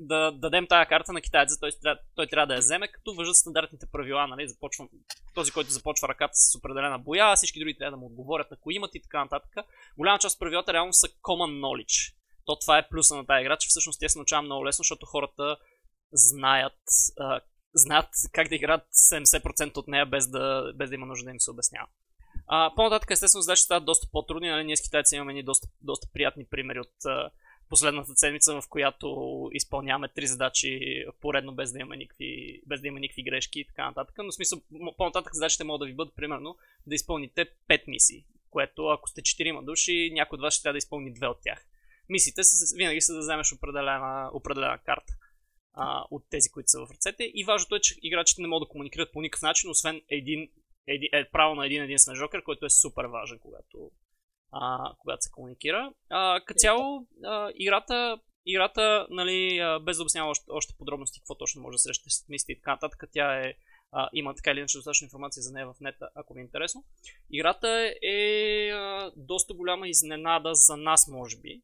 да 0.00 0.32
дадем 0.32 0.66
тая 0.66 0.86
карта 0.86 1.12
на 1.12 1.20
китайца, 1.20 1.60
той, 1.60 1.70
той 2.14 2.26
трябва 2.26 2.46
да 2.46 2.54
я 2.54 2.60
вземе, 2.60 2.88
като 2.88 3.14
въжат 3.14 3.36
стандартните 3.36 3.86
правила, 3.92 4.26
нали, 4.26 4.48
започвам, 4.48 4.88
този, 5.34 5.52
който 5.52 5.70
започва 5.70 6.08
ръката 6.08 6.32
с 6.34 6.58
определена 6.58 6.98
боя, 6.98 7.36
всички 7.36 7.58
други 7.58 7.78
трябва 7.78 7.90
да 7.90 7.96
му 7.96 8.06
отговорят, 8.06 8.52
ако 8.52 8.70
имат 8.70 8.94
и 8.94 9.02
така 9.02 9.20
нататък. 9.22 9.50
Голяма 9.98 10.18
част 10.18 10.34
от 10.34 10.40
правилата 10.40 10.72
реално 10.72 10.92
са 10.92 11.08
common 11.08 11.60
knowledge. 11.60 12.14
То 12.44 12.58
това 12.58 12.78
е 12.78 12.88
плюса 12.88 13.16
на 13.16 13.26
тази 13.26 13.40
игра, 13.40 13.56
че 13.56 13.68
всъщност 13.68 14.00
те 14.00 14.08
се 14.08 14.18
научава 14.18 14.42
много 14.42 14.66
лесно, 14.66 14.82
защото 14.82 15.06
хората 15.06 15.56
знаят, 16.12 16.82
а, 17.18 17.40
знаят 17.74 18.08
как 18.32 18.48
да 18.48 18.54
играят 18.54 18.82
70% 18.92 19.76
от 19.76 19.88
нея 19.88 20.06
без 20.06 20.28
да, 20.28 20.72
без 20.74 20.88
да 20.88 20.94
има 20.94 21.06
нужда 21.06 21.24
да 21.24 21.30
им 21.30 21.40
се 21.40 21.50
обяснява. 21.50 21.86
А, 22.46 22.72
по-нататък, 22.74 23.10
естествено, 23.10 23.42
задачите 23.42 23.64
стават 23.64 23.84
доста 23.84 24.08
по-трудни. 24.12 24.48
Нали? 24.48 24.64
Ние 24.64 24.76
с 24.76 24.82
китайци 24.82 25.16
имаме 25.16 25.32
ни 25.32 25.42
доста, 25.42 25.68
доста 25.80 26.08
приятни 26.12 26.44
примери 26.44 26.80
от 26.80 27.04
а, 27.04 27.30
последната 27.68 28.12
седмица, 28.16 28.60
в 28.60 28.68
която 28.68 29.48
изпълняваме 29.52 30.08
три 30.08 30.26
задачи 30.26 31.04
поредно, 31.20 31.54
без 31.54 31.72
да 31.72 31.78
има 31.78 31.96
никакви, 31.96 32.60
без 32.66 32.80
да 32.80 32.88
има 32.88 33.00
никакви 33.00 33.22
грешки 33.22 33.60
и 33.60 33.66
така 33.66 33.86
нататък. 33.86 34.14
Но 34.18 34.30
в 34.30 34.34
смисъл, 34.34 34.60
по-нататък 34.96 35.34
задачите 35.34 35.64
могат 35.64 35.80
да 35.80 35.86
ви 35.86 35.94
бъдат, 35.94 36.14
примерно, 36.16 36.56
да 36.86 36.94
изпълните 36.94 37.46
5 37.68 37.82
мисии, 37.86 38.24
което 38.50 38.86
ако 38.86 39.08
сте 39.08 39.22
4 39.22 39.64
души, 39.64 40.10
някой 40.12 40.36
от 40.36 40.42
вас 40.42 40.54
ще 40.54 40.62
трябва 40.62 40.74
да 40.74 40.78
изпълни 40.78 41.14
две 41.14 41.26
от 41.26 41.38
тях. 41.42 41.66
Мисиите 42.08 42.44
са, 42.44 42.76
винаги 42.76 43.00
са 43.00 43.12
да 43.12 43.18
вземеш 43.18 43.52
определена, 43.52 44.30
определена 44.32 44.78
карта 44.78 45.12
а, 45.74 46.04
от 46.10 46.24
тези, 46.30 46.50
които 46.50 46.68
са 46.68 46.86
в 46.86 46.90
ръцете. 46.90 47.30
И 47.34 47.44
важното 47.44 47.74
е, 47.74 47.80
че 47.80 47.94
играчите 48.02 48.42
не 48.42 48.48
могат 48.48 48.66
да 48.66 48.70
комуникират 48.72 49.12
по 49.12 49.20
никакъв 49.20 49.42
начин, 49.42 49.70
освен 49.70 50.02
един, 50.08 50.48
един 50.86 51.08
е, 51.12 51.30
право 51.30 51.54
на 51.54 51.66
един 51.66 51.82
единствен 51.82 52.16
жокер, 52.16 52.42
който 52.42 52.66
е 52.66 52.70
супер 52.70 53.04
важен, 53.04 53.38
когато 53.38 53.90
а, 54.52 54.92
когато 54.98 55.22
се 55.22 55.30
комуникира. 55.30 55.92
А, 56.10 56.40
като 56.44 56.58
цяло, 56.58 57.06
а, 57.24 57.50
играта, 57.54 58.20
играта 58.46 59.06
нали, 59.10 59.60
без 59.82 59.96
да 59.96 60.02
обяснява 60.02 60.30
още, 60.30 60.44
още 60.48 60.74
подробности 60.78 61.20
какво 61.20 61.34
точно 61.34 61.62
може 61.62 61.74
да 61.74 61.78
срещате 61.78 62.10
с 62.10 62.28
мисли 62.28 62.52
и 62.52 62.56
така 62.56 62.70
нататък, 62.70 63.04
тя 63.12 63.40
е, 63.40 63.54
а, 63.92 64.08
има 64.12 64.34
така 64.34 64.50
или 64.50 64.58
иначе 64.58 64.78
достатъчно 64.78 65.04
информация 65.04 65.42
за 65.42 65.52
нея 65.52 65.66
в 65.66 65.80
нета, 65.80 66.08
ако 66.14 66.34
ви 66.34 66.40
е 66.40 66.42
интересно. 66.42 66.84
Играта 67.30 67.94
е 68.02 68.68
а, 68.70 69.12
доста 69.16 69.54
голяма 69.54 69.88
изненада 69.88 70.54
за 70.54 70.76
нас, 70.76 71.08
може 71.08 71.36
би. 71.36 71.62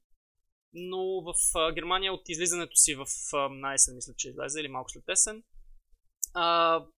Но 0.78 1.22
в 1.22 1.34
Германия 1.74 2.12
от 2.12 2.28
излизането 2.28 2.76
си 2.76 2.94
в 2.94 3.06
а, 3.34 3.74
есен, 3.74 3.94
мисля, 3.94 4.12
че 4.16 4.28
излезе 4.28 4.60
или 4.60 4.68
малко 4.68 4.90
след 4.90 5.08
есен, 5.08 5.42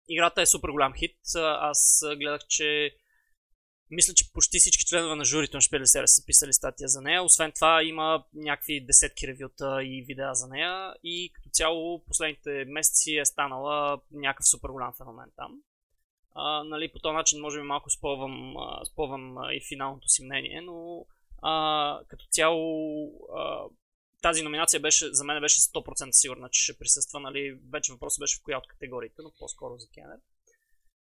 играта 0.09 0.41
е 0.41 0.45
супер 0.45 0.69
голям 0.69 0.93
хит. 0.93 1.17
Аз 1.35 2.03
гледах, 2.17 2.41
че 2.49 2.91
мисля, 3.91 4.13
че 4.13 4.33
почти 4.33 4.59
всички 4.59 4.85
членове 4.85 5.15
на 5.15 5.25
журито 5.25 5.57
на 5.57 5.61
Шпелесера 5.61 6.07
са 6.07 6.25
писали 6.25 6.53
статия 6.53 6.87
за 6.87 7.01
нея. 7.01 7.23
Освен 7.23 7.51
това 7.51 7.83
има 7.83 8.23
някакви 8.33 8.85
десетки 8.85 9.27
ревюта 9.27 9.83
и 9.83 10.05
видеа 10.07 10.33
за 10.33 10.47
нея 10.47 10.93
и 11.03 11.31
като 11.33 11.49
цяло 11.49 12.03
последните 12.05 12.65
месеци 12.67 13.17
е 13.17 13.25
станала 13.25 14.01
някакъв 14.11 14.47
супер 14.47 14.69
голям 14.69 14.93
феномен 14.97 15.31
там. 15.35 15.51
А, 16.35 16.63
нали, 16.63 16.91
по 16.91 16.99
този 16.99 17.13
начин 17.13 17.41
може 17.41 17.59
би 17.59 17.63
малко 17.63 17.89
спълвам, 17.89 18.53
спълвам 18.91 19.35
и 19.51 19.61
финалното 19.67 20.09
си 20.09 20.25
мнение, 20.25 20.61
но 20.61 21.05
а, 21.41 21.99
като 22.07 22.25
цяло 22.31 23.11
а, 23.35 23.63
тази 24.21 24.43
номинация 24.43 24.79
беше, 24.79 25.13
за 25.13 25.23
мен 25.23 25.41
беше 25.41 25.59
100% 25.59 26.11
сигурна, 26.11 26.49
че 26.49 26.63
ще 26.63 26.77
присъства. 26.77 27.19
Нали, 27.19 27.59
вече 27.73 27.91
въпросът 27.91 28.19
беше 28.19 28.37
в 28.37 28.43
коя 28.43 28.57
от 28.57 28.67
категориите, 28.67 29.21
но 29.21 29.31
по-скоро 29.39 29.77
за 29.77 29.87
Кенер. 29.93 30.17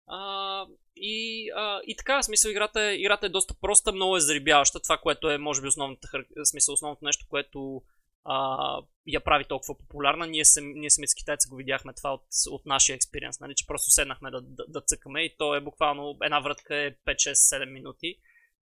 А, 0.07 0.65
и, 0.95 1.49
а, 1.55 1.81
и 1.85 1.95
така, 1.95 2.23
смисъл, 2.23 2.49
играта, 2.49 2.81
е, 2.81 2.95
играта 2.95 3.25
е 3.25 3.29
доста 3.29 3.53
проста, 3.53 3.91
много 3.91 4.17
е 4.17 4.19
зарибяваща. 4.19 4.79
Това, 4.79 4.97
което 4.97 5.29
е, 5.29 5.37
може 5.37 5.61
би, 5.61 5.67
основната, 5.67 6.07
смисъл, 6.43 6.73
основното 6.73 7.05
нещо, 7.05 7.25
което 7.29 7.81
а, 8.25 8.77
я 9.07 9.23
прави 9.23 9.45
толкова 9.45 9.77
популярна. 9.77 10.27
Ние, 10.27 10.45
сам, 10.45 10.71
ние 10.75 10.89
самите 10.89 11.11
с 11.11 11.15
китайци 11.15 11.49
го 11.49 11.55
видяхме 11.55 11.93
това 11.93 12.13
от, 12.13 12.25
от 12.49 12.65
нашия 12.65 12.95
експириенс, 12.95 13.39
нали, 13.39 13.55
че 13.55 13.67
просто 13.67 13.91
седнахме 13.91 14.31
да, 14.31 14.41
да, 14.41 14.65
да 14.67 14.81
цъкаме 14.81 15.21
и 15.21 15.35
то 15.37 15.55
е 15.55 15.61
буквално 15.61 16.17
една 16.23 16.39
вратка 16.39 16.75
е 16.75 16.91
5-6-7 16.91 17.65
минути. 17.65 18.17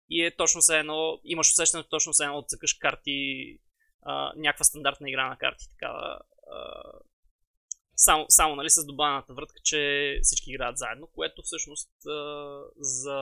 И 0.10 0.26
е 0.26 0.36
точно 0.36 0.62
се 0.62 0.80
едно, 0.80 1.20
имаш 1.24 1.52
усещането 1.52 1.90
точно 1.90 2.14
се 2.14 2.24
едно 2.24 2.42
да 2.42 2.48
цъкаш 2.48 2.74
карти, 2.74 3.60
а, 4.02 4.34
някаква 4.36 4.64
стандартна 4.64 5.10
игра 5.10 5.30
на 5.30 5.38
карти, 5.38 5.66
такава. 5.70 6.20
Само, 7.96 8.26
само 8.30 8.56
нали, 8.56 8.70
с 8.70 8.86
добавената 8.86 9.34
вратка, 9.34 9.60
че 9.64 10.20
всички 10.24 10.52
играят 10.52 10.78
заедно, 10.78 11.08
което 11.08 11.42
всъщност 11.42 11.90
а, 12.08 12.60
за 12.76 13.18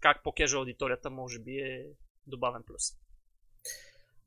как 0.00 0.22
по-кежа 0.22 0.56
аудиторията 0.56 1.10
може 1.10 1.38
би 1.38 1.58
е 1.58 1.86
добавен 2.26 2.62
плюс. 2.66 2.82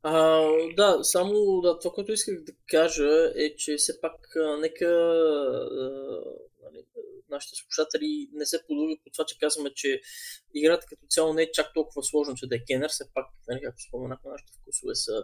А, 0.03 0.41
да, 0.75 1.03
само 1.03 1.61
да, 1.61 1.79
това, 1.79 1.93
което 1.93 2.11
исках 2.11 2.43
да 2.43 2.51
кажа 2.67 3.31
е, 3.35 3.55
че 3.55 3.75
все 3.75 4.01
пак 4.01 4.35
а, 4.35 4.57
нека 4.57 4.85
нашите 7.29 7.55
слушатели 7.55 8.29
не 8.33 8.45
се 8.45 8.63
подлагат 8.67 8.99
по 9.03 9.09
това, 9.09 9.25
че 9.25 9.39
казваме, 9.39 9.73
че 9.75 10.01
играта 10.55 10.85
като 10.89 11.05
цяло 11.09 11.33
не 11.33 11.41
е 11.41 11.51
чак 11.51 11.73
толкова 11.73 12.03
сложна, 12.03 12.35
че 12.35 12.47
да 12.47 12.55
е 12.55 12.63
кенър, 12.67 12.89
все 12.89 13.03
пак, 13.13 13.25
нали, 13.47 13.61
както 13.63 13.83
споменахме, 13.87 14.31
нашите 14.31 14.53
вкусове 14.61 14.95
са 14.95 15.23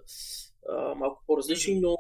а, 0.69 0.95
малко 0.95 1.23
по-различни, 1.27 1.79
но 1.79 1.97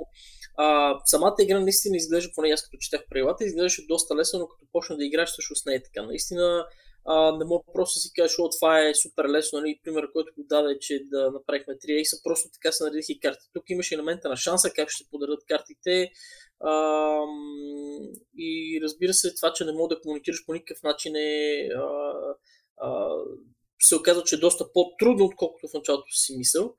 а, 0.57 0.99
самата 1.05 1.35
игра 1.39 1.59
наистина 1.59 1.97
изглежда, 1.97 2.31
поне 2.35 2.49
аз 2.49 2.63
като 2.63 2.77
четах 2.77 3.01
правилата, 3.09 3.45
изглеждаше 3.45 3.87
доста 3.87 4.15
лесно, 4.15 4.39
но 4.39 4.47
като 4.47 4.65
почна 4.71 4.97
да 4.97 5.05
играеш, 5.05 5.29
всъщност 5.29 5.65
не 5.65 5.75
е 5.75 5.83
така. 5.83 6.03
Наистина 6.03 6.67
а, 7.05 7.37
не 7.37 7.45
мога 7.45 7.63
просто 7.73 7.97
да 7.97 8.01
си 8.01 8.11
кажеш, 8.15 8.39
о, 8.39 8.49
това 8.49 8.87
е 8.87 8.95
супер 8.95 9.25
лесно, 9.29 9.59
нали? 9.59 9.79
пример, 9.83 10.11
който 10.11 10.33
го 10.37 10.43
даде, 10.43 10.79
че 10.79 10.99
да 11.03 11.31
направихме 11.31 11.73
3 11.73 11.97
ейса, 11.97 12.17
просто 12.23 12.49
така 12.53 12.71
се 12.71 12.83
наредих 12.83 13.09
и 13.09 13.19
карти. 13.19 13.45
Тук 13.53 13.63
имаше 13.69 13.95
елемента 13.95 14.29
на 14.29 14.37
шанса, 14.37 14.69
как 14.69 14.89
ще 14.89 15.09
подарят 15.11 15.45
картите, 15.47 16.11
и 18.37 18.79
разбира 18.83 19.13
се, 19.13 19.35
това, 19.35 19.53
че 19.53 19.65
не 19.65 19.71
мога 19.71 19.95
да 19.95 20.01
комуникираш 20.01 20.45
по 20.45 20.53
никакъв 20.53 20.83
начин 20.83 21.15
е 21.15 21.67
а, 21.75 22.13
а, 22.77 23.17
се 23.81 23.95
оказва, 23.95 24.23
че 24.23 24.35
е 24.35 24.39
доста 24.39 24.73
по-трудно, 24.73 25.25
отколкото 25.25 25.67
в 25.67 25.73
началото 25.73 26.11
си 26.11 26.37
мисъл. 26.37 26.75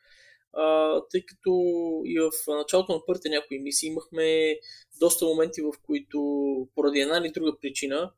А, 0.52 1.00
тъй 1.10 1.26
като 1.26 1.50
и 2.04 2.20
в 2.20 2.30
началото 2.48 2.92
на 2.92 3.00
първите 3.06 3.28
някои 3.28 3.58
мисии 3.58 3.88
имахме 3.88 4.58
доста 5.00 5.24
моменти, 5.24 5.62
в 5.62 5.72
които 5.86 6.18
поради 6.74 7.00
една 7.00 7.18
или 7.18 7.32
друга 7.32 7.58
причина 7.60 8.12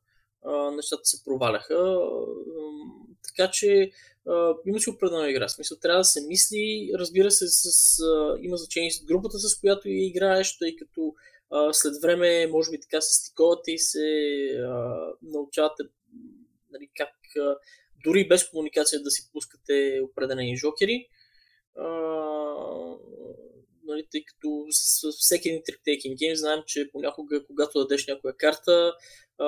а, 0.45 0.71
нещата 0.71 1.01
се 1.05 1.23
проваляха. 1.23 1.99
Така 3.27 3.51
че 3.51 3.91
а, 4.27 4.53
има 4.65 4.79
си 4.79 4.89
определена 4.89 5.29
игра. 5.29 5.47
Смисъл, 5.47 5.77
трябва 5.77 5.99
да 5.99 6.03
се 6.03 6.27
мисли, 6.27 6.91
разбира 6.99 7.31
се, 7.31 7.47
с, 7.47 7.99
а, 7.99 8.37
има 8.41 8.57
значение 8.57 8.91
с 8.91 9.05
групата, 9.05 9.39
с 9.39 9.59
която 9.59 9.89
я 9.89 10.07
играеш, 10.07 10.57
тъй 10.57 10.75
като 10.75 11.13
след 11.71 11.93
време, 12.01 12.47
може 12.47 12.71
би 12.71 12.79
така 12.79 13.01
се 13.01 13.13
стиковате 13.13 13.71
и 13.71 13.79
се 13.79 14.07
а, 14.57 14.97
научавате 15.21 15.83
нали, 16.71 16.89
как 16.97 17.13
а, 17.39 17.55
дори 18.03 18.27
без 18.27 18.49
комуникация 18.49 19.03
да 19.03 19.11
си 19.11 19.29
пускате 19.31 20.01
определени 20.03 20.57
жокери. 20.57 21.07
А, 21.75 21.87
нали, 23.83 24.07
тъй 24.11 24.25
като 24.25 24.65
с, 24.69 25.11
с 25.11 25.17
всеки 25.19 25.49
един 25.49 25.61
трик 25.65 25.81
гейм 26.19 26.35
знаем, 26.35 26.59
че 26.65 26.89
понякога, 26.91 27.45
когато 27.45 27.79
дадеш 27.79 28.07
някоя 28.07 28.37
карта, 28.37 28.93
а, 29.37 29.47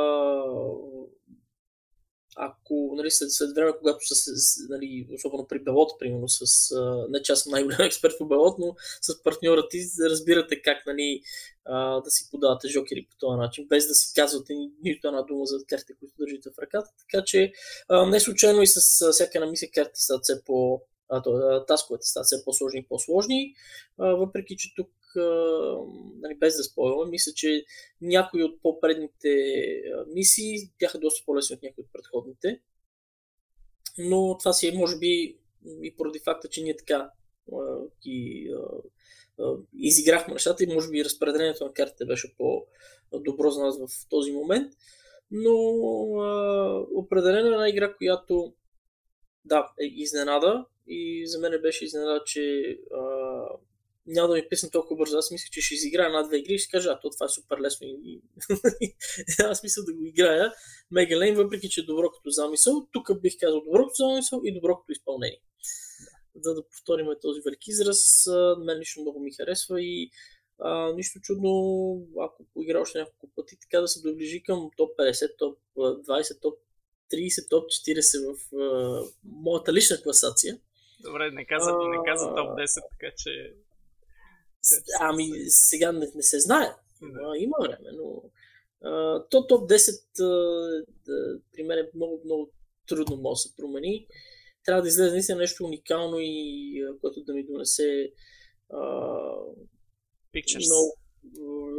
ако 2.41 2.94
нали, 2.95 3.11
след, 3.11 3.32
след 3.32 3.56
време, 3.56 3.72
когато 3.80 4.16
са, 4.16 4.32
нали, 4.70 5.07
особено 5.14 5.48
при 5.48 5.60
Белот, 5.60 5.91
примерно, 5.99 6.30
с, 6.30 6.72
а, 6.72 7.06
не 7.10 7.22
че 7.22 7.32
аз 7.32 7.40
съм 7.40 7.52
най-голям 7.52 7.82
експерт 7.86 8.14
по 8.18 8.26
Белот, 8.26 8.60
но 8.60 8.76
с 9.02 9.24
партньора 9.24 9.68
ти 9.70 9.78
разбирате 10.10 10.61
как 10.61 10.86
нали, 10.86 11.22
а, 11.66 12.02
да 12.02 12.11
си 12.11 12.28
подавате 12.32 12.68
жокери 12.68 13.07
по 13.11 13.18
този 13.18 13.38
начин, 13.38 13.68
без 13.68 13.88
да 13.88 13.94
си 13.94 14.14
казвате 14.16 14.53
ни, 14.53 14.72
нито 14.84 15.07
една 15.07 15.22
дума 15.22 15.45
за 15.45 15.66
картите, 15.66 15.94
които 15.99 16.16
държите 16.20 16.49
в 16.49 16.60
ръката. 16.60 16.90
Така 16.99 17.24
че 17.26 17.52
а, 17.90 18.06
не 18.06 18.20
случайно 18.20 18.61
и 18.61 18.68
с 18.68 19.11
всяка 19.11 19.32
една 19.36 19.48
мисия 19.48 19.72
картите 19.72 20.02
стават 20.02 20.24
все 20.24 20.44
по 20.45 20.82
тасковете 21.68 22.07
стават 22.07 22.26
все 22.26 22.44
по-сложни 22.45 22.80
и 22.80 22.86
по-сложни, 22.90 23.53
а, 23.98 24.06
въпреки 24.06 24.57
че 24.57 24.74
тук 24.76 24.90
нали, 26.22 26.36
без 26.40 26.57
да 26.57 26.64
спойваме, 26.64 27.11
мисля, 27.11 27.31
че 27.36 27.65
някои 28.02 28.44
от 28.44 28.61
по-предните 28.61 29.30
мисии 30.14 30.57
бяха 30.80 30.99
доста 30.99 31.26
по-лесни 31.26 31.56
от 31.56 31.64
някои 31.64 31.84
от 31.84 31.94
предходните. 31.94 32.61
Но 33.98 34.38
това 34.38 34.53
си 34.53 34.68
е, 34.68 34.77
може 34.77 34.98
би, 34.98 35.38
и 35.84 35.95
поради 35.98 36.19
факта, 36.19 36.49
че 36.49 36.64
ние 36.64 36.76
така 36.76 37.11
ги 38.03 38.53
изиграхме 39.73 40.34
нещата 40.34 40.64
и 40.64 40.73
може 40.73 40.90
би 40.90 41.06
разпределението 41.06 41.65
на 41.65 41.73
картите 41.73 42.06
беше 42.06 42.36
по-добро 42.38 43.49
за 43.49 43.64
нас 43.64 43.77
в 43.80 44.10
този 44.10 44.31
момент. 44.31 44.73
Но 45.31 45.56
определено 46.95 47.49
е 47.49 47.52
една 47.52 47.69
игра, 47.69 47.94
която 47.94 48.53
да, 49.45 49.72
е 49.81 49.86
изненада 49.86 50.65
и 50.88 51.27
за 51.27 51.40
мен 51.40 51.61
беше 51.61 51.86
изненада, 51.86 52.23
че 52.26 52.77
а, 52.94 53.02
няма 54.10 54.27
да 54.27 54.36
ми 54.36 54.49
писна 54.49 54.69
толкова 54.69 54.98
бързо. 54.98 55.18
Аз 55.18 55.31
мисля, 55.31 55.48
че 55.52 55.61
ще 55.61 55.76
изиграя 55.76 56.07
една-две 56.07 56.38
игри 56.38 56.53
и 56.53 56.57
ще 56.57 56.72
кажа, 56.72 56.90
а 56.90 56.99
то 56.99 57.10
това 57.10 57.26
е 57.26 57.30
супер 57.30 57.57
лесно. 57.60 57.88
И... 57.88 58.22
аз 59.40 59.64
мисля 59.64 59.84
да 59.84 59.94
го 59.94 60.06
играя. 60.06 60.53
Мега 60.91 61.18
Лейн, 61.18 61.36
въпреки 61.36 61.69
че 61.69 61.81
е 61.81 61.84
добро 61.84 62.10
като 62.10 62.30
замисъл, 62.30 62.88
тук 62.91 63.22
бих 63.22 63.34
казал 63.40 63.61
добро 63.61 63.88
като 63.88 64.10
замисъл 64.10 64.41
и 64.44 64.53
добро 64.53 64.77
като 64.77 64.91
изпълнение. 64.91 65.41
За 66.36 66.53
да 66.53 66.68
повторим 66.68 67.07
този 67.22 67.41
велики 67.45 67.69
израз, 67.72 68.26
мен 68.65 68.80
лично 68.80 69.02
много 69.02 69.19
ми 69.19 69.31
харесва 69.31 69.81
и 69.81 70.10
а, 70.60 70.94
нищо 70.94 71.19
чудно, 71.19 71.52
ако 72.19 72.45
поигра 72.53 72.81
още 72.81 72.99
няколко 72.99 73.30
пъти, 73.36 73.57
така 73.61 73.81
да 73.81 73.88
се 73.88 74.02
доближи 74.02 74.44
към 74.44 74.69
топ 74.77 74.90
50, 74.99 75.38
топ 75.38 75.57
20, 75.77 76.41
топ 76.41 76.60
30, 77.14 77.49
топ 77.49 77.64
40 77.64 78.34
в 78.34 78.56
а, 78.56 79.03
моята 79.23 79.73
лична 79.73 80.02
класация. 80.02 80.60
Добре, 80.99 81.31
не 81.31 81.45
каза, 81.45 81.72
не 81.72 81.98
каза 82.06 82.26
топ 82.27 82.49
10, 82.49 82.81
така 82.99 83.14
че 83.18 83.53
Ами 84.99 85.30
сега 85.48 85.91
не, 85.91 86.11
не 86.15 86.23
се 86.23 86.40
знае. 86.40 86.76
Да. 87.02 87.38
Има 87.38 87.57
време, 87.61 87.90
но 87.94 88.23
а, 88.90 89.23
то 89.30 89.48
топ 89.48 89.69
10 89.69 90.19
а, 90.19 90.86
да, 91.06 91.40
при 91.53 91.64
мен 91.64 91.80
е 91.80 91.90
много, 91.95 92.22
много 92.26 92.52
трудно 92.88 93.18
може 93.18 93.38
да 93.38 93.49
се 93.49 93.56
промени. 93.56 94.07
Трябва 94.65 94.81
да 94.81 94.88
излезе 94.88 95.11
наистина 95.11 95.38
нещо 95.38 95.65
уникално 95.65 96.18
и 96.19 96.81
а, 96.81 96.99
което 96.99 97.23
да 97.23 97.34
ми 97.34 97.45
донесе 97.45 98.11
а, 98.69 98.80
Pictures. 100.36 100.69
Но, 100.69 100.94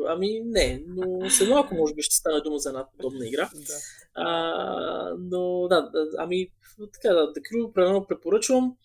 ами 0.06 0.40
не, 0.44 0.84
но 0.86 1.30
след 1.30 1.48
малко 1.48 1.74
може 1.74 1.94
би 1.94 2.02
ще 2.02 2.14
стане 2.14 2.40
дума 2.40 2.58
за 2.58 2.68
една 2.68 2.88
подобна 2.96 3.28
игра. 3.28 3.50
да. 3.54 3.74
А, 4.14 5.14
но 5.18 5.68
да, 5.68 5.90
ами 6.18 6.50
така 6.92 7.14
да, 7.14 7.32
The 7.32 7.40
Crew 7.40 8.06
препоръчвам. 8.06 8.76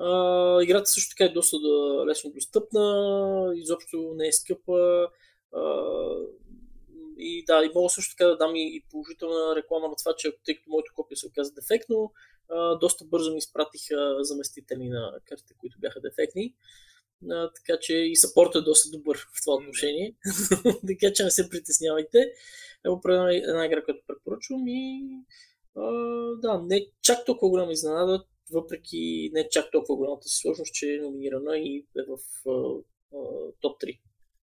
А, 0.00 0.62
играта 0.62 0.86
също 0.86 1.16
така 1.16 1.24
е 1.24 1.34
доста 1.34 1.56
да, 1.58 2.06
лесно 2.06 2.30
достъпна, 2.30 3.52
изобщо 3.56 4.12
не 4.16 4.28
е 4.28 4.32
скъпа. 4.32 5.08
А, 5.52 5.82
и 7.18 7.44
да, 7.44 7.64
и 7.64 7.70
мога 7.74 7.88
също 7.88 8.16
така 8.16 8.28
да 8.28 8.36
дам 8.36 8.56
и 8.56 8.84
положителна 8.90 9.56
реклама 9.56 9.88
на 9.88 9.94
това, 9.96 10.14
че 10.18 10.32
тъй 10.44 10.56
като 10.56 10.70
моето 10.70 10.92
копие 10.94 11.16
се 11.16 11.26
оказа 11.26 11.52
дефектно, 11.54 12.12
а, 12.50 12.78
доста 12.78 13.04
бързо 13.04 13.32
ми 13.32 13.38
изпратиха 13.38 14.16
заместители 14.20 14.88
на 14.88 15.12
картите, 15.24 15.54
които 15.58 15.78
бяха 15.80 16.00
дефектни. 16.00 16.54
А, 17.30 17.50
така 17.52 17.78
че 17.80 17.94
и 17.96 18.16
саппорт 18.16 18.54
е 18.54 18.60
доста 18.60 18.90
добър 18.90 19.16
в 19.16 19.44
това 19.44 19.56
отношение. 19.56 20.14
така 20.86 21.12
че 21.14 21.24
не 21.24 21.30
се 21.30 21.50
притеснявайте. 21.50 22.18
Е 22.86 22.88
определена 22.88 23.36
една 23.36 23.66
игра, 23.66 23.84
която 23.84 24.00
препоръчвам 24.06 24.68
и 24.68 25.02
а, 25.76 25.90
да, 26.42 26.62
не 26.66 26.86
чак 27.02 27.24
толкова 27.24 27.50
голяма 27.50 27.72
изненада, 27.72 28.24
въпреки 28.52 29.30
не 29.32 29.48
чак 29.48 29.70
толкова 29.72 29.96
голямата 29.96 30.28
си 30.28 30.36
сложност, 30.36 30.74
че 30.74 30.94
е 30.94 31.00
номинирана 31.00 31.58
и 31.58 31.86
е 31.96 32.02
в 32.02 32.18
топ 33.60 33.80
3. 33.82 34.00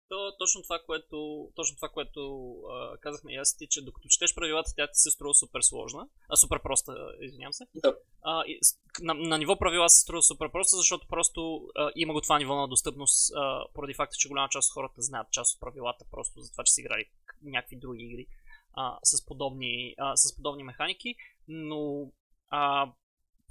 То, 0.10 0.36
точно 0.40 0.62
това, 0.62 0.80
което, 0.86 1.50
точно 1.56 1.76
това, 1.76 1.90
което 1.90 2.52
а, 2.72 2.98
казахме 2.98 3.34
и 3.34 3.36
аз 3.36 3.58
ти, 3.58 3.68
че 3.68 3.82
докато 3.82 4.08
четеш 4.08 4.36
правилата, 4.36 4.72
тя 4.76 4.88
ти 4.88 5.00
се 5.00 5.12
струва 5.12 5.34
супер 5.34 5.62
сложна, 5.62 6.08
а 6.30 6.36
супер 6.36 6.62
проста, 6.62 6.96
извинявам 7.22 7.54
се. 7.54 7.66
Да. 7.76 7.98
А, 8.22 8.44
и, 8.48 8.60
на, 9.02 9.14
на, 9.14 9.38
ниво 9.38 9.60
правила 9.60 9.90
се 9.90 10.02
струва 10.02 10.22
супер 10.22 10.52
проста, 10.52 10.78
защото 10.78 11.08
просто 11.08 11.68
а, 11.76 11.92
има 11.96 12.14
го 12.14 12.22
това 12.22 12.40
ниво 12.40 12.56
на 12.56 12.68
достъпност, 12.68 13.32
а, 13.36 13.66
поради 13.74 13.94
факта, 13.94 14.16
че 14.20 14.30
голяма 14.30 14.50
част 14.50 14.70
от 14.70 14.74
хората 14.74 15.02
знаят 15.02 15.32
част 15.32 15.56
от 15.56 15.60
правилата, 15.60 16.06
просто 16.12 16.42
за 16.42 16.52
това, 16.52 16.64
че 16.64 16.74
са 16.74 16.82
играли 16.82 17.06
някакви 17.44 17.76
други 17.76 18.04
игри 18.04 18.28
а, 18.74 19.00
с, 19.04 19.26
подобни, 19.26 19.96
а, 19.98 20.16
с 20.16 20.36
подобни 20.36 20.64
механики, 20.64 21.16
но 21.48 22.12
а, 22.50 22.92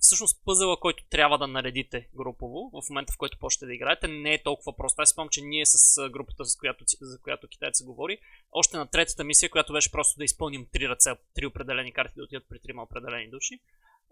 всъщност 0.02 0.44
пъзела, 0.44 0.80
който 0.80 1.04
трябва 1.10 1.38
да 1.38 1.46
наредите 1.46 2.08
групово, 2.16 2.70
в 2.70 2.90
момента 2.90 3.12
в 3.12 3.18
който 3.18 3.38
почнете 3.38 3.66
да 3.66 3.74
играете, 3.74 4.08
не 4.08 4.34
е 4.34 4.42
толкова 4.42 4.76
просто. 4.76 5.02
Аз 5.02 5.10
спомням, 5.10 5.28
че 5.28 5.40
ние 5.40 5.66
с 5.66 6.08
групата, 6.10 6.44
с 6.44 6.56
която, 6.56 6.84
за 7.00 7.20
която 7.20 7.48
китайца 7.48 7.84
говори, 7.84 8.18
още 8.52 8.76
на 8.76 8.86
третата 8.86 9.24
мисия, 9.24 9.50
която 9.50 9.72
беше 9.72 9.90
просто 9.92 10.18
да 10.18 10.24
изпълним 10.24 10.66
три 10.72 10.88
ръце, 10.88 11.10
три 11.34 11.46
определени 11.46 11.92
карти 11.92 12.14
да 12.16 12.22
отидат 12.22 12.48
при 12.48 12.58
трима 12.60 12.82
определени 12.82 13.30
души, 13.30 13.60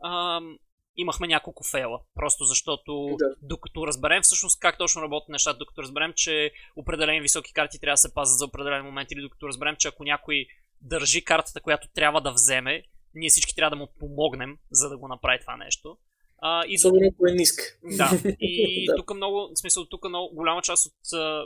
ам, 0.05 0.59
имахме 0.97 1.27
няколко 1.27 1.65
фейла. 1.65 2.01
Просто 2.15 2.45
защото 2.45 3.17
Да. 3.19 3.35
докато 3.43 3.87
разберем 3.87 4.23
всъщност 4.23 4.61
как 4.61 4.79
точно 4.79 5.03
работят 5.03 5.29
нещата, 5.29 5.59
докато 5.59 5.83
разберем, 5.83 6.13
че 6.17 6.53
определени 6.77 7.21
високи 7.21 7.53
карти 7.53 7.81
трябва 7.81 7.95
да 7.95 7.97
се 7.97 8.15
пазят 8.15 8.39
за 8.39 8.45
определен 8.45 8.85
момент 8.85 9.11
или 9.11 9.21
докато 9.21 9.49
разберем, 9.49 9.77
че 9.79 9.89
ако 9.89 10.05
някой 10.05 10.47
държи 10.81 11.25
картата, 11.25 11.61
която 11.61 11.89
трябва 11.89 12.21
да 12.21 12.33
вземе, 12.33 12.83
ние 13.15 13.29
всички 13.29 13.55
трябва 13.55 13.71
да 13.71 13.77
му 13.77 13.89
помогнем, 13.99 14.59
за 14.71 14.89
да 14.89 14.99
го 14.99 15.09
направи 15.09 15.41
това 15.41 15.57
нещо. 15.57 15.97
А, 16.43 16.65
и... 16.67 16.75
Особено 16.75 17.11
ако 17.15 17.27
е 17.29 17.33
ниска. 17.33 17.63
Да. 17.83 18.11
И 18.41 18.87
да. 18.87 18.97
тук 18.97 19.15
много, 19.15 19.51
в 19.55 19.59
смисъл, 19.59 19.85
тук 19.85 20.09
много 20.09 20.35
голяма 20.35 20.63
част 20.63 20.87
от, 20.87 20.93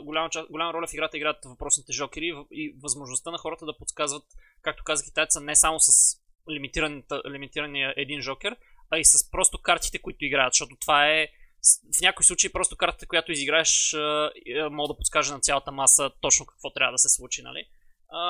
голяма, 0.03 0.29
част, 0.29 0.49
голяма 0.51 0.73
роля 0.73 0.87
в 0.87 0.93
играта 0.93 1.17
играят 1.17 1.37
въпросните 1.45 1.93
жокери 1.93 2.33
и 2.51 2.75
възможността 2.83 3.31
на 3.31 3.37
хората 3.37 3.65
да 3.65 3.77
подсказват, 3.77 4.23
както 4.61 4.83
каза 4.83 5.03
китайца, 5.03 5.41
не 5.41 5.55
само 5.55 5.79
с 5.79 6.17
лимитирания 7.29 7.93
един 7.97 8.21
жокер, 8.21 8.55
а 8.89 8.97
и 8.97 9.05
с 9.05 9.31
просто 9.31 9.61
картите, 9.61 9.99
които 9.99 10.25
играят, 10.25 10.53
защото 10.53 10.75
това 10.81 11.07
е 11.07 11.27
в 11.97 12.01
някои 12.01 12.25
случаи 12.25 12.51
просто 12.51 12.77
картата, 12.77 13.07
която 13.07 13.31
изиграеш, 13.31 13.95
мога 14.71 14.93
да 14.93 14.97
подскаже 14.97 15.33
на 15.33 15.39
цялата 15.39 15.71
маса 15.71 16.11
точно 16.21 16.45
какво 16.45 16.73
трябва 16.73 16.91
да 16.91 16.97
се 16.97 17.09
случи, 17.09 17.41
нали? 17.41 17.65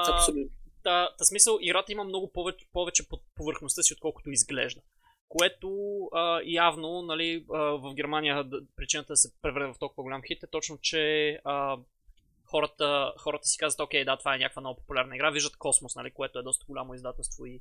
Абсолютно. 0.07 0.64
Та, 0.86 1.10
та 1.18 1.26
смисъл, 1.26 1.57
играта 1.62 1.91
има 1.91 2.03
много 2.03 2.32
повече, 2.32 2.66
повече 2.74 3.10
под 3.10 3.22
повърхността 3.36 3.82
си, 3.82 3.94
отколкото 3.94 4.30
изглежда. 4.30 4.82
Което 5.28 5.70
а, 6.14 6.41
явно, 6.45 7.02
нали, 7.02 7.45
а, 7.53 7.57
в 7.57 7.94
Германия 7.94 8.45
причината 8.76 9.14
да 9.14 9.18
се 9.18 9.41
превърне 9.41 9.74
в 9.74 9.80
толкова 9.80 10.03
голям 10.03 10.22
хит 10.28 10.44
е 10.44 10.48
точно, 10.48 10.78
че 10.82 11.30
а, 11.44 11.78
хората, 12.44 13.14
хората 13.20 13.48
си 13.48 13.57
казват, 13.57 13.80
окей, 13.80 14.06
да, 14.06 14.18
това 14.18 14.36
е 14.36 14.38
някаква 14.38 14.60
много 14.60 14.80
популярна 14.80 15.16
игра, 15.16 15.30
виждат 15.30 15.57
Космос, 15.57 15.95
нали, 15.95 16.12
което 16.12 16.40
е 16.40 16.44
доста 16.44 16.66
голямо 16.66 16.94
издателство 16.94 17.45
и 17.45 17.60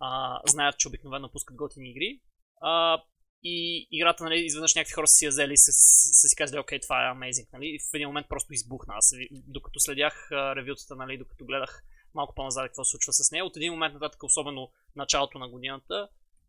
а, 0.00 0.40
знаят, 0.46 0.78
че 0.78 0.88
обикновено 0.88 1.32
пускат 1.32 1.56
готини 1.56 1.90
игри. 1.90 2.20
А, 2.60 3.02
и 3.42 3.88
играта, 3.90 4.24
нали, 4.24 4.44
изведнъж 4.44 4.74
някакви 4.74 4.92
хора 4.94 5.06
са 5.06 5.14
си 5.14 5.24
я 5.24 5.28
взели 5.28 5.52
и 5.52 5.56
са, 5.56 5.72
са 6.12 6.28
си 6.28 6.36
казали, 6.36 6.60
окей, 6.60 6.80
това 6.80 7.08
е 7.08 7.14
amazing, 7.14 7.48
нали, 7.52 7.66
и 7.66 7.78
в 7.78 7.94
един 7.94 8.08
момент 8.08 8.28
просто 8.28 8.52
избухна. 8.52 8.94
Аз, 8.96 9.10
докато 9.30 9.80
следях 9.80 10.28
а, 10.32 10.56
ревютата, 10.56 10.96
нали, 10.96 11.18
докато 11.18 11.44
гледах 11.44 11.82
малко 12.16 12.34
по-назад 12.34 12.66
какво 12.66 12.84
се 12.84 12.90
случва 12.90 13.12
с 13.12 13.30
нея, 13.30 13.44
от 13.44 13.56
един 13.56 13.72
момент 13.72 13.94
нататък, 13.94 14.22
особено 14.22 14.70
началото 14.96 15.38
на 15.38 15.48
годината, 15.48 16.08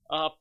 а, 0.10 0.34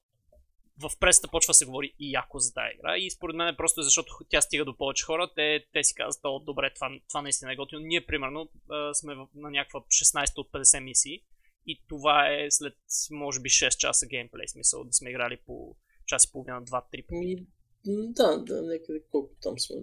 в 0.78 0.90
пресата 1.00 1.28
почва 1.28 1.50
да 1.50 1.54
се 1.54 1.64
говори 1.64 1.94
и 1.98 2.12
яко 2.12 2.38
за 2.38 2.54
тази 2.54 2.74
игра. 2.74 2.96
И 2.96 3.10
според 3.10 3.36
мен 3.36 3.48
е 3.48 3.56
просто 3.56 3.82
защото 3.82 4.12
тя 4.28 4.40
стига 4.40 4.64
до 4.64 4.76
повече 4.76 5.04
хора, 5.04 5.30
те, 5.34 5.66
те 5.72 5.84
си 5.84 5.94
казват, 5.94 6.20
о, 6.24 6.38
добре, 6.38 6.74
това, 6.74 6.90
това 7.08 7.22
наистина 7.22 7.52
е 7.52 7.56
готино. 7.56 7.80
Ние, 7.80 8.06
примерно, 8.06 8.48
сме 8.92 9.14
на 9.34 9.50
някаква 9.50 9.80
16 9.80 10.38
от 10.38 10.50
50 10.52 10.80
мисии 10.80 11.22
и 11.66 11.82
това 11.88 12.28
е 12.32 12.50
след, 12.50 12.74
може 13.10 13.40
би, 13.40 13.48
6 13.48 13.76
часа 13.76 14.06
геймплей, 14.06 14.48
смисъл 14.48 14.84
да 14.84 14.92
сме 14.92 15.10
играли 15.10 15.36
по 15.46 15.76
час 16.06 16.24
и 16.24 16.32
половина, 16.32 16.62
2-3 16.62 17.06
пъти. 17.06 17.46
Да, 17.88 18.38
да, 18.38 18.62
някъде 18.62 19.02
колко 19.10 19.34
там 19.42 19.58
сме. 19.58 19.76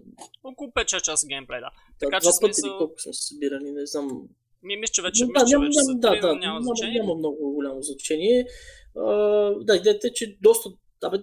Около 0.44 0.72
5-6 0.72 1.02
часа 1.02 1.28
геймплей, 1.28 1.60
да. 1.60 1.66
да 1.66 1.72
така 2.00 2.20
че 2.20 2.32
смисъл... 2.32 2.50
пъти 2.50 2.78
колко 2.78 3.00
сме 3.00 3.14
се 3.14 3.28
събирали, 3.28 3.72
не 3.72 3.86
знам. 3.86 4.30
Ми, 4.64 4.78
мисля, 4.78 4.92
че 4.92 5.02
вече, 5.02 5.26
да, 5.26 5.44
мисля, 5.44 5.58
няма, 5.58 5.66
вече 5.66 5.80
да, 5.88 6.10
да, 6.10 6.28
да, 6.28 6.36
няма, 6.36 6.62
значение. 6.62 7.00
няма 7.00 7.16
много 7.16 7.54
голямо 7.54 7.82
значение. 7.82 8.46
Uh, 8.96 9.64
да, 9.64 9.76
идеята 9.76 10.08
е, 10.08 10.14
че 10.14 10.38
доста, 10.42 10.70
да, 11.02 11.10
бе, 11.10 11.18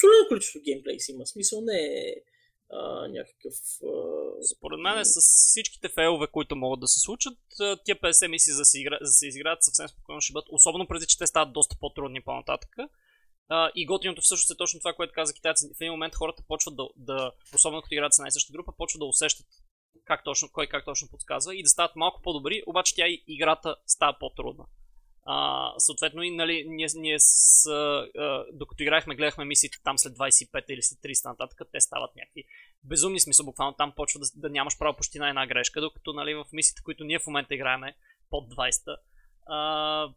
солидно 0.00 0.28
количество 0.28 0.60
геймплей 0.64 1.00
си 1.00 1.12
има. 1.12 1.26
Смисъл 1.26 1.60
не 1.60 1.78
е 1.78 2.14
а, 2.70 3.08
някакъв... 3.08 3.54
А... 3.84 3.92
Според 4.56 4.80
мен 4.80 5.04
с 5.04 5.20
всичките 5.20 5.88
фейлове, 5.88 6.26
които 6.26 6.56
могат 6.56 6.80
да 6.80 6.88
се 6.88 7.00
случат, 7.00 7.38
тия 7.84 7.96
50 7.96 8.28
мисии 8.28 8.52
за 8.52 8.58
да 8.58 8.64
се, 8.64 8.80
игра... 8.80 8.98
за 9.00 9.10
да 9.10 9.14
се 9.14 9.26
изиграят 9.26 9.64
съвсем 9.64 9.88
спокойно 9.88 10.20
ще 10.20 10.32
бъдат, 10.32 10.48
особено 10.52 10.88
преди, 10.88 11.06
че 11.06 11.18
те 11.18 11.26
стават 11.26 11.52
доста 11.52 11.76
по-трудни 11.80 12.22
по-нататък. 12.22 12.70
Uh, 13.50 13.72
и 13.74 13.86
готиното 13.86 14.22
всъщност 14.22 14.50
е 14.50 14.56
точно 14.56 14.80
това, 14.80 14.92
което 14.92 15.12
каза 15.12 15.34
китайците. 15.34 15.74
В 15.74 15.80
един 15.80 15.92
момент 15.92 16.14
хората 16.14 16.42
почват 16.48 16.76
да, 16.76 16.88
да 16.96 17.32
особено 17.54 17.82
като 17.82 17.94
играят 17.94 18.14
с 18.14 18.18
една 18.18 18.28
и 18.28 18.32
съща 18.32 18.52
група, 18.52 18.72
почват 18.76 19.00
да 19.00 19.06
усещат 19.06 19.46
как 20.04 20.24
точно, 20.24 20.48
кой 20.52 20.66
как 20.66 20.84
точно 20.84 21.08
подсказва 21.10 21.56
и 21.56 21.62
да 21.62 21.68
стават 21.68 21.96
малко 21.96 22.22
по-добри, 22.22 22.62
обаче 22.66 22.94
тя 22.94 23.06
и 23.06 23.24
играта 23.26 23.76
става 23.86 24.16
по-трудна. 24.20 24.64
А, 25.28 25.72
съответно 25.78 26.22
и 26.22 26.30
нали, 26.30 26.64
ние, 26.68 26.86
ние 26.94 27.16
с, 27.18 27.66
а, 27.66 28.44
докато 28.52 28.82
играхме, 28.82 29.14
гледахме 29.14 29.44
мисиите 29.44 29.78
там 29.84 29.98
след 29.98 30.12
25 30.12 30.64
или 30.68 30.82
след 30.82 30.98
30 30.98 31.28
нататък, 31.28 31.60
те 31.72 31.80
стават 31.80 32.16
някакви 32.16 32.44
безумни 32.84 33.20
смисъл, 33.20 33.46
буквално 33.46 33.74
там 33.74 33.92
почва 33.96 34.20
да, 34.20 34.26
да 34.34 34.50
нямаш 34.50 34.78
право 34.78 34.96
почти 34.96 35.18
на 35.18 35.28
една 35.28 35.46
грешка, 35.46 35.80
докато 35.80 36.12
нали, 36.12 36.34
в 36.34 36.44
мисиите, 36.52 36.82
които 36.82 37.04
ние 37.04 37.18
в 37.18 37.26
момента 37.26 37.54
играеме 37.54 37.94
под 38.30 38.54
20 38.54 38.96
а, 39.46 40.14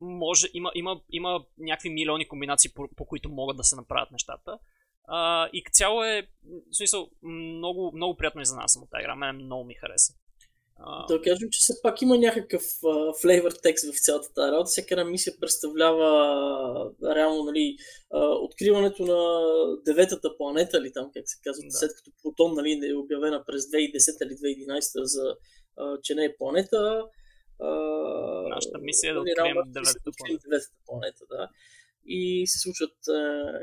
може, 0.00 0.46
има, 0.54 0.70
има, 0.74 1.00
има 1.10 1.44
някакви 1.58 1.90
милиони 1.90 2.28
комбинации, 2.28 2.70
по, 2.74 2.88
по 2.96 3.06
които 3.06 3.28
могат 3.28 3.56
да 3.56 3.64
се 3.64 3.76
направят 3.76 4.10
нещата. 4.10 4.58
А, 5.04 5.48
и 5.52 5.62
цяло 5.72 6.04
е, 6.04 6.28
в 6.70 6.76
смисъл, 6.76 7.10
много, 7.22 7.92
много 7.94 8.16
приятно 8.16 8.40
и 8.40 8.46
за 8.46 8.56
нас 8.56 8.76
от 8.82 8.90
тази 8.90 9.02
игра. 9.02 9.16
Мен 9.16 9.36
много 9.36 9.64
ми 9.64 9.74
хареса. 9.74 10.14
Да 11.08 11.22
кажем, 11.22 11.48
че 11.50 11.58
все 11.60 11.72
пак 11.82 12.02
има 12.02 12.18
някакъв 12.18 12.62
флейвър 13.20 13.52
текст 13.62 13.94
в 13.94 14.04
цялата 14.04 14.34
тази 14.34 14.52
работа. 14.52 14.68
Всяка 14.68 14.94
една 14.94 15.04
мисия 15.04 15.34
представлява 15.40 16.08
а, 17.02 17.14
реално 17.14 17.44
нали, 17.44 17.76
а, 18.10 18.26
откриването 18.26 19.02
на 19.02 19.46
деветата 19.84 20.36
планета, 20.36 20.78
или 20.78 20.92
там 20.92 21.10
как 21.14 21.22
се 21.26 21.38
казва, 21.44 21.62
да. 21.64 21.70
след 21.70 21.90
като 21.96 22.10
Плутон 22.22 22.54
нали, 22.54 22.80
е 22.90 22.94
обявена 22.94 23.44
през 23.46 23.62
2010 23.62 24.26
или 24.26 24.64
2011 24.66 25.02
за 25.02 25.36
а, 25.76 25.98
че 26.02 26.14
не 26.14 26.24
е 26.24 26.36
планета. 26.36 27.04
А, 27.60 27.68
Нашата 28.48 28.78
мисия 28.78 29.10
е 29.10 29.14
да 29.14 29.20
открием 29.20 29.54
планета. 29.54 29.72
деветата 29.72 30.10
планета 30.86 31.24
да. 31.30 31.48
И 32.06 32.46
се 32.46 32.58
случват 32.58 33.08
а, 33.08 33.12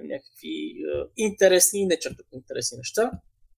някакви 0.04 0.76
а, 0.96 1.08
интересни 1.18 1.80
и 1.80 1.86
не 1.86 2.00
чак 2.00 2.18
толкова 2.18 2.38
интересни 2.38 2.78
неща. 2.78 3.12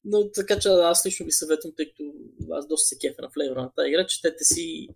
Но 0.06 0.32
така 0.32 0.60
че 0.60 0.70
аз 0.70 1.06
лично 1.06 1.26
ви 1.26 1.32
съветвам, 1.32 1.74
тъй 1.78 1.90
като 1.90 2.14
аз 2.52 2.68
доста 2.68 2.88
се 2.88 2.98
кефа 2.98 3.22
на 3.22 3.30
флейвора 3.30 3.62
на 3.62 3.72
тази 3.76 3.90
игра, 3.90 4.08
четете 4.08 4.44
си 4.44 4.88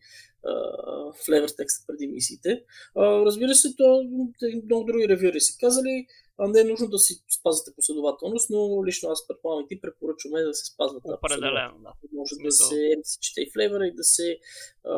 флейвър 1.26 1.50
текста 1.58 1.86
преди 1.88 2.08
мисиите. 2.08 2.64
А, 2.96 3.26
разбира 3.26 3.56
се, 3.56 3.76
то 3.76 4.04
много 4.66 4.84
други 4.86 5.10
ревюри 5.10 5.42
са 5.42 5.58
казали, 5.60 6.08
а 6.38 6.48
не 6.48 6.60
е 6.60 6.64
нужно 6.64 6.88
да 6.88 7.00
си 7.00 7.24
спазвате 7.40 7.76
последователност, 7.76 8.50
но 8.50 8.86
лично 8.86 9.10
аз 9.10 9.28
предполагам 9.28 9.66
и 9.66 9.68
ти 9.68 9.82
препоръчваме 9.82 10.44
да 10.44 10.54
се 10.54 10.66
спазват 10.66 11.04
Определено, 11.06 11.80
да. 11.80 11.94
Може 12.14 12.36
да 12.44 12.52
се, 12.52 12.96
да 12.98 13.06
се 13.06 13.20
чете 13.20 13.42
и 13.42 13.52
флейвъра 13.54 13.88
и 13.88 13.96
да 13.96 14.04
се 14.04 14.38
а, 14.84 14.96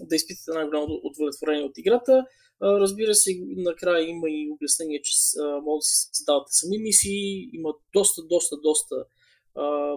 да 0.00 0.16
изпитате 0.16 0.50
най-голямо 0.50 1.00
удовлетворение 1.04 1.64
от 1.64 1.78
играта. 1.78 2.26
Разбира 2.62 3.14
се, 3.14 3.30
накрая 3.56 4.08
има 4.08 4.30
и 4.30 4.50
обяснение, 4.50 5.02
че 5.02 5.12
могат 5.62 5.78
да 5.78 5.82
си 5.82 6.08
създавате 6.12 6.48
сами 6.50 6.78
мисии. 6.78 7.50
Има 7.52 7.74
доста, 7.92 8.22
доста, 8.22 8.56
доста 8.56 9.04
а, 9.54 9.96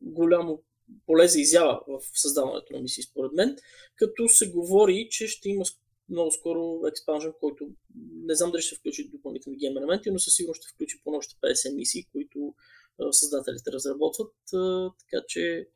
голямо 0.00 0.62
поле 1.06 1.28
за 1.28 1.40
изява 1.40 1.80
в 1.88 2.00
създаването 2.14 2.72
на 2.72 2.80
мисии, 2.80 3.02
според 3.02 3.32
мен. 3.32 3.56
Като 3.96 4.28
се 4.28 4.50
говори, 4.50 5.08
че 5.10 5.26
ще 5.26 5.48
има 5.48 5.64
много 6.08 6.30
скоро 6.30 6.86
експанжен, 6.88 7.32
който 7.40 7.68
не 8.24 8.34
знам 8.34 8.50
дали 8.50 8.62
ще 8.62 8.76
включи 8.76 9.08
допълнителни 9.08 9.58
гейм 9.58 9.76
елементи, 9.76 10.10
но 10.10 10.18
със 10.18 10.34
сигурност 10.34 10.62
ще 10.62 10.74
включи 10.74 11.00
по 11.04 11.10
още 11.10 11.34
50 11.34 11.76
мисии, 11.76 12.06
които 12.12 12.54
създателите 13.10 13.72
разработват. 13.72 14.32
Така 14.98 15.24
че 15.28 15.68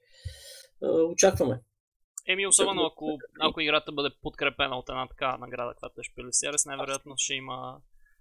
очакваме. 1.12 1.60
Еми, 2.26 2.46
особено 2.46 2.86
ако, 2.86 3.18
ако 3.40 3.60
играта 3.60 3.92
бъде 3.92 4.10
подкрепена 4.22 4.78
от 4.78 4.88
една 4.88 5.08
такава 5.08 5.38
награда, 5.38 5.74
която 5.74 6.00
е 6.00 6.32
Сиарес, 6.32 6.66
най-вероятно 6.66 7.14
ще 7.16 7.34
има, 7.34 7.80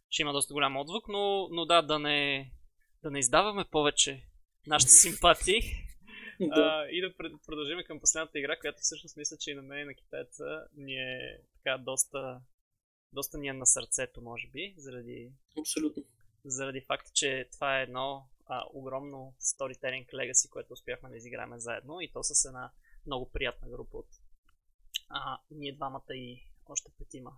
ще 0.09 0.21
има 0.21 0.33
доста 0.33 0.53
голям 0.53 0.77
отзвук, 0.77 1.07
но, 1.07 1.47
но 1.51 1.65
да, 1.65 1.81
да 1.81 1.99
не, 1.99 2.51
да 3.03 3.11
не 3.11 3.19
издаваме 3.19 3.65
повече 3.71 4.23
нашите 4.67 4.91
симпатии. 5.03 5.61
да. 6.39 6.61
а, 6.61 6.87
и 6.91 7.01
да 7.01 7.13
продължим 7.45 7.77
към 7.85 7.99
последната 7.99 8.39
игра, 8.39 8.59
която 8.59 8.79
всъщност 8.81 9.17
мисля, 9.17 9.37
че 9.39 9.51
и 9.51 9.55
на 9.55 9.61
мен 9.61 9.79
и 9.79 9.85
на 9.85 9.93
китайца 9.93 10.67
ни 10.75 10.95
е 10.95 11.39
така 11.53 11.77
доста, 11.77 12.41
доста 13.13 13.37
ни 13.37 13.47
е 13.47 13.53
на 13.53 13.65
сърцето, 13.65 14.21
може 14.21 14.47
би, 14.47 14.73
заради, 14.77 15.31
Абсолютно. 15.59 16.03
заради 16.45 16.81
факта, 16.81 17.11
че 17.13 17.47
това 17.53 17.79
е 17.79 17.83
едно 17.83 18.27
а, 18.45 18.63
огромно 18.73 19.33
storytelling 19.41 20.05
legacy, 20.13 20.49
което 20.49 20.73
успяхме 20.73 21.09
да 21.09 21.17
изиграме 21.17 21.59
заедно 21.59 22.01
и 22.01 22.11
то 22.11 22.23
с 22.23 22.45
една 22.45 22.71
много 23.05 23.31
приятна 23.31 23.69
група 23.69 23.97
от 23.97 24.07
а, 25.09 25.39
ние 25.51 25.75
двамата 25.75 26.13
и 26.15 26.43
още 26.69 26.91
петима 26.97 27.31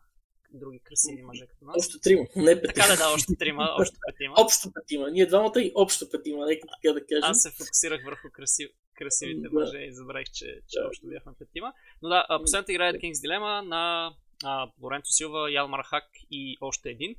други 0.54 0.80
красиви 0.80 1.22
мъже 1.22 1.48
като 1.48 1.66
нас. 1.66 1.76
Още 1.78 2.00
трима, 2.00 2.26
не 2.36 2.62
петима. 2.62 2.74
Така 2.74 2.88
да, 2.88 2.98
да, 2.98 3.14
още 3.14 3.36
трима, 3.36 3.76
още 3.80 3.98
петима. 4.08 4.34
Общо 4.38 4.72
петима. 4.74 5.12
Ние 5.12 5.26
двамата 5.26 5.62
и 5.62 5.72
общо 5.76 6.10
петима, 6.10 6.46
нека 6.46 6.68
така 6.68 6.94
да 6.94 7.06
кажем. 7.06 7.32
Аз 7.32 7.42
се 7.42 7.52
фокусирах 7.52 8.06
върху 8.06 8.32
красив, 8.32 8.70
красивите 8.94 9.50
да. 9.50 9.60
мъже 9.60 9.78
и 9.78 9.94
забравих, 9.94 10.28
че, 10.28 10.62
че 10.68 10.80
да. 10.80 10.88
общо 10.88 11.08
бяхме 11.08 11.34
петима. 11.40 11.74
Но 12.02 12.10
да, 12.10 12.26
последната 12.42 12.72
игра 12.72 12.88
е 12.88 12.94
The 12.94 13.02
King's 13.02 13.28
Dilemma 13.28 13.68
на 13.68 14.14
а, 14.44 14.72
Лоренцо 14.82 15.12
Силва, 15.12 15.52
Ялмар 15.52 15.84
Хак 15.84 16.10
и 16.32 16.58
още 16.62 16.90
един. 16.90 17.16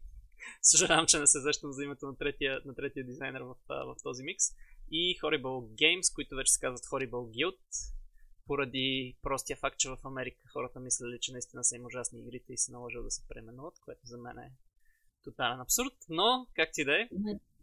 Съжалявам, 0.63 1.07
че 1.07 1.19
не 1.19 1.27
се 1.27 1.41
защам 1.41 1.73
за 1.73 1.85
името 1.85 2.07
на 2.07 2.17
третия, 2.17 2.61
на 2.65 2.75
третия 2.75 3.05
дизайнер 3.05 3.41
в, 3.41 3.55
в 3.69 3.97
този 4.03 4.23
микс. 4.23 4.45
И 4.91 5.19
Horrible 5.19 5.75
Games, 5.75 6.15
които 6.15 6.37
вече 6.37 6.53
се 6.53 6.61
казват 6.61 6.85
Horrible 6.85 7.11
Guild 7.11 7.57
поради 8.47 9.17
простия 9.23 9.57
факт, 9.57 9.79
че 9.79 9.89
в 9.89 9.99
Америка 10.05 10.49
хората 10.53 10.81
мислили, 10.81 11.19
че 11.21 11.33
наистина 11.33 11.65
са 11.65 11.77
им 11.77 11.87
ужасни 11.87 12.21
игрите 12.21 12.53
и 12.53 12.59
се 12.59 12.73
наложил 12.73 13.03
да 13.03 13.11
се 13.11 13.29
преименуват, 13.29 13.81
което 13.81 14.07
за 14.07 14.19
мен 14.19 14.39
е 14.39 14.53
тотален 15.25 15.61
абсурд, 15.61 15.95
но 16.09 16.47
как 16.55 16.71
ти 16.73 16.85
да 16.85 17.01
е. 17.01 17.09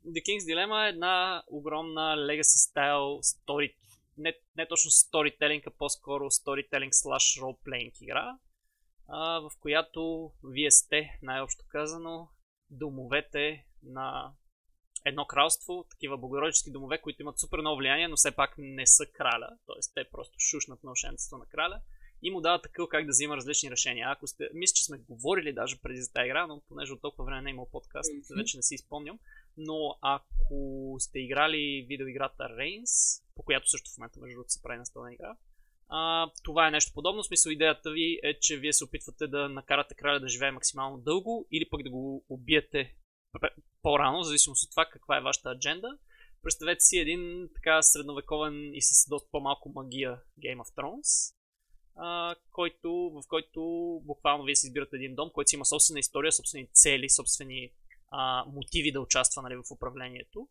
The 0.07 0.21
King's 0.21 0.53
Dilemma 0.53 0.85
е 0.85 0.89
една 0.89 1.43
огромна 1.47 2.15
legacy 2.17 2.73
style 2.73 3.21
story, 3.21 3.75
не, 4.17 4.33
не 4.57 4.67
точно 4.67 4.91
storytelling, 4.91 5.67
а 5.67 5.71
по-скоро 5.71 6.23
storytelling 6.23 6.91
slash 6.91 7.41
role-playing 7.41 8.01
игра, 8.01 8.37
а, 9.07 9.39
в 9.39 9.51
която 9.59 10.31
вие 10.43 10.71
сте, 10.71 11.19
най-общо 11.21 11.65
казано, 11.67 12.29
домовете 12.69 13.65
на 13.83 14.33
едно 15.05 15.25
кралство, 15.25 15.85
такива 15.89 16.17
благородически 16.17 16.71
домове, 16.71 17.01
които 17.01 17.21
имат 17.21 17.39
супер 17.39 17.59
много 17.59 17.77
влияние, 17.77 18.07
но 18.07 18.15
все 18.15 18.31
пак 18.31 18.55
не 18.57 18.87
са 18.87 19.05
краля, 19.05 19.49
т.е. 19.67 19.79
те 19.95 20.09
просто 20.11 20.39
шушнат 20.39 20.83
наушенството 20.83 21.39
на 21.39 21.45
краля 21.45 21.81
и 22.23 22.31
му 22.31 22.41
дават 22.41 22.63
такъв 22.63 22.87
как 22.89 23.05
да 23.05 23.09
взима 23.09 23.37
различни 23.37 23.71
решения. 23.71 24.07
Ако 24.09 24.27
сте, 24.27 24.49
мисля, 24.53 24.73
че 24.73 24.83
сме 24.83 24.97
говорили 24.97 25.53
даже 25.53 25.81
преди 25.81 26.01
за 26.01 26.13
тази 26.13 26.25
игра, 26.25 26.47
но 26.47 26.61
понеже 26.67 26.93
от 26.93 27.01
толкова 27.01 27.25
време 27.25 27.41
не 27.41 27.49
е 27.49 27.51
имал 27.51 27.69
подкаст, 27.71 28.11
mm-hmm. 28.11 28.37
вече 28.37 28.57
не 28.57 28.63
си 28.63 28.75
изпомням. 28.75 29.19
Но 29.57 29.97
ако 30.01 30.95
сте 30.99 31.19
играли 31.19 31.85
видеоиграта 31.89 32.43
Reigns, 32.43 33.23
по 33.35 33.43
която 33.43 33.69
също 33.69 33.91
в 33.91 33.97
момента 33.97 34.19
между 34.19 34.35
другото 34.35 34.51
се 34.51 34.61
прави 34.61 34.79
настолна 34.79 35.13
игра, 35.13 35.35
а, 35.89 36.31
това 36.43 36.67
е 36.67 36.71
нещо 36.71 36.93
подобно. 36.93 37.23
В 37.23 37.27
смисъл 37.27 37.51
идеята 37.51 37.91
ви 37.91 38.19
е, 38.23 38.39
че 38.39 38.57
вие 38.57 38.73
се 38.73 38.83
опитвате 38.83 39.27
да 39.27 39.49
накарате 39.49 39.95
краля 39.95 40.19
да 40.19 40.27
живее 40.27 40.51
максимално 40.51 40.97
дълго 40.97 41.47
или 41.51 41.69
пък 41.69 41.83
да 41.83 41.89
го 41.89 42.25
убиете 42.29 42.95
по-рано, 43.81 44.19
в 44.19 44.25
зависимост 44.25 44.63
от 44.63 44.69
това 44.69 44.85
каква 44.85 45.17
е 45.17 45.21
вашата 45.21 45.49
адженда. 45.49 45.97
Представете 46.43 46.79
си 46.79 46.97
един 46.97 47.49
така 47.55 47.81
средновековен 47.81 48.73
и 48.73 48.81
с 48.81 49.09
доста 49.09 49.29
по-малко 49.31 49.69
магия 49.75 50.21
Game 50.39 50.57
of 50.57 50.75
Thrones, 50.75 51.35
а, 51.95 52.35
който, 52.51 52.91
в 52.91 53.21
който 53.27 53.61
буквално 54.05 54.43
вие 54.43 54.55
си 54.55 54.67
избирате 54.67 54.95
един 54.95 55.15
дом, 55.15 55.29
който 55.33 55.49
си 55.49 55.55
има 55.55 55.65
собствена 55.65 55.99
история, 55.99 56.31
собствени 56.31 56.67
цели, 56.73 57.09
собствени 57.09 57.71
а, 58.11 58.45
мотиви 58.47 58.91
да 58.91 59.01
участва 59.01 59.41
нали, 59.41 59.55
в 59.55 59.71
управлението. 59.71 60.47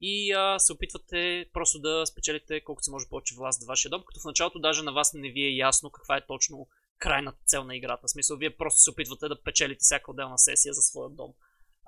И 0.00 0.32
а, 0.32 0.58
се 0.58 0.72
опитвате 0.72 1.46
просто 1.52 1.78
да 1.78 2.06
спечелите 2.06 2.64
колкото 2.64 2.84
се 2.84 2.90
може 2.90 3.08
повече 3.08 3.34
власт 3.34 3.64
в 3.64 3.66
вашия 3.66 3.90
дом, 3.90 4.02
като 4.06 4.20
в 4.20 4.24
началото 4.24 4.58
даже 4.58 4.82
на 4.82 4.92
вас 4.92 5.14
не 5.14 5.30
ви 5.30 5.44
е 5.44 5.56
ясно 5.56 5.90
каква 5.90 6.16
е 6.16 6.26
точно 6.26 6.68
крайната 6.98 7.38
цел 7.46 7.64
на 7.64 7.76
играта. 7.76 8.06
В 8.06 8.10
смисъл, 8.10 8.36
вие 8.36 8.56
просто 8.56 8.80
се 8.80 8.90
опитвате 8.90 9.28
да 9.28 9.42
печелите 9.42 9.80
всяка 9.80 10.10
отделна 10.10 10.38
сесия 10.38 10.74
за 10.74 10.82
своя 10.82 11.10
дом. 11.10 11.32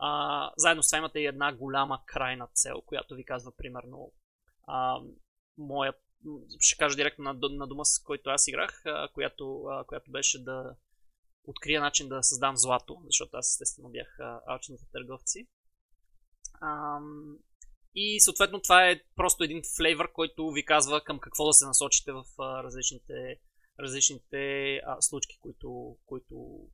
А, 0.04 0.50
заедно 0.56 0.82
с 0.82 0.88
това 0.88 0.98
имате 0.98 1.20
и 1.20 1.26
една 1.26 1.54
голяма 1.54 2.00
крайна 2.06 2.48
цел, 2.54 2.80
която 2.86 3.14
ви 3.14 3.24
казва 3.24 3.52
примерно 3.56 4.12
а, 4.66 5.00
моят 5.58 5.96
ще 6.60 6.78
кажа 6.78 6.96
директно 6.96 7.24
на, 7.24 7.48
на 7.50 7.66
дома, 7.66 7.84
с 7.84 7.98
който 7.98 8.30
аз 8.30 8.48
играх, 8.48 8.82
а, 8.86 9.08
която, 9.08 9.64
а, 9.64 9.84
която 9.84 10.10
беше 10.10 10.44
да 10.44 10.76
открия 11.44 11.80
начин 11.80 12.08
да 12.08 12.22
създам 12.22 12.56
злато, 12.56 13.02
защото 13.04 13.36
аз 13.36 13.48
естествено 13.48 13.88
бях 13.88 14.18
алчните 14.46 14.84
търговци. 14.92 15.48
А, 16.60 16.98
и 17.94 18.20
съответно 18.20 18.60
това 18.62 18.90
е 18.90 19.00
просто 19.16 19.44
един 19.44 19.62
флейвър, 19.76 20.12
който 20.12 20.50
ви 20.50 20.64
казва 20.64 21.00
към 21.00 21.20
какво 21.20 21.46
да 21.46 21.52
се 21.52 21.66
насочите 21.66 22.12
в 22.12 22.24
а, 22.38 22.62
различните, 22.62 23.40
различните 23.80 24.74
а, 24.76 24.96
случки, 25.00 25.38
които, 25.40 25.96
които, 26.06 26.66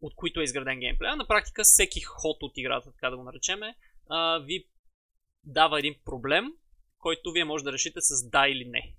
от 0.00 0.14
които 0.14 0.40
е 0.40 0.44
изграден 0.44 0.80
геймплея. 0.80 1.16
На 1.16 1.26
практика 1.26 1.62
всеки 1.64 2.00
ход 2.00 2.36
от 2.42 2.52
играта, 2.56 2.92
така 2.92 3.10
да 3.10 3.16
го 3.16 3.22
наречеме, 3.22 3.74
ви 4.42 4.66
дава 5.44 5.78
един 5.78 5.94
проблем, 6.04 6.44
който 6.98 7.32
вие 7.32 7.44
може 7.44 7.64
да 7.64 7.72
решите 7.72 8.00
с 8.00 8.28
да 8.30 8.48
или 8.48 8.64
не. 8.64 8.94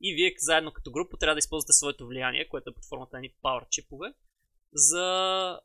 И 0.00 0.14
вие 0.14 0.34
заедно 0.38 0.72
като 0.72 0.90
група 0.90 1.16
трябва 1.16 1.34
да 1.34 1.38
използвате 1.38 1.72
своето 1.72 2.06
влияние, 2.06 2.48
което 2.48 2.70
е 2.70 2.74
под 2.74 2.84
формата 2.88 3.16
на 3.16 3.20
ни 3.20 3.34
power 3.44 3.68
чипове, 3.68 4.14
за 4.72 5.06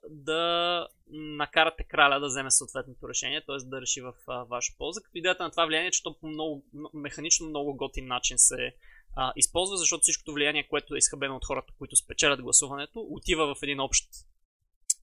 да 0.09 0.87
накарате 1.11 1.83
краля 1.83 2.19
да 2.19 2.27
вземе 2.27 2.51
съответното 2.51 3.09
решение, 3.09 3.45
т.е. 3.45 3.55
да 3.65 3.81
реши 3.81 4.01
в 4.01 4.13
а, 4.27 4.43
ваша 4.43 4.73
полза. 4.77 5.01
Като 5.01 5.17
идеята 5.17 5.43
на 5.43 5.51
това 5.51 5.65
влияние 5.65 5.87
е, 5.87 5.91
че 5.91 6.03
то 6.03 6.19
по 6.19 6.27
много, 6.27 6.65
механично 6.93 7.49
много 7.49 7.75
готин 7.75 8.07
начин 8.07 8.37
се 8.37 8.75
а, 9.15 9.33
използва, 9.35 9.77
защото 9.77 10.01
всичкото 10.01 10.33
влияние, 10.33 10.67
което 10.67 10.95
е 10.95 10.97
изхабено 10.97 11.35
от 11.35 11.45
хората, 11.45 11.73
които 11.77 11.95
спечелят 11.95 12.41
гласуването, 12.41 13.07
отива 13.09 13.55
в 13.55 13.63
един 13.63 13.79
общ 13.79 14.09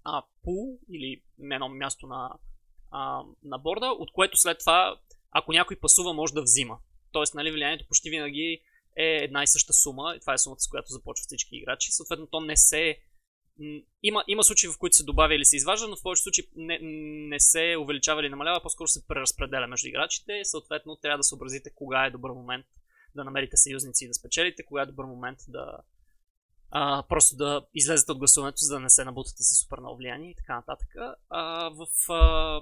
а, 0.06 0.22
пул 0.42 0.78
или 0.92 1.22
едно 1.52 1.68
място 1.68 2.06
на, 2.06 2.30
а, 2.90 3.22
на 3.42 3.58
борда, 3.58 3.86
от 3.86 4.12
което 4.12 4.36
след 4.36 4.58
това 4.58 4.98
ако 5.38 5.52
някой 5.52 5.76
пасува, 5.76 6.12
може 6.12 6.34
да 6.34 6.42
взима. 6.42 6.78
Тоест, 7.12 7.34
нали, 7.34 7.52
влиянието 7.52 7.86
почти 7.88 8.10
винаги 8.10 8.62
е 8.96 9.04
една 9.04 9.42
и 9.42 9.46
съща 9.46 9.72
сума. 9.72 10.14
И 10.16 10.20
това 10.20 10.34
е 10.34 10.38
сумата, 10.38 10.60
с 10.60 10.68
която 10.68 10.92
започват 10.92 11.26
всички 11.26 11.56
играчи. 11.56 11.92
Съответно, 11.92 12.26
то 12.26 12.40
не 12.40 12.56
се. 12.56 12.98
Има, 14.02 14.24
има 14.28 14.44
случаи, 14.44 14.70
в 14.70 14.78
които 14.78 14.96
се 14.96 15.04
добавя 15.04 15.34
или 15.34 15.44
се 15.44 15.56
изважда, 15.56 15.88
но 15.88 15.96
в 15.96 16.02
повечето 16.02 16.22
случаи 16.22 16.48
не, 16.56 16.78
не 17.28 17.40
се 17.40 17.76
увеличава 17.80 18.20
или 18.20 18.28
намалява, 18.28 18.62
по-скоро 18.62 18.88
се 18.88 19.06
преразпределя 19.06 19.66
между 19.66 19.88
играчите. 19.88 20.40
Съответно, 20.44 20.96
трябва 20.96 21.18
да 21.18 21.24
съобразите 21.24 21.70
кога 21.74 22.06
е 22.06 22.10
добър 22.10 22.30
момент 22.30 22.66
да 23.14 23.24
намерите 23.24 23.56
съюзници 23.56 24.04
и 24.04 24.08
да 24.08 24.14
спечелите, 24.14 24.64
кога 24.64 24.82
е 24.82 24.86
добър 24.86 25.04
момент 25.04 25.38
да 25.48 25.78
а, 26.70 27.02
просто 27.08 27.36
да 27.36 27.66
излезете 27.74 28.12
от 28.12 28.18
гласуването, 28.18 28.56
за 28.58 28.74
да 28.74 28.80
не 28.80 28.90
се 28.90 29.04
набутате 29.04 29.42
с 29.42 29.60
супер 29.60 29.78
много 29.78 29.96
влияние 29.96 30.30
и 30.30 30.34
така 30.34 30.54
нататък. 30.54 30.88
А, 31.30 31.68
в 31.68 31.86
а, 32.12 32.60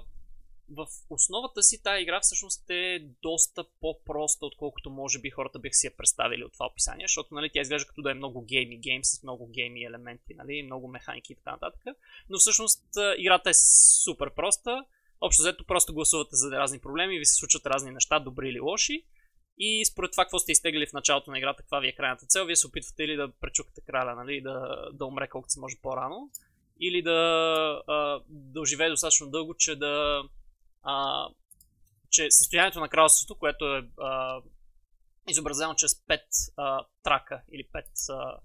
в 0.69 0.87
основата 1.09 1.63
си 1.63 1.83
тази 1.83 2.01
игра 2.01 2.19
всъщност 2.21 2.69
е 2.69 2.99
доста 3.21 3.65
по-проста, 3.81 4.45
отколкото 4.45 4.89
може 4.89 5.19
би 5.19 5.29
хората 5.29 5.59
бих 5.59 5.75
си 5.75 5.87
я 5.87 5.97
представили 5.97 6.43
от 6.43 6.53
това 6.53 6.65
описание, 6.65 7.07
защото 7.07 7.35
нали, 7.35 7.49
тя 7.53 7.61
изглежда 7.61 7.87
като 7.87 8.01
да 8.01 8.11
е 8.11 8.13
много 8.13 8.41
гейми 8.41 8.77
гейм 8.77 9.03
с 9.03 9.23
много 9.23 9.47
гейми 9.47 9.83
елементи, 9.83 10.33
нали, 10.33 10.63
много 10.63 10.87
механики 10.87 11.33
и 11.33 11.35
така 11.35 11.51
нататък. 11.51 11.81
Но 12.29 12.37
всъщност 12.37 12.83
играта 13.17 13.49
е 13.49 13.53
супер 14.03 14.29
проста. 14.29 14.85
Общо 15.21 15.41
взето 15.41 15.65
просто 15.65 15.93
гласувате 15.93 16.35
за 16.35 16.51
разни 16.51 16.79
проблеми, 16.79 17.19
ви 17.19 17.25
се 17.25 17.35
случват 17.35 17.65
разни 17.65 17.91
неща, 17.91 18.19
добри 18.19 18.49
или 18.49 18.59
лоши. 18.59 19.03
И 19.57 19.85
според 19.85 20.11
това, 20.11 20.23
какво 20.23 20.39
сте 20.39 20.51
изтегли 20.51 20.87
в 20.87 20.93
началото 20.93 21.31
на 21.31 21.37
играта, 21.37 21.61
каква 21.61 21.79
ви 21.79 21.87
е 21.87 21.95
крайната 21.95 22.25
цел, 22.25 22.45
вие 22.45 22.55
се 22.55 22.67
опитвате 22.67 23.03
или 23.03 23.15
да 23.15 23.31
пречукате 23.31 23.81
краля, 23.81 24.15
нали, 24.15 24.41
да, 24.41 24.75
да 24.93 25.05
умре 25.05 25.27
колкото 25.27 25.53
се 25.53 25.59
може 25.59 25.75
по-рано, 25.81 26.29
или 26.79 27.01
да, 27.01 27.81
да 28.29 28.61
оживее 28.61 28.89
достатъчно 28.89 29.29
дълго, 29.29 29.53
че 29.53 29.75
да 29.75 30.23
а, 30.83 31.27
че 32.09 32.31
състоянието 32.31 32.79
на 32.79 32.89
кралството, 32.89 33.35
което 33.35 33.75
е 33.75 33.89
а, 33.99 34.41
изобразено 35.29 35.75
чрез 35.75 35.93
5 35.93 36.19
а, 36.57 36.85
трака 37.03 37.41
или 37.51 37.63
5 37.63 37.83
а, 38.09 38.39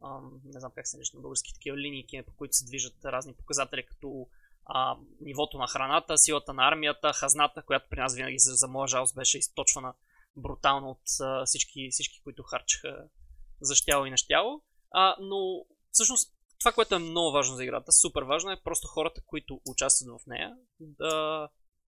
а, 0.00 0.20
не 0.44 0.60
знам 0.60 0.72
как 0.74 0.88
се 0.88 0.96
нарича 0.96 1.16
на 1.16 1.22
български 1.22 1.54
такива 1.54 1.76
линии, 1.76 2.06
по 2.26 2.32
които 2.36 2.56
се 2.56 2.64
движат 2.64 3.04
разни 3.04 3.34
показатели, 3.34 3.86
като 3.86 4.26
а, 4.66 4.96
нивото 5.20 5.58
на 5.58 5.66
храната, 5.66 6.18
силата 6.18 6.52
на 6.52 6.68
армията, 6.68 7.12
хазната, 7.12 7.62
която 7.62 7.86
при 7.90 8.00
нас 8.00 8.16
винаги 8.16 8.36
за 8.38 8.68
моя 8.68 8.88
жалост 8.88 9.14
беше 9.14 9.38
източвана 9.38 9.94
брутално 10.36 10.90
от 10.90 11.02
а, 11.20 11.44
всички, 11.44 11.88
всички, 11.90 12.20
които 12.24 12.42
харчаха 12.42 13.08
за 13.60 13.74
щяло 13.74 14.06
и 14.06 14.10
нещяло. 14.10 14.62
А, 14.90 15.16
но 15.20 15.64
всъщност 15.90 16.32
това, 16.58 16.72
което 16.72 16.94
е 16.94 16.98
много 16.98 17.32
важно 17.32 17.56
за 17.56 17.64
играта, 17.64 17.92
супер 17.92 18.22
важно 18.22 18.50
е 18.50 18.62
просто 18.64 18.88
хората, 18.88 19.20
които 19.26 19.60
участват 19.66 20.20
в 20.20 20.26
нея, 20.26 20.56
да 20.80 21.48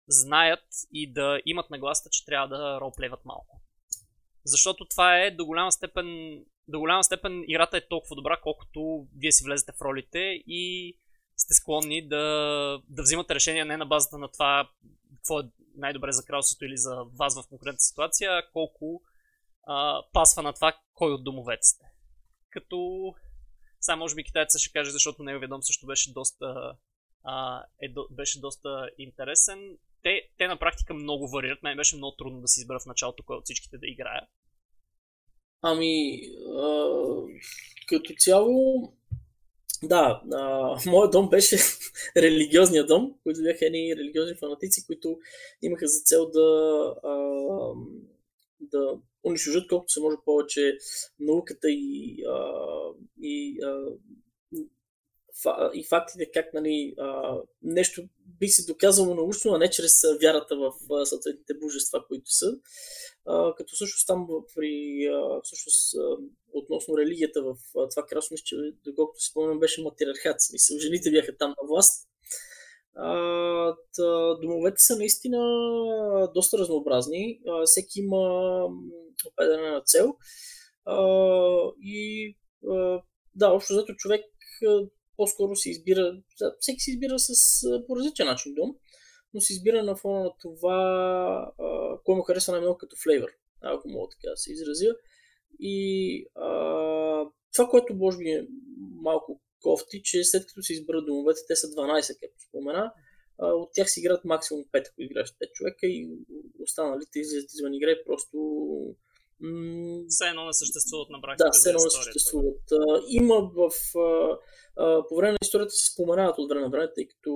знаят 0.07 0.65
и 0.93 1.13
да 1.13 1.39
имат 1.45 1.69
нагласта, 1.69 2.09
че 2.09 2.25
трябва 2.25 2.47
да 2.47 2.79
ролплеват 2.81 3.25
малко. 3.25 3.61
Защото 4.45 4.85
това 4.85 5.17
е 5.17 5.31
до 5.31 5.45
голяма 5.45 5.71
степен, 5.71 6.39
до 6.67 6.79
голяма 6.79 7.03
степен 7.03 7.43
играта 7.47 7.77
е 7.77 7.87
толкова 7.87 8.15
добра, 8.15 8.39
колкото 8.43 9.07
вие 9.17 9.31
си 9.31 9.43
влезете 9.45 9.71
в 9.71 9.81
ролите 9.81 10.19
и 10.47 10.97
сте 11.37 11.53
склонни 11.53 12.07
да, 12.07 12.17
да 12.89 13.03
взимате 13.03 13.35
решения 13.35 13.65
не 13.65 13.77
на 13.77 13.85
базата 13.85 14.17
на 14.17 14.27
това 14.31 14.69
какво 15.15 15.39
е 15.39 15.43
най-добре 15.77 16.11
за 16.11 16.25
кралството 16.25 16.65
или 16.65 16.77
за 16.77 16.95
вас 17.19 17.41
в 17.41 17.47
конкретната 17.47 17.83
ситуация, 17.83 18.31
а 18.31 18.43
колко 18.53 19.01
а, 19.67 20.03
пасва 20.13 20.43
на 20.43 20.53
това 20.53 20.77
кой 20.93 21.13
от 21.13 21.23
домовете 21.23 21.67
сте. 21.67 21.85
Като 22.49 23.13
сега 23.81 23.95
може 23.95 24.15
би 24.15 24.23
китайца 24.23 24.59
ще 24.59 24.71
каже, 24.71 24.91
защото 24.91 25.23
неговия 25.23 25.49
дом 25.49 25.63
също 25.63 25.85
беше 25.85 26.13
доста, 26.13 26.77
а, 27.23 27.63
е, 27.81 27.89
до, 27.89 28.07
беше 28.11 28.39
доста 28.39 28.89
интересен. 28.97 29.77
Те, 30.03 30.21
те 30.37 30.47
на 30.47 30.59
практика 30.59 30.93
много 30.93 31.27
варират. 31.27 31.63
Мен 31.63 31.77
беше 31.77 31.95
много 31.95 32.15
трудно 32.15 32.41
да 32.41 32.47
си 32.47 32.59
избера 32.59 32.79
в 32.79 32.85
началото 32.85 33.23
кой 33.23 33.37
от 33.37 33.43
всичките 33.43 33.77
да 33.77 33.87
играя. 33.87 34.27
Ами, 35.61 36.21
а, 36.57 36.87
като 37.87 38.13
цяло, 38.17 38.93
да, 39.87 40.21
а, 40.33 40.75
моят 40.85 41.11
дом 41.11 41.29
беше 41.29 41.57
религиозния 42.17 42.85
дом, 42.85 43.13
които 43.23 43.43
бяха 43.43 43.65
едни 43.65 43.95
религиозни 43.95 44.35
фанатици, 44.35 44.85
които 44.85 45.17
имаха 45.61 45.87
за 45.87 46.01
цел 46.05 46.29
да, 46.29 46.93
а, 47.03 47.15
да 48.61 48.97
унищожат 49.23 49.67
колкото 49.67 49.93
се 49.93 50.01
може 50.01 50.17
повече 50.25 50.77
науката 51.19 51.71
и, 51.71 52.23
а, 52.29 52.61
и, 53.21 53.59
а, 53.63 53.85
и 55.73 55.83
фактите 55.83 56.31
как 56.31 56.53
нали, 56.53 56.93
а, 56.97 57.37
нещо 57.61 58.03
би 58.39 58.47
се 58.47 58.65
доказало 58.65 59.15
научно, 59.15 59.53
а 59.53 59.57
не 59.57 59.69
чрез 59.69 59.91
вярата 60.21 60.55
в 60.55 60.73
съответните 61.05 61.53
божества, 61.53 62.05
които 62.07 62.31
са. 62.31 62.57
А, 63.25 63.55
като 63.55 63.75
всъщност 63.75 64.07
там 64.07 64.27
при, 64.55 65.05
а, 65.05 65.41
всъщност, 65.43 65.95
относно 66.56 66.98
религията 66.98 67.41
в 67.44 67.56
това 67.73 68.06
кралство, 68.10 68.36
че 68.45 68.56
доколкото 68.86 69.19
си 69.19 69.30
спомням, 69.32 69.60
беше 69.60 69.84
матриархат. 69.84 70.41
Смисъл, 70.41 70.77
жените 70.80 71.11
бяха 71.11 71.38
там 71.38 71.49
на 71.49 71.68
власт. 71.68 72.07
А, 72.95 73.76
тъ, 73.95 74.38
домовете 74.41 74.77
са 74.77 74.98
наистина 74.98 75.40
доста 76.34 76.57
разнообразни. 76.57 77.40
А, 77.48 77.65
всеки 77.65 77.99
има 77.99 78.19
определена 79.27 79.82
цел. 79.86 80.15
А, 80.86 80.98
и 81.82 82.36
а, 82.69 83.02
да, 83.36 83.49
общо 83.49 83.73
зато 83.73 83.94
човек 83.94 84.26
по-скоро 85.18 85.56
си 85.56 85.69
избира, 85.69 86.22
всеки 86.60 86.80
си 86.80 86.91
избира 86.91 87.19
с, 87.19 87.61
по 87.88 87.95
различен 87.95 88.27
начин 88.27 88.53
дом, 88.53 88.76
но 89.34 89.41
си 89.41 89.53
избира 89.53 89.84
на 89.84 89.95
фона 89.95 90.23
на 90.23 90.32
това, 90.41 91.52
кой 92.03 92.15
му 92.15 92.23
харесва 92.23 92.52
най-много 92.52 92.77
като 92.77 92.95
флейвър, 93.03 93.32
ако 93.61 93.90
мога 93.90 94.07
така 94.11 94.32
да 94.32 94.38
се 94.38 94.52
изразя. 94.52 94.95
И 95.60 96.26
а, 96.36 96.49
това, 97.56 97.69
което 97.69 97.95
може 97.95 98.18
би 98.18 98.30
е 98.30 98.48
малко 99.02 99.41
кофти, 99.61 100.02
че 100.03 100.23
след 100.23 100.48
като 100.48 100.61
се 100.61 100.73
изберат 100.73 101.06
домовете, 101.06 101.40
те 101.48 101.56
са 101.56 101.68
12, 101.68 102.19
както 102.19 102.48
спомена, 102.49 102.91
а, 103.40 103.48
от 103.48 103.69
тях 103.73 103.90
си 103.90 103.99
играят 103.99 104.26
максимум 104.26 104.64
5, 104.73 104.88
ако 104.91 105.02
играеш 105.02 105.30
5 105.30 105.52
човека 105.53 105.88
и 105.88 106.10
останалите 106.60 107.19
излизат 107.19 107.53
извън 107.53 107.73
игра 107.73 107.91
и 107.91 108.06
просто 108.06 108.38
все 110.10 110.26
едно 110.26 110.45
не 110.45 110.53
съществуват 110.53 111.10
на 111.10 111.22
практика. 111.22 111.48
Да, 111.48 111.52
все 111.52 111.69
едно 111.69 111.84
не 111.84 111.90
съществуват. 111.90 112.61
Има 113.10 113.52
в. 113.56 113.72
А, 113.99 114.38
а, 114.77 115.07
по 115.10 115.15
време 115.15 115.32
на 115.32 115.38
историята 115.41 115.72
се 115.72 115.91
споменават 115.94 116.38
от 116.38 116.49
време 116.49 116.61
на 116.61 116.69
време, 116.69 116.94
тъй 116.95 117.07
като 117.07 117.32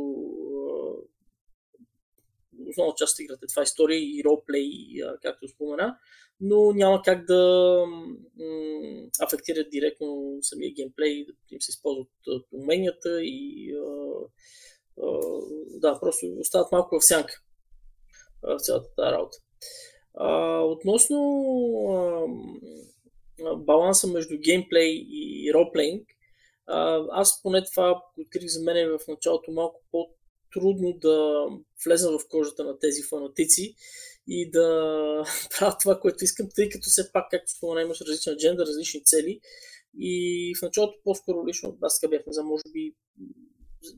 основна 2.69 2.93
част 2.97 3.13
от 3.13 3.19
играта 3.19 3.39
е 3.43 3.47
това 3.47 3.63
история 3.63 3.99
и 3.99 4.23
ролплей, 4.25 4.71
както 5.21 5.47
спомена, 5.47 5.97
но 6.41 6.71
няма 6.71 7.01
как 7.01 7.25
да 7.25 7.83
м- 7.87 9.07
афектират 9.19 9.69
директно 9.69 10.37
самия 10.41 10.73
геймплей, 10.73 11.25
да 11.25 11.31
им 11.55 11.61
се 11.61 11.71
използват 11.71 12.09
уменията 12.51 13.23
и 13.23 13.71
а, 13.75 14.11
а, 15.03 15.19
да, 15.67 15.99
просто 15.99 16.25
остават 16.39 16.71
малко 16.71 16.99
в 16.99 17.05
сянка 17.05 17.41
в 18.43 18.59
цялата 18.59 18.95
тази 18.95 19.11
работа. 19.11 19.37
А, 20.13 20.59
относно 20.61 21.17
а, 21.89 23.55
баланса 23.55 24.07
между 24.07 24.37
геймплей 24.37 25.05
и 25.09 25.51
ролплейнг, 25.53 26.07
аз 27.11 27.41
поне 27.41 27.63
това 27.63 28.03
открих 28.17 28.47
за 28.47 28.63
мен 28.63 28.77
е 28.77 28.87
в 28.87 28.99
началото 29.07 29.51
малко 29.51 29.81
по-трудно 30.53 30.93
да 30.93 31.45
влезна 31.85 32.19
в 32.19 32.27
кожата 32.29 32.63
на 32.63 32.79
тези 32.79 33.03
фанатици 33.03 33.75
и 34.27 34.51
да 34.51 35.23
правя 35.59 35.77
това, 35.81 35.99
което 35.99 36.23
искам, 36.23 36.47
тъй 36.55 36.69
като 36.69 36.89
все 36.89 37.11
пак, 37.11 37.31
както 37.31 37.51
спомена, 37.51 37.81
имаш 37.81 38.01
различна 38.01 38.37
джендър, 38.37 38.67
различни 38.67 39.03
цели. 39.03 39.39
И 39.99 40.53
в 40.59 40.61
началото 40.61 40.99
по-скоро 41.03 41.47
лично, 41.47 41.77
аз 41.81 41.99
така 41.99 42.09
бях, 42.09 42.25
не 42.27 42.33
знам, 42.33 42.45
може 42.45 42.63
би 42.73 42.95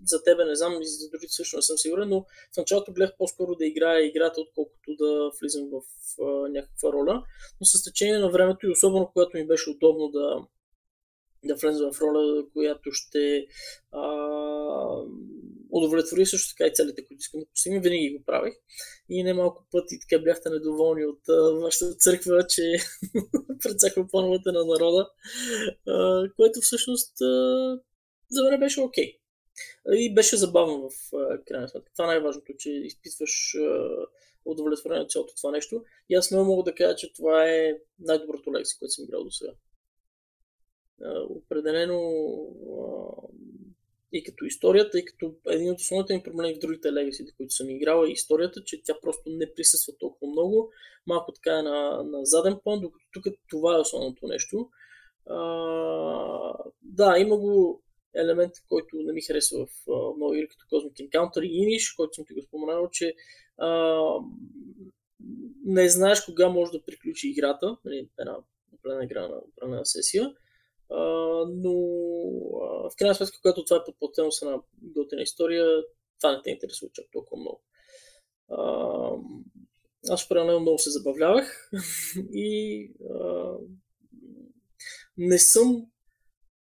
за 0.06 0.24
тебе 0.24 0.46
не 0.46 0.56
знам, 0.56 0.82
и 0.82 0.86
за 0.86 1.10
другите 1.10 1.34
също 1.34 1.56
не 1.56 1.62
съм 1.62 1.78
сигурен, 1.78 2.10
но 2.10 2.22
в 2.54 2.58
началото 2.58 2.94
гледах 2.94 3.18
по-скоро 3.18 3.56
да 3.56 3.66
играя 3.66 4.08
играта, 4.08 4.42
отколкото 4.42 4.96
да 4.96 5.32
влизам 5.42 5.70
в 5.72 5.82
а, 6.22 6.50
някаква 6.50 6.92
роля. 6.94 7.24
Но 7.62 7.66
с 7.66 7.84
течение 7.84 8.20
на 8.20 8.32
времето 8.32 8.66
и 8.66 8.72
особено 8.72 9.10
когато 9.14 9.38
ми 9.38 9.48
беше 9.48 9.70
удобно 9.70 10.10
да, 10.10 10.48
да 11.46 11.56
влеза 11.56 11.92
в 11.92 12.02
роля, 12.02 12.46
която 12.54 12.92
ще 12.92 13.48
а, 13.92 14.02
удовлетвори 15.72 16.26
също 16.26 16.56
така 16.56 16.68
и 16.68 16.74
целите, 16.74 17.06
които 17.06 17.20
искам 17.20 17.40
да 17.40 17.46
постигна, 17.46 17.80
винаги 17.80 18.18
го 18.18 18.26
правих. 18.26 18.54
И 19.10 19.24
немалко 19.24 19.66
пъти 19.72 20.00
така 20.00 20.24
бяхте 20.24 20.50
недоволни 20.50 21.06
от 21.06 21.30
а, 21.30 21.52
вашата 21.52 21.94
църква, 21.94 22.48
че 22.48 22.62
прецаква 23.64 24.08
плановете 24.08 24.52
на 24.52 24.66
народа, 24.66 25.10
а, 25.88 26.24
което 26.36 26.62
всъщност 26.62 27.22
а, 27.22 27.80
за 28.30 28.44
мен 28.44 28.60
беше 28.60 28.82
окей. 28.82 29.06
Okay. 29.06 29.18
И 29.96 30.14
беше 30.14 30.38
забавно 30.38 30.90
в 30.90 31.12
крайна 31.48 31.70
сметка. 31.70 31.92
Това 31.94 32.06
е 32.06 32.08
най-важното, 32.08 32.54
че 32.58 32.70
изпитваш 32.72 33.56
удовлетворение 34.46 35.04
от 35.04 35.12
цялото 35.12 35.36
това 35.36 35.52
нещо. 35.52 35.84
И 36.10 36.16
аз 36.16 36.26
смело 36.26 36.46
мога 36.46 36.64
да 36.64 36.76
кажа, 36.76 36.96
че 36.96 37.14
това 37.14 37.50
е 37.50 37.78
най-доброто 38.00 38.54
лекси, 38.54 38.80
което 38.80 38.92
съм 38.92 39.06
играл 39.06 39.24
до 39.24 39.32
сега. 39.32 39.52
Определено 41.30 42.00
и 44.14 44.24
като 44.24 44.46
историята, 44.46 45.00
и 45.00 45.06
като 45.06 45.34
един 45.48 45.72
от 45.72 45.80
основните 45.80 46.14
ми 46.14 46.24
проблеми 46.24 46.56
в 46.56 46.60
другите 46.60 46.94
легаси, 46.94 47.26
които 47.38 47.54
съм 47.54 47.70
играл 47.70 48.06
е 48.06 48.12
историята, 48.12 48.64
че 48.64 48.84
тя 48.84 48.94
просто 49.02 49.24
не 49.26 49.54
присъства 49.54 49.94
толкова 50.00 50.32
много. 50.32 50.72
Малко 51.08 51.32
така 51.32 51.60
е 51.60 51.62
на, 51.62 52.04
на 52.04 52.26
заден 52.26 52.60
план, 52.64 52.82
докато 52.82 53.06
тук 53.14 53.26
това 53.50 53.76
е 53.76 53.80
основното 53.80 54.28
нещо. 54.28 54.70
А, 55.30 55.38
да, 56.82 57.18
има 57.20 57.38
го 57.38 57.84
елемент, 58.16 58.54
който 58.70 58.96
не 58.96 59.14
ми 59.14 59.22
харесва 59.22 59.66
в 59.66 59.70
много 60.18 60.34
игри, 60.34 60.48
като 60.48 60.66
Cosmic 60.66 61.10
Encounter 61.10 61.42
и 61.42 61.66
Inish, 61.66 61.96
който 61.96 62.14
съм 62.14 62.26
ти 62.26 62.34
го 62.34 62.42
споменал, 62.42 62.90
че 62.92 63.14
uh, 63.62 64.26
не 65.66 65.90
знаеш 65.90 66.22
кога 66.22 66.50
може 66.50 66.72
да 66.72 66.86
приключи 66.86 67.30
играта, 67.30 67.78
нали, 67.86 68.10
една 68.20 68.38
определена 68.74 69.06
игра 69.06 69.28
на 69.28 69.38
определена 69.38 69.86
сесия, 69.86 70.34
но 71.48 71.74
в 72.90 72.96
крайна 72.98 73.16
сметка, 73.16 73.38
когато 73.42 73.66
това 73.66 73.78
е 73.78 73.86
подплатено 73.86 74.32
с 74.32 74.42
една 74.42 74.62
готина 74.82 75.22
история, 75.22 75.84
това 76.20 76.36
не 76.36 76.42
те 76.42 76.50
интересува 76.50 76.92
чак 76.94 77.06
толкова 77.12 77.42
много. 77.42 77.62
Аз 80.10 80.26
определено 80.26 80.60
много 80.60 80.80
се 80.80 80.90
забавлявах 80.90 81.70
и 82.34 82.92
uh, 83.02 83.58
не 85.18 85.40
съм 85.40 85.86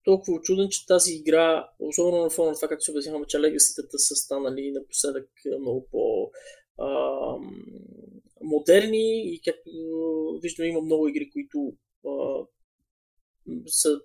толкова 0.05 0.32
очуден, 0.32 0.68
че 0.70 0.86
тази 0.86 1.14
игра, 1.14 1.68
особено 1.78 2.22
на 2.22 2.30
фона 2.30 2.48
на 2.48 2.55
това, 2.55 2.68
както 2.68 2.84
се 2.84 2.90
обясняваме, 2.90 3.26
че 3.26 3.40
легаситата 3.40 3.98
са 3.98 4.14
станали 4.16 4.72
напоследък 4.72 5.28
много 5.60 5.89
по 5.90 6.30
а, 6.78 6.89
модерни 8.43 9.34
и 9.34 9.40
както 9.44 9.70
виждам 10.43 10.66
има 10.66 10.80
много 10.80 11.09
игри, 11.09 11.30
които 11.32 11.72
а, 12.06 12.44
са, 13.66 14.01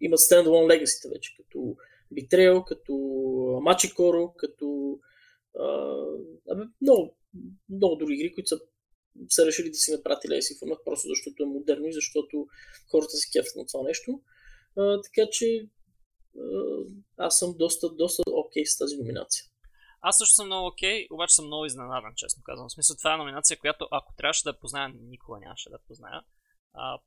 имат 0.00 0.20
стендалон 0.20 0.66
легасите 0.66 1.08
вече, 1.08 1.36
като 1.36 1.76
Betrayal, 2.14 2.64
като 2.64 2.92
Machikoro, 3.66 4.36
като 4.36 4.98
а, 5.58 5.96
абе, 6.50 6.62
много, 6.80 7.16
много 7.68 7.96
други 7.96 8.14
игри, 8.14 8.34
които 8.34 8.48
са 8.48 8.60
са 9.28 9.46
решили 9.46 9.70
да 9.70 9.74
си 9.74 9.92
направят 9.92 10.24
Legacy 10.24 10.58
формат, 10.58 10.84
просто 10.84 11.08
защото 11.08 11.42
е 11.42 11.46
модерно 11.46 11.86
и 11.86 11.92
защото 11.92 12.46
хората 12.90 13.10
се 13.10 13.30
кефят 13.32 13.56
на 13.56 13.66
това 13.66 13.84
нещо. 13.84 14.20
А, 14.76 15.00
така 15.00 15.28
че 15.32 15.68
а, 16.38 16.48
аз 17.16 17.38
съм 17.38 17.54
доста, 17.58 17.90
доста 17.90 18.22
окей 18.32 18.66
с 18.66 18.78
тази 18.78 18.96
номинация. 18.96 19.44
Аз 20.00 20.18
също 20.18 20.34
съм 20.34 20.46
много 20.46 20.66
окей, 20.66 21.06
okay, 21.06 21.14
обаче 21.14 21.34
съм 21.34 21.46
много 21.46 21.64
изненадан, 21.64 22.12
честно 22.16 22.42
казвам. 22.42 22.68
В 22.68 22.72
смисъл, 22.72 22.96
това 22.96 23.14
е 23.14 23.16
номинация, 23.16 23.58
която 23.58 23.88
ако 23.90 24.14
трябваше 24.16 24.44
да 24.44 24.50
я 24.50 24.60
позная, 24.60 24.88
никога 24.88 25.38
нямаше 25.38 25.70
да 25.70 25.78
позная. 25.88 26.22
А, 26.74 26.98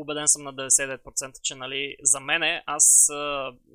убеден 0.00 0.28
съм 0.28 0.42
на 0.42 0.54
99%, 0.54 1.40
че 1.42 1.54
нали, 1.54 1.96
за 2.02 2.20
мене, 2.20 2.62
аз 2.66 3.06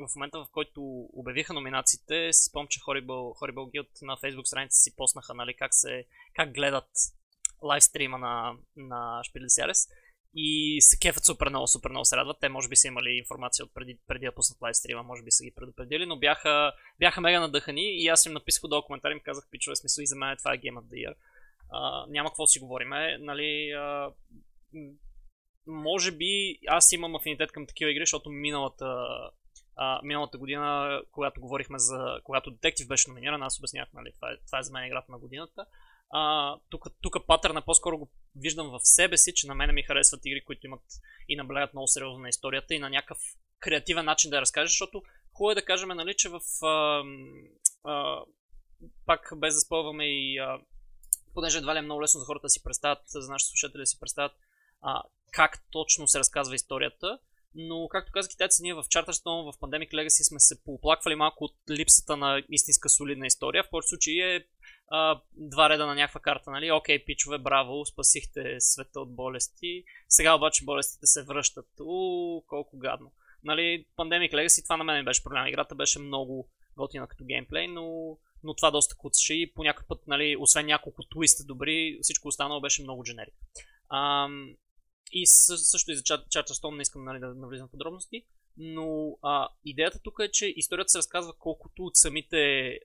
в 0.09 0.15
момента 0.15 0.39
в 0.39 0.47
който 0.51 0.81
обявиха 1.13 1.53
номинациите, 1.53 2.33
си 2.33 2.49
спомням, 2.49 2.67
че 2.67 2.79
Horrible, 2.79 3.05
Horrible 3.39 3.53
Guild 3.53 4.01
на 4.01 4.17
Facebook 4.17 4.43
страница 4.43 4.81
си 4.81 4.95
поснаха 4.95 5.33
нали, 5.33 5.53
как, 5.53 5.73
се, 5.73 6.05
как 6.33 6.53
гледат 6.53 6.89
лайвстрима 7.63 8.17
на, 8.17 8.53
на 8.75 9.21
Шпилицярес 9.23 9.87
и 10.35 10.77
се 10.81 10.99
кефят 10.99 11.25
супер 11.25 11.49
много, 11.49 11.67
супер 11.67 11.89
много 11.89 12.05
се 12.05 12.17
радват. 12.17 12.37
Те 12.41 12.49
може 12.49 12.69
би 12.69 12.75
са 12.75 12.87
имали 12.87 13.09
информация 13.09 13.65
от 13.65 13.73
преди, 13.73 13.97
преди 14.07 14.25
да 14.25 14.31
пуснат 14.31 14.61
лайвстрима, 14.61 15.03
може 15.03 15.23
би 15.23 15.31
са 15.31 15.43
ги 15.43 15.51
предупредили, 15.55 16.05
но 16.05 16.19
бяха, 16.19 16.73
бяха 16.99 17.21
мега 17.21 17.39
надъхани 17.39 18.03
и 18.03 18.07
аз 18.07 18.25
им 18.25 18.33
написах 18.33 18.69
долу 18.69 18.81
коментари 18.81 19.11
и 19.11 19.15
ми 19.15 19.23
казах, 19.23 19.47
пичове, 19.51 19.75
смисъл 19.75 20.01
и 20.01 20.07
за 20.07 20.15
мен 20.15 20.37
това 20.37 20.53
е 20.53 20.57
Game 20.57 20.79
of 20.79 20.83
the 20.83 21.07
Year. 21.07 21.13
Uh, 21.73 22.05
няма 22.09 22.29
какво 22.29 22.47
си 22.47 22.59
говориме, 22.59 23.17
нали, 23.17 23.71
uh, 23.75 24.13
може 25.67 26.11
би 26.11 26.59
аз 26.67 26.91
имам 26.91 27.15
афинитет 27.15 27.51
към 27.51 27.67
такива 27.67 27.91
игри, 27.91 28.01
защото 28.01 28.29
миналата, 28.29 28.85
uh, 29.79 29.99
миналата 30.03 30.37
година, 30.37 31.01
когато 31.11 31.41
говорихме 31.41 31.79
за, 31.79 32.19
когато 32.23 32.51
Детектив 32.51 32.87
беше 32.87 33.09
номиниран, 33.09 33.43
аз 33.43 33.59
обяснях, 33.59 33.93
нали, 33.93 34.11
това 34.15 34.31
е, 34.31 34.37
това 34.45 34.59
е 34.59 34.63
за 34.63 34.73
мен 34.73 34.85
играта 34.85 35.11
на 35.11 35.17
годината. 35.17 35.65
А, 36.13 36.55
тук, 36.69 36.85
тук 37.01 37.27
патърна 37.27 37.61
по-скоро 37.61 37.97
го 37.97 38.09
виждам 38.35 38.69
в 38.69 38.79
себе 38.79 39.17
си, 39.17 39.33
че 39.35 39.47
на 39.47 39.55
мене 39.55 39.73
ми 39.73 39.83
харесват 39.83 40.25
игри, 40.25 40.43
които 40.43 40.65
имат 40.65 40.83
и 41.29 41.35
наблягат 41.35 41.73
много 41.73 41.87
сериозно 41.87 42.19
на 42.19 42.29
историята 42.29 42.75
и 42.75 42.79
на 42.79 42.89
някакъв 42.89 43.17
креативен 43.59 44.05
начин 44.05 44.29
да 44.29 44.35
я 44.37 44.41
разкажеш, 44.41 44.71
защото 44.71 45.03
хубаво 45.33 45.51
е 45.51 45.55
да 45.55 45.65
кажем, 45.65 45.89
нали, 45.89 46.13
че 46.17 46.29
в 46.29 46.39
а, 46.65 47.03
а, 47.83 48.23
пак 49.05 49.33
без 49.35 49.53
да 49.53 49.59
спълваме 49.59 50.05
и 50.05 50.37
а, 50.37 50.59
понеже 51.33 51.57
едва 51.57 51.75
ли 51.75 51.79
е 51.79 51.81
много 51.81 52.01
лесно 52.01 52.19
за 52.19 52.25
хората 52.25 52.45
да 52.45 52.49
си 52.49 52.63
представят, 52.63 52.99
за 53.05 53.31
нашите 53.31 53.49
слушатели 53.49 53.81
да 53.81 53.85
си 53.85 53.99
представят 53.99 54.31
а, 54.81 55.03
как 55.31 55.63
точно 55.71 56.07
се 56.07 56.19
разказва 56.19 56.55
историята, 56.55 57.19
но 57.55 57.87
както 57.87 58.11
казах 58.11 58.29
китайците, 58.31 58.63
ние 58.63 58.73
в 58.73 58.83
Charterstone, 58.83 59.51
в 59.51 59.59
Pandemic 59.59 59.91
Legacy 59.91 60.29
сме 60.29 60.39
се 60.39 60.63
пооплаквали 60.63 61.15
малко 61.15 61.43
от 61.43 61.55
липсата 61.69 62.17
на 62.17 62.43
истинска 62.49 62.89
солидна 62.89 63.27
история. 63.27 63.63
В 63.63 63.69
който 63.69 63.87
случай 63.87 64.13
е 64.13 64.45
а, 64.87 65.21
два 65.35 65.69
реда 65.69 65.85
на 65.85 65.95
някаква 65.95 66.19
карта, 66.19 66.51
нали? 66.51 66.71
Окей, 66.71 67.05
пичове, 67.05 67.37
браво, 67.37 67.85
спасихте 67.85 68.55
света 68.59 68.99
от 68.99 69.15
болести. 69.15 69.83
Сега 70.09 70.35
обаче 70.35 70.65
болестите 70.65 71.05
се 71.05 71.23
връщат. 71.23 71.67
У, 71.79 72.43
колко 72.47 72.77
гадно. 72.77 73.11
Нали, 73.43 73.85
Pandemic 73.97 74.33
Legacy, 74.33 74.63
това 74.63 74.77
на 74.77 74.83
мен 74.83 75.05
беше 75.05 75.23
проблем. 75.23 75.47
Играта 75.47 75.75
беше 75.75 75.99
много 75.99 76.49
готина 76.77 77.07
като 77.07 77.25
геймплей, 77.25 77.67
но, 77.67 78.17
но 78.43 78.53
това 78.53 78.71
доста 78.71 78.95
куцаше 78.95 79.33
и 79.33 79.53
по 79.53 79.63
някакъв 79.63 79.87
път, 79.87 80.07
нали, 80.07 80.35
освен 80.39 80.65
няколко 80.65 81.03
твиста 81.03 81.43
добри, 81.43 81.99
всичко 82.01 82.27
останало 82.27 82.61
беше 82.61 82.83
много 82.83 83.03
дженерик. 83.03 83.33
И 85.11 85.25
също 85.25 85.91
и 85.91 85.95
за 85.95 86.03
Charterstone 86.03 86.75
не 86.75 86.81
искам 86.81 87.03
нали, 87.03 87.19
да 87.19 87.27
навлизам 87.27 87.67
в 87.67 87.71
подробности. 87.71 88.23
но 88.57 89.17
а, 89.21 89.49
идеята 89.65 89.99
тук 89.99 90.19
е, 90.21 90.31
че 90.31 90.53
историята 90.55 90.89
се 90.89 90.97
разказва 90.97 91.33
колкото 91.39 91.83
от 91.83 91.95
самите... 91.95 92.37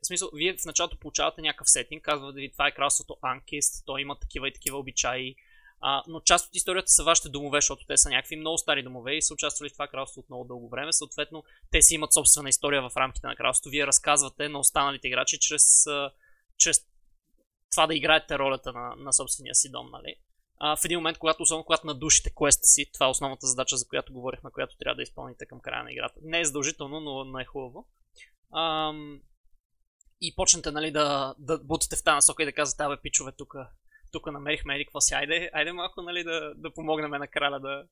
В 0.02 0.06
смисъл, 0.06 0.30
вие 0.34 0.56
в 0.56 0.64
началото 0.64 0.98
получавате 0.98 1.42
някакъв 1.42 1.70
сетинг, 1.70 2.02
казва 2.02 2.32
да 2.32 2.40
ви 2.40 2.52
това 2.52 2.68
е 2.68 2.74
кралството 2.74 3.16
Анкист, 3.22 3.86
той 3.86 4.00
има 4.00 4.18
такива 4.18 4.48
и 4.48 4.52
такива 4.52 4.78
обичаи, 4.78 5.36
а, 5.80 6.02
но 6.08 6.20
част 6.20 6.48
от 6.48 6.54
историята 6.54 6.90
са 6.90 7.04
вашите 7.04 7.28
домове, 7.28 7.56
защото 7.56 7.86
те 7.86 7.96
са 7.96 8.08
някакви 8.08 8.36
много 8.36 8.58
стари 8.58 8.82
домове 8.82 9.14
и 9.14 9.22
са 9.22 9.34
участвали 9.34 9.68
в 9.68 9.72
това 9.72 9.88
кралство 9.88 10.20
от 10.20 10.28
много 10.28 10.44
дълго 10.44 10.68
време. 10.68 10.92
Съответно, 10.92 11.44
те 11.70 11.82
си 11.82 11.94
имат 11.94 12.12
собствена 12.12 12.48
история 12.48 12.82
в 12.82 12.96
рамките 12.96 13.26
на 13.26 13.36
кралството. 13.36 13.70
Вие 13.70 13.86
разказвате 13.86 14.48
на 14.48 14.58
останалите 14.58 15.08
играчи 15.08 15.38
чрез, 15.38 15.84
чрез 16.58 16.86
това 17.70 17.86
да 17.86 17.94
играете 17.94 18.38
ролята 18.38 18.72
на, 18.72 18.94
на 18.96 19.12
собствения 19.12 19.54
си 19.54 19.70
дом, 19.70 19.90
нали? 19.92 20.16
А, 20.58 20.76
в 20.76 20.84
един 20.84 20.98
момент, 20.98 21.18
когато, 21.18 21.42
особено 21.42 21.64
когато 21.64 21.86
надушите 21.86 22.30
квеста 22.36 22.66
си, 22.66 22.90
това 22.92 23.06
е 23.06 23.08
основната 23.08 23.46
задача, 23.46 23.76
за 23.76 23.88
която 23.88 24.12
говорихме, 24.12 24.50
която 24.50 24.76
трябва 24.76 24.96
да 24.96 25.02
изпълните 25.02 25.46
към 25.46 25.60
края 25.60 25.84
на 25.84 25.92
играта. 25.92 26.20
Не 26.22 26.40
е 26.40 26.44
задължително, 26.44 27.00
но, 27.00 27.24
но 27.24 27.38
е 27.38 27.44
хубаво. 27.44 27.86
Ам, 28.56 29.20
и 30.20 30.34
почнете 30.36 30.70
нали, 30.70 30.90
да, 30.90 31.34
да 31.38 31.58
бутате 31.58 31.96
в 31.96 32.04
тази 32.04 32.14
насока 32.14 32.42
и 32.42 32.46
да 32.46 32.52
казвате, 32.52 32.82
абе, 32.82 32.96
пичове, 33.02 33.32
тук 33.32 33.54
тук 34.12 34.32
намерихме 34.32 34.74
еди 34.74 34.84
какво 34.84 35.00
си, 35.00 35.14
айде, 35.14 35.50
айде 35.52 35.72
малко 35.72 36.02
нали, 36.02 36.24
да, 36.24 36.54
да 36.54 36.74
помогнем 36.74 37.10
на 37.10 37.28
краля 37.28 37.60
да, 37.60 37.84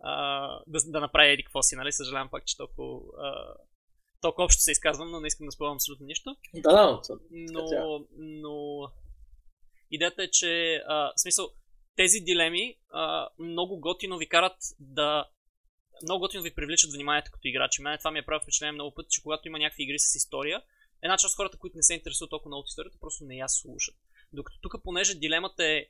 а, 0.00 0.48
да, 0.66 0.78
да 0.86 1.00
направи 1.00 1.30
еди 1.30 1.44
какво 1.44 1.62
си, 1.62 1.76
нали? 1.76 1.92
Съжалявам 1.92 2.28
пак, 2.30 2.46
че 2.46 2.56
толкова, 2.56 3.00
а, 3.18 3.54
толкова 4.20 4.44
общо 4.44 4.62
се 4.62 4.72
изказвам, 4.72 5.10
но 5.10 5.20
не 5.20 5.26
искам 5.26 5.46
да 5.46 5.52
спомням 5.52 5.74
абсолютно 5.74 6.06
нищо. 6.06 6.36
Да, 6.54 6.72
да. 6.72 7.00
Но, 7.30 8.06
но 8.16 8.88
идеята 9.90 10.22
е, 10.22 10.30
че 10.30 10.82
а, 10.88 11.12
в 11.16 11.20
смисъл, 11.20 11.48
тези 11.96 12.20
дилеми 12.20 12.76
а, 12.90 13.28
много 13.38 13.80
готино 13.80 14.18
ви 14.18 14.28
карат 14.28 14.56
да 14.80 15.28
много 16.02 16.20
готино 16.20 16.42
ви 16.42 16.54
привличат 16.54 16.92
вниманието 16.92 17.30
като 17.32 17.48
играчи. 17.48 17.82
Мене 17.82 17.98
това 17.98 18.10
ми 18.10 18.18
е 18.18 18.24
правило 18.24 18.42
впечатление 18.42 18.72
много 18.72 18.94
пъти, 18.94 19.08
че 19.10 19.22
когато 19.22 19.48
има 19.48 19.58
някакви 19.58 19.82
игри 19.82 19.98
с 19.98 20.14
история, 20.14 20.62
една 21.02 21.16
част 21.16 21.32
от 21.32 21.36
хората, 21.36 21.58
които 21.58 21.76
не 21.76 21.82
се 21.82 21.94
интересуват 21.94 22.30
толкова 22.30 22.48
много 22.48 22.60
от 22.60 22.68
историята, 22.68 22.98
просто 23.00 23.24
не 23.24 23.36
я 23.36 23.48
слушат. 23.48 23.96
Докато 24.32 24.60
тук, 24.60 24.74
понеже 24.84 25.14
дилемата 25.14 25.64
е 25.64 25.86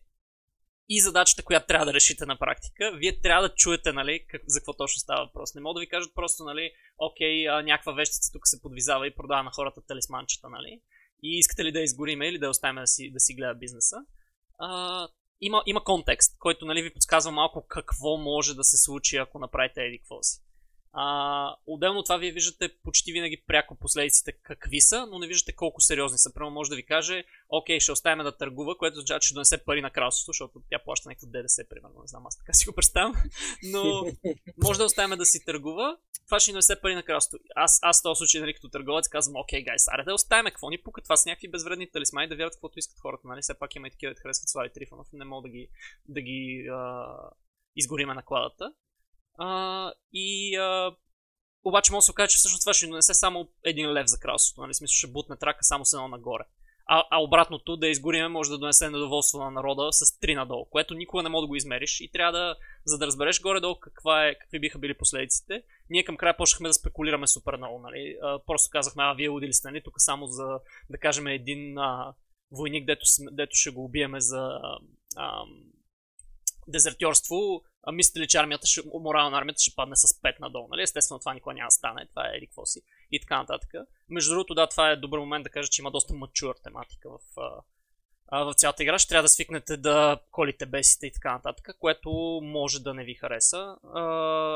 и 0.88 1.00
задачата, 1.00 1.42
която 1.42 1.66
трябва 1.66 1.86
да 1.86 1.94
решите 1.94 2.26
на 2.26 2.38
практика, 2.38 2.92
вие 2.96 3.20
трябва 3.20 3.48
да 3.48 3.54
чуете, 3.54 3.92
нали, 3.92 4.24
как, 4.28 4.42
за 4.46 4.60
какво 4.60 4.72
точно 4.72 5.00
става 5.00 5.24
въпрос. 5.24 5.54
Не 5.54 5.60
мога 5.60 5.74
да 5.74 5.80
ви 5.80 5.88
кажат 5.88 6.14
просто, 6.14 6.44
нали, 6.44 6.72
окей, 6.98 7.48
а, 7.48 7.62
някаква 7.62 7.92
вещица 7.92 8.32
тук 8.32 8.42
се 8.44 8.62
подвизава 8.62 9.06
и 9.06 9.14
продава 9.14 9.42
на 9.42 9.50
хората 9.50 9.80
талисманчета, 9.86 10.48
нали, 10.48 10.80
и 11.22 11.38
искате 11.38 11.64
ли 11.64 11.72
да 11.72 11.80
изгориме 11.80 12.28
или 12.28 12.38
да 12.38 12.50
оставим 12.50 12.80
да 12.80 12.86
си, 12.86 13.10
да 13.12 13.20
си 13.20 13.34
гледа 13.34 13.54
бизнеса. 13.54 13.96
А, 14.58 15.08
има, 15.40 15.62
има 15.66 15.84
контекст, 15.84 16.38
който 16.38 16.66
нали, 16.66 16.82
ви 16.82 16.92
подсказва 16.92 17.32
малко 17.32 17.66
какво 17.68 18.16
може 18.16 18.54
да 18.54 18.64
се 18.64 18.76
случи, 18.76 19.16
ако 19.16 19.38
направите 19.38 19.82
еди 19.82 19.98
какво 19.98 20.22
си. 20.22 20.40
А, 20.98 21.56
отделно 21.66 22.02
това 22.02 22.16
вие 22.16 22.32
виждате 22.32 22.74
почти 22.84 23.12
винаги 23.12 23.42
пряко 23.46 23.74
последиците 23.74 24.32
какви 24.32 24.80
са, 24.80 25.06
но 25.06 25.18
не 25.18 25.26
виждате 25.26 25.52
колко 25.52 25.80
сериозни 25.80 26.18
са. 26.18 26.34
Прямо 26.34 26.50
може 26.50 26.70
да 26.70 26.76
ви 26.76 26.86
каже, 26.86 27.24
окей, 27.48 27.80
ще 27.80 27.92
оставим 27.92 28.24
да 28.24 28.36
търгува, 28.36 28.76
което 28.78 28.96
означава, 28.96 29.20
че 29.20 29.26
ще 29.26 29.34
донесе 29.34 29.64
пари 29.64 29.80
на 29.80 29.90
кралството, 29.90 30.26
защото 30.26 30.62
тя 30.70 30.78
плаща 30.84 31.08
някакво 31.08 31.26
ДДС, 31.26 31.68
примерно, 31.68 32.00
не 32.00 32.06
знам, 32.06 32.26
аз 32.26 32.38
така 32.38 32.52
си 32.52 32.68
го 32.68 32.74
представям. 32.74 33.14
Но 33.62 34.06
може 34.64 34.78
да 34.78 34.84
оставим 34.84 35.18
да 35.18 35.26
си 35.26 35.44
търгува, 35.44 35.96
това 36.26 36.40
ще 36.40 36.52
донесе 36.52 36.80
пари 36.80 36.94
на 36.94 37.02
кралството. 37.02 37.44
Аз, 37.54 37.78
аз 37.82 38.00
в 38.00 38.02
този 38.02 38.18
случай, 38.18 38.40
нали, 38.40 38.54
като 38.54 38.68
търговец, 38.68 39.08
казвам, 39.08 39.40
окей, 39.40 39.62
гайс, 39.62 39.88
аре 39.88 40.04
да 40.04 40.14
оставим, 40.14 40.44
какво 40.46 40.70
ни 40.70 40.78
пука, 40.78 41.02
това 41.02 41.16
са 41.16 41.28
някакви 41.28 41.50
безвредни 41.50 41.90
талисмани, 41.90 42.28
да 42.28 42.36
вярват 42.36 42.54
каквото 42.54 42.78
искат 42.78 43.00
хората, 43.00 43.28
нали? 43.28 43.42
Все 43.42 43.58
пак 43.58 43.74
има 43.74 43.88
и 43.88 43.90
такива, 43.90 44.14
да 44.14 44.20
харесват 44.20 44.48
Слави 44.48 44.72
Трифонов, 44.74 45.06
не 45.12 45.24
мога 45.24 45.48
да 45.48 45.52
ги, 45.52 45.68
да 46.08 46.20
ги 46.20 46.68
а, 46.72 47.06
изгориме 47.76 48.14
на 48.14 48.22
кладата. 48.22 48.72
А, 49.38 49.92
и 50.12 50.56
а, 50.56 50.96
обаче 51.64 51.92
може 51.92 51.98
да 51.98 52.02
се 52.02 52.10
окаже, 52.10 52.28
че 52.28 52.38
всъщност 52.38 52.62
това 52.62 52.74
ще 52.74 52.86
донесе 52.86 53.14
само 53.14 53.48
един 53.64 53.92
лев 53.92 54.06
за 54.06 54.18
кралството. 54.18 54.60
Нали? 54.60 54.74
Смисъл 54.74 54.94
ще 54.94 55.06
бутне 55.06 55.36
трака 55.36 55.64
само 55.64 55.84
с 55.84 55.92
едно 55.92 56.08
нагоре. 56.08 56.44
А, 56.88 57.04
а 57.10 57.22
обратното, 57.22 57.76
да 57.76 57.88
изгориме, 57.88 58.28
може 58.28 58.50
да 58.50 58.58
донесе 58.58 58.90
недоволство 58.90 59.38
на 59.38 59.50
народа 59.50 59.92
с 59.92 60.04
3 60.04 60.34
надолу, 60.34 60.64
което 60.64 60.94
никога 60.94 61.22
не 61.22 61.28
мога 61.28 61.42
да 61.42 61.46
го 61.46 61.56
измериш 61.56 62.00
и 62.00 62.10
трябва 62.12 62.32
да, 62.32 62.56
за 62.84 62.98
да 62.98 63.06
разбереш 63.06 63.40
горе-долу 63.40 63.80
каква 63.80 64.26
е, 64.26 64.38
какви 64.38 64.60
биха 64.60 64.78
били 64.78 64.94
последиците. 64.94 65.62
Ние 65.90 66.04
към 66.04 66.16
края 66.16 66.36
почнахме 66.36 66.68
да 66.68 66.74
спекулираме 66.74 67.26
супер 67.26 67.56
много, 67.56 67.78
нали? 67.78 68.16
А, 68.22 68.38
просто 68.46 68.70
казахме, 68.70 69.02
а 69.02 69.14
вие 69.14 69.28
удили 69.28 69.52
сте, 69.52 69.68
нали? 69.68 69.82
Тук 69.82 69.94
само 69.96 70.26
за, 70.26 70.58
да 70.90 70.98
кажем, 70.98 71.26
един 71.26 71.78
а, 71.78 72.14
войник, 72.52 72.86
дето, 72.86 73.04
дето 73.32 73.56
ще 73.56 73.70
го 73.70 73.84
убиеме 73.84 74.20
за 74.20 74.38
а, 74.62 74.78
а, 75.16 75.44
дезертьорство, 76.68 77.62
а 77.86 77.92
мислите 77.92 78.20
ли, 78.20 78.28
че 78.28 78.38
армията 78.38 78.66
ще, 78.66 78.80
морал 79.00 79.30
на 79.30 79.38
армията 79.38 79.62
ще 79.62 79.74
падне 79.76 79.96
с 79.96 80.06
5 80.06 80.40
надолу, 80.40 80.68
нали? 80.70 80.82
Естествено, 80.82 81.18
това 81.18 81.34
никога 81.34 81.54
няма 81.54 81.66
да 81.66 81.70
стане, 81.70 82.06
това 82.06 82.28
е 82.28 82.36
еди 82.36 82.48
си 82.64 82.80
и 83.12 83.20
така 83.20 83.38
нататък. 83.38 83.70
Между 84.08 84.30
другото, 84.30 84.54
да, 84.54 84.66
това 84.66 84.90
е 84.90 84.96
добър 84.96 85.18
момент 85.18 85.44
да 85.44 85.50
кажа, 85.50 85.68
че 85.68 85.82
има 85.82 85.90
доста 85.90 86.14
мачуър 86.14 86.54
тематика 86.64 87.10
в, 87.10 87.40
а, 88.28 88.44
в 88.44 88.54
цялата 88.54 88.82
игра. 88.82 88.98
Ще 88.98 89.08
трябва 89.08 89.22
да 89.22 89.28
свикнете 89.28 89.76
да 89.76 90.18
колите 90.30 90.66
бесите 90.66 91.06
и 91.06 91.12
така 91.12 91.32
нататък, 91.32 91.76
което 91.78 92.10
може 92.42 92.82
да 92.82 92.94
не 92.94 93.04
ви 93.04 93.14
хареса. 93.14 93.76
А, 93.94 94.02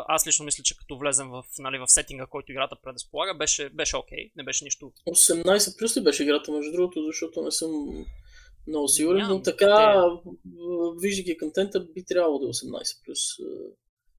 аз 0.08 0.26
лично 0.26 0.44
мисля, 0.44 0.62
че 0.64 0.76
като 0.76 0.98
влезем 0.98 1.30
в, 1.30 1.44
нали, 1.58 1.78
в 1.78 1.84
сетинга, 1.88 2.26
който 2.26 2.52
играта 2.52 2.76
предразполага, 2.82 3.34
беше, 3.34 3.68
беше 3.68 3.96
окей, 3.96 4.30
не 4.36 4.42
беше 4.42 4.64
нищо. 4.64 4.92
18 5.08 5.78
плюс 5.78 5.96
ли 5.96 6.02
беше 6.02 6.22
играта, 6.22 6.52
между 6.52 6.72
другото, 6.72 7.06
защото 7.06 7.42
не 7.42 7.50
съм 7.50 8.06
много 8.66 8.88
сигурен, 8.88 9.26
но 9.28 9.42
така, 9.42 10.04
виждайки 11.00 11.38
контента, 11.38 11.80
би 11.80 12.04
трябвало 12.04 12.38
да 12.38 12.46
е 12.46 12.48
18+. 12.48 13.04
плюс. 13.04 13.20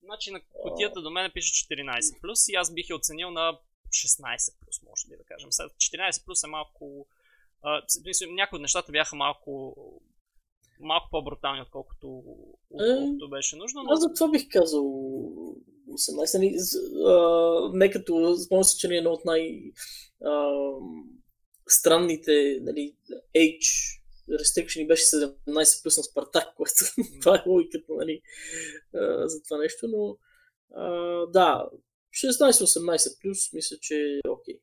Значи 0.04 0.32
на 0.32 0.42
котията 0.62 1.02
до 1.02 1.12
мен 1.12 1.32
пише 1.34 1.66
14+, 1.66 2.22
плюс 2.22 2.48
и 2.48 2.56
аз 2.56 2.74
бих 2.74 2.90
я 2.90 2.96
оценил 2.96 3.32
на 3.32 3.60
16+, 3.90 4.54
плюс, 4.66 4.82
може 4.90 5.08
би 5.10 5.18
да 5.18 5.24
кажем. 5.24 5.50
14+, 5.50 6.26
плюс 6.26 6.44
е 6.44 6.48
малко... 6.48 7.08
А, 7.64 7.82
някои 8.30 8.56
от 8.58 8.62
нещата 8.62 8.92
бяха 8.92 9.16
малко 9.16 9.76
малко 10.82 11.08
по-брутални, 11.12 11.62
отколкото, 11.62 12.24
отколкото 12.70 13.26
е, 13.26 13.30
беше 13.30 13.56
нужно. 13.56 13.84
Но... 13.84 13.92
Аз 13.92 14.00
за 14.00 14.14
това 14.14 14.32
бих 14.32 14.50
казал 14.50 14.84
18. 15.90 16.38
Нали, 16.38 16.58
не 17.78 17.92
като, 17.92 18.38
спомням 18.38 18.64
се, 18.64 18.78
че 18.78 18.88
не 18.88 18.96
е 18.96 18.98
едно 18.98 19.12
от 19.12 19.26
най- 19.26 19.72
странните 21.68 22.60
нали, 22.62 22.96
H 23.36 24.01
restriction 24.30 24.88
беше 24.88 25.03
17 25.03 25.84
плюс 25.84 25.98
на 25.98 26.03
Спартак, 26.03 26.53
което 26.56 26.73
това 27.22 27.35
е 27.35 27.49
логиката, 27.49 27.93
нали, 27.93 28.22
за 29.23 29.43
това 29.43 29.57
нещо, 29.57 29.88
но 29.88 30.18
да, 31.27 31.69
16-18 32.14 33.22
плюс 33.22 33.53
мисля, 33.53 33.77
че 33.81 34.19
е 34.26 34.30
окей. 34.30 34.60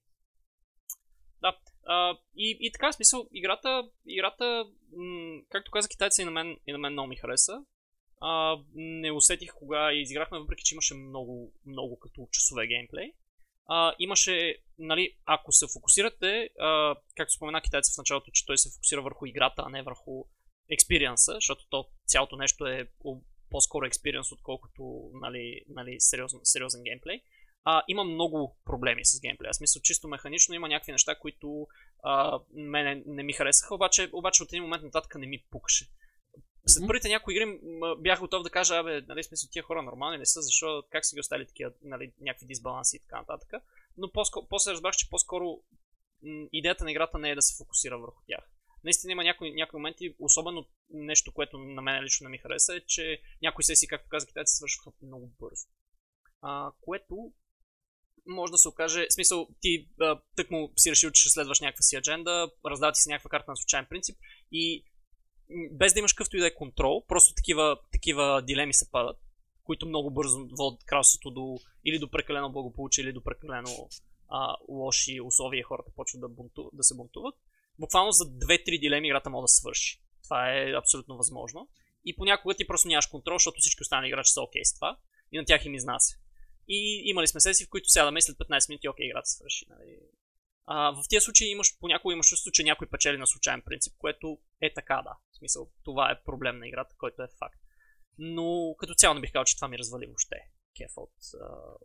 Да, 1.40 1.58
а, 1.86 2.18
и, 2.36 2.58
и 2.60 2.72
така, 2.72 2.92
смисъл, 2.92 3.28
играта, 3.32 3.90
играта 4.06 4.64
м- 4.96 5.40
както 5.48 5.70
каза 5.70 5.88
китайца 5.88 6.22
и 6.22 6.24
на 6.24 6.30
мен, 6.30 6.56
и 6.66 6.72
на 6.72 6.78
мен 6.78 6.92
много 6.92 7.08
ми 7.08 7.16
хареса. 7.16 7.64
А, 8.20 8.58
не 8.74 9.12
усетих 9.12 9.54
кога 9.54 9.92
изиграхме, 9.92 10.38
въпреки 10.38 10.64
че 10.64 10.74
имаше 10.74 10.94
много, 10.94 11.52
много 11.66 11.98
като 11.98 12.28
часове 12.32 12.66
геймплей 12.66 13.12
а, 13.68 13.94
имаше, 13.98 14.56
нали, 14.78 15.16
ако 15.24 15.52
се 15.52 15.66
фокусирате, 15.72 16.50
а, 16.60 16.94
както 17.16 17.34
спомена 17.34 17.60
китайца 17.60 17.92
в 17.94 17.98
началото, 17.98 18.30
че 18.30 18.46
той 18.46 18.58
се 18.58 18.70
фокусира 18.70 19.02
върху 19.02 19.26
играта, 19.26 19.62
а 19.66 19.68
не 19.68 19.82
върху 19.82 20.24
експириенса, 20.70 21.32
защото 21.34 21.64
то, 21.70 21.88
цялото 22.06 22.36
нещо 22.36 22.66
е 22.66 22.88
по-скоро 23.50 23.86
експириенс, 23.86 24.32
отколкото 24.32 25.10
нали, 25.14 25.60
нали, 25.68 25.96
сериозен, 25.98 26.40
сериозен 26.42 26.82
геймплей. 26.82 27.20
А, 27.64 27.82
има 27.88 28.04
много 28.04 28.56
проблеми 28.64 29.04
с 29.04 29.20
геймплея. 29.20 29.50
Аз 29.50 29.60
мисля, 29.60 29.80
чисто 29.80 30.08
механично 30.08 30.54
има 30.54 30.68
някакви 30.68 30.92
неща, 30.92 31.18
които 31.18 31.66
а, 32.02 32.40
мене 32.54 33.02
не 33.06 33.22
ми 33.22 33.32
харесаха, 33.32 33.74
обаче, 33.74 34.10
обаче 34.12 34.42
от 34.42 34.52
един 34.52 34.62
момент 34.62 34.82
нататък 34.82 35.14
не 35.14 35.26
ми 35.26 35.44
пукаше 35.50 35.88
след 36.68 36.86
първите 36.86 37.08
някои 37.08 37.34
игри 37.34 37.60
бях 37.98 38.20
готов 38.20 38.42
да 38.42 38.50
кажа, 38.50 38.76
абе, 38.76 39.00
нали, 39.08 39.24
смисъл, 39.24 39.48
тия 39.52 39.62
хора 39.62 39.82
нормални 39.82 40.18
не 40.18 40.26
са, 40.26 40.42
защо, 40.42 40.82
как 40.90 41.06
са 41.06 41.16
ги 41.16 41.20
оставили 41.20 41.46
такива, 41.46 41.70
нали, 41.82 42.12
някакви 42.20 42.46
дисбаланси 42.46 42.96
и 42.96 43.00
така 43.00 43.18
нататък. 43.18 43.62
Но 43.98 44.10
после 44.48 44.72
разбрах, 44.72 44.94
че 44.96 45.10
по-скоро 45.10 45.62
идеята 46.52 46.84
на 46.84 46.90
играта 46.90 47.18
не 47.18 47.30
е 47.30 47.34
да 47.34 47.42
се 47.42 47.56
фокусира 47.56 47.98
върху 47.98 48.22
тях. 48.26 48.50
Наистина 48.84 49.12
има 49.12 49.24
някои, 49.24 49.54
някои 49.54 49.78
моменти, 49.78 50.14
особено 50.18 50.66
нещо, 50.90 51.32
което 51.32 51.58
на 51.58 51.82
мен 51.82 52.04
лично 52.04 52.24
не 52.24 52.30
ми 52.30 52.38
хареса, 52.38 52.76
е, 52.76 52.80
че 52.80 53.20
някои 53.42 53.64
сесии, 53.64 53.88
както 53.88 54.08
каза 54.08 54.26
китайците, 54.26 54.56
свършват 54.56 54.94
много 55.02 55.32
бързо. 55.40 55.66
А, 56.42 56.72
което 56.80 57.32
може 58.26 58.50
да 58.50 58.58
се 58.58 58.68
окаже, 58.68 59.06
в 59.10 59.12
смисъл, 59.12 59.48
ти 59.60 59.88
тък 60.36 60.50
му 60.50 60.72
си 60.76 60.90
решил, 60.90 61.10
че 61.10 61.20
ще 61.20 61.30
следваш 61.30 61.60
някаква 61.60 61.82
си 61.82 61.96
адженда, 61.96 62.50
раздава 62.66 62.92
ти 62.92 63.00
си 63.00 63.08
някаква 63.08 63.30
карта 63.30 63.50
на 63.50 63.56
случайен 63.56 63.86
принцип 63.90 64.18
и 64.52 64.84
без 65.70 65.92
да 65.92 65.98
имаш 65.98 66.12
къвто 66.12 66.36
и 66.36 66.40
да 66.40 66.46
е 66.46 66.54
контрол, 66.54 67.06
просто 67.06 67.34
такива, 67.34 67.76
такива 67.92 68.42
дилеми 68.42 68.74
се 68.74 68.90
падат, 68.90 69.16
които 69.68 69.88
много 69.88 70.10
бързо 70.10 70.48
водят 70.58 70.84
кралството 70.84 71.30
до 71.30 71.58
или 71.84 71.98
до 71.98 72.10
прекалено 72.10 72.52
благополучие, 72.52 73.04
или 73.04 73.12
до 73.12 73.22
прекалено 73.22 73.88
а, 74.28 74.56
лоши 74.68 75.20
условия 75.20 75.64
хората 75.64 75.90
почват 75.96 76.20
да, 76.20 76.28
бунту, 76.28 76.70
да 76.72 76.82
се 76.82 76.94
бунтуват. 76.96 77.34
Буквално 77.78 78.12
за 78.12 78.24
2-3 78.24 78.80
дилеми 78.80 79.08
играта 79.08 79.30
може 79.30 79.42
да 79.42 79.48
свърши. 79.48 80.00
Това 80.24 80.58
е 80.58 80.72
абсолютно 80.72 81.16
възможно. 81.16 81.68
И 82.04 82.16
понякога 82.16 82.54
ти 82.54 82.66
просто 82.66 82.88
нямаш 82.88 83.06
контрол, 83.06 83.34
защото 83.34 83.60
всички 83.60 83.82
останали 83.82 84.08
играчи 84.08 84.32
са 84.32 84.42
окей 84.42 84.62
okay 84.62 84.64
с 84.64 84.74
това 84.74 84.96
и 85.32 85.38
на 85.38 85.44
тях 85.44 85.64
им 85.64 85.74
изнася. 85.74 86.16
И 86.68 87.02
имали 87.04 87.26
сме 87.26 87.40
сесии, 87.40 87.66
в 87.66 87.70
които 87.70 87.88
сядаме 87.88 88.20
след 88.20 88.36
15 88.36 88.68
минути, 88.68 88.88
окей, 88.88 89.06
играта 89.06 89.28
свърши. 89.28 89.64
Нали. 89.68 89.98
А, 90.66 90.90
в 90.90 91.02
тези 91.10 91.24
случаи 91.24 91.50
имаш, 91.50 91.78
понякога 91.80 92.12
имаш 92.12 92.28
чувство, 92.28 92.50
че 92.50 92.62
някой 92.62 92.86
печели 92.86 93.16
на 93.16 93.26
случайен 93.26 93.62
принцип, 93.62 93.94
което 93.98 94.38
е 94.60 94.74
така, 94.74 95.02
да. 95.04 95.16
В 95.32 95.36
смисъл, 95.38 95.70
това 95.84 96.10
е 96.10 96.22
проблем 96.24 96.58
на 96.58 96.68
играта, 96.68 96.94
който 96.98 97.22
е 97.22 97.28
факт. 97.38 97.60
Но 98.18 98.74
като 98.78 98.94
цяло 98.94 99.14
не 99.14 99.20
бих 99.20 99.32
казал, 99.32 99.44
че 99.44 99.56
това 99.56 99.68
ми 99.68 99.78
развали 99.78 100.06
въобще 100.06 100.36
кеф 100.76 100.92
от, 100.96 101.14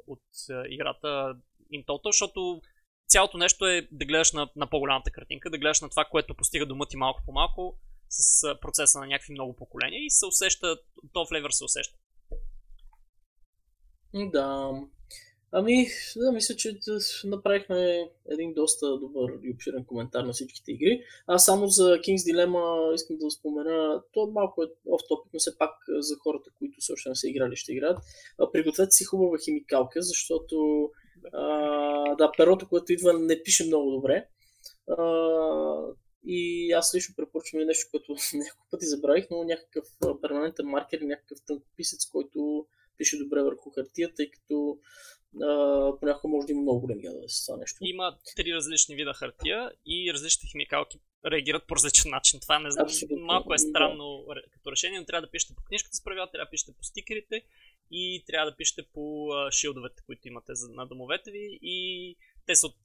от, 0.08 0.22
играта 0.70 1.36
in 1.74 2.00
защото 2.06 2.62
цялото 3.08 3.38
нещо 3.38 3.66
е 3.66 3.88
да 3.92 4.06
гледаш 4.06 4.32
на, 4.32 4.50
на 4.56 4.70
по-голямата 4.70 5.12
картинка, 5.12 5.50
да 5.50 5.58
гледаш 5.58 5.82
на 5.82 5.90
това, 5.90 6.06
което 6.06 6.36
постига 6.36 6.66
дома 6.66 6.86
ти 6.86 6.98
малко 6.98 7.22
по 7.26 7.32
малко 7.32 7.80
с 8.10 8.56
процеса 8.62 9.00
на 9.00 9.08
някакви 9.08 9.34
много 9.34 9.56
поколения 9.56 10.06
и 10.06 10.10
се 10.10 10.26
усеща, 10.26 10.78
то 11.14 11.26
флейвър 11.26 11.52
се 11.52 11.64
усеща. 11.64 11.98
Да. 14.14 14.72
Ами, 15.56 15.88
да, 16.16 16.32
мисля, 16.32 16.56
че 16.56 16.78
направихме 17.26 18.10
един 18.30 18.54
доста 18.54 18.98
добър 18.98 19.32
и 19.44 19.52
обширен 19.52 19.86
коментар 19.86 20.24
на 20.24 20.34
всичките 20.34 20.72
игри. 20.72 21.04
Аз 21.28 21.46
само 21.46 21.68
за 21.68 21.84
King's 21.84 22.32
Dilemma 22.32 22.94
искам 22.96 23.18
да 23.18 23.32
спомена, 23.32 24.04
то 24.14 24.28
малко 24.28 24.64
е 24.64 24.68
оф 24.90 25.02
топик, 25.10 25.34
но 25.34 25.40
все 25.40 25.58
пак 25.58 25.72
за 26.00 26.16
хората, 26.24 26.50
които 26.58 26.78
все 26.80 26.94
още 26.94 27.10
не 27.10 27.16
са 27.16 27.30
играли, 27.30 27.56
ще 27.56 27.72
играят. 27.72 27.98
Пригответе 28.54 28.92
си 28.92 29.04
хубава 29.04 29.38
химикалка, 29.46 30.02
защото 30.02 30.90
а, 31.34 32.16
да, 32.16 32.32
перото, 32.38 32.70
което 32.70 32.94
идва, 32.94 33.14
не 33.14 33.44
пише 33.44 33.66
много 33.68 33.92
добре. 33.92 34.26
А, 34.88 35.06
и 36.26 36.72
аз 36.72 36.96
лично 36.96 37.16
препоръчвам 37.18 37.62
и 37.62 37.66
нещо, 37.66 37.88
което 37.92 38.12
няколко 38.34 38.68
пъти 38.72 38.86
забравих, 38.86 39.28
но 39.32 39.44
някакъв 39.44 39.86
перманентен 40.22 40.66
маркер, 40.66 41.02
някакъв 41.02 41.38
тънкописец, 41.48 42.06
който 42.06 42.66
пише 42.98 43.18
добре 43.18 43.44
върху 43.44 43.70
хартия, 43.70 44.14
тъй 44.16 44.32
като 44.32 44.78
а, 44.78 45.13
понякога 46.00 46.32
може 46.32 46.48
да 46.48 46.52
има 46.52 46.62
много 46.62 46.80
големи 46.80 47.04
ядове 47.04 47.28
с 47.28 47.46
това 47.46 47.58
нещо. 47.58 47.78
Има 47.82 48.18
три 48.36 48.54
различни 48.54 48.96
вида 48.96 49.14
хартия 49.14 49.72
и 49.86 50.14
различните 50.14 50.52
химикалки 50.52 51.00
реагират 51.26 51.68
по 51.68 51.76
различен 51.76 52.12
начин. 52.12 52.40
Това 52.40 52.60
не 52.60 52.72
знам, 52.72 52.86
Абсолютно, 52.86 53.26
малко 53.26 53.54
е 53.54 53.58
странно 53.58 54.26
да. 54.28 54.42
като 54.52 54.72
решение, 54.72 55.00
но 55.00 55.06
трябва 55.06 55.28
да 55.28 55.32
пишете 55.32 55.56
по 55.56 55.64
книжката 55.64 55.96
с 55.96 56.04
правила, 56.04 56.32
трябва 56.32 56.46
да 56.46 56.50
пишете 56.50 56.74
по 56.78 56.84
стикерите 56.84 57.42
и 57.92 58.24
трябва 58.28 58.52
да 58.52 58.58
пишете 58.58 58.84
по 58.94 59.30
шилдовете, 59.52 60.04
които 60.06 60.28
имате 60.28 60.52
на 60.70 60.86
домовете 60.86 61.32
ви 61.32 61.60
и 61.62 62.16
те 62.46 62.56
са 62.56 62.68
от 62.68 62.76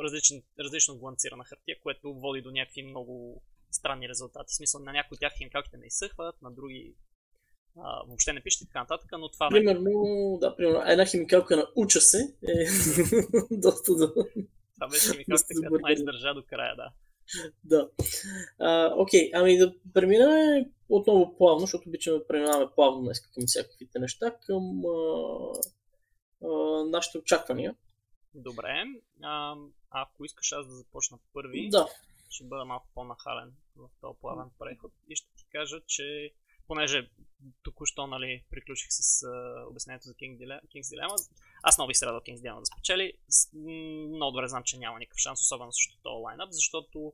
различен, 0.00 0.42
различно 0.60 0.98
гланцирана 0.98 1.44
хартия, 1.44 1.76
което 1.82 2.14
води 2.14 2.42
до 2.42 2.50
някакви 2.50 2.82
много 2.82 3.42
странни 3.70 4.08
резултати. 4.08 4.52
В 4.52 4.56
смисъл 4.56 4.80
на 4.80 4.92
някои 4.92 5.14
от 5.14 5.20
тях 5.20 5.32
химикалките 5.38 5.76
не 5.76 5.86
изсъхват, 5.86 6.42
на 6.42 6.50
други 6.50 6.94
а, 7.78 8.02
въобще 8.06 8.32
не 8.32 8.40
пишете 8.40 8.64
така 8.66 8.80
нататък, 8.80 9.10
но 9.18 9.28
това 9.28 9.48
примерно, 9.48 9.84
не... 9.84 10.38
да, 10.38 10.56
примерно, 10.56 10.82
една 10.86 11.06
химикалка 11.06 11.56
на 11.56 11.66
уча 11.76 12.00
се 12.00 12.34
е 12.48 12.64
доста 13.50 13.94
да... 13.94 14.14
Това 14.74 14.88
беше 14.90 15.12
химикалката, 15.12 15.54
която 15.58 15.82
май 15.82 15.92
издържа 15.92 16.34
до 16.34 16.42
края, 16.42 16.76
да. 16.76 16.90
Да. 17.64 17.90
А, 18.58 18.94
окей, 18.96 19.30
ами 19.34 19.58
да 19.58 19.74
преминаме 19.94 20.70
отново 20.88 21.36
плавно, 21.36 21.60
защото 21.60 21.88
обичаме 21.88 22.18
да 22.18 22.26
преминаваме 22.26 22.70
плавно 22.74 23.02
днес 23.02 23.20
към 23.20 23.44
всякаквите 23.46 23.98
неща, 23.98 24.36
към 24.46 24.82
а, 24.86 25.52
а, 26.44 26.48
нашите 26.84 27.18
очаквания. 27.18 27.74
Добре. 28.34 28.84
А, 29.22 29.56
ако 29.90 30.24
искаш 30.24 30.52
аз 30.52 30.66
да 30.66 30.74
започна 30.74 31.18
първи, 31.32 31.68
да. 31.70 31.86
ще 32.30 32.44
бъда 32.44 32.64
малко 32.64 32.88
по-нахален 32.94 33.52
в 33.76 33.88
този 34.00 34.18
плавен 34.20 34.50
преход 34.58 34.92
и 35.08 35.16
ще 35.16 35.28
ти 35.36 35.44
кажа, 35.52 35.80
че 35.86 36.32
понеже 36.66 37.10
току-що 37.62 38.06
нали, 38.06 38.44
приключих 38.50 38.86
с 38.90 39.26
uh, 39.26 39.70
обяснението 39.70 40.04
за 40.04 40.14
King 40.14 40.38
Dilemma, 40.38 40.60
King's 40.62 40.96
Dilemma, 40.96 41.30
аз 41.62 41.78
много 41.78 41.88
бих 41.88 41.96
се 41.96 42.06
радвал 42.06 42.20
King's 42.20 42.40
Dilemma 42.40 42.60
да 42.60 42.66
спечели. 42.66 43.12
Много 44.14 44.32
добре 44.32 44.48
знам, 44.48 44.62
че 44.62 44.78
няма 44.78 44.98
никакъв 44.98 45.18
шанс, 45.18 45.40
особено 45.40 45.72
срещу 45.72 46.02
този 46.02 46.22
лайнап, 46.22 46.48
защото 46.50 47.12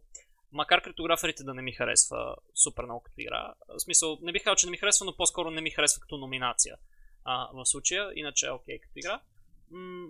макар 0.53 0.83
криптограферите 0.83 1.45
да 1.45 1.55
не 1.55 1.63
ми 1.63 1.73
харесва 1.73 2.37
супер 2.55 2.85
много 2.85 3.03
като 3.03 3.21
игра, 3.21 3.55
в 3.69 3.81
смисъл, 3.81 4.19
не 4.23 4.33
бих 4.33 4.45
казал, 4.45 4.57
че 4.57 4.67
не 4.67 4.71
ми 4.71 4.77
харесва, 4.77 5.07
но 5.07 5.17
по-скоро 5.17 5.51
не 5.51 5.61
ми 5.61 5.71
харесва 5.71 6.01
като 6.01 6.17
номинация 6.17 6.77
а, 7.25 7.51
в 7.55 7.67
случая, 7.67 8.13
иначе 8.15 8.47
е 8.47 8.51
окей 8.51 8.79
okay, 8.79 8.81
като 8.81 8.99
игра. 8.99 9.21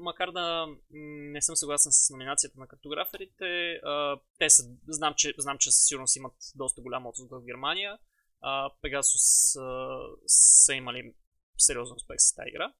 Макар 0.01 0.31
да 0.31 0.67
не 0.91 1.43
съм 1.43 1.57
съгласен 1.57 1.93
с 1.93 2.11
номинацията 2.11 2.61
на 2.61 2.67
картограферите, 2.67 3.73
а, 3.73 4.21
те 4.39 4.51
са, 4.51 4.63
знам, 4.89 5.15
че, 5.17 5.35
знам, 5.39 5.59
че 5.59 5.71
със 5.71 5.87
сигурност 5.87 6.17
имат 6.17 6.33
доста 6.55 6.81
голям 6.81 7.07
отзвук 7.07 7.31
в 7.31 7.45
Германия, 7.45 7.99
а, 8.41 8.71
Pegasus 8.85 9.61
а, 9.61 10.01
са 10.27 10.75
имали 10.75 11.15
сериозен 11.59 11.97
успех 11.97 12.17
с 12.19 12.35
тази 12.35 12.49
игра. 12.49 12.75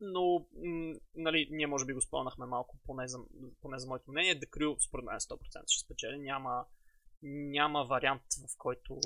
Но, 0.00 0.46
м- 0.64 0.94
нали, 1.14 1.48
ние 1.50 1.66
може 1.66 1.84
би 1.84 1.92
го 1.92 2.00
спомнахме 2.00 2.46
малко, 2.46 2.78
поне 2.86 3.08
за, 3.08 3.18
поне 3.62 3.78
за 3.78 3.86
моето 3.86 4.10
мнение. 4.10 4.40
The 4.40 4.50
Crew 4.50 4.88
според 4.88 5.04
мен 5.04 5.16
100% 5.16 5.62
ще 5.66 5.84
спечели. 5.84 6.18
Няма, 6.18 6.64
няма 7.22 7.84
вариант, 7.84 8.22
в 8.22 8.58
който... 8.58 9.00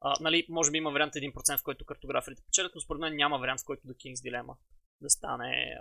А, 0.00 0.14
нали, 0.20 0.46
може 0.50 0.70
би 0.70 0.78
има 0.78 0.90
вариант 0.90 1.14
1%, 1.14 1.58
в 1.58 1.62
който 1.62 1.84
картограферите 1.84 2.42
печелят, 2.42 2.72
но 2.74 2.80
според 2.80 3.00
мен 3.00 3.16
няма 3.16 3.38
вариант, 3.38 3.60
в 3.60 3.64
който 3.64 3.88
The 3.88 3.94
King's 3.94 4.30
Dilemma 4.30 4.56
да 5.00 5.10
стане 5.10 5.78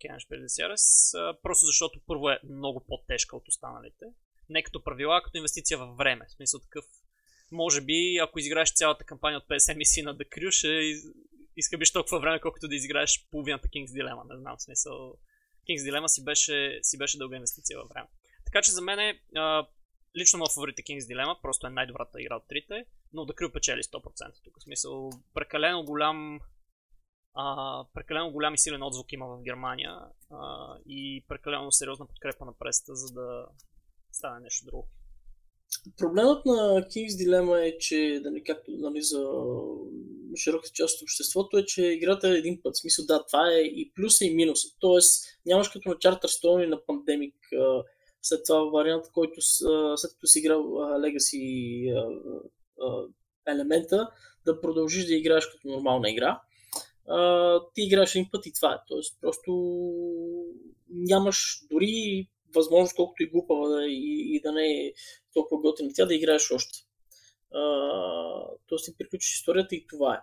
Кенеш 0.00 0.26
Предесиарес. 0.28 1.12
Просто 1.42 1.66
защото 1.66 2.00
първо 2.06 2.30
е 2.30 2.40
много 2.44 2.84
по-тежка 2.88 3.36
от 3.36 3.48
останалите. 3.48 4.04
Не 4.48 4.62
като 4.62 4.84
правила, 4.84 5.16
а 5.16 5.22
като 5.22 5.36
инвестиция 5.36 5.78
във 5.78 5.96
време. 5.96 6.26
В 6.28 6.32
смисъл 6.32 6.60
такъв 6.60 6.84
може 7.52 7.80
би, 7.80 8.18
ако 8.22 8.38
изиграеш 8.38 8.74
цялата 8.74 9.04
кампания 9.04 9.38
от 9.38 9.48
50 9.48 9.76
мисии 9.76 10.02
на 10.02 10.16
The 10.16 10.28
Crew, 10.28 10.50
ще 10.50 10.68
изхъбиш 11.56 11.92
толкова 11.92 12.20
време, 12.20 12.40
колкото 12.40 12.68
да 12.68 12.74
изиграеш 12.74 13.28
половината 13.30 13.68
King's 13.68 13.86
Dilemma. 13.86 14.34
Не 14.34 14.40
знам, 14.40 14.56
в 14.56 14.62
смисъл. 14.62 15.14
King's 15.68 15.90
Dilemma 15.90 16.06
си 16.06 16.24
беше, 16.24 16.78
си 16.82 16.98
беше 16.98 17.18
дълга 17.18 17.36
инвестиция 17.36 17.78
във 17.78 17.88
време. 17.88 18.08
Така 18.44 18.62
че 18.62 18.72
за 18.72 18.82
мен 18.82 18.98
е, 18.98 19.20
лично 20.16 20.38
моят 20.38 20.54
фаворит 20.54 20.78
е 20.78 20.82
King's 20.82 21.14
Dilemma, 21.14 21.40
просто 21.42 21.66
е 21.66 21.70
най-добрата 21.70 22.20
игра 22.20 22.36
от 22.36 22.48
трите, 22.48 22.84
но 23.12 23.26
The 23.26 23.34
Crew 23.34 23.52
печели 23.52 23.82
100% 23.82 24.44
тук. 24.44 24.58
В 24.58 24.62
смисъл, 24.62 25.10
прекалено 25.34 25.84
голям 25.84 26.40
а, 27.34 27.84
прекалено 27.94 28.30
голям 28.30 28.54
и 28.54 28.58
силен 28.58 28.82
отзвук 28.82 29.12
има 29.12 29.26
в 29.26 29.42
Германия 29.42 29.98
а, 30.30 30.74
и 30.86 31.24
прекалено 31.28 31.72
сериозна 31.72 32.06
подкрепа 32.06 32.44
на 32.44 32.52
преста, 32.58 32.94
за 32.94 33.14
да 33.14 33.46
стане 34.12 34.40
нещо 34.40 34.66
друго. 34.66 34.88
Проблемът 35.98 36.46
на 36.46 36.52
King's 36.82 37.24
Dilemma 37.24 37.68
е, 37.68 37.78
че, 37.78 38.20
нали, 38.24 38.44
както 38.44 38.70
нали, 38.70 39.02
за 39.02 39.26
широка 40.36 40.68
част 40.74 40.96
от 40.96 41.02
обществото 41.02 41.58
е, 41.58 41.64
че 41.64 41.82
играта 41.82 42.28
е 42.28 42.32
един 42.32 42.60
път. 42.62 42.74
В 42.74 42.80
смисъл, 42.80 43.06
да, 43.06 43.24
това 43.26 43.52
е 43.52 43.60
и 43.60 43.92
плюса 43.94 44.24
и 44.24 44.34
минуса. 44.34 44.68
Тоест, 44.80 45.24
нямаш 45.46 45.68
като 45.68 45.88
на 45.88 45.94
Charterstone 45.94 46.64
и 46.64 46.68
на 46.68 46.76
Pandemic 46.76 47.34
след 48.22 48.40
това 48.46 48.64
вариант, 48.64 49.04
който 49.12 49.40
след 49.96 50.12
като 50.12 50.26
си 50.26 50.38
играл 50.38 50.62
Legacy 50.62 52.10
елемента, 53.46 54.10
да 54.46 54.60
продължиш 54.60 55.06
да 55.06 55.14
играеш 55.14 55.46
като 55.46 55.68
нормална 55.68 56.10
игра. 56.10 56.40
ти 57.74 57.82
играеш 57.82 58.14
един 58.14 58.28
път 58.32 58.46
и 58.46 58.52
това 58.52 58.72
е. 58.72 58.78
Тоест, 58.88 59.18
просто 59.20 59.52
нямаш 60.90 61.60
дори 61.70 62.28
възможност, 62.56 62.96
колкото 62.96 63.22
и 63.22 63.30
глупава 63.30 63.68
да, 63.68 63.84
и, 63.86 64.36
и 64.36 64.40
да 64.40 64.52
не 64.52 64.66
е 64.66 64.92
толкова 65.32 65.60
готина 65.60 65.90
тя, 65.94 66.06
да 66.06 66.14
играеш 66.14 66.50
още. 66.50 66.78
тоест 68.66 68.84
си 68.84 68.96
приключиш 68.98 69.34
историята 69.34 69.74
и 69.74 69.86
това 69.86 70.14
е. 70.14 70.18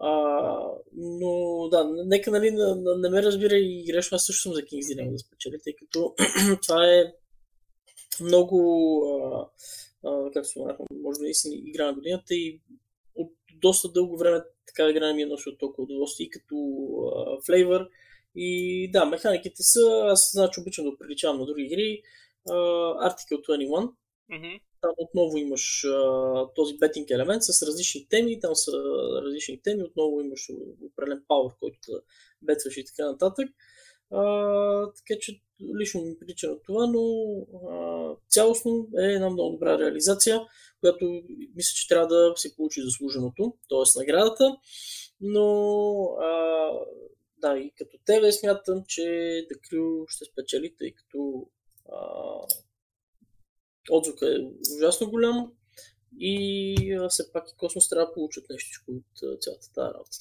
А, 0.00 0.10
но 0.96 1.68
да, 1.68 1.90
нека 2.06 2.30
нали, 2.30 2.50
не, 2.50 2.74
не 2.98 3.08
ме 3.08 3.22
разбира 3.22 3.56
и 3.56 3.84
грешно, 3.86 4.16
аз 4.16 4.26
също 4.26 4.42
съм 4.42 4.52
за 4.52 4.60
King's 4.60 4.94
Dilemma 4.94 5.12
да 5.12 5.18
спечели, 5.18 5.58
тъй 5.64 5.74
като 5.76 6.14
това 6.66 6.86
е 6.86 7.12
много, 8.20 8.58
а, 9.04 9.48
а, 10.08 10.30
как 10.32 10.46
се 10.46 10.60
може 10.90 11.18
да 11.20 11.34
си 11.34 11.62
игра 11.66 11.86
на 11.86 11.94
годината 11.94 12.34
и 12.34 12.60
от 13.14 13.32
доста 13.60 13.88
дълго 13.88 14.18
време 14.18 14.40
така 14.66 14.90
игра 14.90 15.14
ми 15.14 15.22
е 15.22 15.26
носи 15.26 15.48
от 15.48 15.58
толкова 15.58 15.84
удоволствие 15.84 16.26
и 16.26 16.30
като 16.30 16.56
флейвър, 17.46 17.88
и 18.34 18.90
да, 18.92 19.04
механиките 19.04 19.62
са, 19.62 20.02
аз 20.04 20.30
значи 20.32 20.60
обичам 20.60 20.84
да 20.84 20.98
приличавам 20.98 21.38
на 21.38 21.46
други 21.46 21.62
игри. 21.62 22.02
Uh, 22.48 23.10
Article 23.10 23.40
21. 23.48 23.92
Mm-hmm. 24.32 24.60
Там 24.80 24.90
отново 24.98 25.36
имаш 25.36 25.82
uh, 25.86 26.50
този 26.54 26.78
бетинг 26.78 27.10
елемент 27.10 27.42
с 27.42 27.66
различни 27.66 28.06
теми, 28.08 28.40
там 28.40 28.54
са 28.54 28.72
различни 29.24 29.62
теми, 29.62 29.82
отново 29.82 30.20
имаш 30.20 30.48
определен 30.92 31.24
пауър, 31.28 31.52
който 31.60 31.78
да 31.88 32.00
бетваш 32.42 32.76
и 32.76 32.84
така 32.84 33.10
нататък. 33.10 33.48
Uh, 34.12 34.92
така 34.96 35.20
че 35.20 35.40
лично 35.80 36.02
ми 36.02 36.18
прилича 36.18 36.48
на 36.48 36.56
това, 36.66 36.86
но 36.86 36.98
uh, 36.98 38.16
цялостно 38.28 38.88
е 38.98 39.04
една 39.04 39.30
много 39.30 39.52
добра 39.52 39.78
реализация, 39.78 40.40
която 40.80 41.22
мисля, 41.56 41.74
че 41.76 41.88
трябва 41.88 42.06
да 42.06 42.32
се 42.36 42.56
получи 42.56 42.82
заслуженото, 42.82 43.54
т.е. 43.68 43.98
наградата. 44.00 44.56
Но 45.20 45.40
uh, 45.40 46.84
да, 47.40 47.58
и 47.58 47.72
като 47.78 47.98
тебе 48.04 48.32
смятам, 48.32 48.84
че 48.88 49.00
Crew 49.50 50.04
ще 50.08 50.24
спечели, 50.24 50.74
тъй 50.78 50.92
като 50.92 51.46
а, 51.92 51.98
отзвука 53.90 54.26
е 54.26 54.38
ужасно 54.76 55.10
голям 55.10 55.52
и 56.18 56.74
а, 56.94 57.08
все 57.08 57.32
пак 57.32 57.50
и 57.50 57.56
Космос 57.56 57.88
трябва 57.88 58.06
да 58.06 58.12
получат 58.12 58.44
нещо 58.50 58.82
от 58.88 59.40
цялата 59.42 59.72
тази 59.74 59.94
работа. 59.94 60.16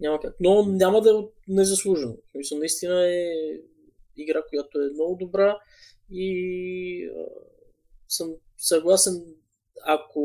Няма 0.00 0.20
как. 0.20 0.36
Но 0.40 0.66
няма 0.66 1.00
да 1.00 1.10
е 1.10 1.22
незаслужено. 1.48 2.16
Мисля, 2.34 2.58
наистина 2.58 3.08
е 3.08 3.32
игра, 4.16 4.42
която 4.42 4.80
е 4.80 4.90
много 4.94 5.16
добра 5.16 5.58
и 6.10 7.04
а, 7.06 7.26
съм 8.08 8.34
съгласен, 8.56 9.34
ако 9.86 10.22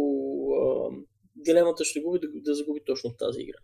а, 0.53 0.89
дилемата 1.35 1.85
ще 1.85 2.01
губи, 2.01 2.19
да, 2.19 2.27
да 2.33 2.55
загуби 2.55 2.81
точно 2.85 3.15
тази 3.17 3.41
игра. 3.41 3.57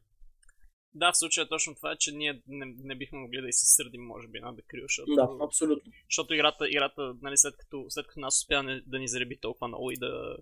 Да, 1.00 1.12
в 1.12 1.18
случая 1.18 1.48
точно 1.48 1.76
това 1.76 1.92
е, 1.92 1.98
че 1.98 2.12
ние 2.12 2.42
не, 2.48 2.66
не 2.84 2.96
бихме 2.96 3.20
могли 3.20 3.42
да 3.42 3.48
и 3.48 3.54
се 3.54 3.66
сърдим, 3.66 4.02
може 4.02 4.28
би, 4.28 4.40
на 4.40 4.56
Декрил, 4.56 4.84
защото... 4.84 5.16
Да, 5.16 5.46
абсолютно. 5.46 5.92
Защото 6.10 6.34
играта, 6.34 6.70
играта 6.70 7.16
нали, 7.22 7.38
след, 7.38 7.58
като, 7.58 7.86
след 7.90 8.08
като 8.08 8.20
нас 8.20 8.38
успя 8.38 8.82
да 8.86 9.00
ни 9.00 9.08
зареби 9.08 9.40
толкова 9.40 9.68
много 9.68 9.92
и 9.92 9.98
да 9.98 10.38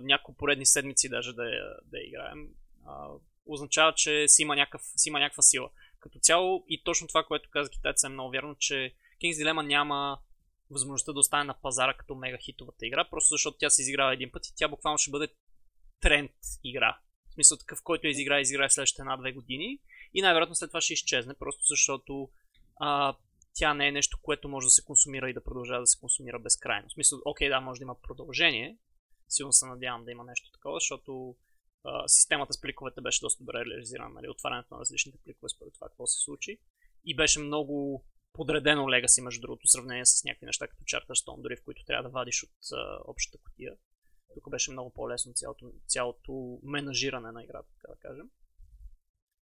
няколко 0.00 0.38
поредни 0.38 0.66
седмици 0.66 1.08
даже 1.08 1.32
да 1.32 1.44
да 1.84 1.98
играем, 2.06 2.48
а, 2.86 3.08
означава, 3.46 3.92
че 3.92 4.28
си 4.28 4.42
има, 4.42 4.56
някакъв, 4.56 4.82
си 4.96 5.08
има 5.08 5.20
някаква 5.20 5.42
сила. 5.42 5.70
Като 6.00 6.18
цяло 6.18 6.64
и 6.68 6.82
точно 6.84 7.08
това, 7.08 7.24
което 7.24 7.50
каза 7.50 7.70
китайца 7.70 8.06
е 8.06 8.10
много 8.10 8.30
вярно, 8.30 8.56
че 8.58 8.94
King's 9.22 9.44
Dilemma 9.44 9.66
няма 9.66 10.18
възможността 10.70 11.12
да 11.12 11.18
остане 11.18 11.44
на 11.44 11.54
пазара 11.54 11.94
като 11.94 12.14
мега 12.14 12.38
хитовата 12.38 12.86
игра, 12.86 13.08
просто 13.10 13.34
защото 13.34 13.58
тя 13.58 13.70
се 13.70 13.82
изиграва 13.82 14.14
един 14.14 14.30
път 14.32 14.46
и 14.46 14.52
тя 14.56 14.68
буквално 14.68 14.98
ще 14.98 15.10
бъде 15.10 15.28
тренд 16.00 16.32
игра. 16.64 16.98
Смисъл 17.38 17.58
такъв, 17.58 17.82
който 17.82 18.06
е 18.06 18.10
изигра, 18.10 18.40
изигра 18.40 18.68
в 18.68 18.72
следващите 18.72 19.02
една-две 19.02 19.32
години 19.32 19.78
и 20.14 20.22
най-вероятно 20.22 20.54
след 20.54 20.70
това 20.70 20.80
ще 20.80 20.92
изчезне, 20.92 21.34
просто 21.34 21.62
защото 21.64 22.30
а, 22.80 23.16
тя 23.54 23.74
не 23.74 23.88
е 23.88 23.92
нещо, 23.92 24.18
което 24.22 24.48
може 24.48 24.64
да 24.66 24.70
се 24.70 24.84
консумира 24.84 25.30
и 25.30 25.32
да 25.32 25.44
продължава 25.44 25.80
да 25.80 25.86
се 25.86 26.00
консумира 26.00 26.38
безкрайно. 26.38 26.88
В 26.88 26.92
смисъл, 26.92 27.18
окей, 27.24 27.48
да, 27.48 27.60
може 27.60 27.78
да 27.78 27.82
има 27.82 28.00
продължение, 28.00 28.78
силно 29.28 29.52
се 29.52 29.66
надявам 29.66 30.04
да 30.04 30.10
има 30.10 30.24
нещо 30.24 30.50
такова, 30.52 30.76
защото 30.76 31.36
а, 31.84 32.08
системата 32.08 32.52
с 32.52 32.60
пликовете 32.60 33.00
беше 33.00 33.20
доста 33.20 33.44
добре 33.44 33.64
реализирана, 33.64 34.14
нали, 34.14 34.28
отварянето 34.28 34.74
на 34.74 34.80
различните 34.80 35.18
пликове 35.24 35.48
според 35.48 35.74
това 35.74 35.88
какво 35.88 36.06
се 36.06 36.22
случи. 36.22 36.58
И 37.04 37.16
беше 37.16 37.40
много 37.40 38.04
подредено 38.32 38.82
Legacy, 38.82 39.24
между 39.24 39.40
другото, 39.40 39.66
в 39.66 39.70
сравнение 39.70 40.06
с 40.06 40.24
някакви 40.24 40.46
неща 40.46 40.68
като 40.68 40.84
Charterstone, 40.84 41.42
дори 41.42 41.56
в 41.56 41.64
които 41.64 41.84
трябва 41.84 42.02
да 42.02 42.12
вадиш 42.12 42.42
от 42.42 42.72
а, 42.72 42.98
общата 43.04 43.38
котия. 43.38 43.76
Тук 44.34 44.50
беше 44.50 44.72
много 44.72 44.90
по-лесно 44.90 45.32
цялото, 45.32 45.72
цялото 45.86 46.58
менажиране 46.62 47.32
на 47.32 47.44
играта, 47.44 47.68
така 47.74 47.92
да 47.92 47.98
кажем. 48.08 48.30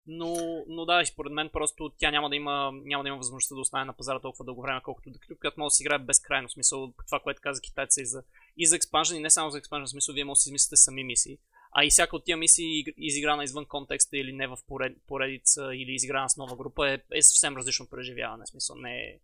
Но, 0.07 0.63
но 0.67 0.85
да, 0.85 1.01
и 1.01 1.05
според 1.05 1.33
мен 1.33 1.49
просто 1.53 1.93
тя 1.97 2.11
няма 2.11 2.29
да 2.29 2.35
има, 2.35 2.71
няма 2.73 3.03
да 3.03 3.07
има 3.07 3.17
възможността 3.17 3.55
да 3.55 3.61
остане 3.61 3.85
на 3.85 3.93
пазара 3.93 4.19
толкова 4.19 4.45
дълго 4.45 4.61
време, 4.61 4.81
колкото 4.83 5.09
да 5.09 5.19
която 5.39 5.59
може 5.59 5.71
да 5.71 5.75
си 5.75 5.83
играе 5.83 5.99
безкрайно. 5.99 6.49
Смисъл, 6.49 6.93
това, 7.05 7.19
което 7.19 7.41
каза 7.41 7.61
китайца 7.61 8.01
и 8.01 8.05
за, 8.05 8.23
и 8.57 8.67
за 8.67 8.75
експанжен, 8.75 9.17
и 9.17 9.19
не 9.19 9.29
само 9.29 9.49
за 9.49 9.57
експанжен, 9.57 9.87
смисъл, 9.87 10.15
вие 10.15 10.23
може 10.23 10.37
да 10.37 10.41
си 10.41 10.49
измислите 10.49 10.75
сами 10.75 11.03
мисии. 11.03 11.37
А 11.71 11.85
и 11.85 11.89
всяка 11.89 12.15
от 12.15 12.25
тия 12.25 12.37
мисии, 12.37 12.85
изиграна 12.97 13.43
извън 13.43 13.65
контекста 13.65 14.17
или 14.17 14.33
не 14.33 14.47
в 14.47 14.57
поред, 14.67 14.97
поредица, 15.07 15.69
или 15.75 15.91
изиграна 15.91 16.29
с 16.29 16.37
нова 16.37 16.55
група, 16.55 16.91
е, 16.91 16.99
е 17.13 17.21
съвсем 17.21 17.57
различно 17.57 17.89
преживяване. 17.89 18.45
Смисъл, 18.47 18.75
не 18.75 18.97
е, 18.97 19.19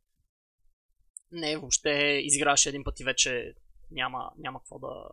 не 1.32 1.52
е 1.52 1.58
въобще 1.58 2.22
изиграваш 2.24 2.66
един 2.66 2.84
път 2.84 3.00
и 3.00 3.04
вече 3.04 3.54
няма, 3.92 4.32
няма 4.38 4.60
какво 4.60 4.80
да, 4.80 5.04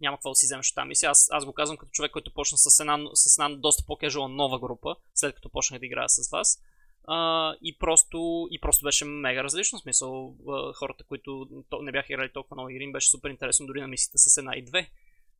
няма 0.00 0.16
какво 0.16 0.30
да 0.30 0.34
си 0.34 0.46
вземеш 0.46 0.68
от 0.68 0.74
тази 0.74 0.88
мисия. 0.88 1.10
Аз, 1.10 1.28
аз 1.30 1.44
го 1.44 1.52
казвам 1.52 1.76
като 1.76 1.90
човек, 1.90 2.12
който 2.12 2.34
почна 2.34 2.58
с 2.58 2.80
една, 2.80 2.98
с 3.14 3.38
една 3.38 3.56
доста 3.56 3.84
по-кежуала 3.86 4.28
нова 4.28 4.58
група, 4.58 4.96
след 5.14 5.34
като 5.34 5.48
почнах 5.48 5.80
да 5.80 5.86
играя 5.86 6.08
с 6.08 6.30
вас. 6.30 6.62
Uh, 7.08 7.58
и, 7.62 7.78
просто, 7.78 8.48
и 8.50 8.60
просто 8.60 8.84
беше 8.84 9.04
мега 9.04 9.44
различно. 9.44 9.78
В 9.78 9.82
смисъл, 9.82 10.36
хората, 10.74 11.04
които 11.04 11.48
не 11.82 11.92
бяха 11.92 12.12
играли 12.12 12.32
толкова 12.32 12.54
много 12.54 12.68
игри, 12.68 12.92
беше 12.92 13.10
супер 13.10 13.30
интересно 13.30 13.66
дори 13.66 13.80
на 13.80 13.88
мисията 13.88 14.18
с 14.18 14.36
една 14.36 14.56
и 14.56 14.64
две. 14.64 14.90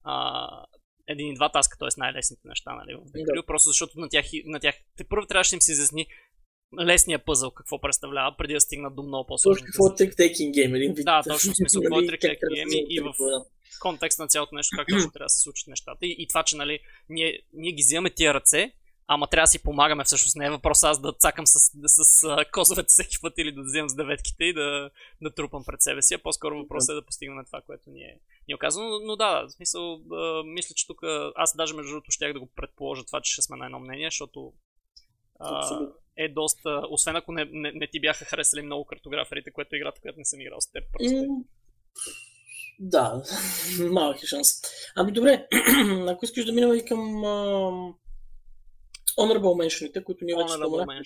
Uh, 0.06 0.64
един 1.08 1.32
и 1.32 1.34
два 1.34 1.48
таска, 1.48 1.78
т.е. 1.78 1.88
най-лесните 1.96 2.48
неща, 2.48 2.74
нали, 2.74 2.94
в 2.94 3.00
да. 3.14 3.46
просто 3.46 3.68
защото 3.68 4.00
на 4.00 4.08
тях, 4.08 4.26
на 4.44 4.60
тях 4.60 4.74
те 4.96 5.04
първо 5.04 5.26
трябваше 5.26 5.50
да 5.50 5.56
им 5.56 5.60
се 5.60 5.72
изясни 5.72 6.06
лесния 6.80 7.24
пъзъл 7.24 7.50
какво 7.50 7.80
представлява, 7.80 8.36
преди 8.38 8.54
да 8.54 8.60
стигнат 8.60 8.94
до 8.94 9.02
много 9.02 9.26
по-сложни. 9.26 9.66
Точно 9.66 9.66
какво 9.66 9.86
е 9.86 9.90
trick-taking 9.90 10.50
game, 10.50 10.76
един 10.76 10.94
вид. 10.94 11.04
Да, 11.04 11.22
точно, 11.28 11.52
в 11.52 11.56
смисъл, 11.56 11.82
какво 11.82 12.00
е 12.00 12.02
trick-taking 12.02 12.38
game 12.38 12.86
и 12.88 13.00
в 13.00 13.14
контекст 13.80 14.18
на 14.18 14.28
цялото 14.28 14.54
нещо, 14.54 14.76
как 14.76 14.86
точно 14.88 15.10
трябва 15.10 15.24
да 15.24 15.28
се 15.28 15.40
случат 15.40 15.68
нещата. 15.68 16.06
И, 16.06 16.16
и 16.18 16.28
това, 16.28 16.42
че 16.42 16.56
нали, 16.56 16.80
ние, 17.08 17.42
ние 17.52 17.72
ги 17.72 17.82
взимаме 17.82 18.10
тия 18.10 18.34
ръце, 18.34 18.72
ама 19.06 19.26
трябва 19.26 19.44
да 19.44 19.48
си 19.48 19.62
помагаме 19.62 20.04
всъщност. 20.04 20.36
Не 20.36 20.46
е 20.46 20.50
въпрос 20.50 20.82
аз 20.82 21.00
да 21.00 21.12
цакам 21.12 21.46
с, 21.46 21.58
с, 21.86 22.04
с 22.04 22.44
козовете 22.52 22.88
всеки 22.88 23.16
път 23.20 23.38
или 23.38 23.52
да 23.52 23.62
вземам 23.62 23.88
с 23.88 23.94
деветките 23.94 24.44
и 24.44 24.52
да, 24.52 24.90
да 25.22 25.34
трупам 25.34 25.64
пред 25.64 25.82
себе 25.82 26.02
си, 26.02 26.14
а 26.14 26.18
по-скоро 26.18 26.58
въпросът 26.58 26.92
е 26.92 26.94
да 26.94 27.04
постигнем 27.04 27.44
това, 27.44 27.60
което 27.66 27.90
ни 27.90 28.00
е, 28.00 28.20
ни 28.48 28.54
е 28.54 28.58
казано. 28.58 28.88
Но, 28.88 28.98
но 29.06 29.16
да, 29.16 29.46
в 29.46 29.52
смисъл, 29.52 30.02
а, 30.12 30.42
мисля, 30.44 30.74
че 30.74 30.86
тук 30.86 31.00
аз 31.34 31.56
даже 31.56 31.74
между 31.74 31.90
другото 31.90 32.10
щях 32.10 32.32
да 32.32 32.40
го 32.40 32.50
предположа 32.56 33.04
това, 33.04 33.20
че 33.20 33.32
ще 33.32 33.42
сме 33.42 33.56
на 33.56 33.64
едно 33.64 33.80
мнение, 33.80 34.06
защото 34.06 34.52
а, 35.40 35.80
е 36.18 36.28
доста, 36.28 36.82
освен 36.90 37.16
ако 37.16 37.32
не, 37.32 37.44
не, 37.52 37.72
не 37.72 37.86
ти 37.86 38.00
бяха 38.00 38.24
харесали 38.24 38.62
много 38.62 38.84
картограферите, 38.84 39.50
което 39.50 39.74
е 39.74 39.78
играта, 39.78 40.00
която 40.00 40.18
не 40.18 40.24
съм 40.24 40.40
играл 40.40 40.60
с 40.60 40.72
теб. 40.72 40.84
Просто. 40.92 41.14
Mm. 41.14 41.44
Да, 42.80 43.22
малък 43.90 44.22
е 44.22 44.26
шанс. 44.26 44.48
Ами 44.96 45.12
добре, 45.12 45.46
ако 46.08 46.24
искаш 46.24 46.44
да 46.44 46.52
минем 46.52 46.74
и 46.74 46.84
към 46.84 46.98
uh, 46.98 47.94
Honorable 49.18 49.66
Mentionите, 49.66 50.04
които 50.04 50.24
ние 50.24 50.36
вече 50.36 50.54
споменахме. 50.54 51.02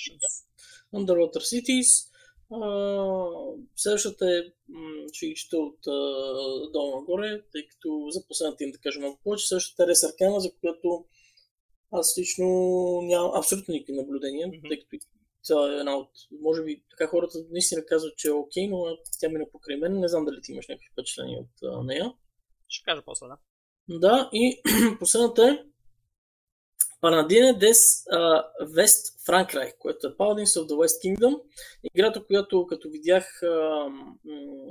Underwater 0.95 1.39
Cities. 1.39 2.09
Uh, 2.51 3.57
следващата 3.77 4.27
е, 4.31 4.43
ще 5.13 5.27
ги 5.27 5.35
чета 5.35 5.57
от 5.57 5.79
uh, 5.87 6.73
долу 6.73 7.01
нагоре, 7.01 7.43
тъй 7.53 7.67
като 7.69 8.07
за 8.11 8.27
последната 8.29 8.65
им 8.65 8.71
да 8.71 8.79
кажа 8.79 9.01
малко 9.01 9.21
повече. 9.25 9.47
Следващата 9.47 9.85
е 9.85 9.87
Рес 9.87 10.05
Аркана, 10.05 10.41
за 10.41 10.51
която 10.61 11.05
аз 11.93 12.19
лично 12.19 12.47
нямам 13.03 13.31
абсолютно 13.35 13.73
никакви 13.73 13.93
наблюдения, 13.93 14.49
mm-hmm. 14.49 14.69
тъй 14.69 14.79
като 14.79 15.07
това 15.49 15.73
е 15.73 15.79
една 15.79 15.97
от... 15.97 16.11
Може 16.41 16.65
би 16.65 16.83
така 16.91 17.07
хората 17.07 17.39
наистина 17.51 17.85
казват, 17.87 18.17
че 18.17 18.29
е 18.29 18.33
окей, 18.33 18.69
но 18.69 18.85
тя 19.21 19.29
мина 19.29 19.45
покрай 19.53 19.77
мен. 19.77 20.01
Не 20.01 20.09
знам 20.09 20.25
дали 20.25 20.41
ти 20.43 20.53
имаш 20.53 20.69
някакви 20.69 20.89
впечатления 20.93 21.39
от 21.41 21.63
а, 21.63 21.83
нея. 21.85 22.13
Ще 22.69 22.85
кажа 22.85 23.03
после, 23.05 23.27
да. 23.27 23.39
Да, 23.89 24.31
и 24.33 24.63
последната 24.99 25.49
е 25.49 25.59
Панадине 27.01 27.59
Дес 27.59 27.79
Вест 28.75 29.25
Франкрай, 29.27 29.73
което 29.79 30.07
е 30.07 30.11
Paladins 30.11 30.61
of 30.61 30.67
the 30.69 30.75
West 30.75 31.17
Kingdom. 31.17 31.41
Играта, 31.95 32.25
която 32.27 32.67
като 32.67 32.91
видях 32.91 33.43
а, 33.43 33.49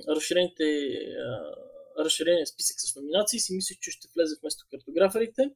разширените 0.07 0.64
а, 0.64 2.03
разширения 2.03 2.48
списък 2.48 2.76
с 2.80 2.95
номинации, 2.95 3.39
си 3.39 3.56
мислих, 3.56 3.80
че 3.80 3.91
ще 3.91 4.07
влезе 4.15 4.35
вместо 4.41 4.65
картограферите. 4.72 5.52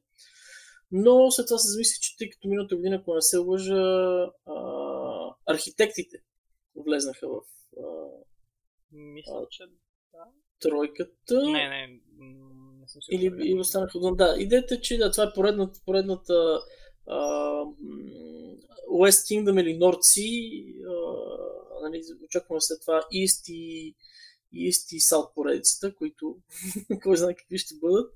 Но 0.90 1.30
след 1.30 1.46
това 1.46 1.58
се 1.58 1.68
замислих, 1.68 2.00
че 2.00 2.16
тъй 2.16 2.30
като 2.30 2.48
миналата 2.48 2.76
година, 2.76 2.96
ако 2.96 3.14
не 3.14 3.22
се 3.22 3.36
лъжа, 3.36 3.74
а, 4.46 5.34
архитектите 5.46 6.22
влезнаха 6.76 7.28
в 7.28 7.40
а, 7.78 8.06
Мисля, 8.92 9.46
че 9.50 9.62
да. 10.12 10.18
тройката. 10.60 11.50
Не, 11.50 11.68
не, 11.68 12.00
не 12.80 12.88
съм 12.88 13.00
Или 13.10 13.50
и 13.50 13.54
останаха 13.54 13.98
отвън. 13.98 14.16
Да, 14.16 14.36
идеята 14.38 14.74
е, 14.74 14.80
че 14.80 14.98
да, 14.98 15.10
това 15.10 15.24
е 15.24 15.32
поредната, 15.34 15.80
поредната 15.86 16.60
а, 17.06 17.18
West 18.90 19.30
Kingdom 19.30 19.62
или 19.62 19.78
North 19.78 20.00
Sea. 20.16 20.74
А, 20.86 21.82
нали, 21.82 22.02
очакваме 22.24 22.60
след 22.60 22.80
това 22.80 23.00
East 23.14 23.52
и, 23.52 23.94
East 24.54 24.96
и 24.96 25.00
South 25.00 25.34
поредицата, 25.34 25.94
които 25.94 26.38
кой 27.02 27.16
знае 27.16 27.34
какви 27.34 27.58
ще 27.58 27.74
бъдат. 27.80 28.12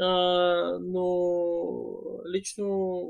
А, 0.00 0.78
но 0.82 1.06
лично 2.34 3.02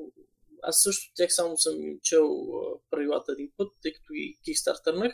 аз 0.62 0.76
също 0.82 1.12
тях 1.16 1.34
само 1.34 1.56
съм 1.56 1.74
чел 2.02 2.28
правилата 2.90 3.32
един 3.32 3.52
път, 3.56 3.72
тъй 3.82 3.92
като 3.92 4.12
и 4.12 4.38
кикстартърнах. 4.44 5.12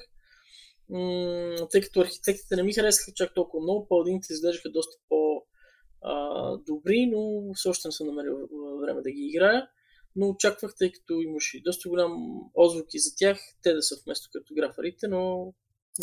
М- 0.88 1.68
тъй 1.70 1.80
като 1.80 2.00
архитектите 2.00 2.56
не 2.56 2.62
ми 2.62 2.72
харесаха 2.72 3.12
чак 3.14 3.34
толкова 3.34 3.62
много, 3.62 3.88
паладините 3.88 4.32
изглеждаха 4.32 4.70
доста 4.70 4.96
по-добри, 5.08 7.06
но 7.06 7.52
все 7.54 7.68
още 7.68 7.88
не 7.88 7.92
съм 7.92 8.06
намерил 8.06 8.48
време 8.80 9.02
да 9.02 9.10
ги 9.10 9.26
играя. 9.26 9.68
Но 10.16 10.28
очаквах, 10.28 10.74
тъй 10.78 10.92
като 10.92 11.20
имаше 11.20 11.62
доста 11.64 11.88
голям 11.88 12.40
отзвук 12.54 12.86
и 12.94 12.98
за 12.98 13.10
тях, 13.16 13.38
те 13.62 13.72
да 13.72 13.82
са 13.82 13.96
вместо 14.04 14.28
картографарите, 14.32 15.08
но 15.08 15.54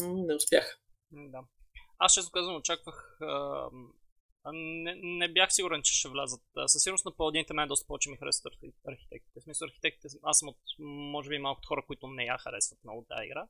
не 0.01 0.35
успяха. 0.35 0.77
Да. 1.11 1.39
Аз 1.99 2.13
често 2.13 2.31
казвам, 2.31 2.55
очаквах 2.55 3.19
не, 4.53 4.95
не 4.95 5.27
бях 5.27 5.53
сигурен, 5.53 5.81
че 5.83 5.93
ще 5.93 6.09
влязат. 6.09 6.41
Със 6.65 6.83
сигурност 6.83 7.05
на 7.05 7.15
паладините 7.15 7.53
мен 7.53 7.67
доста 7.67 7.87
повече 7.87 8.09
ми 8.09 8.17
харесват 8.17 8.53
архитектите. 8.87 9.39
В 9.39 9.43
смисъл 9.43 9.65
архитектите, 9.65 10.07
аз 10.23 10.39
съм 10.39 10.49
от, 10.49 10.57
може 10.79 11.29
би, 11.29 11.37
малко 11.37 11.61
хора, 11.67 11.83
които 11.87 12.07
не 12.07 12.23
я 12.23 12.37
харесват 12.37 12.83
много 12.83 13.05
тази 13.09 13.25
игра. 13.25 13.47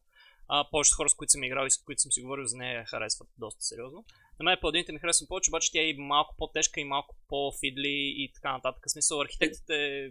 А, 0.48 0.70
повечето 0.72 0.96
хора, 0.96 1.10
с 1.10 1.16
които 1.16 1.32
съм 1.32 1.44
играл 1.44 1.66
и 1.66 1.72
с 1.72 1.84
които 1.84 2.02
съм 2.02 2.12
си 2.12 2.22
говорил 2.22 2.46
за 2.46 2.58
нея, 2.58 2.80
я 2.80 2.86
харесват 2.86 3.30
доста 3.38 3.64
сериозно. 3.64 4.06
На 4.40 4.44
мен 4.44 4.58
паладините 4.62 4.92
ми 4.92 5.00
харесват 5.00 5.30
повече, 5.30 5.52
обаче 5.52 5.72
тя 5.72 5.80
е 5.80 5.90
и 5.90 5.98
малко 5.98 6.36
по-тежка 6.38 6.80
и 6.80 6.84
малко 6.84 7.16
по-фидли 7.28 8.14
и 8.18 8.32
така 8.34 8.52
нататък. 8.52 8.84
В 8.88 8.92
смисъл 8.92 9.22
архитектите 9.22 10.08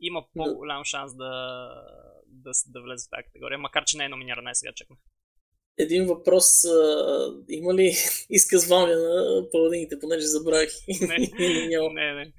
има 0.00 0.26
по-голям 0.34 0.84
шанс 0.84 1.16
да, 1.16 1.32
да, 2.26 2.50
да 2.66 2.82
влезе 2.82 3.06
в 3.06 3.10
тази 3.10 3.24
категория, 3.24 3.58
макар 3.58 3.84
че 3.84 3.96
не 3.96 4.04
е 4.04 4.08
номинирана, 4.08 4.54
сега 4.54 4.72
чекнах. 4.72 4.98
Един 5.78 6.06
въпрос. 6.06 6.64
А, 6.64 7.34
има 7.48 7.74
ли 7.74 7.96
изказване 8.30 8.94
на 8.94 9.42
паладините, 9.52 9.98
понеже 10.00 10.26
забравих? 10.26 10.70
Не, 11.00 11.18
не, 11.92 12.14
не. 12.14 12.32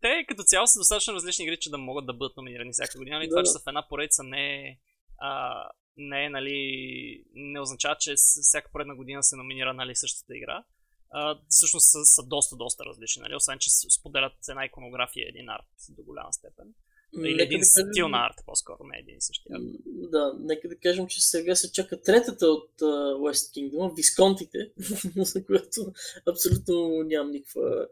Те 0.00 0.24
като 0.28 0.42
цяло 0.42 0.66
са 0.66 0.78
достатъчно 0.78 1.14
различни 1.14 1.44
игри, 1.44 1.56
че 1.56 1.70
да 1.70 1.78
могат 1.78 2.06
да 2.06 2.12
бъдат 2.12 2.36
номинирани 2.36 2.72
всяка 2.72 2.98
година. 2.98 3.16
Нали? 3.16 3.26
Да, 3.26 3.30
това, 3.30 3.42
че 3.42 3.50
са 3.50 3.58
в 3.58 3.68
една 3.68 3.88
поредица 3.88 4.22
не 4.22 4.56
е, 4.56 4.78
а, 5.18 5.64
не 5.96 6.24
е, 6.24 6.30
нали, 6.30 7.24
не 7.34 7.60
означава, 7.60 7.96
че 8.00 8.14
всяка 8.16 8.70
поредна 8.72 8.96
година 8.96 9.22
се 9.22 9.36
номинира, 9.36 9.74
нали, 9.74 9.96
същата 9.96 10.36
игра. 10.36 10.64
А, 11.10 11.38
всъщност 11.48 11.90
са, 11.90 12.04
са 12.04 12.22
доста, 12.22 12.56
доста 12.56 12.84
различни, 12.84 13.22
нали? 13.22 13.34
Освен, 13.34 13.58
че 13.58 13.70
споделят 13.70 14.32
една 14.48 14.64
иконография 14.64 15.24
и 15.24 15.28
един 15.28 15.48
арт 15.48 15.66
до 15.88 16.02
голяма 16.02 16.32
степен. 16.32 16.74
Или 17.18 17.42
един 17.42 17.60
да 17.60 17.64
стил 17.64 17.84
кажем... 17.86 18.10
на 18.10 18.26
арт, 18.26 18.44
по-скоро, 18.46 18.78
не 18.84 18.98
един 18.98 19.16
и 19.16 19.20
същи 19.20 19.48
арт. 19.52 19.62
Да, 19.86 20.36
нека 20.40 20.68
да 20.68 20.76
кажем, 20.76 21.06
че 21.06 21.20
сега 21.20 21.54
се 21.54 21.72
чака 21.72 22.02
третата 22.02 22.46
от 22.46 22.70
uh, 22.80 23.14
West 23.14 23.56
Kingdom, 23.56 23.96
Висконтите, 23.96 24.70
за 25.16 25.44
която 25.44 25.92
абсолютно 26.28 27.02
нямам 27.02 27.30
никаква 27.32 27.86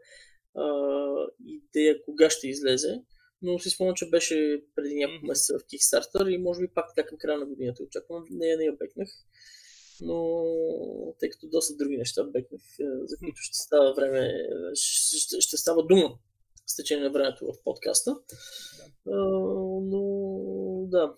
uh, 0.57 1.29
идея 1.45 2.03
кога 2.05 2.29
ще 2.29 2.47
излезе. 2.47 3.01
Но 3.41 3.59
си 3.59 3.69
спомням, 3.69 3.95
че 3.95 4.09
беше 4.09 4.63
преди 4.75 4.95
няколко 4.95 5.25
месеца 5.25 5.59
в 5.59 5.63
Kickstarter 5.63 6.29
и 6.29 6.37
може 6.37 6.61
би 6.61 6.67
пак 6.67 6.95
така 6.95 7.07
към 7.07 7.17
края 7.17 7.39
на 7.39 7.45
годината 7.45 7.83
очаквам. 7.83 8.25
Не, 8.29 8.55
не 8.55 8.63
я 8.63 8.73
бекнах. 8.73 9.09
Но 10.01 10.43
тъй 11.19 11.29
като 11.29 11.47
доста 11.47 11.75
други 11.75 11.97
неща 11.97 12.23
бекнах, 12.23 12.61
за 13.03 13.17
които 13.17 13.41
ще 13.41 13.57
става 13.57 13.93
време, 13.93 14.47
ще, 14.73 15.41
ще 15.41 15.57
става 15.57 15.85
дума 15.85 16.17
с 16.65 16.75
течение 16.75 17.03
на 17.03 17.11
времето 17.11 17.45
в 17.45 17.63
подкаста. 17.63 18.11
Да. 18.11 19.11
А, 19.11 19.17
но 19.83 20.01
да. 20.87 21.13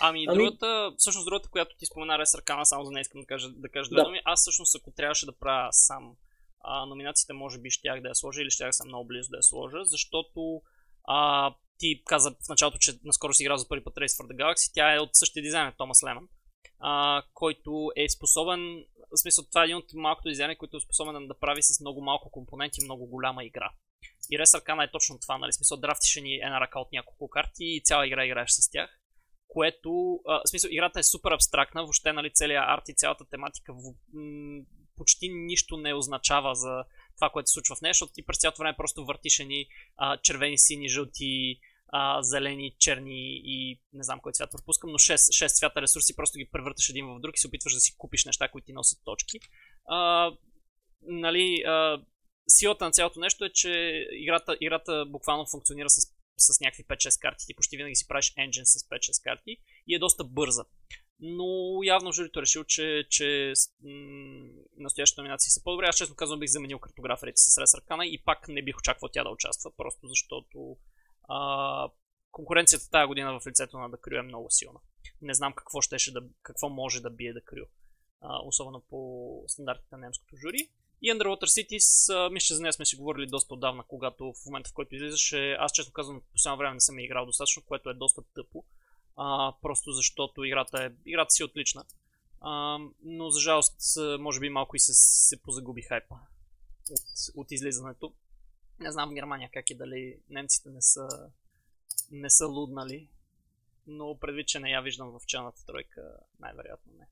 Ами, 0.00 0.26
ами, 0.28 0.38
другата, 0.38 0.92
всъщност 0.96 1.26
другата, 1.26 1.48
която 1.48 1.76
ти 1.76 1.86
спомена, 1.86 2.18
Рес 2.18 2.34
Аркана, 2.34 2.66
само 2.66 2.84
за 2.84 2.90
не 2.90 3.00
искам 3.00 3.20
да 3.20 3.26
кажа, 3.26 3.48
да 3.50 3.68
кажа 3.68 3.90
да. 3.90 4.04
думи, 4.04 4.20
аз 4.24 4.40
всъщност 4.40 4.76
ако 4.76 4.90
трябваше 4.90 5.26
да 5.26 5.32
правя 5.32 5.68
сам 5.72 6.16
а, 6.60 6.86
номинациите, 6.86 7.32
може 7.32 7.58
би 7.58 7.70
щях 7.70 8.00
да 8.00 8.08
я 8.08 8.14
сложа 8.14 8.42
или 8.42 8.50
щях 8.50 8.74
съм 8.74 8.88
много 8.88 9.06
близо 9.06 9.30
да 9.30 9.36
я 9.36 9.42
сложа, 9.42 9.84
защото 9.84 10.62
а, 11.04 11.50
ти 11.78 12.02
каза 12.04 12.30
в 12.30 12.48
началото, 12.48 12.78
че 12.78 12.92
наскоро 13.04 13.34
си 13.34 13.42
играл 13.42 13.56
за 13.56 13.68
първи 13.68 13.84
път 13.84 13.94
Race 13.94 14.22
for 14.22 14.32
the 14.32 14.36
Galaxy, 14.36 14.70
тя 14.74 14.94
е 14.94 14.98
от 14.98 15.10
същия 15.12 15.42
дизайн, 15.42 15.72
Томас 15.78 16.02
Леман, 16.04 16.28
а, 16.78 17.22
който 17.34 17.90
е 17.96 18.08
способен, 18.08 18.84
в 19.10 19.20
смисъл 19.20 19.44
това 19.44 19.62
е 19.62 19.64
един 19.64 19.76
от 19.76 19.94
малкото 19.94 20.28
дизайни, 20.28 20.56
който 20.56 20.76
е 20.76 20.80
способен 20.80 21.26
да 21.26 21.38
прави 21.38 21.62
с 21.62 21.80
много 21.80 22.00
малко 22.02 22.30
компоненти 22.30 22.84
много 22.84 23.06
голяма 23.06 23.44
игра. 23.44 23.70
И 24.30 24.38
Рес 24.38 24.54
Аркана 24.54 24.84
е 24.84 24.90
точно 24.90 25.18
това, 25.18 25.38
нали? 25.38 25.52
Смисъл, 25.52 25.76
драфтиш 25.76 26.16
ни 26.16 26.34
една 26.34 26.60
ръка 26.60 26.80
от 26.80 26.92
няколко 26.92 27.28
карти 27.28 27.64
и 27.64 27.82
цяла 27.84 28.06
игра 28.06 28.24
играеш 28.24 28.50
с 28.50 28.70
тях. 28.70 28.90
Което, 29.48 30.20
а, 30.26 30.40
смисъл, 30.46 30.68
играта 30.72 31.00
е 31.00 31.02
супер 31.02 31.30
абстрактна, 31.30 31.82
въобще, 31.82 32.12
нали, 32.12 32.30
целият 32.34 32.64
арт 32.66 32.88
и 32.88 32.94
цялата 32.94 33.24
тематика 33.30 33.72
в, 33.72 33.94
м- 34.12 34.62
почти 34.96 35.28
нищо 35.28 35.76
не 35.76 35.94
означава 35.94 36.54
за 36.54 36.84
това, 37.16 37.30
което 37.30 37.48
се 37.48 37.52
случва 37.52 37.76
в 37.76 37.80
нея, 37.80 37.92
защото 37.92 38.12
ти 38.12 38.26
през 38.26 38.38
цялото 38.38 38.62
време 38.62 38.76
просто 38.76 39.04
въртиш 39.04 39.38
ни 39.38 39.66
а, 39.96 40.16
червени, 40.16 40.58
сини, 40.58 40.88
жълти, 40.88 41.58
а, 41.88 42.22
зелени, 42.22 42.76
черни 42.78 43.40
и 43.44 43.80
не 43.92 44.02
знам 44.02 44.20
кой 44.20 44.32
цвят 44.32 44.50
пропускам, 44.50 44.90
но 44.90 44.98
6, 44.98 45.14
6 45.14 45.58
цвята 45.58 45.82
ресурси 45.82 46.16
просто 46.16 46.38
ги 46.38 46.48
превърташ 46.52 46.88
един 46.88 47.06
в 47.06 47.20
друг 47.20 47.36
и 47.36 47.40
се 47.40 47.46
опитваш 47.46 47.74
да 47.74 47.80
си 47.80 47.94
купиш 47.98 48.24
неща, 48.24 48.48
които 48.48 48.66
ти 48.66 48.72
носят 48.72 48.98
точки. 49.04 49.40
А, 49.86 50.30
нали, 51.02 51.62
а, 51.66 52.02
силата 52.48 52.84
на 52.84 52.90
цялото 52.90 53.20
нещо 53.20 53.44
е, 53.44 53.50
че 53.52 54.04
играта, 54.12 54.56
играта 54.60 55.04
буквално 55.08 55.46
функционира 55.46 55.90
с, 55.90 56.00
с 56.36 56.60
някакви 56.60 56.84
5-6 56.84 57.20
карти. 57.20 57.46
Ти 57.46 57.54
почти 57.54 57.76
винаги 57.76 57.96
си 57.96 58.08
правиш 58.08 58.34
engine 58.34 58.64
с 58.64 58.88
5-6 58.88 59.24
карти 59.24 59.56
и 59.86 59.94
е 59.94 59.98
доста 59.98 60.24
бърза. 60.24 60.64
Но 61.20 61.80
явно 61.84 62.12
журито 62.12 62.38
е 62.38 62.42
решил, 62.42 62.64
че, 62.64 63.06
че 63.10 63.52
настоящите 64.76 65.20
номинации 65.20 65.50
са 65.50 65.62
по-добре. 65.62 65.86
Аз 65.86 65.96
честно 65.96 66.16
казвам 66.16 66.40
бих 66.40 66.50
заменил 66.50 66.78
картограферите 66.78 67.36
с 67.36 67.58
Рес 67.58 67.74
Аркана 67.74 68.06
и 68.06 68.22
пак 68.24 68.48
не 68.48 68.62
бих 68.62 68.78
очаквал 68.78 69.08
тя 69.12 69.24
да 69.24 69.30
участва, 69.30 69.70
просто 69.76 70.06
защото 70.06 70.76
а, 71.28 71.90
конкуренцията 72.30 72.90
тази 72.90 73.06
година 73.06 73.40
в 73.40 73.46
лицето 73.46 73.78
на 73.78 73.90
Дакрю 73.90 74.16
е 74.16 74.22
много 74.22 74.50
силна. 74.50 74.80
Не 75.22 75.34
знам 75.34 75.52
какво, 75.52 75.80
щеше 75.80 76.12
да, 76.12 76.22
какво 76.42 76.68
може 76.68 77.00
да 77.00 77.10
бие 77.10 77.32
Дакрю, 77.32 77.64
а, 78.20 78.38
особено 78.44 78.84
по 78.90 79.44
стандартите 79.48 79.96
на 79.96 79.98
немското 79.98 80.36
жури. 80.36 80.70
И 81.02 81.12
Underwater 81.12 81.44
Cities, 81.44 82.28
мисля, 82.28 82.46
че 82.46 82.54
за 82.54 82.62
нея 82.62 82.72
сме 82.72 82.86
си 82.86 82.96
говорили 82.96 83.26
доста 83.26 83.54
отдавна, 83.54 83.84
когато 83.88 84.32
в 84.32 84.46
момента 84.46 84.70
в 84.70 84.72
който 84.72 84.94
излизаше, 84.94 85.56
аз 85.58 85.72
честно 85.72 85.92
казвам, 85.92 86.22
по 86.32 86.38
само 86.38 86.56
време 86.56 86.74
не 86.74 86.80
съм 86.80 86.98
играл 86.98 87.26
достатъчно, 87.26 87.62
което 87.62 87.90
е 87.90 87.94
доста 87.94 88.22
тъпо. 88.34 88.64
А, 89.16 89.54
просто 89.62 89.92
защото 89.92 90.44
играта, 90.44 90.84
е, 90.84 90.90
играта 91.06 91.30
си 91.30 91.42
е 91.42 91.44
отлична. 91.44 91.84
А, 92.40 92.78
но 93.04 93.30
за 93.30 93.40
жалост, 93.40 93.80
може 94.18 94.40
би 94.40 94.48
малко 94.48 94.76
и 94.76 94.80
се, 94.80 94.92
се 94.94 95.42
позагуби 95.42 95.82
хайпа 95.82 96.14
от, 96.90 97.00
от 97.34 97.50
излизането. 97.50 98.14
Не 98.80 98.92
знам 98.92 99.10
в 99.10 99.14
Германия 99.14 99.50
как 99.52 99.70
е, 99.70 99.74
дали 99.74 100.18
немците 100.30 100.70
не 100.70 100.82
са, 100.82 101.08
не 102.10 102.30
са 102.30 102.46
луднали, 102.46 103.08
но 103.86 104.18
предвид, 104.18 104.48
че 104.48 104.60
не 104.60 104.70
я 104.70 104.80
виждам 104.80 105.10
в 105.10 105.26
челната 105.26 105.66
тройка, 105.66 106.02
най-вероятно 106.40 106.92
не. 106.98 107.06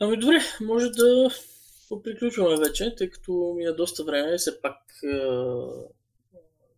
Ами 0.00 0.16
добре, 0.16 0.38
може 0.60 0.90
да 0.90 1.30
приключваме 2.04 2.56
вече, 2.56 2.94
тъй 2.94 3.10
като 3.10 3.54
мина 3.56 3.76
доста 3.76 4.04
време, 4.04 4.38
все 4.38 4.60
пак 4.60 4.76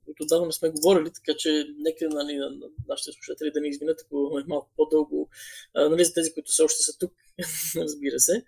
които 0.04 0.26
давно 0.26 0.46
не 0.46 0.52
сме 0.52 0.70
говорили, 0.70 1.12
така 1.12 1.38
че 1.38 1.66
нека 1.78 2.08
нали, 2.08 2.36
на, 2.36 2.50
на 2.50 2.66
нашите 2.88 3.12
слушатели 3.12 3.50
да 3.50 3.60
ни 3.60 3.68
извинят, 3.68 4.00
ако 4.00 4.38
е 4.38 4.48
малко 4.48 4.70
по-дълго, 4.76 5.28
а, 5.74 5.88
нали, 5.88 6.04
за 6.04 6.14
тези, 6.14 6.34
които 6.34 6.52
все 6.52 6.62
още 6.62 6.82
са 6.82 6.98
тук, 6.98 7.12
разбира 7.76 8.20
се. 8.20 8.44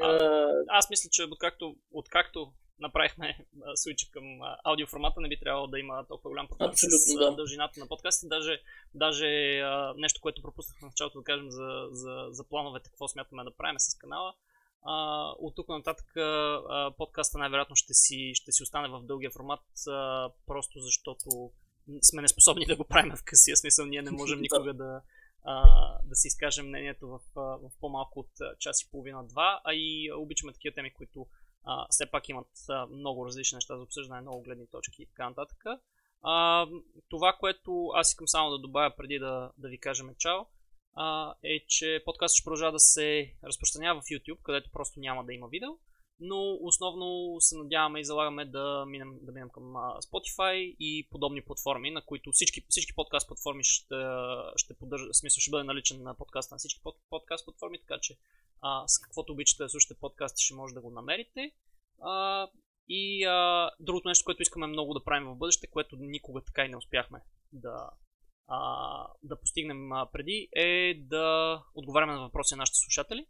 А, 0.00 0.48
аз 0.68 0.90
мисля, 0.90 1.10
че 1.10 1.22
откакто, 1.22 1.76
откакто 1.92 2.52
направихме 2.82 3.46
свича 3.74 4.06
към 4.10 4.24
аудиоформата, 4.64 5.20
не 5.20 5.28
би 5.28 5.40
трябвало 5.40 5.66
да 5.66 5.78
има 5.78 6.06
толкова 6.08 6.30
голям 6.30 6.48
проблем 6.48 6.70
с 6.74 7.18
да. 7.18 7.34
дължината 7.36 7.80
на 7.80 7.88
подкастите. 7.88 8.28
Даже, 8.28 8.60
даже 8.94 9.58
а, 9.58 9.94
нещо, 9.96 10.20
което 10.20 10.42
пропуснах 10.42 10.78
в 10.78 10.82
началото 10.82 11.18
да 11.18 11.24
кажем 11.24 11.50
за, 11.50 11.88
за, 11.90 12.26
за 12.30 12.48
плановете, 12.48 12.90
какво 12.90 13.08
смятаме 13.08 13.44
да 13.44 13.56
правим 13.56 13.78
с 13.78 13.98
канала. 13.98 14.34
А, 14.82 15.26
от 15.38 15.54
тук 15.56 15.68
нататък 15.68 16.16
а, 16.16 16.90
подкаста 16.98 17.38
най-вероятно 17.38 17.76
ще 17.76 17.94
си, 17.94 18.32
ще 18.34 18.52
си 18.52 18.62
остане 18.62 18.88
в 18.88 19.02
дългия 19.02 19.30
формат, 19.30 19.64
а, 19.88 20.30
просто 20.46 20.80
защото 20.80 21.50
сме 22.02 22.22
неспособни 22.22 22.66
да 22.66 22.76
го 22.76 22.84
правим 22.84 23.16
в 23.16 23.24
късия 23.24 23.56
смисъл. 23.56 23.86
Ние 23.86 24.02
не 24.02 24.10
можем 24.10 24.40
никога 24.46 24.74
да, 24.74 25.00
а, 25.44 25.62
да 26.04 26.14
си 26.14 26.28
изкажем 26.28 26.68
мнението 26.68 27.08
в, 27.08 27.20
в 27.34 27.70
по-малко 27.80 28.20
от 28.20 28.58
час 28.58 28.82
и 28.82 28.90
половина-два, 28.90 29.60
а 29.64 29.74
и 29.74 30.12
обичаме 30.12 30.52
такива 30.52 30.74
теми, 30.74 30.92
които 30.92 31.26
а, 31.64 31.86
все 31.90 32.10
пак 32.10 32.28
имат 32.28 32.48
а, 32.68 32.86
много 32.86 33.26
различни 33.26 33.56
неща 33.56 33.76
за 33.76 33.82
обсъждане, 33.82 34.20
много 34.20 34.42
гледни 34.42 34.66
точки 34.66 35.02
и 35.02 35.06
така 35.06 35.28
нататък. 35.28 35.64
А, 36.22 36.66
това, 37.08 37.36
което 37.40 37.88
аз 37.94 38.08
искам 38.10 38.28
само 38.28 38.50
да 38.50 38.58
добавя 38.58 38.96
преди 38.96 39.18
да, 39.18 39.50
да 39.58 39.68
ви 39.68 39.80
кажем 39.80 40.14
чао, 40.18 40.46
а, 40.94 41.34
е, 41.42 41.64
че 41.68 42.02
подкастът 42.04 42.36
ще 42.36 42.44
продължава 42.44 42.72
да 42.72 42.78
се 42.78 43.34
разпространява 43.44 44.00
в 44.00 44.04
YouTube, 44.04 44.42
където 44.42 44.70
просто 44.70 45.00
няма 45.00 45.24
да 45.24 45.34
има 45.34 45.48
видео, 45.48 45.70
но 46.24 46.58
основно 46.60 47.36
се 47.40 47.56
надяваме 47.56 48.00
и 48.00 48.04
залагаме 48.04 48.44
да 48.44 48.84
минем, 48.86 49.18
да 49.22 49.32
минем 49.32 49.50
към 49.50 49.64
Spotify 49.74 50.76
и 50.80 51.08
подобни 51.10 51.42
платформи, 51.42 51.90
на 51.90 52.02
които 52.04 52.32
всички, 52.32 52.64
всички 52.68 52.94
подкаст 52.94 53.28
платформи 53.28 53.64
ще, 53.64 53.94
ще 54.56 54.74
поддържа, 54.74 55.04
в 55.12 55.16
смисъл 55.16 55.40
ще 55.40 55.50
бъде 55.50 55.64
наличен 55.64 56.02
на 56.02 56.14
подкаст 56.14 56.50
на 56.50 56.58
всички 56.58 56.80
подкаст 57.10 57.44
платформи, 57.44 57.80
така 57.80 58.00
че 58.02 58.16
а, 58.60 58.88
с 58.88 58.98
каквото 58.98 59.32
обичате 59.32 59.62
да 59.62 59.68
слушате 59.68 60.00
подкасти, 60.00 60.44
ще 60.44 60.54
може 60.54 60.74
да 60.74 60.80
го 60.80 60.90
намерите. 60.90 61.52
А, 62.02 62.48
и 62.88 63.24
а, 63.24 63.70
другото 63.80 64.08
нещо, 64.08 64.24
което 64.24 64.42
искаме 64.42 64.66
много 64.66 64.94
да 64.94 65.04
правим 65.04 65.28
в 65.28 65.36
бъдеще, 65.36 65.66
което 65.66 65.96
никога 65.96 66.40
така 66.40 66.64
и 66.64 66.68
не 66.68 66.76
успяхме 66.76 67.20
да, 67.52 67.90
а, 68.48 69.06
да 69.22 69.40
постигнем 69.40 69.92
а, 69.92 70.06
преди, 70.12 70.48
е 70.56 70.94
да 70.94 71.58
отговаряме 71.74 72.12
на 72.12 72.20
въпроси 72.20 72.54
на 72.54 72.58
нашите 72.58 72.78
слушатели. 72.78 73.26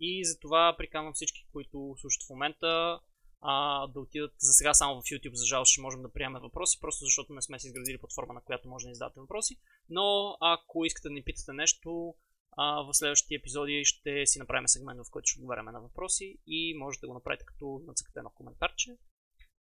И 0.00 0.24
затова 0.24 0.74
приканвам 0.78 1.14
всички, 1.14 1.46
които 1.52 1.94
слушат 2.00 2.22
в 2.26 2.30
момента, 2.30 3.00
а, 3.40 3.86
да 3.86 4.00
отидат 4.00 4.32
за 4.38 4.52
сега 4.52 4.74
само 4.74 5.00
в 5.00 5.04
YouTube. 5.04 5.34
За 5.34 5.46
жалост 5.46 5.72
ще 5.72 5.80
можем 5.80 6.02
да 6.02 6.12
приемем 6.12 6.42
въпроси, 6.42 6.78
просто 6.80 7.04
защото 7.04 7.32
не 7.32 7.42
сме 7.42 7.58
си 7.58 7.66
изградили 7.66 7.98
платформа, 7.98 8.34
на 8.34 8.40
която 8.40 8.68
може 8.68 8.84
да 8.84 8.88
ни 8.88 8.94
зададете 8.94 9.20
въпроси. 9.20 9.56
Но 9.88 10.36
ако 10.40 10.84
искате 10.84 11.08
да 11.08 11.14
ни 11.14 11.22
питате 11.22 11.52
нещо, 11.52 12.14
а, 12.56 12.82
в 12.82 12.94
следващите 12.94 13.34
епизоди 13.34 13.84
ще 13.84 14.26
си 14.26 14.38
направим 14.38 14.68
сегмент, 14.68 15.00
в 15.00 15.10
който 15.10 15.26
ще 15.26 15.38
отговаряме 15.38 15.72
на 15.72 15.80
въпроси 15.80 16.38
и 16.46 16.74
можете 16.78 17.00
да 17.00 17.08
го 17.08 17.14
направите 17.14 17.44
като 17.44 17.80
нацъкате 17.86 18.18
едно 18.18 18.30
коментарче. 18.30 18.96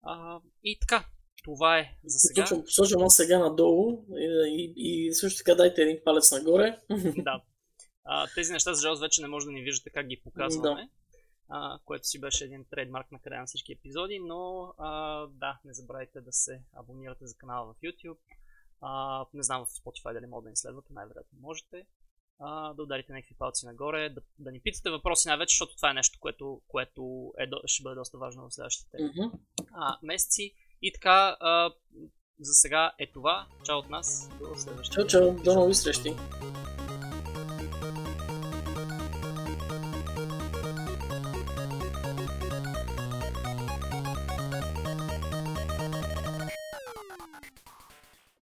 А, 0.02 0.40
и 0.64 0.78
така, 0.80 1.06
това 1.44 1.78
е 1.78 1.98
за 2.04 2.18
сега. 2.18 2.46
Сложим 2.66 2.98
сега 3.08 3.38
надолу 3.38 4.04
и, 4.16 4.72
и, 4.76 5.06
и 5.06 5.14
също 5.14 5.38
така 5.38 5.54
дайте 5.54 5.82
един 5.82 6.00
палец 6.04 6.32
нагоре. 6.32 6.78
Да. 7.16 7.42
А, 8.04 8.26
тези 8.34 8.52
неща, 8.52 8.74
за 8.74 8.82
жалост, 8.82 9.00
вече 9.00 9.22
не 9.22 9.28
може 9.28 9.46
да 9.46 9.52
ни 9.52 9.62
виждате 9.62 9.90
как 9.90 10.06
ги 10.06 10.20
показваме. 10.24 10.82
Да. 10.82 10.88
А, 11.48 11.78
което 11.84 12.06
си 12.06 12.20
беше 12.20 12.44
един 12.44 12.64
трейдмарк 12.70 13.12
на 13.12 13.18
края 13.18 13.40
на 13.40 13.46
всички 13.46 13.72
епизоди, 13.72 14.18
но 14.18 14.74
а, 14.78 15.20
да, 15.26 15.58
не 15.64 15.74
забравяйте 15.74 16.20
да 16.20 16.32
се 16.32 16.62
абонирате 16.72 17.26
за 17.26 17.36
канала 17.36 17.74
в 17.74 17.80
YouTube. 17.80 18.18
А, 18.80 19.24
не 19.34 19.42
знам 19.42 19.66
в 19.66 19.68
Spotify 19.68 20.12
дали 20.12 20.26
може 20.26 20.44
да 20.44 20.50
ни 20.50 20.56
следвате, 20.56 20.92
най-вероятно 20.92 21.38
можете. 21.40 21.86
А, 22.38 22.74
да 22.74 22.82
ударите 22.82 23.12
някакви 23.12 23.34
палци 23.34 23.66
нагоре, 23.66 24.08
да, 24.08 24.20
да 24.38 24.52
ни 24.52 24.60
питате 24.60 24.90
въпроси 24.90 25.28
най-вече, 25.28 25.54
защото 25.54 25.76
това 25.76 25.90
е 25.90 25.94
нещо, 25.94 26.18
което, 26.20 26.60
което 26.68 27.32
е, 27.38 27.46
ще 27.66 27.82
бъде 27.82 27.94
доста 27.94 28.18
важно 28.18 28.48
в 28.48 28.54
следващите 28.54 28.96
mm-hmm. 28.96 29.32
а, 29.72 29.98
месеци. 30.02 30.54
И 30.82 30.92
така, 30.92 31.36
а, 31.40 31.70
за 32.40 32.52
сега 32.52 32.92
е 32.98 33.12
това. 33.12 33.46
Чао 33.64 33.78
от 33.78 33.90
нас. 33.90 34.30
До 34.38 34.54
следващия. 34.54 35.06
Чао, 35.06 35.34
чао. 35.34 35.42
До 35.42 35.54
нови 35.54 35.74
срещи. 35.74 36.14